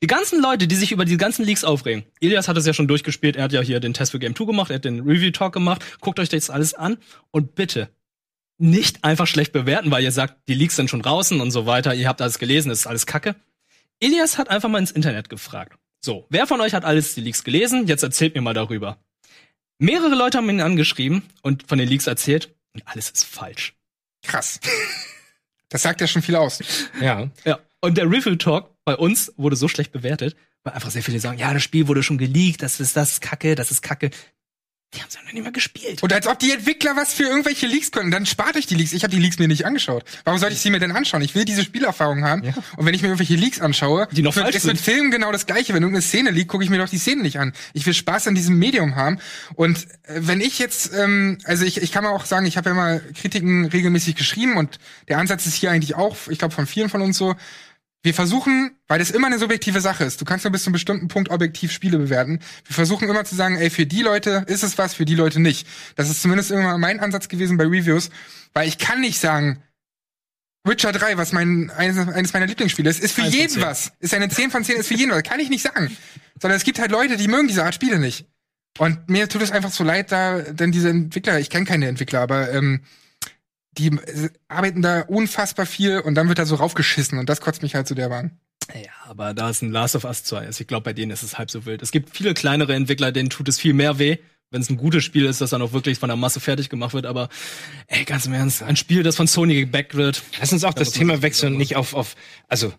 Die 0.03 0.07
ganzen 0.07 0.42
Leute, 0.42 0.66
die 0.66 0.74
sich 0.74 0.92
über 0.92 1.07
die 1.07 1.16
ganzen 1.16 1.44
Leaks 1.44 1.64
aufregen. 1.64 2.05
Elias 2.20 2.49
hat 2.49 2.57
es 2.59 2.66
ja 2.66 2.74
schon 2.74 2.86
durchgespielt. 2.86 3.36
Er 3.36 3.44
hat 3.44 3.53
ja 3.53 3.62
hier 3.62 3.80
den 3.80 3.94
Test 3.94 4.12
für 4.12 4.18
Game 4.18 4.36
2 4.36 4.44
gemacht, 4.44 4.70
er 4.70 4.76
hat 4.76 4.84
den 4.84 5.01
Review 5.01 5.30
Talk 5.30 5.55
gemacht. 5.55 5.82
Guckt 6.01 6.20
euch 6.20 6.28
das 6.28 6.51
alles 6.51 6.74
an 6.74 6.99
und 7.30 7.55
bitte 7.55 7.88
nicht 8.59 9.05
einfach 9.05 9.26
schlecht 9.26 9.53
bewerten, 9.53 9.90
weil 9.90 10.03
ihr 10.03 10.12
sagt, 10.12 10.49
die 10.49 10.55
Leaks 10.55 10.76
sind 10.76 10.90
schon 10.90 11.03
draußen 11.03 11.40
und 11.40 11.51
so 11.51 11.66
weiter. 11.66 11.94
Ihr 11.94 12.09
habt 12.09 12.20
alles 12.20 12.38
gelesen, 12.38 12.68
das 12.68 12.80
ist 12.80 12.86
alles 12.86 13.07
Kacke. 13.07 13.36
Elias 14.01 14.36
hat 14.36 14.51
einfach 14.51 14.68
mal 14.68 14.78
ins 14.78 14.90
Internet 14.90 15.30
gefragt. 15.30 15.78
So, 16.01 16.26
wer 16.28 16.47
von 16.47 16.61
euch 16.61 16.74
hat 16.74 16.84
alles 16.84 17.14
die 17.14 17.22
Leaks 17.22 17.42
gelesen? 17.42 17.86
Jetzt 17.86 18.03
erzählt 18.03 18.34
mir 18.34 18.42
mal 18.42 18.55
darüber. 18.55 18.99
Mehrere 19.78 20.14
Leute 20.14 20.38
haben 20.38 20.49
ihn 20.51 20.61
angeschrieben 20.61 21.22
und 21.42 21.66
von 21.68 21.78
den 21.78 21.88
Leaks 21.88 22.07
erzählt 22.07 22.55
und 22.74 22.86
alles 22.86 23.11
ist 23.11 23.24
falsch. 23.24 23.74
Krass. 24.22 24.61
Das 25.68 25.82
sagt 25.82 26.01
ja 26.01 26.07
schon 26.07 26.22
viel 26.22 26.36
aus. 26.36 26.62
Ja. 27.01 27.28
Ja. 27.44 27.59
Und 27.80 27.99
der 27.99 28.09
Review 28.09 28.36
Talk 28.36 28.70
bei 28.87 28.97
uns 28.97 29.32
wurde 29.37 29.57
so 29.57 29.68
schlecht 29.68 29.93
bewertet, 29.93 30.37
weil 30.62 30.72
einfach 30.72 30.91
sehr 30.91 31.03
viele 31.03 31.20
sagen, 31.20 31.39
ja, 31.39 31.53
das 31.53 31.62
Spiel 31.62 31.89
wurde 31.89 32.03
schon 32.03 32.18
geleakt, 32.18 32.62
das 32.62 32.80
ist 32.80 32.97
das 32.97 33.12
ist 33.12 33.20
Kacke, 33.20 33.55
das 33.55 33.70
ist 33.70 33.82
Kacke. 33.82 34.11
Die 34.95 35.01
haben 35.01 35.09
es 35.09 35.16
ja 35.16 35.22
noch 35.22 35.32
nicht 35.32 35.43
mal 35.43 35.53
gespielt. 35.53 36.03
Und 36.05 36.12
als 36.12 36.28
ob 36.28 36.39
die 36.39 36.53
Entwickler 36.53 36.95
was 36.95 37.12
für 37.12 37.24
irgendwelche 37.24 37.66
Leaks 37.66 37.91
können. 37.91 38.12
Dann 38.12 38.24
spart 38.24 38.57
euch 38.57 38.66
die 38.66 38.76
Leaks. 38.76 38.93
Ich 38.93 39.03
habe 39.03 39.11
die 39.11 39.20
Leaks 39.20 39.39
mir 39.39 39.49
nicht 39.49 39.66
angeschaut. 39.66 40.05
Warum 40.24 40.39
sollte 40.39 40.55
ich 40.55 40.61
sie 40.61 40.70
mir 40.70 40.78
denn 40.78 40.93
anschauen? 40.93 41.20
Ich 41.22 41.34
will 41.34 41.45
diese 41.45 41.64
Spielerfahrung 41.64 42.24
haben. 42.24 42.45
Ja. 42.45 42.55
Und 42.76 42.87
wenn 42.87 42.95
ich 42.95 43.03
mir 43.03 43.09
irgendwelche 43.09 43.34
Leaks 43.34 43.61
anschaue, 43.61 44.07
Die 44.12 44.22
noch 44.22 44.32
falsch 44.32 44.55
ist 44.55 44.64
mit 44.64 44.78
sind. 44.78 44.95
Filmen 44.95 45.11
genau 45.11 45.32
das 45.32 45.47
gleiche. 45.47 45.74
Wenn 45.74 45.82
irgendeine 45.82 46.03
Szene 46.03 46.30
liegt, 46.30 46.49
gucke 46.49 46.62
ich 46.62 46.70
mir 46.70 46.78
doch 46.78 46.89
die 46.89 46.99
Szene 46.99 47.22
nicht 47.22 47.41
an. 47.41 47.53
Ich 47.74 47.84
will 47.84 47.95
Spaß 47.95 48.28
an 48.28 48.37
diesem 48.37 48.59
Medium 48.61 48.95
haben. 48.95 49.18
Und 49.57 49.89
äh, 50.05 50.20
wenn 50.20 50.41
ich 50.41 50.61
jetzt, 50.61 50.93
ähm, 50.95 51.39
also 51.45 51.64
ich, 51.64 51.82
ich 51.82 51.91
kann 51.91 52.05
mal 52.05 52.11
auch 52.11 52.24
sagen, 52.24 52.47
ich 52.47 52.57
habe 52.57 52.70
ja 52.70 52.74
mal 52.76 53.03
Kritiken 53.20 53.66
regelmäßig 53.66 54.14
geschrieben 54.14 54.57
und 54.57 54.78
der 55.09 55.18
Ansatz 55.18 55.47
ist 55.47 55.57
hier 55.57 55.72
eigentlich 55.72 55.97
auch, 55.97 56.16
ich 56.30 56.39
glaube 56.39 56.55
von 56.55 56.66
vielen 56.66 56.89
von 56.89 57.03
uns 57.03 57.18
so, 57.18 57.34
wir 58.03 58.14
versuchen, 58.14 58.76
weil 58.86 58.99
das 58.99 59.11
immer 59.11 59.26
eine 59.26 59.38
subjektive 59.38 59.80
Sache 59.80 60.05
ist, 60.05 60.20
du 60.20 60.24
kannst 60.24 60.44
nur 60.44 60.53
bis 60.53 60.62
zu 60.62 60.68
einem 60.68 60.74
bestimmten 60.74 61.09
Punkt 61.09 61.30
objektiv 61.30 61.72
Spiele 61.72 61.99
bewerten. 61.99 62.40
Wir 62.64 62.74
versuchen 62.74 63.09
immer 63.09 63.24
zu 63.24 63.34
sagen, 63.34 63.57
ey, 63.57 63.68
für 63.68 63.86
die 63.86 64.03
Leute 64.03 64.44
ist 64.47 64.62
es 64.62 64.78
was, 64.78 64.94
für 64.94 65.05
die 65.05 65.16
Leute 65.16 65.40
nicht. 65.40 65.66
Das 65.97 66.09
ist 66.09 66.22
zumindest 66.22 66.51
immer 66.51 66.78
mein 66.78 67.01
Ansatz 67.01 67.28
gewesen 67.28 67.57
bei 67.57 67.64
Reviews, 67.64 68.11
weil 68.53 68.68
ich 68.68 68.78
kann 68.78 69.01
nicht 69.01 69.18
sagen, 69.18 69.62
Witcher 70.66 70.92
3, 70.92 71.16
was 71.16 71.32
mein 71.32 71.70
eines, 71.70 71.97
eines 72.09 72.32
meiner 72.32 72.47
Lieblingsspiele 72.47 72.90
ist, 72.90 73.01
ist 73.01 73.12
für 73.12 73.22
jeden 73.22 73.62
was. 73.62 73.92
Ist 74.01 74.14
eine 74.14 74.28
10 74.28 74.51
von 74.51 74.64
10, 74.64 74.78
ist 74.78 74.88
für 74.88 74.94
jeden 74.94 75.12
was. 75.12 75.22
Kann 75.22 75.38
ich 75.38 75.49
nicht 75.49 75.62
sagen. 75.62 75.97
Sondern 76.40 76.57
es 76.57 76.64
gibt 76.64 76.80
halt 76.80 76.90
Leute, 76.90 77.16
die 77.16 77.28
mögen 77.28 77.47
diese 77.47 77.64
Art 77.64 77.74
Spiele 77.74 77.99
nicht. 77.99 78.26
Und 78.78 79.09
mir 79.09 79.28
tut 79.28 79.42
es 79.42 79.53
einfach 79.53 79.70
so 79.70 79.84
leid, 79.84 80.12
da, 80.12 80.40
denn 80.40 80.72
diese 80.72 80.90
Entwickler, 80.90 81.38
ich 81.38 81.51
kenne 81.51 81.64
keine 81.64 81.86
Entwickler, 81.86 82.20
aber 82.20 82.53
ähm, 82.53 82.82
die 83.79 83.89
äh, 83.89 84.31
arbeiten 84.49 84.83
da 84.83 85.03
unfassbar 85.03 85.66
viel 85.66 86.01
und 86.01 86.14
dann 86.14 86.29
wird 86.29 86.39
da 86.39 86.47
so 86.47 86.57
raufgeschissen 86.57 87.18
und 87.18 87.29
das 87.29 87.41
kotzt 87.41 87.62
mich 87.62 87.74
halt 87.74 87.87
zu 87.87 87.95
der 87.95 88.09
Bahn. 88.09 88.39
Ja, 88.74 88.91
aber 89.05 89.33
da 89.33 89.49
es 89.49 89.62
ein 89.62 89.70
Last 89.70 89.95
of 89.95 90.05
Us 90.05 90.24
2 90.24 90.47
ist, 90.47 90.61
ich 90.61 90.66
glaube, 90.66 90.85
bei 90.85 90.93
denen 90.93 91.12
ist 91.12 91.22
es 91.22 91.39
halb 91.39 91.51
so 91.51 91.66
wild. 91.66 91.83
Es 91.83 91.93
gibt 91.93 92.16
viele 92.16 92.35
kleinere 92.35 92.74
Entwickler, 92.74 93.12
denen 93.12 93.31
tut 93.31 93.49
es 93.49 93.61
viel 93.61 93.74
mehr 93.74 93.99
weh, 93.99 94.18
wenn 94.51 94.61
es 94.61 94.70
ein 94.70 94.77
gutes 94.77 95.05
Spiel 95.05 95.24
ist, 95.27 95.41
das 95.41 95.51
dann 95.51 95.62
auch 95.62 95.72
wirklich 95.72 95.99
von 95.99 96.09
der 96.09 96.16
Masse 96.16 96.41
fertig 96.41 96.68
gemacht 96.68 96.95
wird. 96.95 97.07
Aber 97.07 97.29
ey, 97.87 98.05
ganz 98.05 98.27
im 98.27 98.33
Ernst, 98.33 98.62
ein 98.62 98.77
Spiel, 98.77 99.03
das 99.03 99.16
von 99.16 99.27
Sony 99.27 99.61
gebackt 99.61 99.95
wird. 99.95 100.22
Lass 100.41 100.53
uns 100.53 100.64
auch 100.64 100.74
das 100.74 100.91
Thema 100.93 101.22
wechseln 101.22 101.53
und 101.53 101.59
nicht 101.59 101.77
auf, 101.77 101.95
auf, 101.95 102.16
also, 102.49 102.72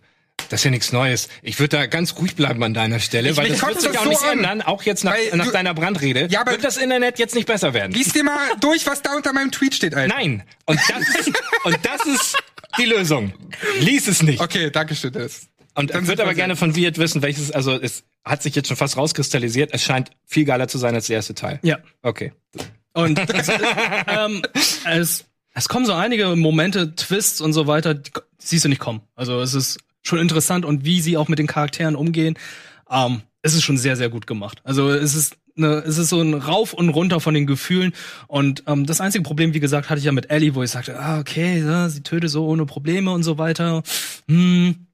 das 0.48 0.60
ist 0.60 0.64
ja 0.64 0.70
nichts 0.70 0.92
Neues. 0.92 1.28
Ich 1.42 1.58
würde 1.60 1.76
da 1.76 1.86
ganz 1.86 2.14
ruhig 2.16 2.34
bleiben 2.36 2.62
an 2.62 2.74
deiner 2.74 3.00
Stelle, 3.00 3.36
weil 3.36 3.50
mich 3.50 3.58
das 3.60 3.68
wird 3.68 3.80
sich 3.80 3.90
das 3.90 3.98
auch 4.00 4.04
so 4.04 4.08
nicht 4.10 4.22
an. 4.24 4.38
ändern, 4.38 4.62
auch 4.62 4.82
jetzt 4.82 5.04
nach, 5.04 5.12
Weil 5.14 5.36
nach 5.36 5.46
du- 5.46 5.52
deiner 5.52 5.74
Brandrede. 5.74 6.28
Ja, 6.30 6.40
aber- 6.42 6.52
wird 6.52 6.64
das 6.64 6.76
Internet 6.76 7.18
jetzt 7.18 7.34
nicht 7.34 7.46
besser 7.46 7.74
werden? 7.74 7.92
Lies 7.92 8.12
dir 8.12 8.24
mal 8.24 8.38
durch, 8.60 8.86
was 8.86 9.02
da 9.02 9.14
unter 9.16 9.32
meinem 9.32 9.50
Tweet 9.52 9.74
steht, 9.74 9.94
Alter. 9.94 10.14
Nein. 10.14 10.42
Und 10.66 10.78
das 10.88 11.08
ist, 11.20 11.32
und 11.64 11.78
das 11.82 12.06
ist 12.06 12.36
die 12.78 12.84
Lösung. 12.86 13.32
Lies 13.80 14.08
es 14.08 14.22
nicht. 14.22 14.40
Okay, 14.40 14.70
danke 14.70 14.94
schön. 14.94 15.12
Das. 15.12 15.48
Und 15.74 15.94
Dann 15.94 16.02
ich 16.02 16.08
würde 16.08 16.22
aber 16.24 16.34
gerne 16.34 16.56
von 16.56 16.74
Viet 16.74 16.98
wissen, 16.98 17.22
welches, 17.22 17.52
also 17.52 17.72
es 17.80 18.02
hat 18.24 18.42
sich 18.42 18.54
jetzt 18.54 18.66
schon 18.68 18.76
fast 18.76 18.96
rauskristallisiert, 18.96 19.70
es 19.72 19.82
scheint 19.84 20.10
viel 20.26 20.44
geiler 20.44 20.66
zu 20.66 20.76
sein 20.78 20.94
als 20.94 21.06
der 21.06 21.16
erste 21.16 21.34
Teil. 21.34 21.60
Ja. 21.62 21.78
Okay. 22.02 22.32
Und 22.94 23.16
es, 23.32 23.48
ähm, 24.08 24.42
es, 24.84 25.24
es 25.54 25.68
kommen 25.68 25.86
so 25.86 25.92
einige 25.92 26.34
Momente, 26.34 26.96
Twists 26.96 27.40
und 27.40 27.52
so 27.52 27.66
weiter, 27.68 27.94
die 27.94 28.10
siehst 28.38 28.64
du 28.64 28.68
nicht 28.68 28.80
kommen. 28.80 29.02
Also 29.14 29.40
es 29.40 29.54
ist 29.54 29.78
schon 30.08 30.18
interessant 30.18 30.64
und 30.64 30.84
wie 30.84 31.00
sie 31.00 31.16
auch 31.16 31.28
mit 31.28 31.38
den 31.38 31.46
Charakteren 31.46 31.94
umgehen. 31.94 32.36
Ähm, 32.90 33.22
es 33.42 33.54
ist 33.54 33.62
schon 33.62 33.78
sehr, 33.78 33.96
sehr 33.96 34.08
gut 34.08 34.26
gemacht. 34.26 34.60
Also 34.64 34.90
es 34.90 35.14
ist 35.14 35.36
eine, 35.56 35.78
es 35.78 35.98
ist 35.98 36.08
so 36.08 36.20
ein 36.20 36.34
Rauf 36.34 36.72
und 36.72 36.88
runter 36.88 37.20
von 37.20 37.34
den 37.34 37.46
Gefühlen. 37.46 37.92
Und 38.26 38.64
ähm, 38.66 38.86
das 38.86 39.00
einzige 39.00 39.22
Problem, 39.22 39.54
wie 39.54 39.60
gesagt, 39.60 39.90
hatte 39.90 39.98
ich 39.98 40.04
ja 40.04 40.12
mit 40.12 40.30
Ellie, 40.30 40.54
wo 40.54 40.62
ich 40.62 40.70
sagte, 40.70 40.98
ah, 40.98 41.18
okay, 41.18 41.60
ja, 41.60 41.88
sie 41.88 42.02
tötet 42.02 42.30
so 42.30 42.46
ohne 42.46 42.66
Probleme 42.66 43.10
und 43.10 43.22
so 43.22 43.38
weiter. 43.38 43.82
Hm, 44.28 44.86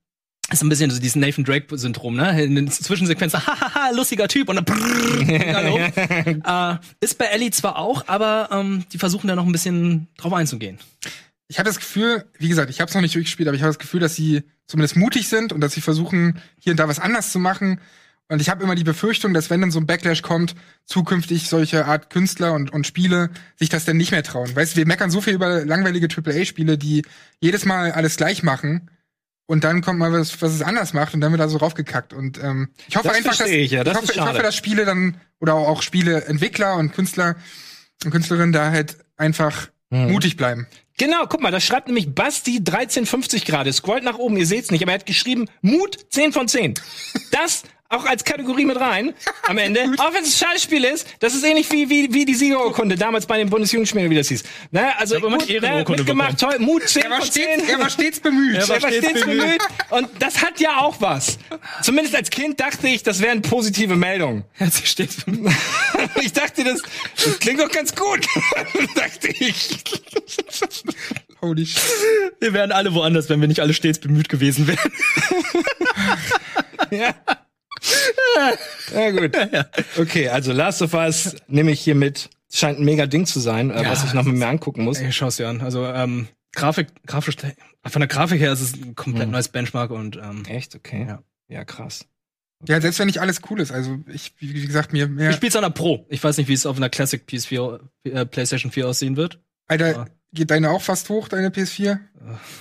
ist 0.50 0.62
ein 0.62 0.68
bisschen 0.68 0.90
so 0.90 0.98
dieses 0.98 1.16
Nathan 1.16 1.44
Drake-Syndrom, 1.44 2.16
ne? 2.16 2.44
In 2.44 2.54
den 2.54 2.70
Zwischensequenzen, 2.70 3.40
hahaha, 3.46 3.90
lustiger 3.94 4.28
Typ 4.28 4.48
und 4.48 4.56
dann 4.56 4.64
brrrr, 4.64 6.80
äh, 6.80 6.86
ist 7.00 7.16
bei 7.16 7.26
Ellie 7.26 7.50
zwar 7.50 7.78
auch, 7.78 8.06
aber 8.08 8.50
ähm, 8.52 8.84
die 8.92 8.98
versuchen 8.98 9.28
da 9.28 9.36
noch 9.36 9.46
ein 9.46 9.52
bisschen 9.52 10.08
drauf 10.18 10.34
einzugehen. 10.34 10.78
Ich 11.48 11.58
habe 11.58 11.68
das 11.68 11.78
Gefühl, 11.78 12.24
wie 12.38 12.48
gesagt, 12.48 12.70
ich 12.70 12.80
habe 12.80 12.88
es 12.88 12.94
noch 12.94 13.02
nicht 13.02 13.14
durchgespielt, 13.14 13.48
aber 13.48 13.56
ich 13.56 13.62
habe 13.62 13.70
das 13.70 13.78
Gefühl, 13.78 14.00
dass 14.00 14.14
sie 14.14 14.42
zumindest 14.66 14.96
mutig 14.96 15.28
sind 15.28 15.52
und 15.52 15.60
dass 15.60 15.72
sie 15.72 15.80
versuchen, 15.82 16.40
hier 16.58 16.72
und 16.72 16.78
da 16.78 16.88
was 16.88 16.98
anders 16.98 17.32
zu 17.32 17.38
machen. 17.38 17.80
Und 18.28 18.40
ich 18.40 18.48
habe 18.48 18.62
immer 18.62 18.74
die 18.74 18.84
Befürchtung, 18.84 19.34
dass 19.34 19.50
wenn 19.50 19.60
dann 19.60 19.70
so 19.70 19.78
ein 19.78 19.86
Backlash 19.86 20.22
kommt, 20.22 20.54
zukünftig 20.86 21.48
solche 21.50 21.84
Art 21.84 22.08
Künstler 22.08 22.54
und, 22.54 22.72
und 22.72 22.86
Spiele 22.86 23.28
sich 23.56 23.68
das 23.68 23.84
dann 23.84 23.98
nicht 23.98 24.12
mehr 24.12 24.22
trauen. 24.22 24.56
Weißt 24.56 24.72
du, 24.72 24.76
wir 24.78 24.86
meckern 24.86 25.10
so 25.10 25.20
viel 25.20 25.34
über 25.34 25.64
langweilige 25.66 26.08
AAA-Spiele, 26.08 26.78
die 26.78 27.02
jedes 27.40 27.66
Mal 27.66 27.92
alles 27.92 28.16
gleich 28.16 28.42
machen. 28.42 28.90
Und 29.46 29.64
dann 29.64 29.82
kommt 29.82 29.98
mal 29.98 30.10
was, 30.10 30.40
was 30.40 30.54
es 30.54 30.62
anders 30.62 30.94
macht 30.94 31.12
und 31.12 31.20
dann 31.20 31.30
wird 31.32 31.40
da 31.40 31.48
so 31.48 31.58
raufgekackt. 31.58 32.14
Und 32.14 32.42
ähm, 32.42 32.70
ich 32.88 32.96
hoffe 32.96 33.08
Das 33.08 33.16
einfach, 33.18 33.36
dass 33.36 33.50
ich, 33.50 33.70
ja, 33.72 33.84
das 33.84 33.96
ich, 33.96 34.02
hoffe, 34.02 34.12
ich 34.14 34.20
hoffe, 34.22 34.42
dass 34.42 34.56
Spiele 34.56 34.86
dann 34.86 35.18
oder 35.38 35.52
auch 35.52 35.82
Spieleentwickler 35.82 36.76
und 36.76 36.94
Künstler 36.94 37.36
und 38.04 38.10
Künstlerinnen 38.10 38.52
da 38.52 38.70
halt 38.70 38.96
einfach 39.18 39.68
Hm. 39.90 40.10
mutig 40.10 40.36
bleiben. 40.36 40.66
Genau, 40.96 41.26
guck 41.26 41.40
mal, 41.40 41.50
da 41.50 41.58
schreibt 41.60 41.88
nämlich 41.88 42.14
Basti 42.14 42.58
1350 42.58 43.44
gerade. 43.44 43.72
Scrollt 43.72 44.04
nach 44.04 44.18
oben, 44.18 44.36
ihr 44.36 44.46
seht's 44.46 44.70
nicht, 44.70 44.82
aber 44.82 44.92
er 44.92 44.98
hat 45.00 45.06
geschrieben, 45.06 45.46
Mut 45.60 45.98
10 46.10 46.32
von 46.32 46.46
10. 46.46 46.74
Das 47.32 47.64
auch 47.88 48.04
als 48.06 48.24
Kategorie 48.24 48.64
mit 48.64 48.78
rein 48.78 49.14
am 49.46 49.58
Ende. 49.58 49.80
auch 49.98 50.12
wenn 50.12 50.22
es 50.24 50.42
ein 50.42 50.48
Scheißspiel 50.48 50.84
ist, 50.84 51.06
das 51.20 51.34
ist 51.34 51.44
ähnlich 51.44 51.70
wie, 51.70 51.88
wie, 51.88 52.12
wie 52.12 52.24
die 52.24 52.34
Siegerurkunde 52.34 52.96
damals 52.96 53.26
bei 53.26 53.38
den 53.38 53.50
Bundesjugendspielen, 53.50 54.10
wie 54.10 54.16
das 54.16 54.28
hieß. 54.28 54.42
Ne, 54.70 54.98
also 54.98 55.20
gut, 55.20 55.48
die 55.48 55.54
Ehrenurkunde 55.54 56.02
mitgemacht, 56.02 56.38
toll, 56.40 56.58
Mut 56.58 56.88
10 56.88 57.02
Er 57.02 57.10
war, 57.10 57.20
von 57.20 57.30
10. 57.30 57.42
stets, 57.42 57.68
er 57.68 57.78
war 57.78 57.90
stets 57.90 58.20
bemüht. 58.20 58.56
Er 58.64 58.68
war 58.68 58.80
stets 58.80 59.24
bemüht. 59.24 59.62
Und 59.90 60.08
das 60.18 60.42
hat 60.42 60.60
ja 60.60 60.78
auch 60.80 61.00
was. 61.00 61.38
Zumindest 61.82 62.16
als 62.16 62.30
Kind 62.30 62.58
dachte 62.60 62.88
ich, 62.88 63.02
das 63.02 63.20
wären 63.20 63.42
positive 63.42 63.96
Meldungen. 63.96 64.44
Sie 64.58 64.86
steht 64.86 65.10
Ich 66.20 66.32
dachte, 66.32 66.64
das, 66.64 66.82
das 67.22 67.38
klingt 67.38 67.60
doch 67.60 67.70
ganz 67.70 67.94
gut. 67.94 68.26
dachte 68.94 69.28
ich. 69.28 69.84
Holy 71.42 71.66
shit. 71.66 71.82
Wir 72.40 72.52
wären 72.54 72.72
alle 72.72 72.94
woanders, 72.94 73.28
wenn 73.28 73.40
wir 73.40 73.48
nicht 73.48 73.60
alle 73.60 73.74
stets 73.74 73.98
bemüht 73.98 74.28
gewesen 74.28 74.66
wären. 74.66 74.92
Ja. 76.90 77.14
Ja, 78.94 79.10
gut. 79.10 79.36
Okay, 79.98 80.28
also 80.28 80.52
Last 80.52 80.82
of 80.82 80.94
Us 80.94 81.36
nehme 81.48 81.70
ich 81.70 81.80
hier 81.80 81.94
mit. 81.94 82.30
Scheint 82.52 82.78
ein 82.78 82.84
mega 82.84 83.06
Ding 83.06 83.26
zu 83.26 83.40
sein, 83.40 83.70
äh, 83.70 83.82
Ja, 83.82 83.90
was 83.90 84.04
ich 84.04 84.14
noch 84.14 84.24
mit 84.24 84.36
mir 84.36 84.46
angucken 84.46 84.84
muss. 84.84 85.00
Ey, 85.00 85.10
schau's 85.10 85.36
dir 85.36 85.48
an. 85.48 85.60
Also 85.60 85.84
ähm, 85.86 86.28
Grafik, 86.52 86.88
grafisch, 87.06 87.36
von 87.86 88.00
der 88.00 88.08
Grafik 88.08 88.40
her 88.40 88.52
ist 88.52 88.60
es 88.60 88.74
ein 88.74 88.94
komplett 88.94 89.28
neues 89.28 89.48
Benchmark 89.48 89.90
und 89.90 90.16
ähm, 90.16 90.44
Echt? 90.46 90.74
Okay. 90.76 91.04
Ja. 91.08 91.22
Ja, 91.48 91.64
krass. 91.64 92.06
Ja, 92.66 92.80
selbst 92.80 92.98
wenn 92.98 93.06
nicht 93.06 93.20
alles 93.20 93.40
cool 93.50 93.60
ist. 93.60 93.72
Also 93.72 93.98
ich, 94.06 94.34
wie, 94.38 94.54
wie 94.54 94.66
gesagt, 94.66 94.92
mir 94.92 95.08
mehr. 95.08 95.30
ich 95.30 95.36
spiel's 95.36 95.56
an 95.56 95.62
der 95.62 95.70
Pro. 95.70 96.06
Ich 96.08 96.22
weiß 96.22 96.38
nicht, 96.38 96.48
wie 96.48 96.54
es 96.54 96.64
auf 96.64 96.76
einer 96.76 96.88
Classic 96.88 97.22
PS4, 97.28 97.80
äh, 98.04 98.24
PlayStation 98.24 98.70
4 98.72 98.88
aussehen 98.88 99.16
wird. 99.16 99.40
Alter, 99.66 100.06
geht 100.34 100.50
deine 100.50 100.70
auch 100.70 100.82
fast 100.82 101.08
hoch, 101.08 101.28
deine 101.28 101.48
PS4? 101.48 101.98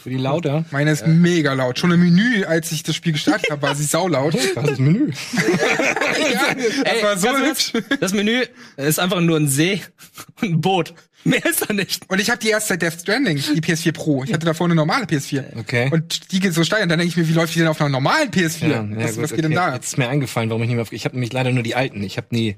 Für 0.03 0.09
die 0.09 0.17
Lauter. 0.17 0.65
Meine 0.71 0.91
ist 0.91 1.07
mega 1.07 1.53
laut. 1.53 1.79
Schon 1.79 1.91
im 1.91 2.01
Menü, 2.01 2.43
als 2.43 2.71
ich 2.71 2.83
das 2.83 2.95
Spiel 2.95 3.13
gestartet 3.13 3.49
habe, 3.49 3.61
war 3.61 3.75
sie 3.75 3.85
saulaut. 3.85 4.33
Was 4.33 4.43
ist 4.43 4.55
das 4.55 4.79
Menü? 4.79 5.11
ja, 6.33 6.53
das 6.83 7.03
war 7.03 7.17
so 7.17 7.29
hübsch. 7.29 7.73
Das 7.99 8.13
Menü 8.13 8.43
ist 8.77 8.99
einfach 8.99 9.21
nur 9.21 9.37
ein 9.37 9.47
See 9.47 9.81
und 10.41 10.51
ein 10.51 10.61
Boot. 10.61 10.93
Mehr 11.23 11.45
ist 11.45 11.69
da 11.69 11.73
nicht. 11.73 12.09
Und 12.09 12.19
ich 12.19 12.29
habe 12.29 12.39
die 12.39 12.49
erst 12.49 12.67
seit 12.67 12.81
Death 12.81 12.99
Stranding, 12.99 13.37
die 13.37 13.61
PS4 13.61 13.93
Pro. 13.93 14.25
Ich 14.25 14.33
hatte 14.33 14.45
davor 14.45 14.65
eine 14.65 14.75
normale 14.75 15.05
PS4. 15.05 15.57
Okay. 15.57 15.89
Und 15.89 16.33
die 16.33 16.41
geht 16.41 16.53
so 16.53 16.65
steil. 16.65 16.83
Und 16.83 16.89
dann 16.89 16.99
denke 16.99 17.11
ich 17.11 17.17
mir, 17.17 17.29
wie 17.29 17.33
läuft 17.33 17.55
die 17.55 17.59
denn 17.59 17.69
auf 17.69 17.79
einer 17.79 17.89
normalen 17.89 18.29
PS4? 18.29 18.97
was, 18.97 19.21
was 19.21 19.33
geht 19.33 19.45
denn 19.45 19.53
da? 19.53 19.73
Jetzt 19.73 19.87
ist 19.87 19.97
mir 19.97 20.09
eingefallen, 20.09 20.49
warum 20.49 20.63
ich 20.63 20.67
nicht 20.67 20.75
mehr 20.75 20.81
auf, 20.81 20.91
ich 20.91 21.05
habe 21.05 21.15
nämlich 21.15 21.31
leider 21.31 21.51
nur 21.51 21.63
die 21.63 21.75
alten. 21.75 22.03
Ich 22.03 22.17
habe 22.17 22.27
nie 22.31 22.57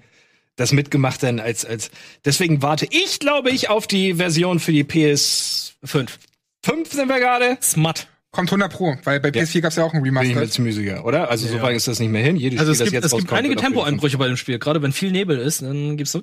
das 0.58 0.72
mitgemacht 0.72 1.22
dann 1.24 1.40
als 1.40 1.66
als 1.66 1.92
deswegen 2.24 2.62
warte 2.62 2.88
ich 2.90 3.20
glaube 3.20 3.50
ich 3.50 3.70
auf 3.70 3.88
die 3.88 4.14
Version 4.16 4.60
für 4.60 4.72
die 4.72 4.84
PS 4.84 5.76
5. 5.84 6.18
5 6.66 6.92
sind 6.92 7.08
wir 7.10 7.20
gerade. 7.20 7.58
Smart. 7.62 8.08
Kommt 8.32 8.50
100 8.50 8.70
Pro, 8.74 8.98
weil 9.06 9.22
bei 9.22 9.30
PS4 9.30 9.62
gab's 9.62 9.78
ja 9.78 9.86
auch 9.86 9.94
ein 9.94 10.02
Bin 10.04 10.08
ich 10.08 10.12
mir 10.14 10.20
Remaster. 10.22 10.50
ziemlich 10.50 10.76
sicher, 10.76 11.06
oder? 11.06 11.30
Also 11.30 11.48
so 11.48 11.56
Ja. 11.56 11.62
weit 11.64 11.78
ist 11.78 11.88
das 11.88 12.00
nicht 12.00 12.10
mehr 12.10 12.22
hin. 12.24 12.36
Jedes 12.36 12.60
Also 12.60 12.74
es 12.74 12.80
Spiel, 12.80 12.92
gibt, 12.92 13.04
das 13.06 13.12
es 13.12 13.12
jetzt 13.14 13.22
gibt 13.22 13.32
rauskommt, 13.32 13.46
einige 13.46 13.62
Tempoeinbrüche 13.62 14.18
bei 14.18 14.28
dem 14.28 14.36
Spiel. 14.36 14.60
Gerade 14.60 14.82
wenn 14.82 14.92
viel 14.92 15.12
Nebel 15.12 15.38
ist, 15.38 15.62
dann 15.62 15.96
gibt's 15.96 16.12
so 16.12 16.22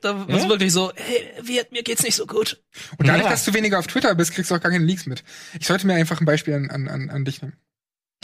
da 0.00 0.24
ist 0.28 0.44
Ja? 0.44 0.48
wirklich 0.48 0.72
so, 0.72 0.90
hey, 0.94 1.26
wie, 1.42 1.60
mir 1.70 1.82
geht's 1.82 2.02
nicht 2.02 2.14
so 2.14 2.24
gut. 2.26 2.62
Und 2.98 3.08
dadurch, 3.08 3.24
Ja. 3.24 3.30
dass 3.30 3.44
du 3.44 3.52
weniger 3.52 3.78
auf 3.78 3.86
Twitter 3.88 4.14
bist, 4.14 4.32
kriegst 4.32 4.50
du 4.50 4.54
auch 4.54 4.60
gar 4.60 4.70
keine 4.72 4.84
Leaks 4.84 5.06
mit. 5.06 5.22
Ich 5.60 5.66
sollte 5.66 5.86
mir 5.86 5.94
einfach 5.94 6.20
ein 6.20 6.24
Beispiel 6.24 6.54
an, 6.54 6.70
an, 6.70 6.88
an, 6.88 7.10
an 7.10 7.24
dich 7.24 7.42
nehmen. 7.42 7.54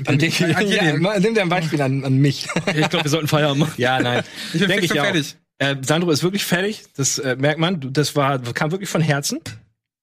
An 0.06 0.18
dich. 0.18 0.42
An 0.44 0.50
Ja, 0.50 0.60
jeden. 0.60 1.02
mal- 1.02 1.20
nimm 1.20 1.34
dir 1.34 1.42
ein 1.42 1.48
Beispiel 1.48 1.80
an, 1.80 2.04
an 2.04 2.16
mich. 2.18 2.46
Ich 2.66 2.88
glaube, 2.90 3.04
wir 3.04 3.10
sollten 3.10 3.28
Feierabend 3.28 3.60
machen. 3.60 3.74
ja, 3.76 4.00
nein. 4.00 4.24
Ich 4.52 4.60
bin 4.60 4.68
Denk 4.68 4.90
auch. 4.90 4.94
fertig. 4.94 5.36
Äh, 5.58 5.76
Sandro 5.82 6.10
ist 6.10 6.22
wirklich 6.24 6.44
fertig. 6.44 6.84
Das 6.96 7.18
äh, 7.18 7.36
merkt 7.36 7.60
man. 7.60 7.92
Das 7.92 8.16
war, 8.16 8.40
kam 8.40 8.72
wirklich 8.72 8.90
von 8.90 9.00
Herzen. 9.00 9.38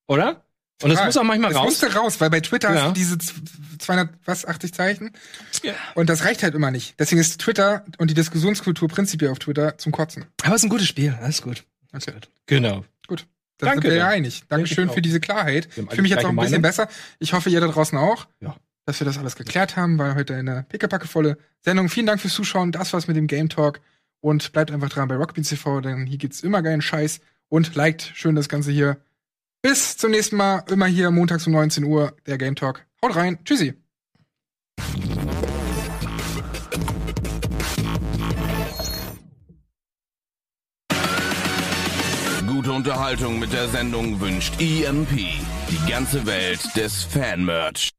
Oder? 0.08 0.46
Und 0.82 0.89
das 0.89 0.98
Total. 0.98 1.06
muss 1.08 1.18
auch 1.18 1.24
manchmal 1.24 1.52
das 1.52 1.60
raus. 1.60 1.66
musste 1.66 1.94
raus, 1.94 2.20
weil 2.22 2.30
bei 2.30 2.39
Twitter 2.39 2.74
Ja. 2.74 2.82
hast 2.84 2.88
du 2.89 2.94
diese 2.94 3.18
z- 3.18 3.36
200, 3.80 4.10
was, 4.26 4.46
80 4.46 4.74
Zeichen? 4.74 5.12
Ja. 5.62 5.74
Und 5.94 6.10
das 6.10 6.24
reicht 6.24 6.42
halt 6.42 6.56
immer 6.56 6.72
nicht. 6.72 6.96
Deswegen 6.98 7.22
ist 7.22 7.39
Twitter 7.39 7.86
und 8.00 8.10
die 8.10 8.14
Diskussionskultur 8.16 8.88
prinzipiell 8.88 9.30
auf 9.30 9.39
Twitter 9.39 9.78
zum 9.78 9.92
Kotzen. 9.92 10.26
Aber 10.44 10.56
es 10.56 10.62
ist 10.62 10.66
ein 10.66 10.70
gutes 10.70 10.88
Spiel. 10.88 11.16
Alles 11.22 11.42
gut. 11.42 11.66
Okay. 11.94 12.14
Genau. 12.48 12.86
Da 13.58 13.68
Danke 13.68 13.82
sind 13.89 13.92
wir 13.92 13.98
ja 14.00 14.08
einig. 14.08 14.42
Dankeschön 14.50 14.89
für 14.89 15.04
diese 15.04 15.20
Klarheit. 15.20 15.68
Ich 15.68 15.74
fühle 15.89 16.02
mich 16.02 16.10
jetzt 16.12 16.26
auch 16.26 16.30
ein 16.30 16.36
bisschen 16.36 16.54
Meinung. 16.54 16.62
besser. 16.64 16.88
Ich 17.20 17.34
hoffe, 17.34 17.52
ihr 17.52 17.60
da 17.62 17.68
draußen 17.68 17.96
auch. 17.96 18.26
Ja. 18.39 18.56
Dass 18.86 19.00
wir 19.00 19.06
das 19.06 19.18
alles 19.18 19.36
geklärt 19.36 19.76
haben, 19.76 20.00
war 20.00 20.16
heute 20.16 20.36
eine 20.36 20.66
pickepackevolle 20.68 21.38
Sendung. 21.62 21.90
Vielen 21.90 22.08
Dank 22.08 22.20
fürs 22.20 22.34
Zuschauen. 22.34 22.72
Das 22.72 22.94
war's 22.94 23.08
mit 23.08 23.16
dem 23.16 23.28
Game 23.28 23.50
Talk. 23.50 23.80
Und 24.22 24.52
bleibt 24.54 24.72
einfach 24.72 24.90
dran 24.90 25.08
bei 25.08 25.16
Rockbeans 25.16 25.50
TV, 25.50 25.82
denn 25.82 26.06
hier 26.06 26.18
gibt's 26.18 26.42
immer 26.42 26.62
geilen 26.62 26.82
Scheiß. 26.82 27.22
Und 27.50 27.76
liked 27.76 28.12
schön 28.16 28.36
das 28.36 28.50
Ganze 28.50 28.72
hier. 28.72 28.98
Bis 29.62 29.98
zum 29.98 30.12
nächsten 30.12 30.36
Mal. 30.36 30.64
Immer 30.70 30.88
hier 30.88 31.12
montags 31.12 31.46
um 31.46 31.54
19 31.54 31.84
Uhr 31.84 32.16
der 32.26 32.38
Game 32.38 32.56
Talk. 32.56 32.86
Haut 33.04 33.16
rein. 33.16 33.40
Tschüssi. 33.46 33.74
Gute 42.48 42.72
Unterhaltung 42.74 43.40
mit 43.40 43.54
der 43.54 43.68
Sendung 43.70 44.20
wünscht 44.22 44.60
EMP. 44.60 45.10
Die 45.70 45.90
ganze 45.90 46.26
Welt 46.26 46.62
des 46.76 47.04
Fanmerch. 47.04 47.92